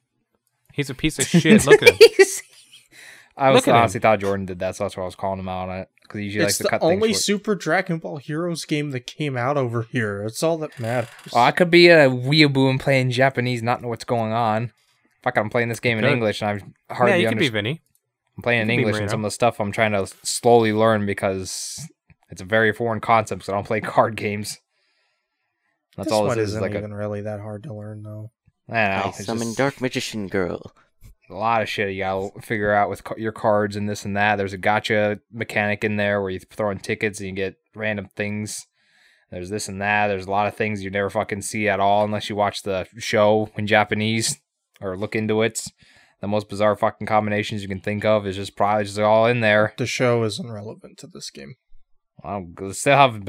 He's 0.72 0.90
a 0.90 0.94
piece 0.94 1.20
of 1.20 1.26
shit. 1.28 1.64
Look 1.66 1.82
at 1.82 1.90
him. 1.90 1.98
I 3.36 3.50
was 3.50 3.64
Look 3.64 3.76
honestly 3.76 4.00
thought 4.00 4.18
Jordan 4.18 4.46
did 4.46 4.58
that, 4.58 4.74
so 4.74 4.82
that's 4.82 4.96
why 4.96 5.04
I 5.04 5.06
was 5.06 5.14
calling 5.14 5.38
him 5.38 5.48
out 5.48 5.68
on 5.68 5.78
it. 5.78 5.90
Because 6.06 6.20
usually 6.22 6.44
it's 6.46 6.58
to 6.58 6.64
the 6.64 6.68
cut 6.70 6.82
only 6.82 7.10
short. 7.12 7.22
Super 7.22 7.54
Dragon 7.54 7.98
Ball 7.98 8.16
Heroes 8.18 8.64
game 8.64 8.90
that 8.90 9.06
came 9.06 9.36
out 9.36 9.56
over 9.56 9.82
here. 9.82 10.22
That's 10.22 10.42
all 10.42 10.58
that 10.58 10.78
matters. 10.78 11.10
Oh, 11.32 11.40
I 11.40 11.50
could 11.50 11.70
be 11.70 11.88
a 11.88 12.08
weeaboo 12.08 12.70
and 12.70 12.80
playing 12.80 13.10
Japanese, 13.10 13.62
not 13.62 13.82
know 13.82 13.88
what's 13.88 14.04
going 14.04 14.32
on. 14.32 14.72
Fuck, 15.22 15.36
I'm 15.38 15.50
playing 15.50 15.68
this 15.68 15.80
game 15.80 15.98
in 15.98 16.04
Good. 16.04 16.12
English, 16.12 16.40
and 16.42 16.50
I'm 16.50 16.56
hardly. 16.56 16.72
yeah, 16.88 16.94
hardly 16.94 17.20
you 17.22 17.28
can 17.28 17.38
be 17.38 17.46
understand. 17.46 17.52
Vinny. 17.52 17.82
I'm 18.36 18.42
playing 18.42 18.60
in 18.62 18.68
You 18.68 18.72
can 18.72 18.76
be 18.76 18.82
English, 18.88 19.00
and 19.00 19.10
some 19.10 19.24
of 19.24 19.28
the 19.28 19.34
stuff 19.34 19.60
I'm 19.60 19.72
trying 19.72 19.92
to 19.92 20.06
slowly 20.22 20.72
learn 20.72 21.06
because 21.06 21.80
it's 22.30 22.42
a 22.42 22.44
very 22.44 22.72
foreign 22.72 23.00
concept. 23.00 23.44
So 23.44 23.52
I 23.52 23.56
don't 23.56 23.66
play 23.66 23.80
card 23.80 24.16
games. 24.16 24.58
That's 25.96 26.08
this 26.08 26.12
all 26.12 26.26
one 26.26 26.36
this 26.36 26.44
is. 26.44 26.50
isn't 26.50 26.62
Like 26.62 26.74
a, 26.74 26.78
even 26.78 26.92
really 26.92 27.22
that 27.22 27.40
hard 27.40 27.62
to 27.64 27.74
learn, 27.74 28.02
though. 28.02 28.30
I 28.68 28.74
don't 28.74 28.90
know. 28.90 29.02
I 29.04 29.08
it's 29.08 29.24
summon 29.24 29.48
just 29.48 29.58
Dark 29.58 29.80
Magician 29.80 30.28
Girl. 30.28 30.72
A 31.28 31.34
lot 31.34 31.62
of 31.62 31.68
shit 31.68 31.92
you 31.92 32.02
gotta 32.02 32.40
figure 32.40 32.72
out 32.72 32.88
with 32.88 33.02
your 33.16 33.32
cards 33.32 33.74
and 33.76 33.88
this 33.88 34.04
and 34.04 34.16
that. 34.16 34.36
There's 34.36 34.52
a 34.52 34.58
gacha 34.58 35.20
mechanic 35.32 35.82
in 35.82 35.96
there 35.96 36.22
where 36.22 36.30
you 36.30 36.38
throw 36.38 36.70
in 36.70 36.78
tickets 36.78 37.18
and 37.18 37.28
you 37.28 37.34
get 37.34 37.56
random 37.74 38.08
things. 38.14 38.66
There's 39.30 39.50
this 39.50 39.68
and 39.68 39.82
that. 39.82 40.06
There's 40.06 40.26
a 40.26 40.30
lot 40.30 40.46
of 40.46 40.54
things 40.54 40.84
you 40.84 40.90
never 40.90 41.10
fucking 41.10 41.42
see 41.42 41.68
at 41.68 41.80
all 41.80 42.04
unless 42.04 42.30
you 42.30 42.36
watch 42.36 42.62
the 42.62 42.86
show 42.98 43.50
in 43.56 43.66
Japanese 43.66 44.38
or 44.80 44.96
look 44.96 45.16
into 45.16 45.42
it. 45.42 45.64
The 46.20 46.28
most 46.28 46.48
bizarre 46.48 46.76
fucking 46.76 47.08
combinations 47.08 47.60
you 47.62 47.68
can 47.68 47.80
think 47.80 48.04
of 48.04 48.26
is 48.26 48.36
just 48.36 48.56
probably 48.56 48.84
just 48.84 48.98
all 48.98 49.26
in 49.26 49.40
there. 49.40 49.74
The 49.76 49.86
show 49.86 50.22
isn't 50.22 50.50
relevant 50.50 50.98
to 50.98 51.08
this 51.08 51.30
game. 51.30 51.56
Well, 52.22 52.46
still 52.72 52.96
have 52.96 53.22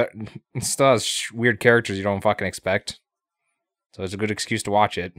still 0.60 0.91
has 0.91 1.24
weird 1.34 1.60
characters 1.60 1.98
you 1.98 2.04
don't 2.04 2.22
fucking 2.22 2.48
expect. 2.48 3.00
So 3.93 4.04
it's 4.04 4.14
a 4.14 4.18
good 4.18 4.32
excuse 4.32 4.64
to 4.64 4.72
watch 4.72 4.98
it. 4.98 5.14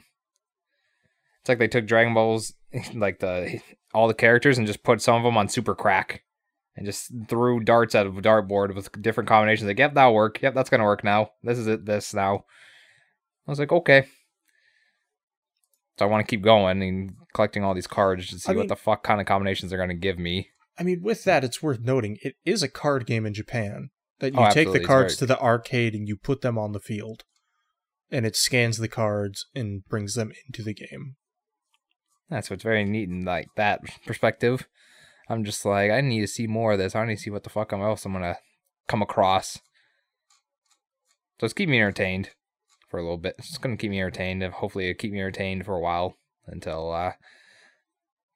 It's 1.49 1.51
like 1.51 1.61
they 1.61 1.69
took 1.69 1.87
Dragon 1.87 2.13
Balls, 2.13 2.53
like 2.95 3.21
the 3.21 3.63
all 3.95 4.07
the 4.07 4.13
characters, 4.13 4.59
and 4.59 4.67
just 4.67 4.83
put 4.83 5.01
some 5.01 5.17
of 5.17 5.23
them 5.23 5.39
on 5.39 5.49
super 5.49 5.75
crack, 5.75 6.23
and 6.77 6.85
just 6.85 7.11
threw 7.27 7.61
darts 7.61 7.95
out 7.95 8.07
of 8.07 8.19
a 8.19 8.21
dartboard 8.21 8.75
with 8.75 8.93
different 9.01 9.31
combinations. 9.31 9.67
Like, 9.67 9.79
yep, 9.79 9.95
that'll 9.95 10.13
work. 10.13 10.43
Yep, 10.43 10.53
that's 10.55 10.69
gonna 10.69 10.85
work 10.85 11.03
now. 11.03 11.31
This 11.43 11.57
is 11.57 11.67
it. 11.67 11.87
This 11.87 12.13
now. 12.13 12.45
I 13.47 13.51
was 13.51 13.59
like, 13.59 13.73
okay. 13.73 14.05
So 15.99 16.05
I 16.05 16.09
want 16.11 16.27
to 16.27 16.31
keep 16.31 16.45
going 16.45 16.83
and 16.83 17.15
collecting 17.33 17.65
all 17.65 17.73
these 17.73 17.87
cards 17.87 18.29
to 18.29 18.39
see 18.39 18.51
I 18.51 18.53
mean- 18.53 18.59
what 18.59 18.69
the 18.69 18.77
fuck 18.77 19.03
kind 19.03 19.19
of 19.19 19.27
combinations 19.27 19.71
they're 19.71 19.81
gonna 19.81 19.95
give 19.95 20.19
me. 20.19 20.51
I 20.79 20.83
mean, 20.83 21.01
with 21.03 21.25
that, 21.25 21.45
it's 21.45 21.63
worth 21.63 21.81
noting 21.81 22.19
it 22.21 22.35
is 22.45 22.63
a 22.63 22.69
card 22.69 23.07
game 23.07 23.25
in 23.25 23.33
Japan. 23.33 23.89
That 24.19 24.35
you 24.35 24.41
Oh, 24.41 24.51
take 24.51 24.71
the 24.71 24.85
cards 24.85 25.17
to 25.17 25.25
the 25.25 25.41
arcade 25.41 25.95
and 25.95 26.07
you 26.07 26.19
put 26.19 26.43
them 26.43 26.59
on 26.59 26.73
the 26.73 26.81
field, 26.81 27.25
and 28.11 28.27
it 28.27 28.37
scans 28.37 28.77
the 28.77 28.89
cards 28.89 29.47
and 29.55 29.83
brings 29.87 30.15
them 30.15 30.31
into 30.47 30.63
the 30.63 30.75
game. 30.75 31.17
That's 32.31 32.51
what's 32.51 32.63
very 32.63 32.85
neat 32.85 33.09
in 33.09 33.25
like 33.25 33.49
that 33.57 33.81
perspective. 34.07 34.67
I'm 35.29 35.45
just 35.45 35.65
like, 35.65 35.91
I 35.91 36.01
need 36.01 36.21
to 36.21 36.27
see 36.27 36.47
more 36.47 36.73
of 36.73 36.79
this. 36.79 36.95
I 36.95 37.05
need 37.05 37.17
to 37.17 37.23
see 37.23 37.31
what 37.31 37.45
the 37.45 37.51
fuck 37.51 37.73
else 37.73 38.05
I'm 38.05 38.13
gonna 38.13 38.39
come 38.87 39.03
across. 39.03 39.59
So 41.39 41.45
it's 41.45 41.55
keep 41.55 41.69
me 41.69 41.79
entertained 41.79 42.31
for 42.89 42.99
a 42.99 43.03
little 43.03 43.19
bit. 43.19 43.37
It's 43.39 43.59
gonna 43.59 43.77
keep 43.77 43.91
me 43.91 44.01
entertained, 44.01 44.43
and 44.43 44.55
hopefully 44.55 44.89
it 44.89 44.99
keep 44.99 45.13
me 45.13 45.21
entertained 45.21 45.65
for 45.65 45.75
a 45.75 45.81
while 45.81 46.17
until 46.47 46.93
uh, 46.93 47.13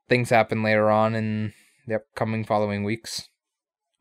things 0.09 0.31
happen 0.31 0.63
later 0.63 0.91
on 0.91 1.15
in 1.15 1.53
the 1.87 1.97
upcoming 1.97 2.45
following 2.45 2.85
weeks, 2.85 3.29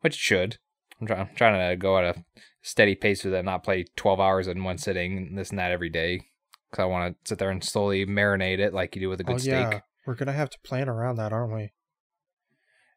which 0.00 0.14
should. 0.14 0.58
I'm 1.00 1.06
trying, 1.06 1.20
I'm 1.20 1.34
trying 1.34 1.70
to 1.70 1.76
go 1.76 1.98
at 1.98 2.16
a 2.16 2.24
steady 2.62 2.94
pace 2.94 3.24
with 3.24 3.34
it, 3.34 3.44
not 3.44 3.64
play 3.64 3.86
12 3.96 4.20
hours 4.20 4.46
in 4.46 4.62
one 4.62 4.78
sitting, 4.78 5.16
and 5.16 5.38
this 5.38 5.50
and 5.50 5.58
that 5.58 5.72
every 5.72 5.90
day. 5.90 6.28
Because 6.72 6.84
I 6.84 6.86
want 6.86 7.14
to 7.14 7.28
sit 7.28 7.38
there 7.38 7.50
and 7.50 7.62
slowly 7.62 8.06
marinate 8.06 8.58
it 8.58 8.72
like 8.72 8.96
you 8.96 9.02
do 9.02 9.10
with 9.10 9.20
a 9.20 9.24
good 9.24 9.34
oh 9.34 9.38
steak. 9.38 9.52
yeah, 9.52 9.80
we're 10.06 10.14
gonna 10.14 10.32
have 10.32 10.50
to 10.50 10.58
plan 10.60 10.88
around 10.88 11.16
that, 11.16 11.32
aren't 11.32 11.54
we? 11.54 11.72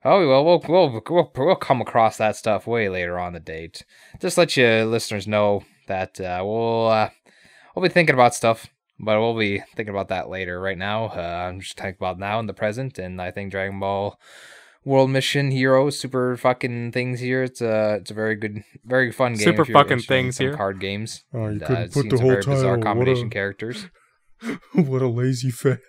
Oh 0.04 0.28
well, 0.28 0.46
we'll 0.46 0.64
we'll 0.68 1.04
we'll 1.10 1.32
we'll 1.36 1.56
come 1.56 1.82
across 1.82 2.18
that 2.18 2.36
stuff 2.36 2.66
way 2.66 2.90
later 2.90 3.20
on 3.20 3.34
the 3.34 3.40
date. 3.40 3.84
Just 4.22 4.38
let 4.38 4.56
you 4.56 4.86
listeners 4.86 5.28
know 5.28 5.64
that 5.88 6.20
uh, 6.22 6.42
we'll 6.46 6.88
uh, 6.88 7.10
we'll 7.76 7.84
be 7.84 7.90
thinking 7.90 8.14
about 8.14 8.34
stuff, 8.34 8.68
but 8.98 9.20
we'll 9.20 9.38
be 9.38 9.64
thinking 9.76 9.94
about 9.94 10.08
that 10.08 10.30
later. 10.30 10.62
Right 10.62 10.78
now, 10.78 11.08
uh, 11.08 11.50
I'm 11.50 11.60
just 11.60 11.78
thinking 11.78 11.98
about 12.00 12.20
now 12.20 12.40
in 12.40 12.46
the 12.46 12.54
present, 12.54 12.98
and 12.98 13.22
I 13.22 13.32
think 13.32 13.52
Dragon 13.52 13.80
Ball 13.80 14.20
World 14.86 15.10
Mission 15.10 15.50
Heroes, 15.50 16.00
super 16.00 16.38
fucking 16.38 16.92
things 16.92 17.20
here. 17.20 17.42
It's 17.44 17.60
a 17.60 17.96
it's 17.96 18.12
a 18.12 18.14
very 18.14 18.36
good, 18.36 18.64
very 18.86 19.12
fun 19.12 19.34
game. 19.34 19.42
Super 19.44 19.66
fucking 19.66 20.02
things 20.02 20.38
here. 20.38 20.56
Card 20.56 20.80
games. 20.80 21.24
Oh, 21.34 21.40
you 21.40 21.46
And, 21.48 21.64
uh, 21.64 21.68
couldn't 21.68 21.84
it 21.84 21.94
put 21.94 22.10
the 22.10 22.16
a 22.16 22.20
whole 22.20 22.30
very 22.30 22.42
bizarre 22.42 22.56
title. 22.56 22.72
What 22.78 22.84
combination 22.84 23.28
a- 23.28 23.32
characters. 23.32 23.88
what 24.74 25.02
a 25.02 25.08
lazy 25.08 25.50
fan. 25.50 25.80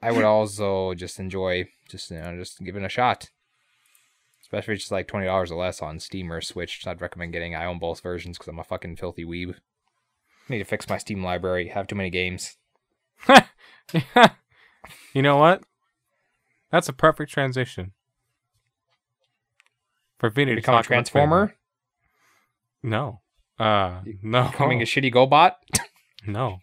I 0.00 0.12
would 0.12 0.24
also 0.24 0.94
just 0.94 1.20
enjoy 1.20 1.66
just 1.90 2.10
you 2.10 2.18
know 2.18 2.36
just 2.36 2.58
giving 2.64 2.82
it 2.82 2.86
a 2.86 2.88
shot. 2.88 3.28
Especially 4.40 4.72
if 4.72 4.76
it's 4.76 4.84
just 4.84 4.92
like 4.92 5.08
twenty 5.08 5.26
dollars 5.26 5.50
or 5.50 5.58
less 5.60 5.82
on 5.82 6.00
Steam 6.00 6.32
or 6.32 6.40
Switch. 6.40 6.86
I'd 6.86 7.02
recommend 7.02 7.34
getting. 7.34 7.54
I 7.54 7.66
own 7.66 7.78
both 7.78 8.00
versions 8.00 8.38
because 8.38 8.48
I'm 8.48 8.58
a 8.58 8.64
fucking 8.64 8.96
filthy 8.96 9.26
weeb. 9.26 9.56
Need 10.48 10.58
to 10.58 10.64
fix 10.64 10.88
my 10.88 10.96
Steam 10.96 11.22
library. 11.22 11.68
Have 11.68 11.86
too 11.86 11.96
many 11.96 12.08
games. 12.08 12.56
you 15.12 15.20
know 15.20 15.36
what? 15.36 15.64
That's 16.72 16.88
a 16.88 16.94
perfect 16.94 17.30
transition. 17.30 17.92
For 20.18 20.30
Vinny 20.30 20.52
to 20.52 20.56
Become 20.56 20.76
a 20.76 20.82
transformer. 20.82 21.54
No. 22.82 23.20
Uh 23.58 24.00
no. 24.22 24.48
Becoming 24.50 24.82
a 24.82 24.84
shitty 24.84 25.12
GoBot. 25.12 25.54
No. 26.26 26.58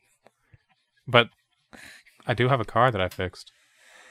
But 1.07 1.29
I 2.27 2.33
do 2.33 2.49
have 2.49 2.59
a 2.59 2.65
car 2.65 2.91
that 2.91 3.01
I 3.01 3.07
fixed. 3.09 3.51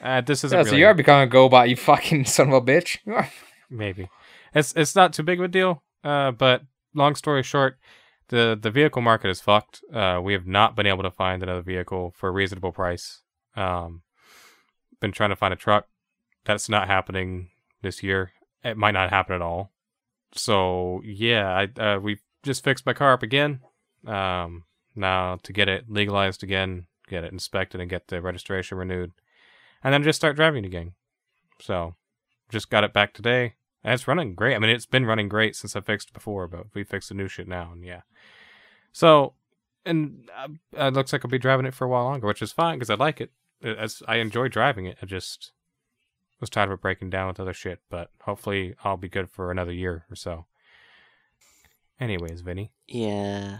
Uh, 0.01 0.19
this 0.21 0.43
isn't 0.43 0.57
Yeah, 0.57 0.63
so 0.63 0.71
really 0.71 0.79
you 0.79 0.87
are 0.87 0.93
becoming 0.93 1.29
a 1.29 1.31
GoBot, 1.31 1.69
you 1.69 1.75
fucking 1.75 2.25
son 2.35 2.49
of 2.49 2.53
a 2.55 2.61
bitch. 2.61 2.97
Maybe. 3.69 4.09
It's 4.53 4.73
it's 4.75 4.95
not 4.95 5.13
too 5.13 5.23
big 5.23 5.39
of 5.39 5.45
a 5.45 5.47
deal. 5.47 5.83
Uh, 6.03 6.31
but 6.31 6.63
long 6.93 7.15
story 7.15 7.43
short, 7.43 7.77
the 8.29 8.57
the 8.59 8.71
vehicle 8.71 9.01
market 9.01 9.29
is 9.29 9.39
fucked. 9.39 9.81
Uh, 9.93 10.19
we 10.21 10.33
have 10.33 10.45
not 10.47 10.75
been 10.75 10.87
able 10.87 11.03
to 11.03 11.11
find 11.11 11.41
another 11.43 11.61
vehicle 11.61 12.13
for 12.17 12.29
a 12.29 12.33
reasonable 12.33 12.71
price. 12.71 13.21
Um, 13.55 14.01
been 14.99 15.11
trying 15.11 15.29
to 15.29 15.35
find 15.35 15.53
a 15.53 15.57
truck. 15.57 15.87
That's 16.43 16.69
not 16.69 16.87
happening 16.87 17.49
this 17.81 18.03
year. 18.03 18.31
It 18.65 18.77
might 18.77 18.91
not 18.91 19.09
happen 19.11 19.35
at 19.35 19.41
all. 19.41 19.71
So 20.33 21.01
yeah, 21.05 21.65
I 21.77 21.81
uh, 21.81 21.99
we 21.99 22.19
just 22.43 22.63
fixed 22.63 22.85
my 22.85 22.93
car 22.93 23.13
up 23.13 23.23
again. 23.23 23.61
Um, 24.05 24.63
now 24.95 25.37
to 25.43 25.53
get 25.53 25.69
it 25.69 25.85
legalized 25.89 26.43
again, 26.43 26.87
get 27.07 27.23
it 27.23 27.31
inspected, 27.31 27.79
and 27.79 27.89
get 27.89 28.07
the 28.07 28.21
registration 28.21 28.77
renewed, 28.77 29.13
and 29.83 29.93
then 29.93 30.03
just 30.03 30.17
start 30.17 30.35
driving 30.35 30.65
again. 30.65 30.93
So 31.61 31.95
just 32.49 32.69
got 32.69 32.83
it 32.83 32.91
back 32.93 33.13
today. 33.13 33.53
And 33.83 33.93
it's 33.93 34.07
running 34.07 34.33
great. 34.33 34.55
I 34.55 34.59
mean, 34.59 34.71
it's 34.71 34.87
been 34.87 35.05
running 35.05 35.29
great 35.29 35.55
since 35.55 35.75
I 35.75 35.81
fixed 35.81 36.11
before, 36.11 36.47
but 36.47 36.65
we 36.73 36.83
fixed 36.83 37.09
the 37.09 37.15
new 37.15 37.27
shit 37.27 37.47
now, 37.47 37.69
and 37.71 37.85
yeah. 37.85 38.01
So, 38.91 39.33
and 39.85 40.27
uh, 40.35 40.47
it 40.87 40.93
looks 40.93 41.13
like 41.13 41.23
I'll 41.23 41.29
be 41.29 41.37
driving 41.37 41.67
it 41.67 41.75
for 41.75 41.85
a 41.85 41.89
while 41.89 42.05
longer, 42.05 42.25
which 42.27 42.41
is 42.41 42.51
fine 42.51 42.77
because 42.77 42.89
I 42.89 42.95
like. 42.95 43.21
It- 43.21 43.31
As 43.63 44.03
I 44.07 44.17
enjoy 44.17 44.47
driving 44.49 44.85
it, 44.85 44.97
I 45.01 45.05
just 45.05 45.51
was 46.45 46.49
tired 46.51 46.69
of 46.69 46.73
it 46.73 46.81
breaking 46.81 47.09
down 47.09 47.27
with 47.27 47.39
other 47.39 47.53
shit. 47.53 47.81
But 47.89 48.09
hopefully, 48.21 48.75
I'll 48.83 48.97
be 48.97 49.09
good 49.09 49.29
for 49.29 49.51
another 49.51 49.71
year 49.73 50.05
or 50.09 50.15
so. 50.15 50.45
Anyways, 51.99 52.41
Vinny, 52.41 52.71
Yeah. 52.87 53.59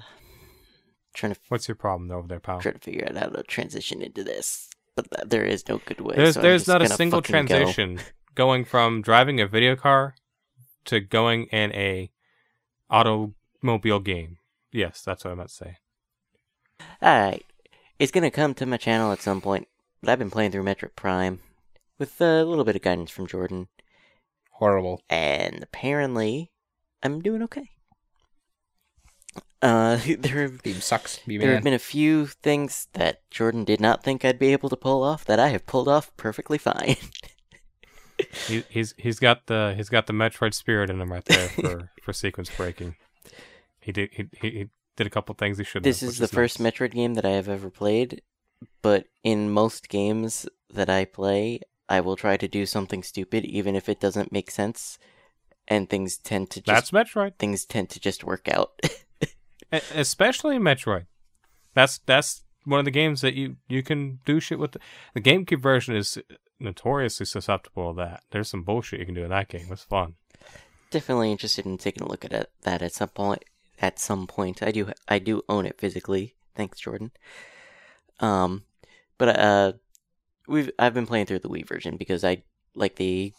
Trying 1.14 1.34
to 1.34 1.40
what's 1.48 1.68
your 1.70 1.76
problem 1.76 2.10
though 2.10 2.18
over 2.18 2.28
there, 2.28 2.42
pal? 2.42 2.60
trying 2.60 2.74
to 2.76 2.80
figure 2.82 3.08
out 3.10 3.16
how 3.16 3.28
to 3.30 3.44
transition 3.44 4.02
into 4.02 4.22
this, 4.24 4.70
but 4.98 5.10
th- 5.10 5.30
there 5.30 5.46
is 5.46 5.66
no 5.70 5.78
good 5.86 6.02
way. 6.02 6.16
There's 6.18 6.34
so 6.34 6.42
there's 6.42 6.68
not 6.68 6.82
a 6.82 6.90
single 6.90 7.22
fucking 7.22 7.46
go. 7.46 7.56
transition 7.56 8.02
going 8.36 8.66
from 8.66 9.02
driving 9.02 9.40
a 9.40 9.48
video 9.48 9.78
car 9.78 10.16
to 10.86 11.00
going 11.00 11.46
in 11.46 11.72
a 11.72 12.12
automobile 12.90 14.00
game. 14.02 14.38
Yes, 14.74 15.02
that's 15.04 15.24
what 15.24 15.32
I 15.32 15.36
meant 15.36 15.50
to 15.50 15.56
say. 15.56 15.78
Alright. 17.02 17.46
It's 17.98 18.12
gonna 18.12 18.30
come 18.30 18.54
to 18.56 18.66
my 18.66 18.76
channel 18.76 19.14
at 19.14 19.22
some 19.22 19.40
point, 19.40 19.70
but 20.02 20.10
I've 20.10 20.20
been 20.20 20.30
playing 20.32 20.52
through 20.52 20.64
Metroid 20.66 20.98
Prime 20.98 21.40
with 21.98 22.20
a 22.22 22.44
little 22.44 22.64
bit 22.64 22.76
of 22.76 22.82
guidance 22.82 23.12
from 23.12 23.28
Jordan, 23.28 23.68
Horrible. 24.52 25.02
and 25.10 25.64
apparently 25.64 26.52
I'm 27.04 27.22
doing 27.22 27.44
okay. 27.44 27.70
Uh, 29.62 29.98
there 30.20 30.42
have, 30.44 30.62
Beam 30.64 30.80
sucks. 30.80 31.20
Be 31.20 31.38
there 31.38 31.48
man. 31.48 31.56
have 31.56 31.64
been 31.64 31.74
a 31.74 31.80
few 31.80 32.28
things 32.28 32.88
that 32.94 33.30
Jordan 33.32 33.64
did 33.64 33.82
not 33.82 34.04
think 34.04 34.24
I'd 34.24 34.40
be 34.40 34.52
able 34.52 34.70
to 34.70 34.78
pull 34.78 35.04
off 35.04 35.26
that 35.26 35.40
I 35.40 35.50
have 35.50 35.66
pulled 35.66 35.88
off 35.88 36.16
perfectly 36.18 36.58
fine. 36.58 36.98
He, 38.48 38.64
he's 38.70 38.94
he's 38.98 39.20
got 39.20 39.48
the 39.48 39.74
he's 39.76 39.90
got 39.90 40.08
the 40.08 40.14
Metroid 40.14 40.54
spirit 40.54 40.90
in 40.90 41.02
him 41.02 41.12
right 41.12 41.26
there 41.26 41.50
for, 41.50 41.92
for 42.02 42.14
sequence 42.14 42.50
breaking. 42.50 42.96
He 43.82 43.92
did 43.92 44.10
he, 44.14 44.30
he, 44.40 44.50
he 44.52 44.70
did 44.96 45.06
a 45.06 45.10
couple 45.10 45.36
things 45.36 45.58
he 45.58 45.66
shouldn't. 45.66 45.84
this 45.84 46.00
have, 46.00 46.12
is 46.12 46.18
the 46.18 46.30
first 46.30 46.60
nice. 46.60 46.72
Metroid 46.72 46.92
game 46.92 47.16
that 47.16 47.26
I 47.26 47.32
have 47.32 47.50
ever 47.50 47.70
played, 47.70 48.22
but 48.82 49.08
in 49.24 49.50
most 49.50 49.90
games 49.90 50.48
that 50.70 50.90
I 50.90 51.04
play, 51.04 51.60
I 51.88 52.02
will 52.02 52.16
try 52.16 52.38
to 52.38 52.48
do 52.48 52.66
something 52.66 53.04
stupid 53.04 53.46
even 53.46 53.76
if 53.76 53.88
it 53.90 54.00
doesn't 54.00 54.32
make 54.32 54.52
sense, 54.52 54.98
and 55.68 55.90
things 55.90 56.18
tend 56.18 56.50
to 56.52 56.62
just 56.62 56.92
That's 56.92 56.92
Metroid, 56.92 57.36
things 57.38 57.66
tend 57.66 57.90
to 57.92 58.00
just 58.00 58.24
work 58.24 58.48
out. 58.48 58.80
Especially 59.72 60.56
in 60.56 60.62
Metroid. 60.62 61.06
That's 61.74 62.00
that's 62.00 62.44
one 62.64 62.80
of 62.80 62.86
the 62.86 62.92
games 62.92 63.22
that 63.22 63.36
you 63.36 63.58
you 63.68 63.84
can 63.84 64.20
do 64.26 64.40
shit 64.40 64.60
with. 64.60 64.72
The, 64.72 64.80
the 65.14 65.22
GameCube 65.22 65.62
version 65.62 65.96
is 65.96 66.18
notoriously 66.60 67.26
susceptible 67.26 67.94
to 67.94 67.98
that. 67.98 68.24
There's 68.32 68.50
some 68.50 68.64
bullshit 68.64 69.00
you 69.00 69.06
can 69.06 69.16
do 69.16 69.24
in 69.24 69.30
that 69.30 69.50
game. 69.50 69.68
It's 69.72 69.84
fun. 69.84 70.16
Definitely 70.92 71.32
interested 71.32 71.66
in 71.66 71.78
taking 71.78 72.04
a 72.04 72.08
look 72.08 72.26
at 72.26 72.50
that 72.64 72.82
at 72.82 72.94
some 72.94 73.10
point. 73.10 73.44
At 73.82 74.00
some 74.00 74.28
point, 74.28 74.64
I 74.64 74.72
do 74.72 74.92
I 75.08 75.20
do 75.20 75.42
own 75.50 75.66
it 75.66 75.80
physically. 75.80 76.36
Thanks, 76.56 76.80
Jordan. 76.80 77.12
Um, 78.20 78.64
but 79.18 79.38
uh, 79.38 79.74
we've 80.48 80.72
I've 80.80 80.94
been 80.94 81.08
playing 81.08 81.26
through 81.26 81.40
the 81.40 81.50
Wii 81.50 81.68
version 81.68 81.98
because 81.98 82.24
I 82.24 82.44
like 82.76 82.96
the 82.96 83.34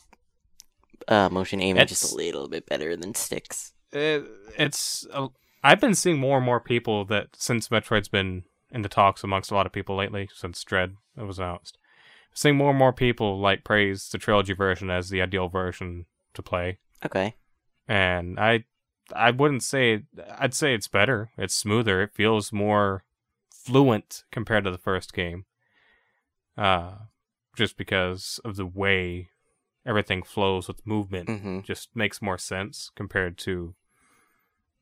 uh 1.09 1.29
motion 1.31 1.61
aiming 1.61 1.87
just 1.87 2.13
a 2.13 2.17
little 2.17 2.49
bit 2.49 2.67
better 2.67 2.97
than 2.97 3.15
sticks. 3.15 3.73
it, 3.93 4.25
it's 4.59 5.07
uh, 5.13 5.29
I've 5.63 5.81
been 5.81 5.95
seeing 5.95 6.19
more 6.19 6.37
and 6.39 6.47
more 6.47 6.61
people 6.61 7.05
that 7.07 7.29
since 7.37 7.69
Metroid's 7.71 8.09
been 8.09 8.45
in 8.71 8.83
the 8.83 8.89
talks 8.89 9.23
amongst 9.25 9.51
a 9.51 9.55
lot 9.55 9.67
of 9.67 9.73
people 9.73 9.97
lately 9.97 10.29
since 10.35 10.63
Dread 10.65 10.97
was 11.17 11.39
announced, 11.39 11.79
seeing 12.35 12.57
more 12.57 12.71
and 12.71 12.79
more 12.79 12.93
people 12.93 13.39
like 13.39 13.65
praise 13.65 14.09
the 14.09 14.19
trilogy 14.19 14.53
version 14.55 14.91
as 14.91 15.09
the 15.11 15.23
ideal 15.23 15.49
version 15.49 16.07
to 16.35 16.43
play, 16.43 16.79
Okay. 17.05 17.35
and 17.89 18.39
I 18.41 18.65
I 19.15 19.31
wouldn't 19.31 19.63
say 19.63 20.03
I'd 20.39 20.55
say 20.55 20.75
it's 20.75 20.89
better. 20.89 21.31
It's 21.39 21.55
smoother. 21.55 22.03
It 22.03 22.15
feels 22.15 22.53
more 22.53 23.05
fluent 23.51 24.25
compared 24.31 24.65
to 24.65 24.71
the 24.71 24.79
first 24.79 25.13
game. 25.13 25.45
Uh, 26.57 26.93
just 27.57 27.77
because 27.77 28.41
of 28.45 28.57
the 28.57 28.67
way 28.67 29.29
everything 29.87 30.23
flows 30.23 30.69
with 30.69 30.87
movement 30.87 31.29
Mm-hmm. 31.29 31.61
just 31.61 31.95
makes 31.95 32.21
more 32.23 32.39
sense 32.39 32.91
compared 32.97 33.39
to 33.39 33.75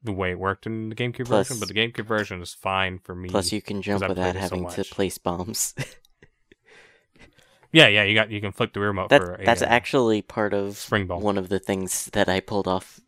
the 0.02 0.12
way 0.12 0.30
it 0.32 0.38
worked 0.38 0.66
in 0.66 0.88
the 0.90 0.94
GameCube 0.94 1.26
Plus- 1.26 1.48
version. 1.48 1.60
But 1.60 1.68
the 1.68 1.74
GameCube 1.74 2.06
version 2.06 2.40
is 2.42 2.52
fine 2.54 2.98
for 2.98 3.14
me. 3.14 3.28
Plus, 3.28 3.52
you 3.52 3.60
can 3.62 3.80
jump 3.82 4.02
without 4.08 4.16
played 4.16 4.30
it 4.30 4.48
so 4.48 4.56
having 4.56 4.68
to 4.70 4.84
place 4.84 5.18
bombs. 5.18 5.74
yeah, 7.72 7.88
yeah, 7.88 8.04
you 8.04 8.14
got 8.14 8.30
you 8.30 8.40
can 8.40 8.52
flick 8.52 8.72
the 8.72 8.80
remote 8.80 9.08
that 9.10 9.20
for 9.22 9.34
a, 9.34 9.44
that's 9.44 9.62
uh, 9.62 9.66
actually 9.66 10.22
part 10.22 10.54
of 10.54 10.76
spring 10.76 11.06
ball. 11.06 11.20
one 11.20 11.36
of 11.38 11.48
the 11.48 11.58
things 11.58 12.06
that 12.12 12.28
I 12.28 12.40
pulled 12.40 12.68
off. 12.68 13.00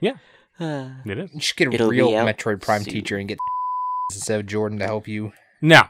Yeah. 0.00 0.14
Uh, 0.60 0.90
It 1.06 1.16
is 1.18 1.32
You 1.32 1.40
should 1.40 1.56
get 1.56 1.68
a 1.70 1.74
It'll 1.74 1.88
real 1.88 2.10
Metroid 2.10 2.60
Prime 2.60 2.82
soon. 2.82 2.92
teacher 2.92 3.16
and 3.16 3.28
get 3.28 3.38
instead 4.12 4.40
of 4.40 4.46
Jordan 4.46 4.80
to 4.80 4.86
help 4.86 5.06
you. 5.06 5.32
no, 5.62 5.82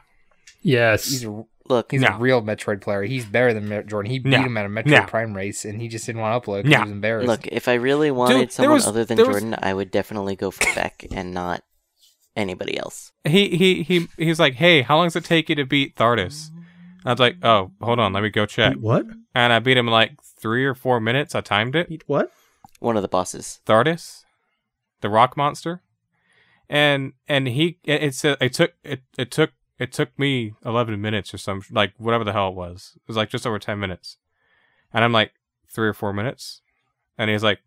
Yes. 0.61 1.05
He's 1.09 1.23
a 1.25 1.43
look, 1.69 1.91
he's 1.91 2.01
No. 2.01 2.09
a 2.09 2.17
real 2.17 2.41
Metroid 2.41 2.81
player. 2.81 3.03
He's 3.03 3.25
better 3.25 3.53
than 3.53 3.87
Jordan. 3.87 4.09
He 4.11 4.19
beat 4.19 4.29
No. 4.31 4.41
him 4.41 4.57
at 4.57 4.65
a 4.65 4.69
Metroid 4.69 4.85
No. 4.87 5.01
Prime 5.05 5.33
race, 5.35 5.65
and 5.65 5.79
he 5.81 5.87
just 5.87 6.05
didn't 6.05 6.21
want 6.21 6.43
to 6.43 6.49
upload 6.49 6.63
because 6.63 6.71
No. 6.71 6.77
he 6.77 6.83
was 6.83 6.91
embarrassed. 6.91 7.27
look. 7.27 7.47
If 7.47 7.67
I 7.67 7.75
really 7.75 8.11
wanted 8.11 8.37
there 8.39 8.49
someone 8.49 8.73
was- 8.75 8.87
other 8.87 9.05
than 9.05 9.17
there 9.17 9.25
was- 9.27 9.35
Jordan, 9.41 9.55
I 9.61 9.73
would 9.73 9.91
definitely 9.91 10.35
go 10.35 10.51
for 10.51 10.65
Beck 10.75 11.05
and 11.11 11.33
not 11.33 11.63
anybody 12.35 12.77
else. 12.77 13.11
he 13.25 13.49
he 13.55 13.83
he 13.83 14.07
he's 14.17 14.39
like, 14.39 14.55
hey, 14.55 14.81
how 14.81 14.97
long 14.97 15.07
does 15.07 15.15
it 15.15 15.25
take 15.25 15.49
you 15.49 15.55
to 15.55 15.65
beat 15.65 15.95
Thardus? 15.95 16.49
I 17.05 17.11
was 17.11 17.19
like, 17.19 17.37
oh, 17.43 17.71
hold 17.81 17.99
on, 17.99 18.11
let 18.13 18.23
me 18.23 18.29
go 18.29 18.45
check. 18.45 18.73
Beat 18.73 18.81
what? 18.81 19.05
And 19.33 19.53
I 19.53 19.59
beat 19.59 19.77
him 19.77 19.87
in 19.87 19.93
like 19.93 20.13
three 20.21 20.65
or 20.65 20.73
four 20.75 20.99
minutes. 20.99 21.33
I 21.35 21.41
timed 21.41 21.75
it. 21.75 21.87
Beat 21.89 22.03
what? 22.07 22.31
One 22.79 22.95
of 22.97 23.01
the 23.01 23.07
bosses. 23.07 23.59
Thardus, 23.65 24.23
the 25.01 25.09
rock 25.09 25.35
monster, 25.37 25.81
and 26.69 27.13
and 27.27 27.47
he 27.47 27.79
it, 27.83 28.03
it 28.03 28.15
said 28.15 28.37
it 28.41 28.53
took 28.53 28.73
it 28.83 29.01
it 29.17 29.31
took 29.31 29.51
it 29.79 29.91
took 29.93 30.17
me 30.19 30.53
eleven 30.65 30.99
minutes 31.01 31.33
or 31.33 31.37
some 31.37 31.61
like 31.71 31.93
whatever 31.97 32.23
the 32.23 32.33
hell 32.33 32.49
it 32.49 32.55
was. 32.55 32.93
It 32.95 33.01
was 33.07 33.17
like 33.17 33.29
just 33.29 33.47
over 33.47 33.59
ten 33.59 33.79
minutes, 33.79 34.17
and 34.93 35.03
I'm 35.03 35.11
like 35.13 35.31
three 35.73 35.87
or 35.87 35.93
four 35.93 36.13
minutes, 36.13 36.61
and 37.17 37.29
he's 37.29 37.43
like, 37.43 37.59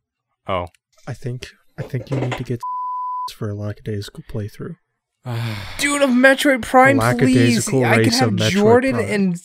oh, 0.47 0.67
I 1.07 1.15
think 1.15 1.49
I 1.79 1.83
think 1.83 2.11
you 2.11 2.19
need 2.21 2.33
to 2.37 2.45
get 2.45 2.61
for 3.35 3.49
a 3.51 3.55
lackadaisical 3.55 4.25
playthrough. 4.31 4.77
Dude 5.79 6.03
of 6.03 6.11
Metroid 6.11 6.63
Prime, 6.63 7.01
A 7.01 7.15
please! 7.17 7.69
I 7.69 8.03
can 8.03 8.13
have 8.13 8.37
Jordan 8.37 8.95
Prime. 8.97 9.09
and 9.09 9.37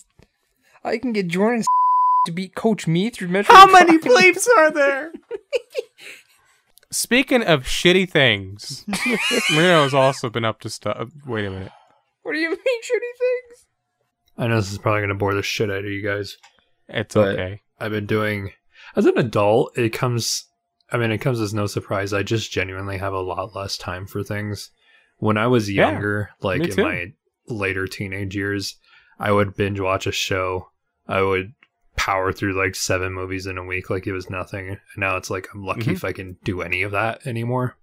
I 0.83 0.97
can 0.97 1.13
get 1.13 1.27
Jordan 1.27 1.63
to 2.25 2.31
beat 2.31 2.55
Coach 2.55 2.87
Me 2.87 3.09
through 3.09 3.27
Metroid. 3.29 3.45
how 3.47 3.71
many 3.71 3.97
Prime. 3.99 4.13
bleeps 4.13 4.47
are 4.57 4.71
there? 4.71 5.11
Speaking 6.89 7.43
of 7.43 7.63
shitty 7.63 8.09
things, 8.09 8.85
Marino 9.51 9.83
has 9.83 9.93
also 9.93 10.29
been 10.29 10.45
up 10.45 10.61
to 10.61 10.69
stuff. 10.69 11.09
Wait 11.25 11.45
a 11.45 11.49
minute. 11.51 11.71
What 12.27 12.33
do 12.33 12.39
you 12.39 12.49
mean, 12.51 12.57
shitty 12.57 13.13
things? 13.17 13.65
I 14.37 14.47
know 14.47 14.57
this 14.57 14.69
is 14.69 14.77
probably 14.79 14.99
going 14.99 15.09
to 15.09 15.15
bore 15.15 15.33
the 15.33 15.41
shit 15.41 15.71
out 15.71 15.79
of 15.79 15.85
you 15.85 16.03
guys. 16.03 16.35
It's 16.89 17.15
But- 17.15 17.29
okay. 17.39 17.61
I've 17.79 17.91
been 17.91 18.05
doing 18.05 18.51
as 18.97 19.05
an 19.05 19.17
adult, 19.17 19.77
it 19.77 19.93
comes 19.93 20.45
I 20.91 20.97
mean, 20.97 21.11
it 21.11 21.19
comes 21.19 21.39
as 21.39 21.53
no 21.53 21.67
surprise. 21.67 22.11
I 22.11 22.23
just 22.23 22.51
genuinely 22.51 22.97
have 22.97 23.13
a 23.13 23.19
lot 23.21 23.55
less 23.55 23.77
time 23.77 24.07
for 24.07 24.23
things. 24.23 24.71
When 25.19 25.37
I 25.37 25.47
was 25.47 25.69
Yeah, 25.71 25.91
younger, 25.91 26.31
like 26.41 26.61
in 26.63 26.71
too. 26.71 26.83
my 26.83 27.13
later 27.47 27.87
teenage 27.87 28.35
years, 28.35 28.75
I 29.19 29.31
would 29.31 29.55
binge 29.55 29.79
watch 29.79 30.05
a 30.05 30.11
show. 30.11 30.69
I 31.07 31.21
would 31.21 31.53
power 31.95 32.33
through 32.33 32.57
like 32.61 32.75
seven 32.75 33.13
movies 33.13 33.47
in 33.47 33.57
a 33.57 33.63
week 33.65 33.89
like 33.89 34.05
it 34.05 34.11
was 34.13 34.29
nothing. 34.29 34.67
And 34.69 34.79
now 34.97 35.15
it's 35.17 35.29
like 35.29 35.47
I'm 35.53 35.63
lucky 35.63 35.83
Mhm. 35.91 35.93
if 35.93 36.03
I 36.03 36.11
can 36.11 36.37
do 36.43 36.61
any 36.61 36.81
of 36.83 36.91
that 36.91 37.25
anymore. 37.25 37.77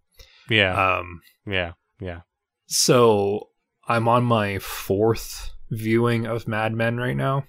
Yeah. 0.51 0.97
Um, 0.99 1.23
yeah. 1.47 1.73
Yeah. 2.01 2.21
so 2.67 3.49
I'm 3.87 4.09
on 4.09 4.25
my 4.25 4.59
fourth 4.59 5.51
viewing 5.71 6.27
of 6.27 6.49
Mad 6.49 6.73
Men 6.73 6.97
right 6.97 7.17
now. 7.17 7.45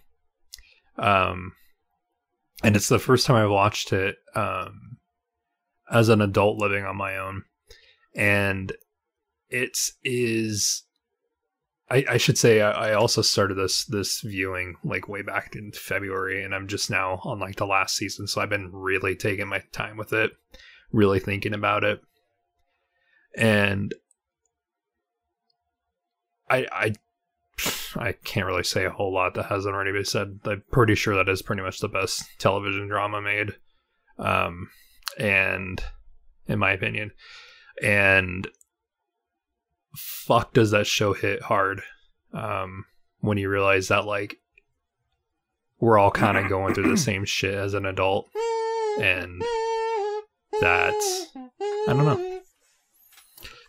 Um, 0.97 1.53
and 2.63 2.75
it's 2.75 2.89
the 2.89 2.99
first 2.99 3.25
time 3.25 3.35
I've 3.35 3.49
watched 3.49 3.93
it 3.93 4.17
um, 4.33 4.97
as 5.91 6.09
an 6.09 6.21
adult 6.21 6.57
living 6.57 6.85
on 6.85 6.97
my 6.97 7.17
own, 7.17 7.43
and 8.15 8.71
it 9.49 9.77
is. 10.03 10.83
I, 11.91 12.03
I 12.09 12.17
should 12.17 12.37
say 12.37 12.61
I, 12.61 12.89
I 12.89 12.93
also 12.93 13.21
started 13.21 13.55
this 13.55 13.85
this 13.85 14.21
viewing 14.21 14.77
like 14.83 15.07
way 15.07 15.21
back 15.21 15.55
in 15.55 15.71
February, 15.73 16.43
and 16.43 16.55
I'm 16.55 16.67
just 16.67 16.89
now 16.89 17.19
on 17.23 17.39
like 17.39 17.57
the 17.57 17.67
last 17.67 17.95
season, 17.95 18.25
so 18.27 18.41
I've 18.41 18.49
been 18.49 18.71
really 18.71 19.15
taking 19.15 19.47
my 19.47 19.61
time 19.71 19.97
with 19.97 20.11
it, 20.13 20.31
really 20.91 21.19
thinking 21.19 21.53
about 21.53 21.83
it, 21.83 21.99
and 23.37 23.93
I 26.49 26.67
I 26.71 26.93
I 27.97 28.11
can't 28.11 28.45
really 28.45 28.63
say 28.63 28.85
a 28.85 28.91
whole 28.91 29.13
lot 29.13 29.33
that 29.35 29.45
hasn't 29.45 29.73
already 29.73 29.91
been 29.91 30.05
said. 30.05 30.39
I'm 30.45 30.63
pretty 30.71 30.95
sure 30.95 31.15
that 31.15 31.29
is 31.29 31.41
pretty 31.41 31.61
much 31.61 31.79
the 31.79 31.87
best 31.87 32.23
television 32.39 32.87
drama 32.87 33.21
made, 33.21 33.55
um, 34.17 34.69
and 35.17 35.81
in 36.47 36.59
my 36.59 36.71
opinion, 36.71 37.11
and 37.81 38.47
fuck, 39.95 40.53
does 40.53 40.71
that 40.71 40.87
show 40.87 41.13
hit 41.13 41.43
hard 41.43 41.81
um, 42.33 42.85
when 43.19 43.37
you 43.37 43.49
realize 43.49 43.87
that 43.87 44.05
like 44.05 44.37
we're 45.79 45.97
all 45.97 46.11
kind 46.11 46.37
of 46.37 46.49
going 46.49 46.73
through 46.73 46.89
the 46.89 46.97
same 46.97 47.25
shit 47.25 47.53
as 47.53 47.73
an 47.73 47.85
adult, 47.85 48.29
and 48.99 49.41
that's 50.59 51.27
I 51.35 51.87
don't 51.87 52.05
know. 52.05 52.34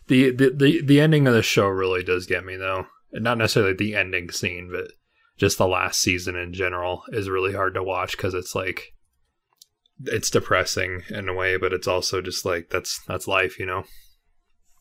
The, 0.07 0.31
the 0.31 0.49
the 0.49 0.81
the 0.81 1.01
ending 1.01 1.27
of 1.27 1.33
the 1.33 1.43
show 1.43 1.67
really 1.67 2.03
does 2.03 2.25
get 2.25 2.45
me 2.45 2.55
though. 2.55 2.85
And 3.11 3.23
not 3.23 3.37
necessarily 3.37 3.73
the 3.73 3.95
ending 3.95 4.31
scene, 4.31 4.69
but 4.71 4.91
just 5.37 5.57
the 5.57 5.67
last 5.67 5.99
season 5.99 6.35
in 6.35 6.53
general 6.53 7.03
is 7.09 7.29
really 7.29 7.53
hard 7.53 7.73
to 7.75 7.83
watch 7.83 8.17
because 8.17 8.33
it's 8.33 8.55
like 8.55 8.93
it's 10.05 10.29
depressing 10.29 11.03
in 11.09 11.29
a 11.29 11.33
way, 11.33 11.57
but 11.57 11.73
it's 11.73 11.87
also 11.87 12.21
just 12.21 12.45
like 12.45 12.69
that's 12.69 13.01
that's 13.07 13.27
life, 13.27 13.59
you 13.59 13.65
know. 13.65 13.83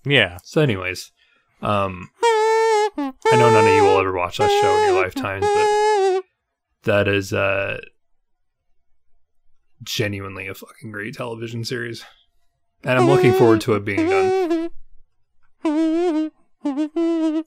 Yeah. 0.04 0.38
So, 0.44 0.60
anyways, 0.60 1.10
um, 1.62 2.10
I 2.22 3.12
know 3.32 3.50
none 3.50 3.66
of 3.66 3.74
you 3.74 3.82
will 3.82 3.98
ever 3.98 4.12
watch 4.12 4.38
that 4.38 4.50
show 4.50 4.78
in 4.78 4.94
your 4.94 5.02
lifetimes, 5.02 5.44
but 5.44 6.24
that 6.84 7.08
is 7.08 7.32
uh 7.32 7.80
genuinely 9.82 10.48
a 10.48 10.54
fucking 10.54 10.90
great 10.90 11.14
television 11.14 11.64
series, 11.64 12.04
and 12.82 12.98
I'm 12.98 13.06
looking 13.06 13.32
forward 13.32 13.60
to 13.62 13.74
it 13.74 13.84
being 13.84 14.08
done. 14.08 14.70
Didn't 15.62 17.44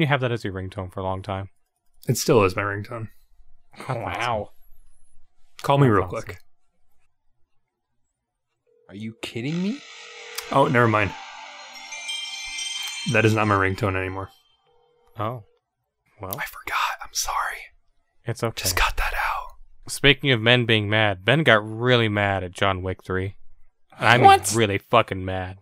you 0.00 0.06
have 0.06 0.20
that 0.20 0.32
as 0.32 0.44
your 0.44 0.52
ringtone 0.52 0.92
for 0.92 1.00
a 1.00 1.04
long 1.04 1.22
time? 1.22 1.50
It 2.08 2.16
still 2.18 2.44
is 2.44 2.56
my 2.56 2.62
ringtone. 2.62 3.08
Oh, 3.88 3.94
Wow. 3.94 4.50
Call 5.62 5.78
me 5.78 5.86
That's 5.86 5.94
real 5.96 6.04
awesome. 6.04 6.22
quick. 6.22 6.38
Are 8.88 8.94
you 8.94 9.14
kidding 9.22 9.62
me? 9.62 9.80
Oh, 10.52 10.66
never 10.66 10.86
mind. 10.88 11.12
That 13.12 13.24
is 13.24 13.34
not 13.34 13.46
my 13.48 13.54
ringtone 13.54 13.96
anymore. 13.96 14.30
Oh. 15.18 15.44
Well, 16.20 16.36
I 16.38 16.44
forgot. 16.46 16.76
I'm 17.02 17.12
sorry. 17.12 17.56
it's 18.24 18.42
okay. 18.42 18.62
Just 18.62 18.76
cut 18.76 18.96
that 18.96 19.12
out. 19.14 19.56
Speaking 19.88 20.30
of 20.30 20.40
men 20.40 20.66
being 20.66 20.88
mad, 20.90 21.24
Ben 21.24 21.42
got 21.42 21.66
really 21.68 22.08
mad 22.08 22.42
at 22.44 22.52
John 22.52 22.82
Wick 22.82 23.02
3. 23.04 23.36
I 23.98 24.18
mean, 24.18 24.26
What? 24.26 24.52
really 24.54 24.78
fucking 24.78 25.24
mad. 25.24 25.58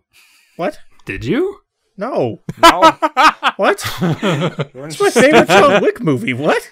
What? 0.57 0.79
Did 1.05 1.25
you? 1.25 1.61
No. 1.97 2.43
No. 2.63 2.83
What? 3.57 3.85
It's 4.03 5.01
my 5.01 5.11
favorite 5.11 5.47
John 5.47 5.81
Wick 5.81 6.01
movie. 6.01 6.33
What? 6.33 6.69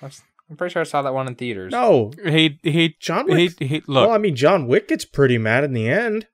I'm 0.00 0.56
pretty 0.56 0.72
sure 0.72 0.82
I 0.82 0.84
saw 0.84 1.02
that 1.02 1.12
one 1.12 1.26
in 1.26 1.34
theaters. 1.34 1.72
No. 1.72 2.12
he 2.24 2.60
he 2.62 2.94
John 3.00 3.26
he, 3.28 3.34
Wick. 3.48 3.58
he 3.58 3.82
look. 3.88 4.06
well, 4.06 4.12
I 4.12 4.18
mean, 4.18 4.36
John 4.36 4.68
Wick 4.68 4.86
gets 4.88 5.04
pretty 5.04 5.38
mad 5.38 5.64
in 5.64 5.72
the 5.72 5.88
end. 5.88 6.28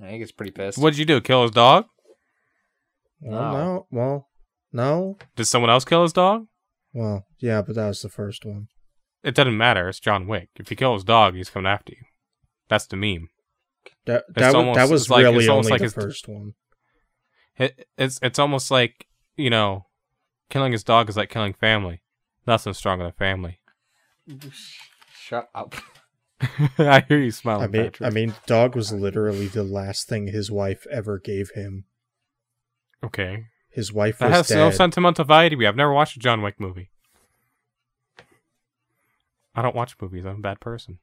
I 0.00 0.06
think 0.06 0.22
it's 0.22 0.30
pretty 0.30 0.52
pissed. 0.52 0.78
what'd 0.78 0.98
you 0.98 1.04
do? 1.04 1.20
Kill 1.20 1.42
his 1.42 1.50
dog? 1.50 1.86
Well, 3.20 3.40
No. 3.42 3.52
no. 3.52 3.86
Well, 3.90 4.28
no. 4.72 5.18
Did 5.34 5.46
someone 5.46 5.70
else 5.70 5.84
kill 5.84 6.02
his 6.02 6.12
dog? 6.12 6.46
Well, 6.92 7.26
yeah, 7.40 7.62
but 7.62 7.74
that 7.74 7.88
was 7.88 8.02
the 8.02 8.08
first 8.08 8.44
one. 8.44 8.68
It 9.24 9.34
doesn't 9.34 9.56
matter. 9.56 9.88
It's 9.88 9.98
John 9.98 10.28
Wick. 10.28 10.50
If 10.60 10.70
you 10.70 10.76
kill 10.76 10.94
his 10.94 11.02
dog, 11.04 11.34
he's 11.34 11.50
coming 11.50 11.70
after 11.72 11.92
you. 11.92 12.04
That's 12.68 12.86
the 12.86 12.96
meme. 12.96 13.30
That 14.06 14.24
that, 14.34 14.52
wa- 14.52 14.58
almost- 14.60 14.76
that 14.78 14.88
was 14.90 15.02
it's 15.02 15.10
like- 15.10 15.22
really 15.24 15.38
it's 15.38 15.48
almost 15.48 15.66
only 15.66 15.70
like 15.72 15.80
the 15.80 15.86
it's- 15.86 16.04
first 16.04 16.28
one. 16.28 16.54
It, 17.56 17.86
it's 17.96 18.18
it's 18.22 18.38
almost 18.38 18.70
like 18.70 19.06
you 19.36 19.48
know, 19.50 19.86
killing 20.50 20.72
his 20.72 20.82
dog 20.84 21.08
is 21.08 21.16
like 21.16 21.30
killing 21.30 21.54
family. 21.54 22.00
Nothing 22.46 22.72
stronger 22.74 23.04
than 23.04 23.12
family. 23.12 23.60
Shut 25.16 25.48
up. 25.54 25.74
I 26.78 27.04
hear 27.08 27.20
you 27.20 27.30
smiling. 27.30 27.64
I 27.64 27.66
mean, 27.68 27.82
Patrick. 27.84 28.06
I 28.06 28.10
mean, 28.10 28.34
dog 28.46 28.74
was 28.76 28.92
literally 28.92 29.46
the 29.46 29.62
last 29.64 30.08
thing 30.08 30.26
his 30.26 30.50
wife 30.50 30.86
ever 30.90 31.18
gave 31.18 31.50
him. 31.54 31.84
okay. 33.04 33.44
His 33.70 33.92
wife 33.92 34.18
That 34.18 34.26
was 34.28 34.36
has 34.36 34.48
dead. 34.48 34.56
no 34.56 34.70
sentimental 34.70 35.24
value 35.24 35.50
to 35.50 35.56
me. 35.56 35.66
I've 35.66 35.74
never 35.74 35.92
watched 35.92 36.16
a 36.16 36.20
John 36.20 36.42
Wick 36.42 36.60
movie. 36.60 36.90
I 39.54 39.62
don't 39.62 39.74
watch 39.76 39.96
movies. 40.00 40.24
I'm 40.24 40.36
a 40.36 40.40
bad 40.40 40.60
person. 40.60 40.98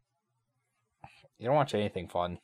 You 1.37 1.47
don't 1.47 1.55
watch 1.55 1.73
anything 1.73 2.07
fun. 2.07 2.39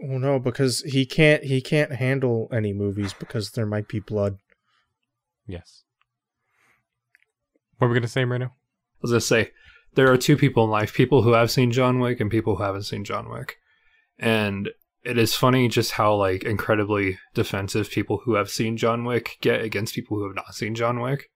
Well, 0.00 0.18
no, 0.18 0.38
because 0.38 0.80
he 0.82 1.06
can't. 1.06 1.44
He 1.44 1.60
can't 1.60 1.92
handle 1.92 2.48
any 2.52 2.72
movies 2.72 3.14
because 3.14 3.52
there 3.52 3.66
might 3.66 3.88
be 3.88 4.00
blood. 4.00 4.38
Yes. 5.46 5.84
What 7.78 7.88
were 7.88 7.94
we 7.94 8.00
gonna 8.00 8.08
say, 8.08 8.24
Marino? 8.24 8.46
I 8.46 8.50
was 9.02 9.10
gonna 9.10 9.20
say 9.20 9.50
there 9.94 10.12
are 10.12 10.16
two 10.16 10.36
people 10.36 10.64
in 10.64 10.70
life: 10.70 10.94
people 10.94 11.22
who 11.22 11.32
have 11.32 11.50
seen 11.50 11.70
John 11.70 12.00
Wick 12.00 12.20
and 12.20 12.30
people 12.30 12.56
who 12.56 12.62
haven't 12.62 12.84
seen 12.84 13.04
John 13.04 13.30
Wick. 13.30 13.56
And 14.18 14.70
it 15.04 15.18
is 15.18 15.34
funny 15.34 15.68
just 15.68 15.92
how 15.92 16.14
like 16.14 16.44
incredibly 16.44 17.18
defensive 17.34 17.90
people 17.90 18.22
who 18.24 18.34
have 18.34 18.50
seen 18.50 18.76
John 18.76 19.04
Wick 19.04 19.36
get 19.40 19.60
against 19.60 19.94
people 19.94 20.16
who 20.16 20.26
have 20.26 20.36
not 20.36 20.54
seen 20.54 20.74
John 20.74 21.00
Wick. 21.00 21.30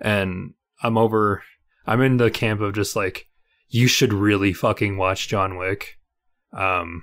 And 0.00 0.54
I'm 0.82 0.98
over. 0.98 1.42
I'm 1.86 2.00
in 2.00 2.16
the 2.16 2.30
camp 2.30 2.60
of 2.60 2.74
just 2.74 2.96
like 2.96 3.28
you 3.68 3.86
should 3.88 4.12
really 4.12 4.52
fucking 4.52 4.96
watch 4.96 5.28
John 5.28 5.56
Wick. 5.56 5.98
Um, 6.52 7.02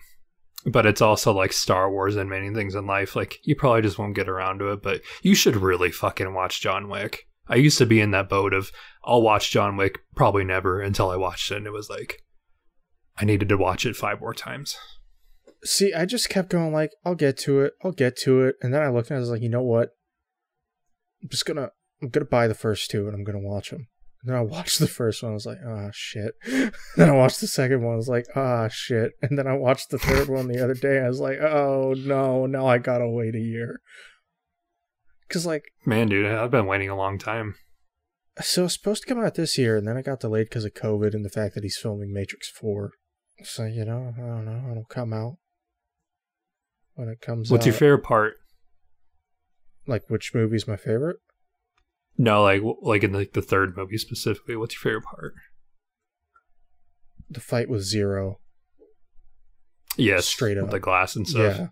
but 0.65 0.85
it's 0.85 1.01
also 1.01 1.33
like 1.33 1.53
Star 1.53 1.91
Wars 1.91 2.15
and 2.15 2.29
many 2.29 2.53
things 2.53 2.75
in 2.75 2.85
life. 2.85 3.15
Like 3.15 3.39
you 3.43 3.55
probably 3.55 3.81
just 3.81 3.97
won't 3.97 4.15
get 4.15 4.29
around 4.29 4.59
to 4.59 4.71
it, 4.71 4.81
but 4.81 5.01
you 5.21 5.35
should 5.35 5.55
really 5.55 5.91
fucking 5.91 6.33
watch 6.33 6.61
John 6.61 6.89
Wick. 6.89 7.27
I 7.47 7.55
used 7.55 7.77
to 7.79 7.85
be 7.85 7.99
in 7.99 8.11
that 8.11 8.29
boat 8.29 8.53
of 8.53 8.71
I'll 9.03 9.21
watch 9.21 9.51
John 9.51 9.75
Wick, 9.77 9.99
probably 10.15 10.43
never 10.43 10.81
until 10.81 11.09
I 11.09 11.15
watched 11.15 11.51
it, 11.51 11.57
and 11.57 11.67
it 11.67 11.73
was 11.73 11.89
like 11.89 12.21
I 13.17 13.25
needed 13.25 13.49
to 13.49 13.57
watch 13.57 13.85
it 13.85 13.95
five 13.95 14.21
more 14.21 14.33
times. 14.33 14.75
See, 15.63 15.93
I 15.93 16.05
just 16.05 16.29
kept 16.29 16.49
going 16.49 16.73
like, 16.73 16.91
I'll 17.05 17.15
get 17.15 17.37
to 17.39 17.61
it, 17.61 17.73
I'll 17.83 17.91
get 17.91 18.15
to 18.17 18.43
it, 18.43 18.55
and 18.61 18.73
then 18.73 18.81
I 18.81 18.89
looked 18.89 19.09
and 19.09 19.17
I 19.17 19.19
was 19.19 19.29
like, 19.29 19.41
you 19.41 19.49
know 19.49 19.61
what? 19.61 19.89
I'm 21.21 21.29
just 21.29 21.45
gonna, 21.45 21.69
I'm 22.01 22.09
gonna 22.09 22.25
buy 22.25 22.47
the 22.47 22.55
first 22.55 22.89
two 22.89 23.05
and 23.07 23.15
I'm 23.15 23.23
gonna 23.23 23.39
watch 23.39 23.69
them. 23.69 23.87
And 24.23 24.29
then 24.31 24.37
I 24.37 24.41
watched 24.41 24.79
the 24.79 24.87
first 24.87 25.23
one, 25.23 25.31
I 25.31 25.33
was 25.33 25.45
like, 25.45 25.57
ah, 25.65 25.89
shit. 25.91 26.35
then 26.95 27.09
I 27.09 27.13
watched 27.13 27.41
the 27.41 27.47
second 27.47 27.81
one, 27.83 27.93
I 27.93 27.97
was 27.97 28.07
like, 28.07 28.27
ah, 28.35 28.67
shit. 28.67 29.13
And 29.21 29.37
then 29.37 29.47
I 29.47 29.53
watched 29.53 29.89
the 29.89 29.97
third 29.97 30.29
one 30.29 30.47
the 30.47 30.63
other 30.63 30.75
day, 30.75 30.99
I 30.99 31.07
was 31.07 31.19
like, 31.19 31.39
oh 31.39 31.93
no, 31.97 32.45
now 32.45 32.67
I 32.67 32.77
gotta 32.77 33.07
wait 33.07 33.35
a 33.35 33.39
year. 33.39 33.81
Cause 35.29 35.45
like, 35.45 35.63
Man, 35.85 36.07
dude, 36.07 36.27
I've 36.27 36.51
been 36.51 36.67
waiting 36.67 36.89
a 36.89 36.95
long 36.95 37.17
time. 37.17 37.55
so 38.41 38.65
it's 38.65 38.73
supposed 38.73 39.03
to 39.03 39.07
come 39.07 39.23
out 39.23 39.35
this 39.35 39.57
year, 39.57 39.77
and 39.77 39.87
then 39.87 39.97
it 39.97 40.05
got 40.05 40.19
delayed 40.19 40.47
because 40.47 40.65
of 40.65 40.73
COVID 40.73 41.13
and 41.13 41.25
the 41.25 41.29
fact 41.29 41.55
that 41.55 41.63
he's 41.63 41.77
filming 41.77 42.13
Matrix 42.13 42.49
4. 42.49 42.91
So, 43.43 43.65
you 43.65 43.85
know, 43.85 44.13
I 44.15 44.19
don't 44.21 44.45
know, 44.45 44.69
it'll 44.71 44.85
come 44.85 45.13
out 45.13 45.37
when 46.95 47.07
it 47.07 47.21
comes 47.21 47.49
What's 47.49 47.63
out. 47.63 47.67
your 47.67 47.73
favorite 47.75 48.03
part? 48.03 48.35
like 49.87 50.03
which 50.09 50.33
movie's 50.33 50.67
my 50.67 50.75
favorite? 50.77 51.17
No, 52.17 52.43
like 52.43 52.61
like 52.81 53.03
in 53.03 53.11
the, 53.13 53.27
the 53.33 53.41
third 53.41 53.75
movie 53.75 53.97
specifically. 53.97 54.55
What's 54.55 54.75
your 54.75 54.81
favorite 54.91 55.05
part? 55.09 55.33
The 57.29 57.39
fight 57.39 57.69
with 57.69 57.81
Zero. 57.83 58.39
Yes, 59.97 60.25
Straight 60.25 60.55
with 60.57 60.65
up. 60.65 60.71
the 60.71 60.79
glass 60.79 61.15
and 61.15 61.27
stuff. 61.27 61.57
Yeah. 61.57 61.67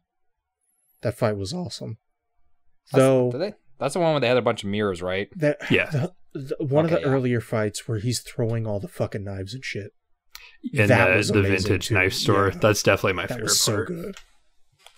That 1.02 1.18
fight 1.18 1.38
was 1.38 1.54
awesome. 1.54 1.98
That's, 2.92 3.02
Though 3.04 3.32
did 3.32 3.42
they? 3.42 3.54
That's 3.80 3.94
the 3.94 4.00
one 4.00 4.12
where 4.12 4.20
they 4.20 4.28
had 4.28 4.38
a 4.38 4.42
bunch 4.42 4.64
of 4.64 4.70
mirrors, 4.70 5.02
right? 5.02 5.30
that 5.38 5.58
Yeah. 5.72 5.90
the, 5.90 6.14
the, 6.34 6.56
one 6.66 6.86
of 6.86 6.92
the 6.92 7.00
yeah. 7.00 7.06
earlier 7.08 7.40
fights 7.40 7.88
where 7.88 8.00
he's 8.00 8.20
throwing 8.20 8.68
all 8.68 8.80
the 8.80 8.88
fucking 8.90 9.24
knives 9.24 9.54
and 9.54 9.64
shit. 9.64 9.94
In 10.74 10.88
That 10.88 11.10
the, 11.12 11.16
was 11.16 11.28
the 11.30 11.42
vintage 11.42 11.88
too. 11.88 11.94
knife 11.94 12.14
store. 12.14 12.50
Yeah. 12.52 12.58
That's 12.60 12.84
definitely 12.84 13.14
my 13.14 13.24
that 13.24 13.30
favorite 13.30 13.44
was 13.44 13.60
so 13.62 13.76
part. 13.76 13.88
good. 13.88 14.16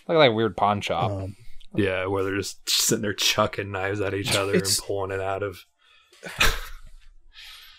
Like 0.07 0.17
that 0.17 0.33
weird 0.33 0.57
pawn 0.57 0.81
shop. 0.81 1.11
Um, 1.11 1.35
Yeah, 1.75 2.05
where 2.07 2.23
they're 2.23 2.37
just 2.37 2.69
sitting 2.69 3.01
there 3.01 3.13
chucking 3.13 3.71
knives 3.71 4.01
at 4.01 4.13
each 4.13 4.35
other 4.35 4.53
It's- 4.53 4.77
and 4.79 4.85
pulling 4.87 5.11
it 5.11 5.21
out 5.21 5.43
of. 5.43 5.59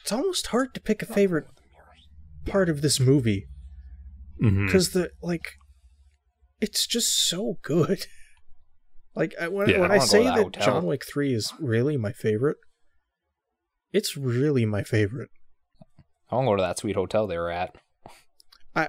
It's 0.03 0.11
almost 0.11 0.49
hard 0.49 0.75
to 0.75 0.81
pick 0.81 1.01
a 1.03 1.07
favorite 1.07 1.47
part 2.45 2.69
of 2.69 2.83
this 2.83 2.99
movie 2.99 3.47
Mhm. 4.43 4.67
because 4.67 4.91
the 4.91 5.13
like, 5.23 5.53
it's 6.61 6.87
just 6.87 7.29
so 7.29 7.59
good. 7.63 8.07
Like 9.15 9.35
I, 9.39 9.49
when, 9.49 9.69
Yeah, 9.69 9.81
when 9.81 9.91
I 9.93 9.97
I 9.97 9.99
say 9.99 10.25
that 10.25 10.37
that. 10.55 10.63
John 10.63 10.87
Wick 10.87 11.03
Three 11.07 11.35
is 11.35 11.53
really 11.61 11.99
my 11.99 12.13
favorite, 12.13 12.57
it's 13.93 14.17
really 14.17 14.65
my 14.65 14.83
favorite. 14.83 15.29
I 16.31 16.37
want 16.37 16.47
to 16.47 16.51
go 16.53 16.57
to 16.57 16.63
that 16.63 16.79
sweet 16.79 16.97
hotel 16.97 17.27
they 17.27 17.37
were 17.37 17.51
at. 17.51 17.77
I. 18.75 18.89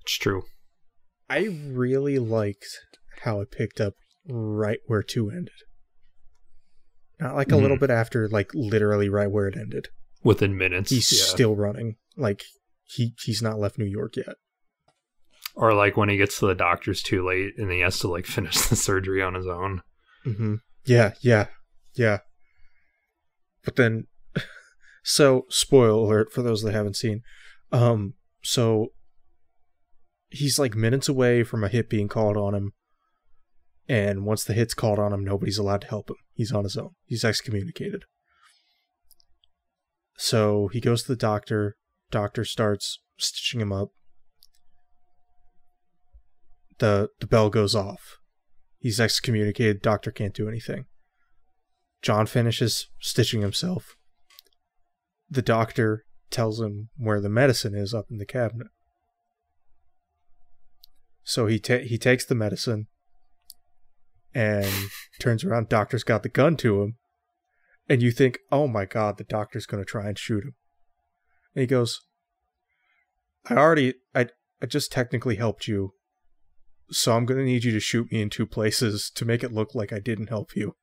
It's 0.00 0.14
true. 0.16 0.44
I 1.28 1.40
really 1.68 2.18
liked 2.18 2.66
how 3.24 3.42
it 3.42 3.50
picked 3.50 3.82
up 3.82 3.92
right 4.30 4.78
where 4.86 5.02
two 5.02 5.30
ended. 5.30 5.52
Not 7.18 7.34
like 7.34 7.52
a 7.52 7.56
little 7.56 7.76
Mhm. 7.76 7.80
bit 7.80 7.90
after, 7.90 8.28
like 8.28 8.50
literally 8.54 9.08
right 9.08 9.30
where 9.30 9.46
it 9.46 9.56
ended. 9.56 9.88
Within 10.24 10.56
minutes. 10.56 10.90
He's 10.90 11.12
yeah. 11.12 11.24
still 11.24 11.54
running. 11.56 11.96
Like 12.16 12.42
he 12.84 13.14
he's 13.22 13.42
not 13.42 13.58
left 13.58 13.78
New 13.78 13.84
York 13.84 14.16
yet. 14.16 14.36
Or 15.54 15.74
like 15.74 15.96
when 15.96 16.08
he 16.08 16.16
gets 16.16 16.38
to 16.38 16.46
the 16.46 16.54
doctor's 16.54 17.02
too 17.02 17.26
late 17.26 17.54
and 17.58 17.70
he 17.70 17.80
has 17.80 17.98
to 18.00 18.08
like 18.08 18.26
finish 18.36 18.60
the 18.68 18.76
surgery 18.76 19.22
on 19.22 19.34
his 19.34 19.46
own. 19.46 19.82
hmm 20.24 20.56
Yeah, 20.84 21.12
yeah, 21.20 21.48
yeah. 21.94 22.18
But 23.64 23.76
then, 23.76 24.06
so 25.02 25.44
spoil 25.50 26.04
alert 26.06 26.32
for 26.32 26.42
those 26.42 26.62
that 26.62 26.72
haven't 26.72 26.96
seen. 26.96 27.22
Um, 27.72 28.14
so 28.42 28.88
he's 30.30 30.58
like 30.58 30.74
minutes 30.74 31.08
away 31.08 31.42
from 31.42 31.62
a 31.64 31.68
hit 31.68 31.90
being 31.90 32.08
called 32.08 32.36
on 32.38 32.54
him, 32.54 32.72
and 33.90 34.24
once 34.24 34.44
the 34.44 34.52
hit's 34.52 34.72
called 34.72 35.00
on 35.00 35.12
him, 35.12 35.24
nobody's 35.24 35.58
allowed 35.58 35.80
to 35.80 35.88
help 35.88 36.10
him. 36.10 36.16
He's 36.32 36.52
on 36.52 36.62
his 36.62 36.76
own. 36.76 36.90
He's 37.06 37.24
excommunicated. 37.24 38.04
So 40.16 40.68
he 40.68 40.80
goes 40.80 41.02
to 41.02 41.08
the 41.08 41.16
doctor. 41.16 41.74
Doctor 42.08 42.44
starts 42.44 43.00
stitching 43.18 43.60
him 43.60 43.72
up. 43.72 43.88
The 46.78 47.08
the 47.18 47.26
bell 47.26 47.50
goes 47.50 47.74
off. 47.74 48.18
He's 48.78 49.00
excommunicated. 49.00 49.82
Doctor 49.82 50.12
can't 50.12 50.34
do 50.34 50.48
anything. 50.48 50.84
John 52.00 52.26
finishes 52.26 52.86
stitching 53.00 53.40
himself. 53.40 53.96
The 55.28 55.42
doctor 55.42 56.04
tells 56.30 56.60
him 56.60 56.90
where 56.96 57.20
the 57.20 57.28
medicine 57.28 57.74
is 57.74 57.92
up 57.92 58.06
in 58.08 58.18
the 58.18 58.24
cabinet. 58.24 58.68
So 61.24 61.48
he 61.48 61.58
ta- 61.58 61.78
he 61.78 61.98
takes 61.98 62.24
the 62.24 62.36
medicine 62.36 62.86
and 64.34 64.68
turns 65.20 65.44
around. 65.44 65.68
Doctor's 65.68 66.04
got 66.04 66.22
the 66.22 66.28
gun 66.28 66.56
to 66.58 66.82
him, 66.82 66.96
and 67.88 68.02
you 68.02 68.10
think, 68.10 68.38
"Oh 68.52 68.66
my 68.68 68.84
god, 68.84 69.18
the 69.18 69.24
doctor's 69.24 69.66
going 69.66 69.82
to 69.82 69.88
try 69.90 70.08
and 70.08 70.18
shoot 70.18 70.44
him." 70.44 70.54
And 71.54 71.60
he 71.62 71.66
goes, 71.66 72.00
"I 73.48 73.54
already, 73.54 73.94
I, 74.14 74.28
I 74.62 74.66
just 74.66 74.92
technically 74.92 75.36
helped 75.36 75.66
you, 75.68 75.94
so 76.90 77.16
I'm 77.16 77.26
going 77.26 77.38
to 77.38 77.44
need 77.44 77.64
you 77.64 77.72
to 77.72 77.80
shoot 77.80 78.10
me 78.12 78.20
in 78.22 78.30
two 78.30 78.46
places 78.46 79.10
to 79.16 79.24
make 79.24 79.42
it 79.42 79.52
look 79.52 79.74
like 79.74 79.92
I 79.92 79.98
didn't 79.98 80.28
help 80.28 80.54
you." 80.54 80.76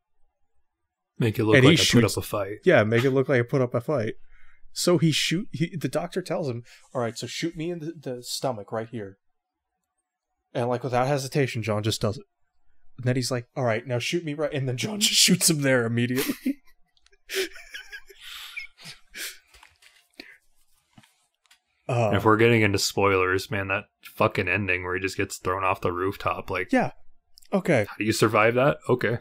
Make 1.20 1.40
it 1.40 1.46
look 1.46 1.56
And 1.56 1.66
like 1.66 1.74
I 1.74 1.76
shoots- 1.76 1.94
put 1.94 2.04
up 2.20 2.24
a 2.24 2.28
fight. 2.28 2.58
Yeah, 2.64 2.84
make 2.84 3.04
it 3.04 3.10
look 3.12 3.28
like 3.30 3.40
I 3.40 3.44
put 3.44 3.62
up 3.62 3.74
a 3.74 3.82
fight. 3.82 4.14
So 4.74 5.00
he 5.00 5.12
shoot. 5.12 5.48
He, 5.52 5.76
the 5.76 5.88
doctor 5.88 6.22
tells 6.22 6.48
him, 6.50 6.64
"All 6.94 7.02
right, 7.02 7.18
so 7.18 7.26
shoot 7.26 7.56
me 7.58 7.72
in 7.72 7.80
the, 7.80 7.94
the 8.00 8.22
stomach 8.24 8.72
right 8.72 8.88
here." 8.90 9.18
And 10.54 10.70
like 10.70 10.84
without 10.84 11.08
hesitation, 11.08 11.64
John 11.64 11.82
just 11.84 12.02
does 12.02 12.18
it. 12.18 12.24
And 12.98 13.06
then 13.06 13.16
he's 13.16 13.32
like, 13.32 13.48
"All 13.56 13.64
right, 13.64 13.86
now 13.86 14.00
shoot 14.00 14.26
me 14.26 14.34
right," 14.34 14.52
and 14.54 14.68
then 14.68 14.78
John 14.78 15.00
just 15.02 15.14
shoots 15.14 15.50
him 15.50 15.62
there 15.62 15.86
immediately. 15.86 16.34
uh, 21.88 22.12
if 22.14 22.26
we're 22.26 22.38
getting 22.38 22.62
into 22.62 22.80
spoilers, 22.80 23.52
man, 23.52 23.68
that 23.68 23.86
fucking 24.16 24.48
ending 24.48 24.84
where 24.84 24.96
he 24.96 25.02
just 25.02 25.18
gets 25.18 25.38
thrown 25.38 25.64
off 25.64 25.82
the 25.82 25.92
rooftop, 25.92 26.50
like, 26.50 26.72
yeah. 26.72 26.92
Okay. 27.54 27.86
how 27.88 27.96
do 27.98 28.04
you 28.04 28.12
survive 28.12 28.56
that? 28.56 28.78
Okay. 28.90 29.20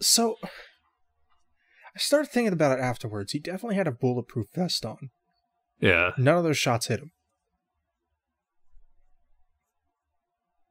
So 0.00 0.36
I 0.42 1.98
started 1.98 2.30
thinking 2.30 2.52
about 2.52 2.78
it 2.78 2.82
afterwards. 2.82 3.32
He 3.32 3.38
definitely 3.38 3.76
had 3.76 3.86
a 3.86 3.92
bulletproof 3.92 4.48
vest 4.54 4.84
on. 4.84 5.10
Yeah. 5.78 6.10
None 6.18 6.36
of 6.36 6.44
those 6.44 6.58
shots 6.58 6.86
hit 6.86 7.00
him. 7.00 7.12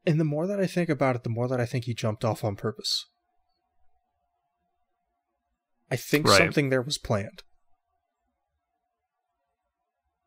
And 0.05 0.19
the 0.19 0.23
more 0.25 0.47
that 0.47 0.59
I 0.59 0.65
think 0.67 0.89
about 0.89 1.15
it, 1.15 1.23
the 1.23 1.29
more 1.29 1.47
that 1.47 1.59
I 1.59 1.65
think 1.65 1.85
he 1.85 1.93
jumped 1.93 2.23
off 2.25 2.43
on 2.43 2.55
purpose. 2.55 3.05
I 5.91 5.95
think 5.95 6.27
Right. 6.27 6.37
something 6.37 6.69
there 6.69 6.81
was 6.81 6.97
planned. 6.97 7.43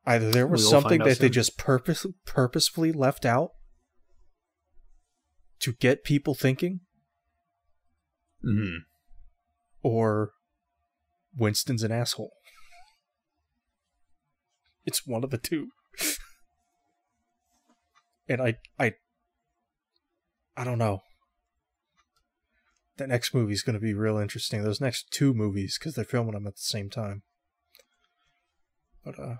Either 0.04 0.30
there 0.32 0.46
was 0.46 0.68
something 0.68 0.98
find 0.98 1.02
out 1.02 1.08
that 1.08 1.18
they 1.20 1.28
soon. 1.28 1.32
just 1.32 1.56
purpose 1.56 2.04
purposefully 2.24 2.90
left 2.92 3.24
out 3.24 3.52
to 5.60 5.72
get 5.72 6.02
people 6.02 6.34
thinking, 6.34 6.80
hmm 8.40 8.78
or 9.84 10.32
Winston's 11.36 11.82
an 11.84 11.92
asshole. 11.92 12.32
It's 14.84 15.06
one 15.06 15.22
of 15.22 15.30
the 15.30 15.38
two. 15.38 15.68
and 18.28 18.42
I 18.42 18.56
I 18.78 18.94
I 20.56 20.64
don't 20.64 20.78
know. 20.78 21.02
That 22.98 23.08
next 23.08 23.34
movie's 23.34 23.62
going 23.62 23.74
to 23.74 23.80
be 23.80 23.94
real 23.94 24.18
interesting. 24.18 24.62
Those 24.62 24.80
next 24.80 25.10
two 25.10 25.32
movies 25.32 25.78
cuz 25.78 25.94
they're 25.94 26.04
filming 26.04 26.34
them 26.34 26.46
at 26.46 26.56
the 26.56 26.62
same 26.62 26.90
time. 26.90 27.22
But 29.04 29.18
uh 29.18 29.36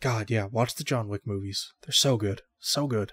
God, 0.00 0.30
yeah, 0.30 0.46
watch 0.46 0.74
the 0.74 0.84
John 0.84 1.08
Wick 1.08 1.22
movies. 1.26 1.72
They're 1.82 1.92
so 1.92 2.16
good. 2.16 2.42
So 2.58 2.86
good. 2.86 3.12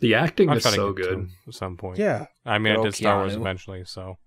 The 0.00 0.14
acting 0.14 0.50
I'll 0.50 0.56
is 0.56 0.62
try 0.64 0.72
to 0.72 0.76
so 0.76 0.92
good. 0.92 1.02
to 1.04 1.08
good. 1.10 1.18
'em 1.18 1.30
at 1.46 1.54
some 1.54 1.76
point. 1.76 1.98
Yeah, 1.98 2.26
I 2.44 2.58
mean, 2.58 2.72
I 2.72 2.76
did 2.76 2.86
old 2.86 2.94
Star 2.94 3.18
Wars 3.18 3.34
eventually, 3.34 3.84
so 3.84 4.18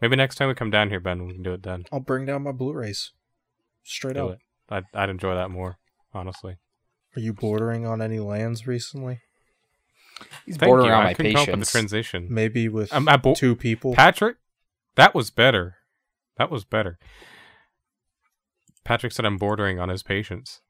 maybe 0.00 0.16
next 0.16 0.36
time 0.36 0.48
we 0.48 0.54
come 0.54 0.70
down 0.70 0.88
here, 0.88 0.98
Ben, 0.98 1.26
we 1.26 1.34
can 1.34 1.42
do 1.42 1.52
it 1.52 1.62
then. 1.62 1.84
I'll 1.92 2.00
bring 2.00 2.24
down 2.24 2.42
my 2.42 2.52
Blu-rays. 2.52 3.12
Straight 3.84 4.14
Do 4.14 4.28
up. 4.28 4.32
it. 4.34 4.38
I'd, 4.70 4.84
I'd 4.94 5.10
enjoy 5.10 5.34
that 5.34 5.50
more, 5.50 5.76
honestly. 6.14 6.56
Are 7.16 7.20
you 7.20 7.34
bordering 7.34 7.86
on 7.86 8.00
any 8.00 8.18
lands 8.18 8.66
recently? 8.66 9.20
He's 10.46 10.56
Thank 10.56 10.68
bordering 10.70 10.88
you. 10.88 10.94
on 10.94 11.00
I 11.02 11.04
my 11.04 11.14
couldn't 11.14 11.32
come 11.32 11.40
up 11.42 11.48
with 11.48 11.54
patience. 11.54 11.68
the 11.68 11.78
transition. 11.78 12.26
Maybe 12.30 12.68
with 12.68 12.92
I'm, 12.92 13.04
bo- 13.20 13.34
two 13.34 13.54
people. 13.56 13.94
Patrick, 13.94 14.36
that 14.96 15.14
was 15.14 15.30
better. 15.30 15.76
That 16.36 16.50
was 16.50 16.64
better. 16.64 16.98
Patrick 18.84 19.12
said 19.12 19.24
I'm 19.24 19.36
bordering 19.36 19.78
on 19.78 19.88
his 19.90 20.02
patience, 20.02 20.60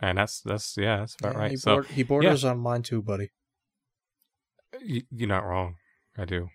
and 0.00 0.18
that's 0.18 0.40
that's 0.40 0.76
yeah, 0.76 0.98
that's 0.98 1.14
about 1.20 1.34
Yeah, 1.34 1.38
right. 1.38 1.50
He, 1.52 1.56
so 1.56 1.74
bord- 1.76 1.86
he 1.86 2.02
borders 2.02 2.44
on 2.44 2.58
mine 2.58 2.82
too, 2.82 3.00
buddy. 3.02 3.30
y- 4.82 5.02
you're 5.10 5.28
not 5.28 5.44
wrong. 5.44 5.76
I 6.18 6.24
do. 6.24 6.48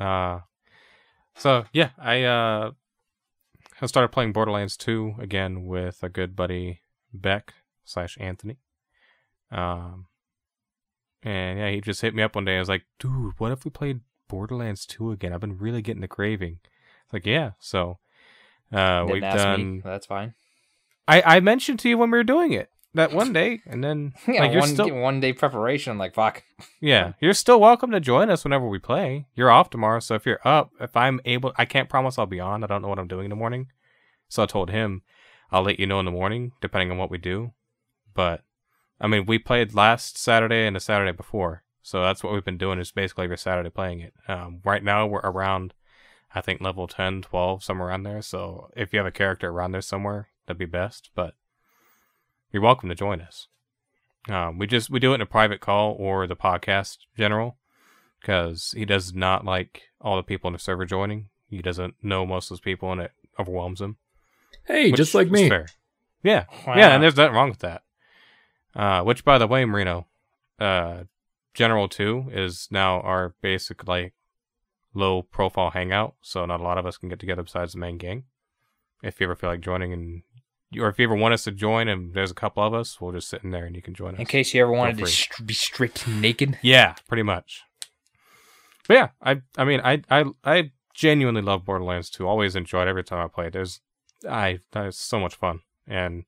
Uh 0.00 0.40
so 1.34 1.64
yeah, 1.72 1.90
I 1.98 2.22
uh 2.22 2.70
have 3.76 3.88
started 3.90 4.08
playing 4.08 4.32
Borderlands 4.32 4.74
2 4.78 5.16
again 5.18 5.64
with 5.66 6.02
a 6.02 6.08
good 6.08 6.34
buddy 6.34 6.80
Beck 7.12 7.52
slash 7.84 8.16
Anthony. 8.18 8.56
Um 9.50 10.06
and 11.26 11.58
yeah, 11.58 11.70
he 11.70 11.80
just 11.80 12.00
hit 12.00 12.14
me 12.14 12.22
up 12.22 12.36
one 12.36 12.44
day. 12.44 12.56
I 12.56 12.60
was 12.60 12.68
like, 12.68 12.84
dude, 13.00 13.32
what 13.38 13.50
if 13.50 13.64
we 13.64 13.70
played 13.70 14.00
Borderlands 14.28 14.86
2 14.86 15.10
again? 15.10 15.32
I've 15.32 15.40
been 15.40 15.58
really 15.58 15.82
getting 15.82 16.00
the 16.00 16.08
craving. 16.08 16.60
It's 17.04 17.12
like, 17.12 17.26
yeah, 17.26 17.52
so 17.58 17.98
uh 18.72 19.04
we've 19.10 19.20
done 19.22 19.76
me. 19.76 19.82
That's 19.84 20.06
fine. 20.06 20.34
I, 21.08 21.22
I 21.36 21.40
mentioned 21.40 21.80
to 21.80 21.88
you 21.88 21.98
when 21.98 22.10
we 22.10 22.18
were 22.18 22.24
doing 22.24 22.52
it 22.52 22.70
that 22.94 23.12
one 23.12 23.32
day 23.32 23.60
and 23.66 23.82
then 23.82 24.14
Yeah, 24.26 24.42
like 24.42 24.52
you're 24.52 24.60
one, 24.60 24.68
still 24.70 24.94
one 24.94 25.20
day 25.20 25.32
preparation. 25.32 25.90
I'm 25.90 25.98
like, 25.98 26.14
fuck. 26.14 26.44
yeah, 26.80 27.12
you're 27.20 27.34
still 27.34 27.60
welcome 27.60 27.90
to 27.90 28.00
join 28.00 28.30
us 28.30 28.44
whenever 28.44 28.68
we 28.68 28.78
play. 28.78 29.26
You're 29.34 29.50
off 29.50 29.70
tomorrow, 29.70 30.00
so 30.00 30.14
if 30.14 30.26
you're 30.26 30.40
up, 30.44 30.70
if 30.80 30.96
I'm 30.96 31.20
able, 31.24 31.52
I 31.56 31.64
can't 31.64 31.88
promise 31.88 32.18
I'll 32.18 32.26
be 32.26 32.40
on. 32.40 32.62
I 32.62 32.68
don't 32.68 32.82
know 32.82 32.88
what 32.88 32.98
I'm 33.00 33.08
doing 33.08 33.24
in 33.24 33.30
the 33.30 33.36
morning, 33.36 33.72
so 34.28 34.44
I 34.44 34.46
told 34.46 34.70
him 34.70 35.02
I'll 35.50 35.62
let 35.62 35.80
you 35.80 35.86
know 35.86 35.98
in 35.98 36.06
the 36.06 36.12
morning, 36.12 36.52
depending 36.60 36.90
on 36.90 36.98
what 36.98 37.10
we 37.10 37.18
do. 37.18 37.52
But 38.14 38.42
I 39.00 39.06
mean, 39.06 39.26
we 39.26 39.38
played 39.38 39.74
last 39.74 40.16
Saturday 40.18 40.66
and 40.66 40.74
the 40.76 40.80
Saturday 40.80 41.12
before, 41.12 41.62
so 41.82 42.02
that's 42.02 42.24
what 42.24 42.32
we've 42.32 42.44
been 42.44 42.58
doing. 42.58 42.78
Is 42.78 42.92
basically 42.92 43.24
every 43.24 43.38
Saturday 43.38 43.70
playing 43.70 44.00
it. 44.00 44.14
Um, 44.28 44.60
right 44.64 44.82
now 44.82 45.06
we're 45.06 45.20
around, 45.20 45.74
I 46.34 46.40
think 46.40 46.60
level 46.60 46.86
10, 46.88 47.22
12, 47.22 47.62
somewhere 47.62 47.88
around 47.88 48.04
there. 48.04 48.22
So 48.22 48.70
if 48.76 48.92
you 48.92 48.98
have 48.98 49.06
a 49.06 49.10
character 49.12 49.48
around 49.50 49.72
there 49.72 49.82
somewhere, 49.82 50.28
that'd 50.46 50.58
be 50.58 50.64
best. 50.64 51.10
But 51.14 51.34
you're 52.52 52.62
welcome 52.62 52.88
to 52.88 52.94
join 52.94 53.20
us. 53.20 53.48
Um, 54.28 54.58
we 54.58 54.66
just 54.66 54.90
we 54.90 54.98
do 54.98 55.12
it 55.12 55.16
in 55.16 55.20
a 55.20 55.26
private 55.26 55.60
call 55.60 55.94
or 55.98 56.26
the 56.26 56.34
podcast 56.34 56.98
general 57.16 57.58
because 58.20 58.72
he 58.76 58.84
does 58.84 59.14
not 59.14 59.44
like 59.44 59.82
all 60.00 60.16
the 60.16 60.22
people 60.22 60.48
in 60.48 60.52
the 60.52 60.58
server 60.58 60.84
joining. 60.84 61.28
He 61.48 61.62
doesn't 61.62 61.94
know 62.02 62.26
most 62.26 62.46
of 62.46 62.56
those 62.56 62.60
people 62.60 62.90
and 62.90 63.00
it 63.02 63.12
overwhelms 63.38 63.80
him. 63.80 63.98
Hey, 64.64 64.90
just 64.90 65.14
like 65.14 65.30
me. 65.30 65.48
Fair. 65.48 65.66
Yeah, 66.24 66.46
Wow. 66.66 66.74
yeah, 66.76 66.88
and 66.94 67.02
there's 67.02 67.16
nothing 67.16 67.34
wrong 67.34 67.50
with 67.50 67.60
that. 67.60 67.82
Uh, 68.76 69.02
which, 69.02 69.24
by 69.24 69.38
the 69.38 69.46
way, 69.46 69.64
Marino, 69.64 70.06
uh, 70.60 71.04
General 71.54 71.88
Two 71.88 72.26
is 72.30 72.68
now 72.70 73.00
our 73.00 73.34
basic 73.40 73.88
like 73.88 74.12
low 74.92 75.22
profile 75.22 75.70
hangout, 75.70 76.14
so 76.20 76.44
not 76.44 76.60
a 76.60 76.62
lot 76.62 76.78
of 76.78 76.84
us 76.84 76.98
can 76.98 77.08
get 77.08 77.18
together 77.18 77.42
besides 77.42 77.72
the 77.72 77.78
main 77.78 77.96
gang. 77.96 78.24
If 79.02 79.20
you 79.20 79.24
ever 79.24 79.34
feel 79.34 79.50
like 79.50 79.60
joining, 79.60 79.92
and 79.92 80.22
or 80.78 80.88
if 80.88 80.98
you 80.98 81.04
ever 81.04 81.14
want 81.14 81.32
us 81.32 81.44
to 81.44 81.52
join, 81.52 81.88
and 81.88 82.12
there's 82.12 82.30
a 82.30 82.34
couple 82.34 82.62
of 82.62 82.74
us, 82.74 83.00
we'll 83.00 83.12
just 83.12 83.28
sit 83.28 83.42
in 83.42 83.50
there 83.50 83.64
and 83.64 83.74
you 83.74 83.80
can 83.80 83.94
join 83.94 84.14
us. 84.14 84.20
In 84.20 84.26
case 84.26 84.52
you 84.52 84.60
ever 84.60 84.72
wanted 84.72 84.98
to 84.98 85.06
st- 85.06 85.46
be 85.46 85.54
stripped 85.54 86.06
naked. 86.06 86.58
Yeah, 86.60 86.94
pretty 87.08 87.22
much. 87.22 87.62
But 88.86 88.94
yeah, 88.94 89.08
I 89.22 89.40
I 89.56 89.64
mean 89.64 89.80
I 89.82 90.02
I 90.10 90.24
I 90.44 90.72
genuinely 90.94 91.42
love 91.42 91.64
Borderlands 91.64 92.10
2. 92.10 92.26
Always 92.26 92.56
enjoyed 92.56 92.88
every 92.88 93.04
time 93.04 93.24
I 93.24 93.28
played. 93.28 93.52
There's 93.52 93.80
I 94.28 94.60
that 94.72 94.86
is 94.86 94.96
so 94.96 95.18
much 95.18 95.34
fun. 95.34 95.60
And 95.86 96.24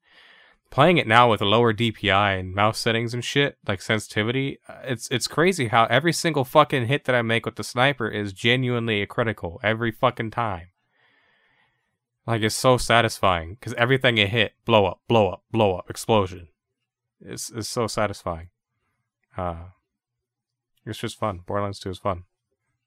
playing 0.70 0.98
it 0.98 1.06
now 1.06 1.30
with 1.30 1.40
a 1.40 1.46
lower 1.46 1.72
DPI 1.72 2.38
and 2.38 2.54
mouse 2.54 2.78
settings 2.78 3.14
and 3.14 3.24
shit, 3.24 3.58
like 3.66 3.80
sensitivity, 3.80 4.58
uh, 4.68 4.80
it's 4.84 5.08
it's 5.10 5.26
crazy 5.26 5.68
how 5.68 5.84
every 5.84 6.12
single 6.12 6.44
fucking 6.44 6.86
hit 6.86 7.04
that 7.04 7.14
I 7.14 7.22
make 7.22 7.46
with 7.46 7.56
the 7.56 7.64
sniper 7.64 8.08
is 8.08 8.32
genuinely 8.32 9.02
a 9.02 9.06
critical 9.06 9.60
every 9.62 9.90
fucking 9.90 10.30
time. 10.30 10.68
Like 12.26 12.42
it's 12.42 12.54
so 12.54 12.76
satisfying 12.76 13.54
because 13.54 13.72
everything 13.74 14.18
it 14.18 14.28
hit, 14.28 14.52
blow 14.64 14.86
up, 14.86 15.00
blow 15.08 15.30
up, 15.30 15.44
blow 15.50 15.76
up, 15.76 15.88
explosion. 15.88 16.48
It's 17.20 17.50
it's 17.50 17.68
so 17.68 17.86
satisfying. 17.86 18.50
Uh 19.36 19.68
it's 20.84 20.98
just 20.98 21.18
fun. 21.18 21.40
Borderlands 21.46 21.80
2 21.80 21.90
is 21.90 21.98
fun. 21.98 22.24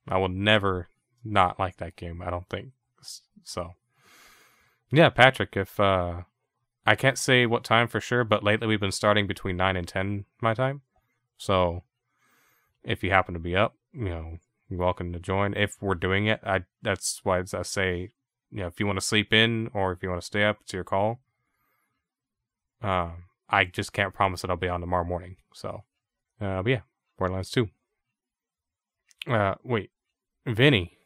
I 0.08 0.18
will 0.18 0.28
never 0.28 0.88
not 1.24 1.58
like 1.58 1.76
that 1.76 1.94
game, 1.94 2.20
I 2.20 2.30
don't 2.30 2.48
think. 2.48 2.72
So, 3.44 3.74
yeah, 4.90 5.08
Patrick, 5.08 5.56
if 5.56 5.78
uh 5.78 6.22
I 6.84 6.96
can't 6.96 7.18
say 7.18 7.46
what 7.46 7.64
time 7.64 7.86
for 7.86 8.00
sure, 8.00 8.24
but 8.24 8.42
lately 8.42 8.66
we've 8.66 8.80
been 8.80 8.92
starting 8.92 9.26
between 9.26 9.56
9 9.56 9.76
and 9.76 9.86
10 9.86 10.24
my 10.40 10.54
time. 10.54 10.82
So, 11.36 11.84
if 12.82 13.04
you 13.04 13.10
happen 13.10 13.34
to 13.34 13.40
be 13.40 13.54
up, 13.54 13.76
you 13.92 14.06
know, 14.08 14.38
you're 14.68 14.80
welcome 14.80 15.12
to 15.12 15.20
join. 15.20 15.54
If 15.54 15.80
we're 15.80 15.94
doing 15.94 16.26
it, 16.26 16.40
I 16.44 16.64
that's 16.82 17.20
why 17.22 17.38
I 17.40 17.62
say, 17.62 18.10
you 18.50 18.60
know, 18.60 18.66
if 18.66 18.80
you 18.80 18.86
want 18.86 18.98
to 18.98 19.04
sleep 19.04 19.32
in 19.32 19.70
or 19.74 19.92
if 19.92 20.02
you 20.02 20.08
want 20.08 20.20
to 20.20 20.26
stay 20.26 20.44
up, 20.44 20.58
it's 20.62 20.72
your 20.72 20.84
call. 20.84 21.20
Um, 22.82 23.24
I 23.48 23.64
just 23.64 23.92
can't 23.92 24.14
promise 24.14 24.42
that 24.42 24.50
I'll 24.50 24.56
be 24.56 24.68
on 24.68 24.80
tomorrow 24.80 25.04
morning. 25.04 25.36
So, 25.54 25.84
uh, 26.40 26.62
but 26.62 26.70
yeah, 26.70 26.80
Borderlands 27.16 27.50
2. 27.50 27.68
Uh, 29.28 29.54
wait, 29.62 29.90
Vinny, 30.46 30.96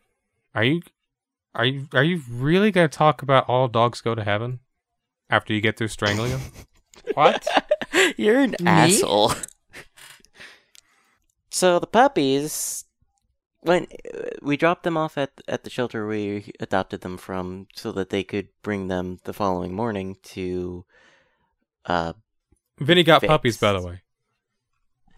are 0.54 0.64
you, 0.64 0.80
are 1.54 1.66
you, 1.66 1.88
are 1.92 2.04
you 2.04 2.22
really 2.30 2.70
gonna 2.70 2.88
talk 2.88 3.20
about 3.20 3.46
all 3.46 3.68
dogs 3.68 4.00
go 4.00 4.14
to 4.14 4.24
heaven 4.24 4.60
after 5.30 5.52
you 5.54 5.60
get 5.60 5.76
through 5.76 5.88
strangling 5.88 6.30
them? 6.32 6.40
What? 7.14 7.46
You're 8.16 8.40
an 8.40 8.50
Me? 8.60 8.66
asshole. 8.66 9.32
so 11.50 11.78
the 11.78 11.86
puppies, 11.86 12.84
when 13.60 13.86
we 14.42 14.56
dropped 14.56 14.82
them 14.82 14.96
off 14.96 15.16
at 15.16 15.30
at 15.48 15.64
the 15.64 15.70
shelter 15.70 16.06
we 16.06 16.50
adopted 16.60 17.00
them 17.02 17.16
from, 17.16 17.68
so 17.74 17.92
that 17.92 18.10
they 18.10 18.24
could 18.24 18.48
bring 18.62 18.88
them 18.88 19.18
the 19.24 19.32
following 19.32 19.74
morning 19.74 20.16
to. 20.24 20.84
Uh, 21.84 22.12
Vinny 22.80 23.04
got 23.04 23.20
Fixed. 23.20 23.30
puppies, 23.30 23.56
by 23.56 23.72
the 23.72 23.82
way. 23.86 24.02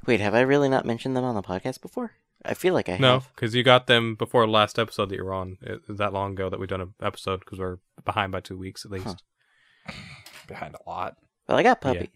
wait, 0.06 0.20
have 0.20 0.34
I 0.34 0.40
really 0.42 0.68
not 0.68 0.84
mentioned 0.84 1.16
them 1.16 1.24
on 1.24 1.34
the 1.34 1.42
podcast 1.42 1.80
before? 1.80 2.12
I 2.44 2.54
feel 2.54 2.74
like 2.74 2.88
I 2.88 2.98
No, 2.98 3.14
have. 3.14 3.30
because 3.34 3.54
you 3.54 3.62
got 3.64 3.86
them 3.88 4.14
before 4.14 4.44
the 4.46 4.52
last 4.52 4.78
episode 4.78 5.08
that 5.08 5.16
you 5.16 5.24
were 5.24 5.34
on. 5.34 5.56
It, 5.62 5.80
it 5.88 5.96
that 5.96 6.12
long 6.12 6.32
ago 6.32 6.50
that 6.50 6.60
we've 6.60 6.68
done 6.68 6.82
an 6.82 6.94
episode 7.02 7.40
because 7.40 7.58
we're 7.58 7.78
behind 8.04 8.30
by 8.30 8.40
two 8.40 8.56
weeks 8.58 8.84
at 8.84 8.90
least. 8.92 9.06
Huh. 9.06 9.14
Behind 10.46 10.74
a 10.74 10.88
lot. 10.88 11.16
Well, 11.48 11.58
I 11.58 11.62
got 11.62 11.80
Yeah. 11.80 11.92
puppies, 11.92 12.10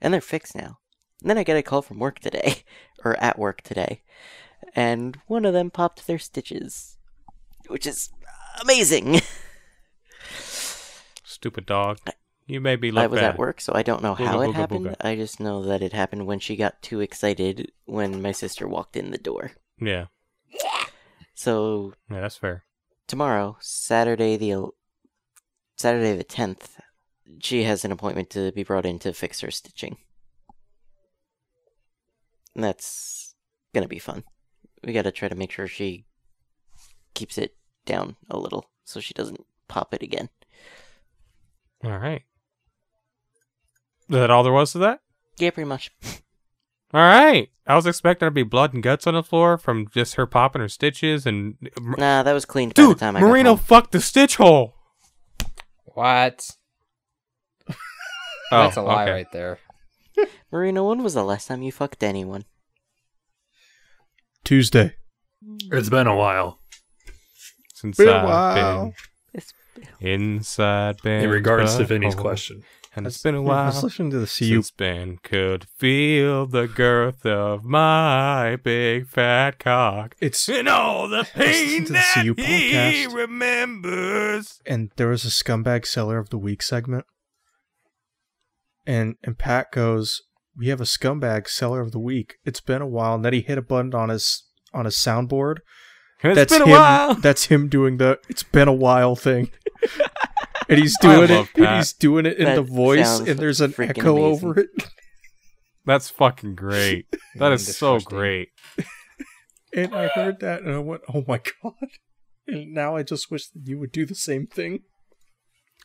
and 0.00 0.12
they're 0.12 0.20
fixed 0.20 0.54
now. 0.54 0.78
And 1.20 1.30
then 1.30 1.38
I 1.38 1.42
get 1.42 1.56
a 1.56 1.62
call 1.62 1.82
from 1.82 1.98
work 1.98 2.18
today, 2.20 2.62
or 3.04 3.16
at 3.22 3.38
work 3.38 3.62
today, 3.62 4.02
and 4.74 5.18
one 5.26 5.44
of 5.44 5.52
them 5.52 5.70
popped 5.70 6.06
their 6.06 6.18
stitches, 6.18 6.96
which 7.68 7.86
is 7.86 8.10
amazing. 8.62 9.20
Stupid 11.24 11.66
dog. 11.66 11.98
You 12.46 12.60
made 12.60 12.80
me 12.80 12.90
look 12.90 13.04
I 13.04 13.06
was 13.08 13.20
bad. 13.20 13.34
at 13.34 13.38
work, 13.38 13.60
so 13.60 13.72
I 13.74 13.82
don't 13.82 14.02
know 14.02 14.14
Booga, 14.14 14.26
how 14.28 14.40
it 14.40 14.46
booga, 14.46 14.54
happened. 14.54 14.84
booga. 14.86 14.96
I 15.00 15.14
just 15.16 15.38
know 15.38 15.62
that 15.64 15.82
it 15.82 15.92
happened 15.92 16.26
when 16.26 16.38
she 16.38 16.56
got 16.56 16.80
too 16.82 17.00
excited 17.00 17.70
when 17.84 18.22
my 18.22 18.32
sister 18.32 18.66
walked 18.66 18.96
in 18.96 19.10
the 19.10 19.18
door. 19.18 19.52
Yeah, 19.80 20.06
So 21.34 21.94
yeah, 22.10 22.20
that's 22.20 22.36
fair. 22.36 22.64
tomorrow, 23.06 23.56
Saturday 23.60 24.36
the 24.36 24.70
Saturday 25.76 26.16
the 26.16 26.24
tenth, 26.24 26.78
she 27.40 27.64
has 27.64 27.84
an 27.84 27.92
appointment 27.92 28.30
to 28.30 28.52
be 28.52 28.62
brought 28.62 28.86
in 28.86 28.98
to 29.00 29.12
fix 29.12 29.40
her 29.40 29.50
stitching. 29.50 29.96
And 32.54 32.64
that's 32.64 33.34
gonna 33.74 33.88
be 33.88 33.98
fun. 33.98 34.24
We 34.84 34.92
gotta 34.92 35.12
try 35.12 35.28
to 35.28 35.34
make 35.34 35.50
sure 35.52 35.66
she 35.68 36.06
keeps 37.14 37.38
it 37.38 37.56
down 37.84 38.16
a 38.30 38.38
little 38.38 38.66
so 38.84 39.00
she 39.00 39.14
doesn't 39.14 39.44
pop 39.68 39.92
it 39.94 40.02
again. 40.02 40.28
All 41.84 41.98
right. 41.98 42.22
Is 44.08 44.14
that 44.14 44.30
all 44.30 44.42
there 44.42 44.52
was 44.52 44.72
to 44.72 44.78
that? 44.78 45.00
Yeah, 45.38 45.50
pretty 45.50 45.68
much. 45.68 45.90
All 46.94 47.02
right. 47.02 47.50
I 47.66 47.76
was 47.76 47.86
expecting 47.86 48.20
there 48.20 48.30
to 48.30 48.34
be 48.34 48.42
blood 48.42 48.72
and 48.72 48.82
guts 48.82 49.06
on 49.06 49.12
the 49.12 49.22
floor 49.22 49.58
from 49.58 49.88
just 49.88 50.14
her 50.14 50.26
popping 50.26 50.62
her 50.62 50.68
stitches 50.70 51.26
and. 51.26 51.56
Nah, 51.78 52.22
that 52.22 52.32
was 52.32 52.46
cleaned 52.46 52.74
by 52.74 52.82
Dude, 52.82 52.96
the 52.96 53.00
time 53.00 53.16
I 53.16 53.20
Marino 53.20 53.50
got 53.52 53.58
home. 53.58 53.66
fucked 53.66 53.92
the 53.92 54.00
stitch 54.00 54.36
hole. 54.36 54.74
What? 55.84 56.56
Oh, 58.50 58.62
That's 58.64 58.76
a 58.76 58.80
oh, 58.80 58.84
lie 58.84 59.02
okay. 59.04 59.12
right 59.12 59.32
there. 59.32 59.58
Marino, 60.52 60.88
when 60.88 61.02
was 61.02 61.14
the 61.14 61.22
last 61.24 61.46
time 61.48 61.62
you 61.62 61.70
fucked 61.72 62.02
anyone? 62.02 62.44
Tuesday. 64.44 64.94
It's 65.72 65.88
been 65.90 66.06
a 66.06 66.16
while. 66.16 66.58
Since 67.74 67.96
Been 67.98 68.08
a 68.08 68.12
I've 68.12 68.24
while. 68.24 68.84
been 68.84 68.94
It's 69.34 69.52
inside 70.00 70.96
Ben. 71.02 71.24
In 71.24 71.30
regards 71.30 71.76
to 71.76 71.84
Vinny's 71.84 72.14
butthole. 72.14 72.18
Oh. 72.18 72.22
question. 72.22 72.62
And 72.96 73.06
it's 73.06 73.22
been 73.22 73.36
a 73.36 73.42
I 73.42 73.44
while 73.46 73.66
was 73.66 73.84
listening 73.84 74.10
to 74.10 74.18
the 74.18 74.26
CU. 74.26 74.48
since 74.48 74.70
Ben 74.72 75.18
could 75.22 75.66
feel 75.78 76.46
the 76.46 76.66
girth 76.66 77.24
of 77.24 77.62
my 77.64 78.56
big 78.56 79.06
fat 79.06 79.60
cock. 79.60 80.16
It's 80.20 80.48
And 80.48 80.68
all 80.68 81.06
the 81.08 81.22
pain 81.34 81.84
to 81.84 81.92
the 81.92 81.98
that 81.98 82.14
CU 82.14 82.34
he 82.36 83.06
remembers. 83.06 84.60
and 84.66 84.90
there 84.96 85.08
was 85.08 85.24
a 85.24 85.28
scumbag 85.28 85.86
seller 85.86 86.18
of 86.18 86.30
the 86.30 86.38
week 86.38 86.62
segment, 86.62 87.04
and 88.88 89.14
and 89.22 89.38
Pat 89.38 89.70
goes, 89.70 90.22
"We 90.56 90.66
have 90.68 90.80
a 90.80 90.84
scumbag 90.84 91.48
seller 91.48 91.80
of 91.80 91.92
the 91.92 92.00
week. 92.00 92.38
It's 92.44 92.60
been 92.60 92.82
a 92.82 92.86
while." 92.88 93.14
And 93.14 93.24
then 93.24 93.32
he 93.34 93.42
hit 93.42 93.58
a 93.58 93.62
button 93.62 93.94
on 93.94 94.08
his 94.08 94.44
on 94.74 94.84
his 94.86 94.96
soundboard. 94.96 95.58
It's 96.24 96.34
that's 96.34 96.52
been 96.52 96.62
a 96.62 96.64
him. 96.64 96.70
while. 96.72 97.14
That's 97.26 97.44
him 97.44 97.68
doing 97.68 97.98
the 97.98 98.18
"It's 98.28 98.42
been 98.42 98.66
a 98.66 98.72
while" 98.72 99.14
thing. 99.14 99.50
And 100.70 100.78
he's 100.78 100.98
doing 101.00 101.30
it. 101.30 101.48
And 101.56 101.76
he's 101.76 101.94
doing 101.94 102.26
it 102.26 102.36
in 102.36 102.44
That 102.44 102.56
the 102.56 102.62
voice, 102.62 103.20
and 103.20 103.38
there's 103.38 103.62
an 103.62 103.72
echo 103.78 104.18
amazing. 104.18 104.48
over 104.48 104.60
it. 104.60 104.68
That's 105.86 106.10
fucking 106.10 106.56
great. 106.56 107.06
That 107.36 107.52
is 107.52 107.74
so 107.74 107.98
great. 108.00 108.48
And 109.72 109.94
I 109.94 110.08
heard 110.08 110.40
that, 110.40 110.60
and 110.62 110.74
I 110.74 110.78
went, 110.80 111.02
"Oh 111.14 111.24
my 111.26 111.40
god!" 111.62 111.72
And 112.46 112.74
now 112.74 112.96
I 112.96 113.02
just 113.02 113.30
wish 113.30 113.48
that 113.48 113.62
you 113.66 113.78
would 113.78 113.92
do 113.92 114.04
the 114.04 114.14
same 114.14 114.46
thing. 114.46 114.80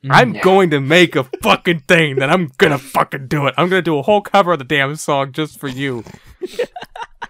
I'm 0.09 0.34
going 0.34 0.69
to 0.71 0.80
make 0.81 1.15
a 1.15 1.23
fucking 1.41 1.81
thing 1.81 2.17
that 2.17 2.30
I'm 2.30 2.51
gonna 2.57 2.77
fucking 2.77 3.27
do 3.27 3.47
it. 3.47 3.53
I'm 3.57 3.69
gonna 3.69 3.81
do 3.81 3.97
a 3.97 4.01
whole 4.01 4.21
cover 4.21 4.53
of 4.53 4.59
the 4.59 4.65
damn 4.65 4.95
song 4.95 5.31
just 5.31 5.59
for 5.59 5.67
you. 5.69 6.03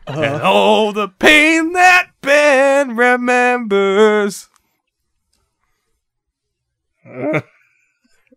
and 0.07 0.17
Uh, 0.17 0.39
all 0.43 0.91
the 0.91 1.07
pain 1.07 1.73
that 1.73 2.09
Ben 2.21 2.95
remembers 2.95 4.49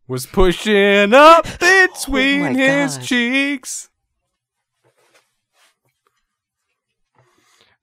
was 0.08 0.26
pushing 0.26 1.14
up 1.14 1.44
between 1.58 2.40
my 2.42 2.52
his 2.52 2.96
God. 2.98 3.04
cheeks. 3.06 3.88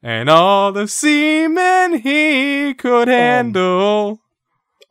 And 0.05 0.30
all 0.30 0.73
the 0.73 0.88
semen 0.88 1.99
he 1.99 2.73
could 2.73 3.07
handle. 3.07 4.19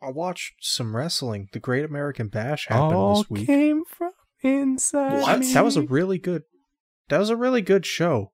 I 0.03 0.11
watched 0.11 0.53
some 0.61 0.95
wrestling. 0.95 1.49
The 1.53 1.59
Great 1.59 1.85
American 1.85 2.27
Bash 2.27 2.67
happened 2.67 2.95
all 2.95 3.17
this 3.17 3.29
week. 3.29 3.47
came 3.47 3.83
from 3.85 4.11
inside. 4.41 5.21
What? 5.21 5.39
me. 5.39 5.53
That 5.53 5.63
was 5.63 5.77
a 5.77 5.81
really 5.81 6.17
good. 6.17 6.43
That 7.09 7.19
was 7.19 7.29
a 7.29 7.35
really 7.35 7.61
good 7.61 7.85
show. 7.85 8.31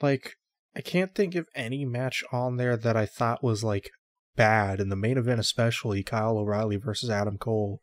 Like, 0.00 0.36
I 0.74 0.80
can't 0.80 1.14
think 1.14 1.34
of 1.34 1.46
any 1.54 1.84
match 1.84 2.24
on 2.32 2.56
there 2.56 2.76
that 2.76 2.96
I 2.96 3.06
thought 3.06 3.42
was 3.42 3.62
like 3.62 3.90
bad, 4.36 4.80
and 4.80 4.90
the 4.90 4.96
main 4.96 5.18
event 5.18 5.40
especially, 5.40 6.02
Kyle 6.02 6.38
O'Reilly 6.38 6.76
versus 6.76 7.10
Adam 7.10 7.38
Cole, 7.38 7.82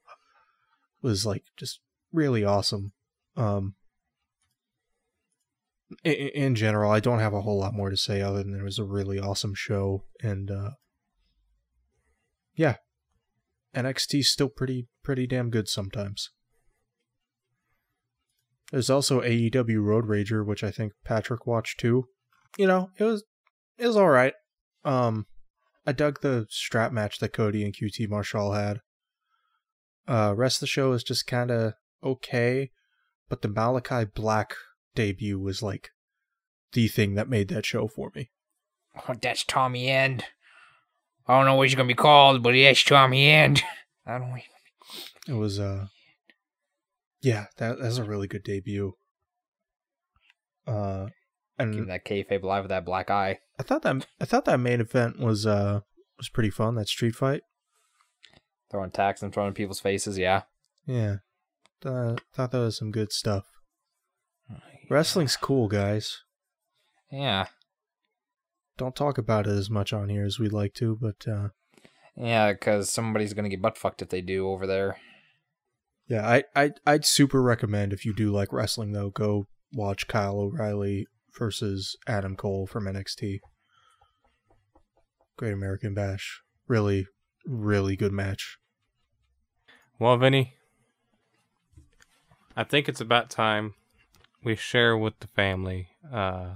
was 1.01 1.25
like 1.25 1.43
just 1.57 1.79
really 2.11 2.43
awesome. 2.43 2.93
Um, 3.37 3.75
in, 6.03 6.13
in 6.13 6.55
general, 6.55 6.91
I 6.91 6.99
don't 6.99 7.19
have 7.19 7.33
a 7.33 7.41
whole 7.41 7.59
lot 7.59 7.73
more 7.73 7.89
to 7.89 7.97
say 7.97 8.21
other 8.21 8.43
than 8.43 8.59
it 8.59 8.63
was 8.63 8.79
a 8.79 8.83
really 8.83 9.19
awesome 9.19 9.53
show, 9.55 10.05
and 10.21 10.51
uh, 10.51 10.71
yeah, 12.59 12.75
NXT's 13.73 14.27
still 14.27 14.49
pretty 14.49 14.89
pretty 15.01 15.25
damn 15.25 15.49
good 15.49 15.69
sometimes. 15.69 16.31
There's 18.69 18.89
also 18.89 19.21
AEW 19.21 19.81
Road 19.81 20.05
Rager, 20.05 20.45
which 20.45 20.61
I 20.61 20.69
think 20.69 20.91
Patrick 21.05 21.47
watched 21.47 21.79
too. 21.79 22.09
You 22.57 22.67
know, 22.67 22.89
it 22.97 23.05
was 23.05 23.23
it 23.77 23.87
was 23.87 23.95
all 23.95 24.09
right. 24.09 24.33
Um, 24.83 25.25
I 25.87 25.93
dug 25.93 26.19
the 26.19 26.47
strap 26.49 26.91
match 26.91 27.19
that 27.19 27.31
Cody 27.31 27.63
and 27.63 27.73
QT 27.73 28.09
Marshall 28.09 28.51
had. 28.51 28.81
Uh, 30.05 30.33
rest 30.35 30.57
of 30.57 30.61
the 30.61 30.67
show 30.67 30.91
is 30.91 31.03
just 31.03 31.27
kind 31.27 31.51
of 31.51 31.75
okay, 32.03 32.71
but 33.29 33.41
the 33.41 33.47
Malachi 33.47 34.03
Black 34.03 34.53
debut 34.95 35.39
was 35.39 35.63
like 35.63 35.91
the 36.73 36.89
thing 36.89 37.15
that 37.15 37.29
made 37.29 37.47
that 37.47 37.65
show 37.65 37.87
for 37.87 38.11
me. 38.13 38.31
Oh, 39.07 39.13
that's 39.21 39.45
Tommy 39.45 39.87
End. 39.87 40.25
I 41.29 41.37
don't 41.37 41.45
know 41.45 41.53
what 41.53 41.67
he's 41.67 41.75
gonna 41.75 41.87
be 41.87 41.93
called, 41.93 42.41
but 42.41 42.55
yes, 42.55 42.83
Tommy 42.83 43.29
End. 43.29 43.61
I 44.07 44.17
don't. 44.17 44.29
know. 44.31 44.37
It 45.27 45.33
was 45.33 45.59
uh, 45.59 45.85
yeah, 47.21 47.45
that 47.57 47.79
that's 47.79 47.97
a 47.99 48.03
really 48.03 48.27
good 48.27 48.43
debut. 48.43 48.95
Uh, 50.65 51.07
Keeping 51.59 51.79
and 51.79 51.89
that 51.89 52.03
kayfabe 52.03 52.41
alive 52.41 52.63
with 52.63 52.69
that 52.69 52.83
black 52.83 53.11
eye. 53.11 53.39
I 53.59 53.63
thought 53.63 53.83
that 53.83 54.07
I 54.19 54.25
thought 54.25 54.45
that 54.45 54.59
main 54.59 54.81
event 54.81 55.19
was 55.19 55.45
uh 55.45 55.81
was 56.17 56.29
pretty 56.29 56.49
fun. 56.49 56.73
That 56.75 56.87
street 56.87 57.15
fight. 57.15 57.43
Throwing 58.71 58.89
tacks 58.89 59.21
and 59.21 59.31
throwing 59.31 59.53
people's 59.53 59.79
faces. 59.79 60.17
Yeah. 60.17 60.43
Yeah. 60.87 61.17
Uh, 61.85 62.15
thought 62.33 62.51
that 62.51 62.59
was 62.59 62.77
some 62.77 62.91
good 62.91 63.11
stuff. 63.11 63.45
Wrestling's 64.89 65.35
cool, 65.35 65.67
guys. 65.67 66.23
Yeah. 67.11 67.47
Don't 68.79 68.95
talk 68.95 69.17
about 69.17 69.45
it 69.45 69.51
as 69.51 69.69
much 69.69 69.91
on 69.91 70.07
here 70.07 70.23
as 70.23 70.39
we'd 70.39 70.53
like 70.53 70.73
to, 70.75 70.97
but 71.01 71.27
uh, 71.27 71.49
Yeah, 72.15 72.53
because 72.53 72.89
somebody's 72.89 73.33
gonna 73.33 73.49
get 73.49 73.61
butt 73.61 73.77
fucked 73.77 74.01
if 74.01 74.07
they 74.07 74.21
do 74.21 74.47
over 74.47 74.65
there. 74.65 74.95
yeah, 76.07 76.25
I, 76.25 76.43
I 76.55 76.71
I'd 76.87 77.03
super 77.03 77.41
recommend 77.41 77.91
if 77.91 78.05
you 78.05 78.13
do 78.13 78.31
like 78.31 78.53
wrestling 78.53 78.93
though, 78.93 79.09
go 79.09 79.47
watch 79.73 80.07
Kyle 80.07 80.39
O'Reilly 80.39 81.07
versus 81.37 81.97
Adam 82.07 82.37
Cole 82.37 82.67
from 82.67 82.85
NXT. 82.85 83.39
Great 85.37 85.53
American 85.53 85.93
Bash. 85.93 86.41
Really, 86.65 87.05
really 87.45 87.97
good 87.97 88.13
match. 88.13 88.57
Well, 89.99 90.15
Vinny, 90.17 90.53
I 92.55 92.63
think 92.63 92.87
it's 92.87 93.01
about 93.01 93.29
time 93.29 93.73
we 94.41 94.55
share 94.55 94.97
with 94.97 95.19
the 95.19 95.27
family 95.27 95.89
uh, 96.09 96.55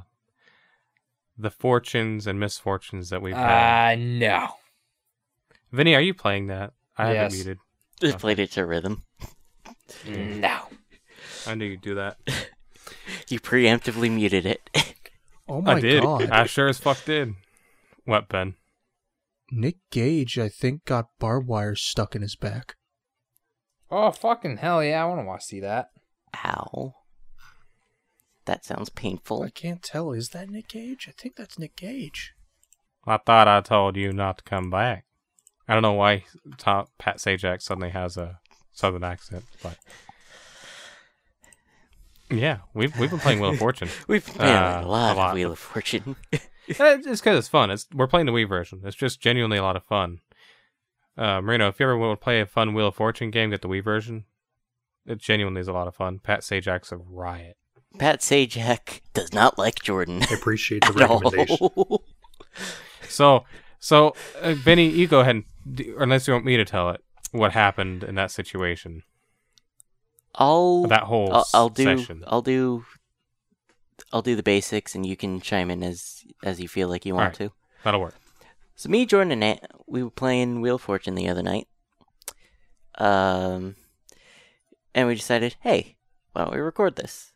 the 1.44 1.52
fortunes 1.52 2.26
and 2.26 2.40
misfortunes 2.40 3.10
that 3.10 3.22
we've 3.22 3.36
had. 3.36 3.94
Uh, 3.94 4.02
no. 4.02 4.48
Vinny, 5.72 5.94
are 5.94 6.02
you 6.02 6.14
playing 6.14 6.48
that? 6.48 6.74
I 6.98 7.08
have 7.08 7.16
yes. 7.16 7.34
it 7.34 7.36
muted. 7.36 7.58
Just 8.00 8.20
played 8.20 8.40
it 8.40 8.52
to 8.52 8.66
rhythm. 8.66 9.04
No. 10.08 10.60
I 11.46 11.56
knew 11.56 11.66
you'd 11.66 11.82
do 11.82 11.96
that. 11.96 12.18
You 13.28 13.40
preemptively 13.40 14.10
muted 14.12 14.46
it. 14.46 14.70
Oh 15.46 15.62
my 15.62 15.74
I 15.74 15.80
did. 15.82 16.04
god. 16.04 16.30
I 16.30 16.46
sure 16.46 16.70
as 16.70 16.80
fuck 16.80 17.04
did. 17.04 17.34
What, 18.06 18.30
Ben? 18.30 18.56
Nick 19.52 19.76
Gage, 19.92 20.40
I 20.40 20.48
think, 20.48 20.86
got 20.86 21.10
barbed 21.20 21.50
wire 21.50 21.76
stuck 21.76 22.16
in 22.16 22.22
his 22.22 22.38
back. 22.38 22.76
Oh, 23.92 24.12
fucking 24.12 24.58
hell 24.58 24.82
yeah. 24.82 25.04
I 25.04 25.06
want 25.06 25.20
to 25.20 25.26
watch 25.26 25.44
see 25.44 25.60
that. 25.60 25.90
Ow. 26.46 26.96
That 28.46 28.66
sounds 28.66 28.90
painful. 28.90 29.42
I 29.44 29.50
can't 29.50 29.82
tell. 29.82 30.12
Is 30.12 30.30
that 30.30 30.50
Nick 30.50 30.68
Cage? 30.68 31.08
I 31.08 31.14
think 31.20 31.36
that's 31.36 31.58
Nick 31.58 31.76
Cage. 31.76 32.34
I 33.08 33.18
thought 33.18 33.48
I 33.48 33.62
told 33.62 33.96
you 33.96 34.12
not 34.12 34.38
to 34.40 34.44
come 34.44 34.70
back. 34.70 35.06
I 35.68 35.74
don't 35.74 35.82
know 35.82 35.94
why 35.94 36.26
Tom, 36.58 36.88
Pat 36.98 37.18
Sajak 37.18 37.62
suddenly 37.62 37.90
has 37.92 38.18
a 38.18 38.40
southern 38.74 39.04
accent, 39.04 39.46
but 39.62 39.78
yeah, 42.30 42.60
we've 42.74 42.98
we've 43.00 43.10
been 43.10 43.20
playing 43.20 43.40
Wheel 43.40 43.52
of 43.52 43.60
Fortune. 43.60 43.90
We've 44.08 44.26
played 44.26 44.50
Uh, 44.50 44.82
a 44.84 44.88
lot 44.88 45.16
a 45.16 45.20
lot. 45.20 45.28
of 45.30 45.34
Wheel 45.36 45.52
of 45.52 45.60
Fortune. 45.60 46.16
It's 46.66 47.20
because 47.20 47.38
it's 47.38 47.50
fun. 47.50 47.72
It's 47.72 47.88
we're 47.94 48.08
playing 48.08 48.26
the 48.26 48.32
Wii 48.32 48.48
version. 48.48 48.82
It's 48.86 48.96
just 48.96 49.20
genuinely 49.20 49.58
a 49.58 49.62
lot 49.64 49.76
of 49.76 49.84
fun. 49.84 50.20
Uh, 51.18 51.42
Marino, 51.42 51.68
if 51.68 51.78
you 51.78 51.86
ever 51.86 51.98
want 51.98 52.18
to 52.18 52.24
play 52.24 52.40
a 52.40 52.46
fun 52.46 52.74
Wheel 52.74 52.88
of 52.88 52.96
Fortune 52.96 53.32
game, 53.32 53.50
get 53.50 53.62
the 53.62 53.68
Wii 53.68 53.84
version. 53.84 54.24
It 55.06 55.18
genuinely 55.18 55.60
is 55.60 55.68
a 55.68 55.74
lot 55.74 55.90
of 55.90 55.96
fun. 55.96 56.20
Pat 56.20 56.40
Sajak's 56.40 56.94
a 56.94 56.98
riot. 56.98 57.58
Pat 58.00 58.22
Sajak 58.22 59.02
does 59.14 59.34
not 59.34 59.58
like 59.58 59.82
Jordan 59.82 60.24
I 60.30 60.34
appreciate 60.34 60.84
the 60.84 60.94
at 61.04 61.10
all. 61.10 61.20
recommendation. 61.20 61.70
So, 63.10 63.46
so 63.80 64.16
uh, 64.42 64.56
Benny, 64.66 64.90
you 64.90 65.08
go 65.08 65.20
ahead 65.20 65.36
and, 65.36 65.46
do, 65.72 65.96
unless 66.00 66.28
you 66.28 66.34
want 66.34 66.46
me 66.46 66.58
to 66.58 66.66
tell 66.66 66.90
it, 66.90 67.04
what 67.32 67.52
happened 67.52 68.04
in 68.04 68.16
that 68.16 68.32
situation, 68.32 69.04
I'll 70.36 70.84
that 70.84 71.04
whole 71.04 71.32
I'll, 71.32 71.48
I'll 71.54 71.70
do 71.70 71.84
session. 71.84 72.24
I'll 72.26 72.42
do 72.42 72.86
I'll 74.12 74.24
do 74.24 74.36
the 74.36 74.42
basics 74.44 74.96
and 74.96 75.06
you 75.06 75.16
can 75.16 75.42
chime 75.42 75.70
in 75.70 75.84
as 75.84 76.24
as 76.44 76.60
you 76.60 76.68
feel 76.68 76.88
like 76.88 77.06
you 77.06 77.14
want 77.14 77.40
Alright. 77.40 77.52
to. 77.52 77.52
That'll 77.84 78.02
work. 78.02 78.16
So 78.76 78.90
me, 78.90 79.06
Jordan, 79.06 79.32
and 79.32 79.44
Ant, 79.44 79.60
we 79.86 80.02
were 80.02 80.10
playing 80.10 80.62
Wheel 80.62 80.76
of 80.76 80.82
Fortune 80.82 81.16
the 81.16 81.30
other 81.30 81.44
night. 81.44 81.68
Um, 82.98 83.76
and 84.96 85.08
we 85.08 85.16
decided, 85.16 85.56
hey, 85.62 85.98
why 86.32 86.46
don't 86.46 86.54
we 86.54 86.60
record 86.60 86.96
this? 86.96 87.33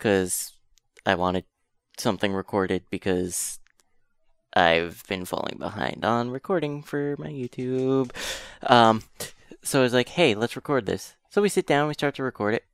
Because 0.00 0.54
I 1.04 1.14
wanted 1.14 1.44
something 1.98 2.32
recorded 2.32 2.84
because 2.90 3.58
I've 4.54 5.04
been 5.08 5.26
falling 5.26 5.58
behind 5.58 6.06
on 6.06 6.30
recording 6.30 6.82
for 6.82 7.16
my 7.18 7.28
YouTube. 7.28 8.10
Um, 8.62 9.02
so 9.62 9.80
I 9.80 9.82
was 9.82 9.92
like, 9.92 10.08
hey, 10.08 10.34
let's 10.34 10.56
record 10.56 10.86
this. 10.86 11.16
So 11.28 11.42
we 11.42 11.50
sit 11.50 11.66
down, 11.66 11.86
we 11.86 11.92
start 11.92 12.14
to 12.14 12.22
record 12.22 12.54
it, 12.54 12.64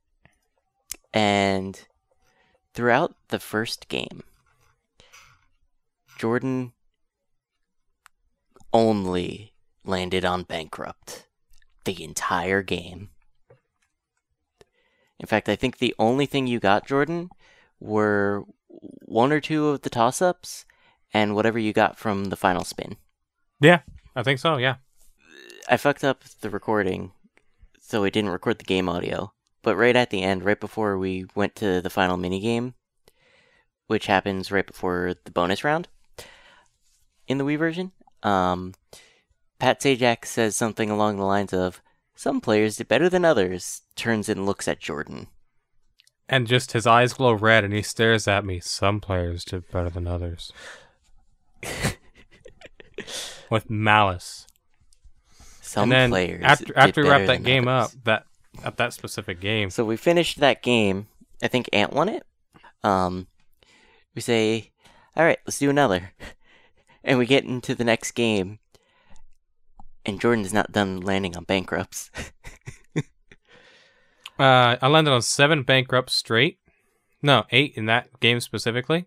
and 1.13 1.77
throughout 2.73 3.13
the 3.27 3.39
first 3.39 3.89
game, 3.89 4.23
Jordan 6.17 6.71
only 8.71 9.51
landed 9.83 10.23
on 10.23 10.43
bankrupt 10.43 11.27
the 11.83 12.01
entire 12.05 12.63
game. 12.63 13.09
In 15.19 15.25
fact, 15.25 15.49
I 15.49 15.55
think 15.55 15.77
the 15.77 15.95
only 15.97 16.25
thing 16.25 16.47
you 16.47 16.59
got, 16.59 16.87
Jordan, 16.87 17.29
were 17.79 18.43
one 18.67 19.31
or 19.31 19.39
two 19.39 19.69
of 19.69 19.81
the 19.81 19.89
toss 19.89 20.21
ups 20.21 20.65
and 21.13 21.35
whatever 21.35 21.57
you 21.57 21.73
got 21.73 21.97
from 21.97 22.25
the 22.25 22.35
final 22.35 22.63
spin. 22.63 22.97
Yeah, 23.59 23.79
I 24.15 24.23
think 24.23 24.39
so. 24.39 24.57
Yeah. 24.57 24.75
I 25.69 25.77
fucked 25.77 26.03
up 26.03 26.23
the 26.41 26.49
recording, 26.49 27.11
so 27.79 28.03
it 28.03 28.13
didn't 28.13 28.29
record 28.29 28.59
the 28.59 28.63
game 28.63 28.87
audio. 28.87 29.33
But 29.63 29.75
right 29.75 29.95
at 29.95 30.11
the 30.11 30.21
end, 30.21 30.45
right 30.45 30.59
before 30.59 30.97
we 30.97 31.25
went 31.35 31.55
to 31.55 31.81
the 31.81 31.89
final 31.89 32.17
minigame, 32.17 32.73
which 33.87 34.05
happens 34.05 34.51
right 34.51 34.65
before 34.65 35.15
the 35.25 35.31
bonus 35.31 35.63
round 35.63 35.87
in 37.27 37.37
the 37.37 37.43
Wii 37.43 37.57
version, 37.57 37.91
um, 38.23 38.73
Pat 39.59 39.81
Sajak 39.81 40.25
says 40.25 40.55
something 40.55 40.89
along 40.89 41.17
the 41.17 41.25
lines 41.25 41.53
of, 41.53 41.81
Some 42.17 42.41
players 42.41 42.77
did 42.77 42.87
better 42.87 43.09
than 43.09 43.23
others, 43.23 43.83
turns 43.95 44.27
and 44.27 44.43
looks 44.43 44.67
at 44.67 44.79
Jordan. 44.79 45.27
And 46.27 46.47
just 46.47 46.71
his 46.71 46.87
eyes 46.87 47.13
glow 47.13 47.33
red, 47.33 47.63
and 47.63 47.71
he 47.71 47.83
stares 47.83 48.27
at 48.27 48.43
me. 48.43 48.59
Some 48.59 48.99
players 48.99 49.45
did 49.45 49.69
better 49.71 49.91
than 49.91 50.07
others. 50.07 50.51
With 53.51 53.69
malice. 53.69 54.47
Some 55.61 55.83
and 55.83 55.91
then 55.91 56.09
players. 56.09 56.41
after 56.43 56.75
after 56.75 57.03
we 57.03 57.09
wrapped 57.09 57.27
that 57.27 57.43
game 57.43 57.67
others. 57.67 57.93
up, 57.95 58.03
that 58.05 58.25
at 58.63 58.77
that 58.77 58.93
specific 58.93 59.39
game, 59.39 59.69
So 59.69 59.85
we 59.85 59.95
finished 59.95 60.39
that 60.39 60.63
game. 60.63 61.07
I 61.43 61.47
think 61.47 61.69
Ant 61.71 61.93
won 61.93 62.09
it. 62.09 62.23
Um, 62.83 63.27
we 64.15 64.21
say, 64.21 64.71
all 65.15 65.23
right, 65.23 65.37
let's 65.45 65.59
do 65.59 65.69
another. 65.69 66.13
And 67.03 67.17
we 67.17 67.25
get 67.25 67.45
into 67.45 67.73
the 67.73 67.85
next 67.85 68.11
game. 68.11 68.59
And 70.07 70.19
Jordan's 70.21 70.53
not 70.53 70.71
done 70.71 71.01
landing 71.01 71.35
on 71.35 71.43
bankrupts. 71.43 72.09
uh, 72.95 73.01
I 74.81 74.87
landed 74.87 75.11
on 75.11 75.21
seven 75.21 75.63
bankrupt 75.63 76.09
straight. 76.09 76.59
No, 77.21 77.45
eight 77.51 77.73
in 77.75 77.85
that 77.87 78.19
game 78.19 78.39
specifically. 78.39 79.05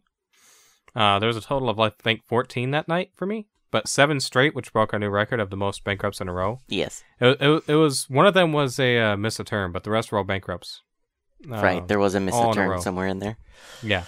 Uh, 0.94 1.18
there 1.18 1.28
was 1.28 1.36
a 1.36 1.40
total 1.40 1.68
of 1.68 1.78
I 1.78 1.90
think 1.90 2.22
fourteen 2.26 2.72
that 2.72 2.88
night 2.88 3.10
for 3.14 3.24
me, 3.26 3.46
but 3.70 3.88
seven 3.88 4.18
straight, 4.20 4.54
which 4.54 4.72
broke 4.72 4.92
our 4.92 4.98
new 4.98 5.08
record 5.08 5.38
of 5.40 5.50
the 5.50 5.56
most 5.56 5.84
bankrupts 5.84 6.20
in 6.20 6.28
a 6.28 6.32
row. 6.32 6.60
yes, 6.68 7.04
It, 7.20 7.38
it, 7.40 7.62
it 7.68 7.74
was 7.76 8.10
one 8.10 8.26
of 8.26 8.34
them 8.34 8.52
was 8.52 8.78
a 8.80 8.98
uh, 8.98 9.16
miss 9.16 9.38
a 9.38 9.44
turn, 9.44 9.72
but 9.72 9.84
the 9.84 9.90
rest 9.90 10.10
were 10.10 10.18
all 10.18 10.24
bankrupts. 10.24 10.82
right. 11.46 11.80
Um, 11.80 11.86
There 11.86 11.98
was 12.00 12.14
a 12.14 12.20
miss 12.20 12.34
a 12.34 12.52
turn 12.52 12.80
somewhere 12.80 13.06
in 13.06 13.20
there. 13.20 13.36
Yeah. 13.82 14.04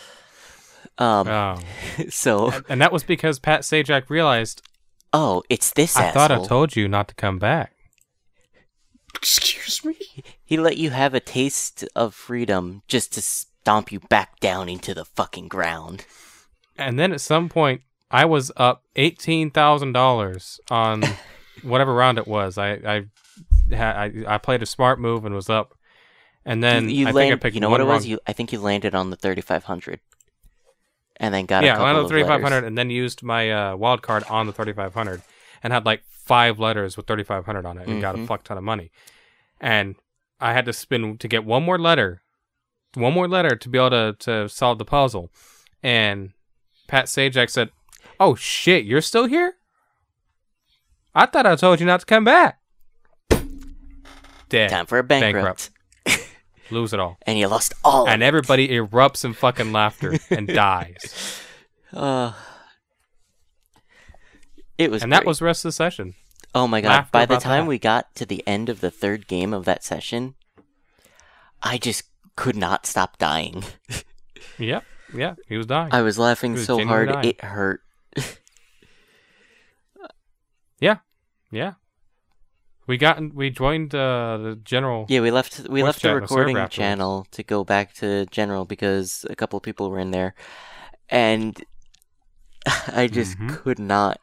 Um, 0.98 1.28
Um, 1.28 1.62
so, 2.10 2.50
and, 2.50 2.64
and 2.68 2.80
that 2.82 2.92
was 2.92 3.04
because 3.04 3.38
Pat 3.38 3.60
Sajak 3.62 4.10
realized 4.10 4.60
oh, 5.12 5.42
it's 5.48 5.72
this 5.72 5.96
asshole. 5.96 6.04
I 6.04 6.08
asshole. 6.08 6.28
thought 6.28 6.44
I 6.44 6.48
told 6.48 6.76
you 6.76 6.88
not 6.88 7.08
to 7.08 7.14
come 7.14 7.38
back. 7.38 7.72
Excuse 9.14 9.84
me? 9.84 9.96
he 10.44 10.56
let 10.56 10.76
you 10.78 10.90
have 10.90 11.14
a 11.14 11.20
taste 11.20 11.84
of 11.94 12.14
freedom 12.14 12.82
just 12.88 13.12
to 13.14 13.22
stomp 13.22 13.92
you 13.92 14.00
back 14.00 14.40
down 14.40 14.68
into 14.68 14.94
the 14.94 15.04
fucking 15.04 15.48
ground. 15.48 16.06
And 16.76 16.98
then 16.98 17.12
at 17.12 17.20
some 17.20 17.48
point, 17.48 17.82
I 18.10 18.24
was 18.24 18.50
up 18.56 18.84
eighteen 18.96 19.50
thousand 19.50 19.92
dollars 19.92 20.60
on 20.70 21.02
whatever 21.62 21.94
round 21.94 22.18
it 22.18 22.26
was. 22.26 22.58
I 22.58 22.72
I 22.72 23.04
I, 23.74 24.12
I 24.26 24.38
played 24.38 24.62
a 24.62 24.66
smart 24.66 24.98
move 24.98 25.24
and 25.24 25.34
was 25.34 25.48
up, 25.50 25.74
and 26.44 26.62
then 26.64 26.88
you, 26.88 26.96
you 26.96 27.08
I 27.08 27.10
land, 27.12 27.16
think 27.16 27.32
I 27.32 27.36
picked 27.36 27.54
you 27.54 27.60
know 27.60 27.70
what 27.70 27.80
it 27.80 27.84
was? 27.84 28.02
wrong- 28.04 28.10
You, 28.10 28.18
I 28.26 28.32
think 28.32 28.52
you 28.52 28.60
landed 28.60 28.94
on 28.94 29.10
the 29.10 29.16
3500, 29.16 30.00
and 31.22 31.32
then 31.32 31.46
got 31.46 31.64
yeah, 31.64 31.72
a 31.72 31.76
couple 31.76 31.86
I 31.86 31.90
of 32.00 32.02
the 32.04 32.08
3500 32.08 32.64
and 32.64 32.76
then 32.76 32.90
used 32.90 33.22
my 33.22 33.50
uh, 33.50 33.76
wild 33.76 34.02
card 34.02 34.24
on 34.28 34.46
the 34.46 34.52
3500 34.52 35.22
and 35.62 35.72
had 35.72 35.86
like 35.86 36.02
five 36.08 36.58
letters 36.58 36.96
with 36.96 37.06
3500 37.06 37.64
on 37.64 37.78
it 37.78 37.88
and 37.88 38.00
got 38.02 38.14
a 38.14 38.18
Mhm. 38.18 38.26
fuck 38.26 38.44
ton 38.44 38.58
of 38.58 38.64
money. 38.64 38.90
And 39.60 39.94
I 40.40 40.52
had 40.52 40.64
to 40.66 40.72
spin 40.72 41.16
to 41.18 41.28
get 41.28 41.44
one 41.44 41.62
more 41.62 41.78
letter, 41.78 42.22
one 42.94 43.12
more 43.14 43.28
letter 43.28 43.56
to 43.56 43.68
be 43.68 43.78
able 43.78 43.90
to, 43.90 44.16
to 44.20 44.48
solve 44.48 44.78
the 44.78 44.84
puzzle. 44.84 45.30
And 45.82 46.32
Pat 46.88 47.06
Sajak 47.06 47.48
said, 47.50 47.70
Oh 48.20 48.34
shit, 48.34 48.84
you're 48.84 49.00
still 49.00 49.26
here? 49.26 49.54
I 51.14 51.26
thought 51.26 51.46
I 51.46 51.56
told 51.56 51.78
you 51.80 51.86
not 51.86 52.00
to 52.00 52.06
come 52.06 52.24
back. 52.24 52.58
Dead. 54.48 54.70
Time 54.70 54.86
for 54.86 54.98
a 54.98 55.02
bankrupt. 55.04 55.70
Lose 56.72 56.92
it 56.92 57.00
all. 57.00 57.18
And 57.26 57.38
you 57.38 57.46
lost 57.48 57.74
all. 57.84 58.08
And 58.08 58.22
everybody 58.22 58.68
erupts 58.68 59.24
in 59.24 59.32
fucking 59.34 59.72
laughter 59.72 60.18
and 60.30 60.46
dies. 60.48 61.40
it. 61.92 61.96
Uh, 61.98 62.32
it 64.78 64.90
was. 64.90 65.02
And 65.02 65.12
that 65.12 65.24
was 65.24 65.38
the 65.40 65.44
rest 65.44 65.64
of 65.64 65.68
the 65.68 65.72
session. 65.72 66.14
Oh 66.54 66.66
my 66.66 66.80
god! 66.80 66.88
laughter 66.88 67.10
By 67.12 67.26
the 67.26 67.36
time 67.38 67.64
that. 67.64 67.68
we 67.68 67.78
got 67.78 68.14
to 68.16 68.26
the 68.26 68.42
end 68.46 68.68
of 68.68 68.80
the 68.80 68.90
third 68.90 69.26
game 69.26 69.54
of 69.54 69.64
that 69.64 69.84
session, 69.84 70.34
I 71.62 71.78
just 71.78 72.04
could 72.36 72.56
not 72.56 72.86
stop 72.86 73.18
dying. 73.18 73.64
Yep. 74.58 74.84
Yeah. 75.14 75.34
He 75.48 75.56
was 75.56 75.66
dying. 75.66 75.92
I 75.92 76.02
was 76.02 76.18
laughing 76.18 76.52
was 76.52 76.66
so 76.66 76.84
hard 76.84 77.08
dying. 77.08 77.28
it 77.30 77.40
hurt. 77.42 77.80
Yeah, 80.80 80.96
yeah. 81.52 81.74
We 82.86 82.96
got 82.96 83.20
we 83.34 83.50
joined 83.50 83.94
uh, 83.94 84.38
the 84.38 84.58
general. 84.64 85.06
Yeah, 85.08 85.20
we 85.20 85.30
left 85.30 85.68
we 85.68 85.82
left 85.82 86.02
the 86.02 86.08
chat 86.08 86.14
the 86.16 86.20
recording 86.20 86.68
channel 86.68 87.26
to 87.30 87.42
go 87.42 87.62
back 87.64 87.94
to 87.94 88.26
general 88.26 88.64
because 88.64 89.24
a 89.30 89.36
couple 89.36 89.56
of 89.56 89.62
people 89.62 89.88
were 89.90 90.00
in 90.00 90.10
there, 90.10 90.34
and 91.08 91.62
I 92.88 93.06
just 93.06 93.38
Mhm. 93.38 93.48
could 93.62 93.78
not 93.78 94.18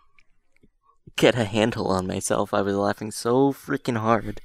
get 1.15 1.35
a 1.35 1.45
handle 1.45 1.87
on 1.87 2.05
myself. 2.07 2.53
I 2.53 2.61
was 2.61 2.75
laughing 2.75 3.11
so 3.11 3.53
freaking 3.53 3.97
hard. 3.97 4.41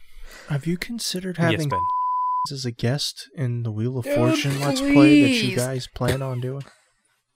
Have 0.48 0.66
you 0.66 0.76
considered 0.76 1.36
having 1.38 1.68
Ben. 1.68 1.80
as 2.52 2.64
a 2.64 2.70
guest 2.70 3.28
in 3.34 3.62
the 3.62 3.70
Wheel 3.72 3.96
of 3.98 4.04
Dude, 4.04 4.14
Fortune 4.16 4.60
Let's 4.60 4.80
Play 4.80 5.22
that 5.22 5.30
you 5.30 5.56
guys 5.56 5.86
plan 5.88 6.20
on 6.22 6.40
doing? 6.40 6.62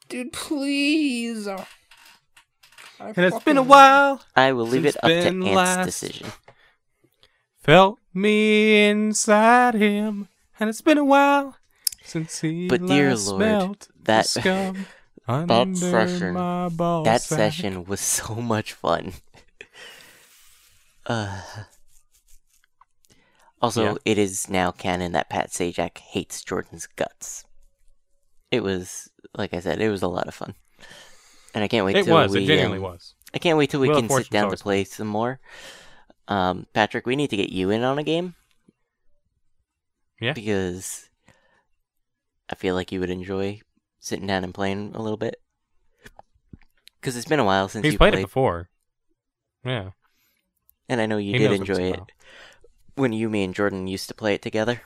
Dude, 0.09 0.32
please. 0.32 1.46
And 1.46 3.16
it's 3.16 3.42
been 3.44 3.56
a 3.56 3.62
while. 3.62 4.22
I 4.36 4.52
will 4.52 4.66
leave 4.66 4.84
it 4.86 4.96
up 4.96 5.02
to 5.02 5.09
Ben 5.09 5.42
Ant's 5.42 5.56
last- 5.56 5.86
decision. 5.86 6.28
Felt 7.68 7.98
me 8.14 8.88
inside 8.88 9.74
him, 9.74 10.28
and 10.58 10.70
it's 10.70 10.80
been 10.80 10.96
a 10.96 11.04
while 11.04 11.54
since 12.02 12.40
he 12.40 12.66
But 12.66 12.86
dear 12.86 13.14
Lord, 13.14 13.86
that- 14.04 14.24
scum 14.26 14.86
under 15.28 15.76
session- 15.76 16.32
my 16.32 16.70
ball 16.70 17.02
that 17.04 17.20
sack. 17.20 17.36
session 17.36 17.84
was 17.84 18.00
so 18.16 18.36
much 18.36 18.72
fun. 18.72 19.12
Uh, 21.04 21.42
also, 23.60 23.82
Yeah. 23.84 23.94
it 24.06 24.16
is 24.16 24.48
now 24.48 24.70
canon 24.70 25.12
that 25.12 25.28
Pat 25.28 25.50
Sajak 25.50 25.98
hates 25.98 26.42
Jordan's 26.42 26.86
guts. 26.86 27.44
It 28.50 28.62
was, 28.62 29.10
like 29.36 29.52
I 29.52 29.60
said, 29.60 29.82
it 29.82 29.90
was 29.90 30.00
a 30.00 30.08
lot 30.08 30.26
of 30.26 30.34
fun, 30.34 30.54
and 31.54 31.62
I 31.62 31.68
can't 31.68 31.84
wait 31.84 31.96
It 31.96 32.04
till 32.06 32.14
was. 32.14 32.32
we. 32.32 32.44
It 32.44 32.46
genuinely 32.46 32.78
um, 32.78 32.84
was. 32.84 33.12
I 33.34 33.38
can't 33.38 33.58
wait 33.58 33.68
till 33.68 33.80
we 33.80 33.90
Wheel 33.90 34.00
can 34.00 34.08
sit 34.08 34.30
down 34.30 34.50
to 34.50 34.56
play 34.56 34.84
some 34.84 35.08
more. 35.08 35.38
Um, 36.28 36.66
Patrick, 36.74 37.06
we 37.06 37.16
need 37.16 37.30
to 37.30 37.36
get 37.36 37.50
you 37.50 37.70
in 37.70 37.82
on 37.82 37.98
a 37.98 38.02
game. 38.05 38.34
Yeah. 40.20 40.32
Because 40.34 41.09
I 42.50 42.55
feel 42.55 42.74
like 42.74 42.92
you 42.92 43.00
would 43.00 43.10
enjoy 43.10 43.60
sitting 43.98 44.26
down 44.26 44.44
and 44.44 44.52
playing 44.55 44.92
a 44.94 45.02
little 45.02 45.16
bit. 45.16 45.40
Because 47.00 47.16
it's 47.16 47.28
been 47.28 47.38
a 47.40 47.44
while 47.44 47.68
since 47.68 47.84
He's 47.84 47.92
you 47.94 47.98
played, 47.98 48.12
played, 48.12 48.22
it 48.22 48.26
before. 48.26 48.68
Yeah. 49.64 49.90
and 50.88 51.00
I 51.00 51.06
know 51.06 51.16
you 51.16 51.32
He 51.32 51.38
did 51.38 51.50
knows 51.50 51.60
what 51.60 51.68
it's 51.68 51.78
enjoy 51.78 51.88
it 51.90 51.94
about. 51.94 52.12
when 52.96 53.12
you, 53.12 53.28
me, 53.30 53.44
and 53.44 53.55
Jordan 53.55 53.86
used 53.86 54.09
to 54.09 54.14
play 54.14 54.34
it 54.34 54.42
together. 54.42 54.82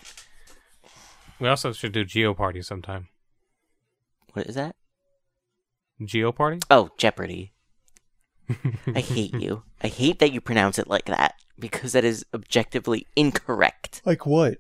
We 1.40 1.48
also 1.48 1.73
should 1.73 1.93
do 1.93 2.05
Geo 2.05 2.35
Party 2.35 2.62
sometime. 2.62 3.09
What 4.35 4.47
is 4.47 4.55
that? 4.55 4.77
Geo 6.05 6.31
Party? 6.32 6.59
Oh, 6.70 6.90
Jeopardy. 6.98 7.52
I 8.94 9.01
hate 9.01 9.35
you. 9.35 9.62
I 9.82 9.89
hate 9.89 10.19
that 10.19 10.32
you 10.32 10.40
pronounce 10.40 10.78
it 10.78 10.89
like 10.89 11.06
that 11.06 11.35
because 11.59 11.93
that 11.93 12.05
is 12.05 12.24
objectively 12.35 13.06
incorrect. 13.16 14.02
Like 14.05 14.27
what? 14.27 14.59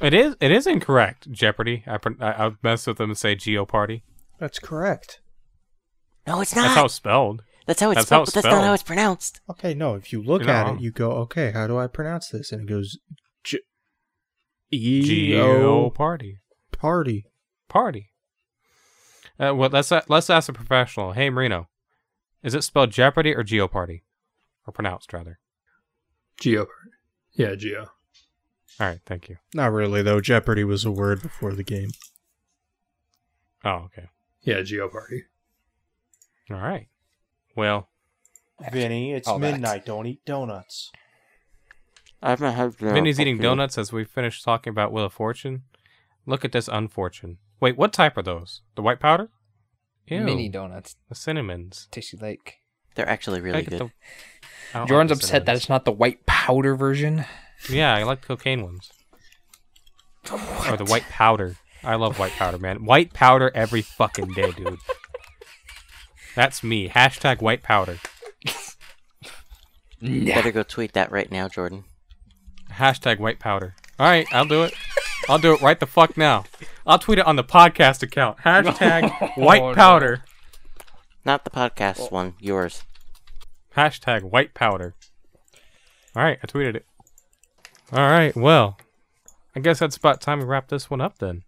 It 0.00 0.14
is. 0.14 0.36
It 0.40 0.50
is 0.50 0.66
incorrect. 0.66 1.30
Jeopardy. 1.30 1.82
I 1.86 1.98
pr- 1.98 2.20
I, 2.22 2.46
I 2.46 2.50
mess 2.62 2.86
with 2.86 2.98
them 2.98 3.10
and 3.10 3.18
say 3.18 3.34
Geo 3.34 3.64
Party. 3.64 4.04
That's 4.38 4.58
correct. 4.58 5.20
No, 6.26 6.40
it's 6.40 6.54
not. 6.54 6.62
That's 6.62 6.74
how 6.74 6.84
it's 6.86 6.94
spelled. 6.94 7.42
That's 7.66 7.80
how 7.80 7.90
it's 7.90 7.96
That's 7.98 8.06
spelled, 8.06 8.18
how 8.18 8.22
it's 8.22 8.30
but 8.34 8.42
that's 8.42 8.52
not 8.54 8.64
how 8.64 8.72
it's 8.74 8.82
pronounced. 8.82 9.40
Okay, 9.50 9.72
no, 9.74 9.94
if 9.94 10.12
you 10.12 10.22
look 10.22 10.42
You're 10.42 10.50
at 10.50 10.66
wrong. 10.66 10.76
it, 10.76 10.82
you 10.82 10.90
go, 10.90 11.12
okay, 11.12 11.50
how 11.52 11.66
do 11.66 11.78
I 11.78 11.86
pronounce 11.86 12.28
this? 12.28 12.52
And 12.52 12.62
it 12.62 12.66
goes 12.68 12.98
G- 13.42 13.60
E 14.70 15.02
Geo 15.02 15.90
Party. 15.90 16.38
party. 16.72 17.24
Party. 17.68 18.10
Uh, 19.38 19.54
well, 19.54 19.70
let's 19.70 19.90
let's 20.08 20.28
ask 20.30 20.48
a 20.48 20.52
professional. 20.52 21.12
Hey, 21.12 21.30
Marino, 21.30 21.68
is 22.44 22.54
it 22.54 22.62
spelled 22.62 22.92
Jeopardy 22.92 23.34
or 23.34 23.42
Geo 23.42 23.66
Party, 23.66 24.04
or 24.66 24.72
pronounced 24.72 25.12
rather? 25.12 25.40
Geo. 26.38 26.66
Yeah, 27.32 27.56
Geo. 27.56 27.90
All 28.80 28.86
right, 28.86 29.00
thank 29.06 29.28
you. 29.28 29.38
Not 29.54 29.72
really 29.72 30.02
though. 30.02 30.20
Jeopardy 30.20 30.62
was 30.62 30.84
a 30.84 30.90
word 30.92 31.22
before 31.22 31.52
the 31.52 31.64
game. 31.64 31.90
Oh, 33.64 33.86
okay. 33.86 34.08
Yeah, 34.42 34.62
Geo 34.62 34.88
Party. 34.88 35.24
All 36.50 36.58
right. 36.58 36.88
Well, 37.56 37.88
Vinny, 38.72 39.12
it's 39.14 39.26
all 39.26 39.38
that. 39.38 39.52
midnight. 39.52 39.86
Don't 39.86 40.06
eat 40.06 40.24
donuts. 40.24 40.92
I 42.22 42.30
haven't 42.30 42.54
had. 42.54 42.74
Vinny's 42.74 43.20
eating 43.20 43.38
donuts 43.38 43.78
as 43.78 43.92
we 43.92 44.04
finish 44.04 44.42
talking 44.42 44.70
about 44.70 44.92
Wheel 44.92 45.04
of 45.06 45.12
Fortune. 45.12 45.62
Look 46.26 46.44
at 46.44 46.52
this 46.52 46.68
unfortune. 46.68 47.38
Wait, 47.60 47.76
what 47.76 47.92
type 47.92 48.16
are 48.16 48.22
those? 48.22 48.62
The 48.74 48.82
white 48.82 49.00
powder? 49.00 49.30
Ew, 50.06 50.20
Mini 50.20 50.48
donuts. 50.48 50.96
the 51.08 51.14
cinnamons. 51.14 51.88
Tasty 51.90 52.16
like. 52.16 52.58
They're 52.94 53.08
actually 53.08 53.40
really 53.40 53.62
good. 53.62 53.80
the- 53.80 53.90
I 54.78 54.84
Jordan's 54.86 55.10
like 55.10 55.18
the 55.20 55.24
upset 55.26 55.46
that 55.46 55.56
it's 55.56 55.68
not 55.68 55.84
the 55.84 55.92
white 55.92 56.26
powder 56.26 56.74
version. 56.76 57.24
Yeah, 57.70 57.94
I 57.94 58.02
like 58.02 58.20
the 58.22 58.26
cocaine 58.26 58.62
ones. 58.62 58.90
Or 60.68 60.76
the 60.76 60.84
white 60.86 61.04
powder. 61.08 61.56
I 61.82 61.94
love 61.96 62.18
white 62.18 62.32
powder, 62.32 62.58
man. 62.58 62.84
White 62.84 63.12
powder 63.12 63.50
every 63.54 63.82
fucking 63.82 64.32
day, 64.32 64.52
dude. 64.52 64.78
That's 66.34 66.62
me. 66.64 66.88
Hashtag 66.88 67.40
white 67.42 67.62
powder. 67.62 67.98
Better 70.00 70.52
go 70.52 70.62
tweet 70.62 70.92
that 70.94 71.10
right 71.12 71.30
now, 71.30 71.48
Jordan. 71.48 71.84
Hashtag 72.72 73.18
white 73.18 73.38
powder. 73.38 73.74
All 73.98 74.06
right, 74.06 74.26
I'll 74.32 74.44
do 74.44 74.62
it. 74.64 74.74
I'll 75.28 75.38
do 75.38 75.54
it 75.54 75.62
right 75.62 75.78
the 75.78 75.86
fuck 75.86 76.16
now. 76.16 76.44
I'll 76.86 76.98
tweet 76.98 77.18
it 77.18 77.26
on 77.26 77.36
the 77.36 77.44
podcast 77.44 78.02
account. 78.02 78.38
Hashtag 78.38 79.16
oh, 79.36 79.42
white 79.42 79.62
Oh, 79.62 79.74
powder. 79.74 80.24
Not 81.24 81.44
the 81.44 81.50
podcast 81.50 82.10
one, 82.12 82.34
yours. 82.38 82.82
Hashtag 83.76 84.22
white 84.22 84.52
powder. 84.54 84.94
All 86.14 86.22
right, 86.22 86.38
I 86.42 86.46
tweeted 86.46 86.76
it. 86.76 86.86
All 87.92 88.08
right, 88.08 88.34
well, 88.36 88.78
I 89.56 89.60
guess 89.60 89.78
that's 89.78 89.96
about 89.96 90.20
time 90.20 90.40
we 90.40 90.44
wrap 90.44 90.68
this 90.68 90.90
one 90.90 91.00
up 91.00 91.18
then. 91.18 91.42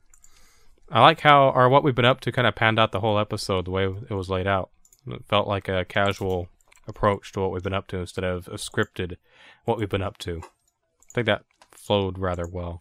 I 0.91 1.01
like 1.01 1.21
how 1.21 1.51
or 1.51 1.69
what 1.69 1.83
we've 1.83 1.95
been 1.95 2.05
up 2.05 2.21
to 2.23 2.33
kind 2.33 2.47
of 2.47 2.55
panned 2.55 2.79
out 2.79 2.93
the 2.93 3.01
whole 3.01 3.19
episode 3.19 3.65
the 3.67 3.71
way 3.73 3.85
it 3.85 4.15
was 4.15 4.31
laid 4.31 4.47
out. 4.47 4.71
It 5.07 5.25
felt 5.29 5.49
like 5.49 5.69
a 5.69 5.85
casual 5.85 6.49
approach 6.89 7.33
to 7.33 7.41
what 7.41 7.51
we've 7.51 7.63
been 7.63 7.75
up 7.75 7.89
to 7.89 7.99
instead 7.99 8.25
of 8.25 8.47
a 8.49 8.53
scripted 8.53 9.17
what 9.65 9.79
we've 9.79 9.89
been 9.89 10.03
up 10.03 10.17
to. 10.19 10.41
I 10.45 11.13
think 11.15 11.27
that 11.27 11.43
flowed 11.73 12.19
rather 12.19 12.47
well. 12.47 12.79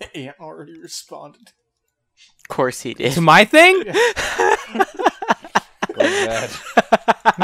Ant 0.14 0.36
already 0.40 0.78
responded. 0.78 1.52
Of 2.42 2.48
course 2.48 2.82
he 2.82 2.94
did. 2.94 3.12
To 3.12 3.20
my 3.20 3.44
thing? 3.44 3.84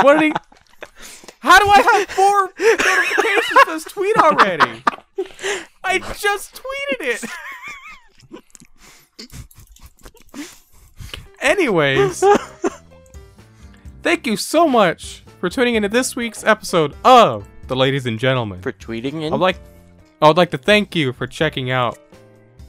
what 0.03 0.20
did 0.20 0.23
he? 0.23 0.33
How 1.41 1.59
do 1.59 1.69
I 1.69 1.83
have 1.83 2.09
four 2.11 2.53
notifications 2.59 3.47
for 3.47 3.65
this 3.66 3.85
tweet 3.85 4.16
already? 4.16 4.83
I 5.83 5.99
just 6.16 6.55
tweeted 6.55 7.01
it. 7.01 7.24
Anyways, 11.41 12.23
thank 14.03 14.27
you 14.27 14.37
so 14.37 14.69
much 14.69 15.24
for 15.41 15.49
tuning 15.51 15.74
into 15.74 15.89
this 15.89 16.15
week's 16.15 16.45
episode 16.45 16.95
of 17.05 17.49
the 17.66 17.74
Ladies 17.74 18.07
and 18.07 18.16
Gentlemen. 18.19 18.62
For 18.62 18.70
tweeting 18.70 19.23
in? 19.23 19.33
I'd 19.33 19.41
like, 19.41 19.59
I 20.20 20.29
would 20.29 20.37
like 20.37 20.53
to 20.53 20.59
thank 20.59 20.95
you 20.95 21.12
for 21.12 21.27
checking 21.27 21.73
out. 21.73 21.99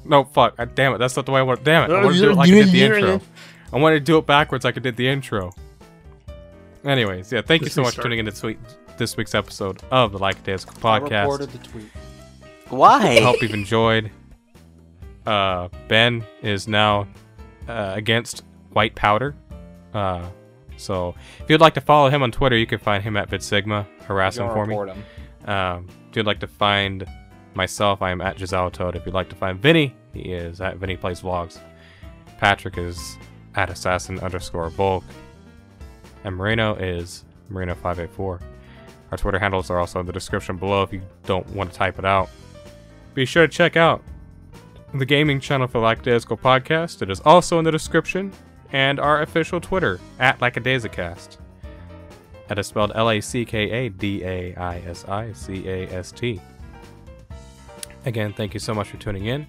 No, 0.05 0.23
fuck, 0.25 0.55
uh, 0.59 0.65
damn 0.65 0.93
it, 0.93 0.97
that's 0.97 1.15
not 1.15 1.25
the 1.25 1.31
way 1.31 1.39
I 1.39 1.43
want. 1.43 1.63
Damn 1.63 1.89
it, 1.89 1.93
I 1.93 2.03
want 2.03 2.15
to 2.15 2.21
do 2.21 2.31
it 2.31 2.35
like 2.35 2.49
I 2.49 2.51
did 2.53 2.67
the 2.71 2.83
intro. 2.83 3.21
I 3.71 3.77
wanted 3.77 3.95
to 3.95 4.05
do 4.05 4.17
it 4.17 4.25
backwards 4.25 4.65
like 4.65 4.77
I 4.77 4.79
did 4.81 4.95
the 4.97 5.07
intro. 5.07 5.51
Anyways, 6.85 7.31
yeah, 7.31 7.41
thank 7.41 7.61
you 7.63 7.69
so 7.69 7.81
much 7.81 7.95
for 7.95 8.03
tuning 8.03 8.19
into 8.19 8.31
sweet, 8.35 8.59
this 8.97 9.15
week's 9.15 9.33
episode 9.33 9.81
of 9.91 10.11
the 10.11 10.17
Like 10.19 10.43
Days 10.43 10.65
I 10.67 10.71
podcast. 10.73 11.21
reported 11.21 11.49
the 11.51 11.57
tweet. 11.59 11.85
Why? 12.69 13.17
I 13.17 13.21
hope 13.21 13.41
you've 13.41 13.53
enjoyed. 13.53 14.11
uh, 15.25 15.69
Ben 15.87 16.23
is 16.41 16.67
now 16.67 17.07
uh, 17.69 17.93
against 17.95 18.43
white 18.71 18.95
powder. 18.95 19.33
Uh, 19.93 20.27
so 20.75 21.15
if 21.39 21.49
you'd 21.49 21.61
like 21.61 21.75
to 21.75 21.81
follow 21.81 22.09
him 22.09 22.21
on 22.23 22.31
Twitter, 22.31 22.57
you 22.57 22.65
can 22.67 22.79
find 22.79 23.01
him 23.03 23.15
at 23.15 23.29
VidSigma. 23.29 23.85
Harass 24.01 24.37
him 24.37 24.49
for 24.49 24.65
me. 24.65 24.71
report 24.73 24.89
him. 24.89 25.03
Um, 25.49 25.87
if 26.09 26.17
you'd 26.17 26.25
like 26.25 26.39
to 26.41 26.47
find 26.47 27.05
myself, 27.55 28.01
I 28.01 28.11
am 28.11 28.21
at 28.21 28.37
JazawaToad. 28.37 28.95
If 28.95 29.05
you'd 29.05 29.15
like 29.15 29.29
to 29.29 29.35
find 29.35 29.59
Vinny, 29.59 29.95
he 30.13 30.33
is 30.33 30.61
at 30.61 30.77
Vinny 30.77 30.97
Plays 30.97 31.21
Vlogs. 31.21 31.59
Patrick 32.37 32.77
is 32.77 33.17
at 33.55 33.69
Assassin 33.69 34.19
underscore 34.19 34.69
Volke. 34.69 35.03
And 36.23 36.35
Marino 36.35 36.75
is 36.75 37.25
Marino584. 37.51 38.41
Our 39.11 39.17
Twitter 39.17 39.39
handles 39.39 39.69
are 39.69 39.79
also 39.79 39.99
in 39.99 40.05
the 40.05 40.13
description 40.13 40.57
below 40.57 40.83
if 40.83 40.91
you 40.91 41.01
don't 41.25 41.47
want 41.49 41.71
to 41.71 41.77
type 41.77 41.99
it 41.99 42.05
out. 42.05 42.29
Be 43.13 43.25
sure 43.25 43.45
to 43.45 43.53
check 43.53 43.77
out 43.77 44.01
the 44.93 45.05
gaming 45.05 45.39
channel 45.39 45.67
for 45.67 45.79
Lackadaisical 45.79 46.37
Podcast. 46.37 47.01
It 47.01 47.09
is 47.09 47.19
also 47.21 47.59
in 47.59 47.65
the 47.65 47.71
description. 47.71 48.31
And 48.71 48.99
our 48.99 49.21
official 49.21 49.61
Twitter, 49.61 49.99
at 50.19 50.39
Lackadaisicast. 50.39 51.37
That 52.47 52.57
is 52.57 52.67
spelled 52.67 52.91
L 52.95 53.11
A 53.11 53.21
C 53.21 53.45
K 53.45 53.69
A 53.69 53.89
D 53.89 54.23
A 54.23 54.55
I 54.55 54.79
S 54.79 55.05
I 55.05 55.31
C 55.33 55.67
A 55.67 55.87
S 55.89 56.11
T. 56.11 56.41
Again, 58.05 58.33
thank 58.33 58.53
you 58.53 58.59
so 58.59 58.73
much 58.73 58.89
for 58.89 58.97
tuning 58.97 59.25
in. 59.25 59.47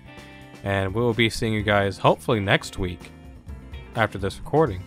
And 0.62 0.94
we 0.94 1.00
will 1.00 1.14
be 1.14 1.28
seeing 1.28 1.52
you 1.52 1.62
guys 1.62 1.98
hopefully 1.98 2.40
next 2.40 2.78
week 2.78 3.10
after 3.96 4.18
this 4.18 4.38
recording 4.38 4.82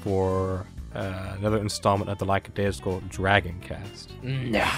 for 0.00 0.66
uh, 0.94 1.34
another 1.38 1.58
installment 1.58 2.10
of 2.10 2.18
the 2.18 2.24
Lackadaisical 2.24 3.00
Dragon 3.08 3.60
Cast. 3.60 4.12
No. 4.22 4.68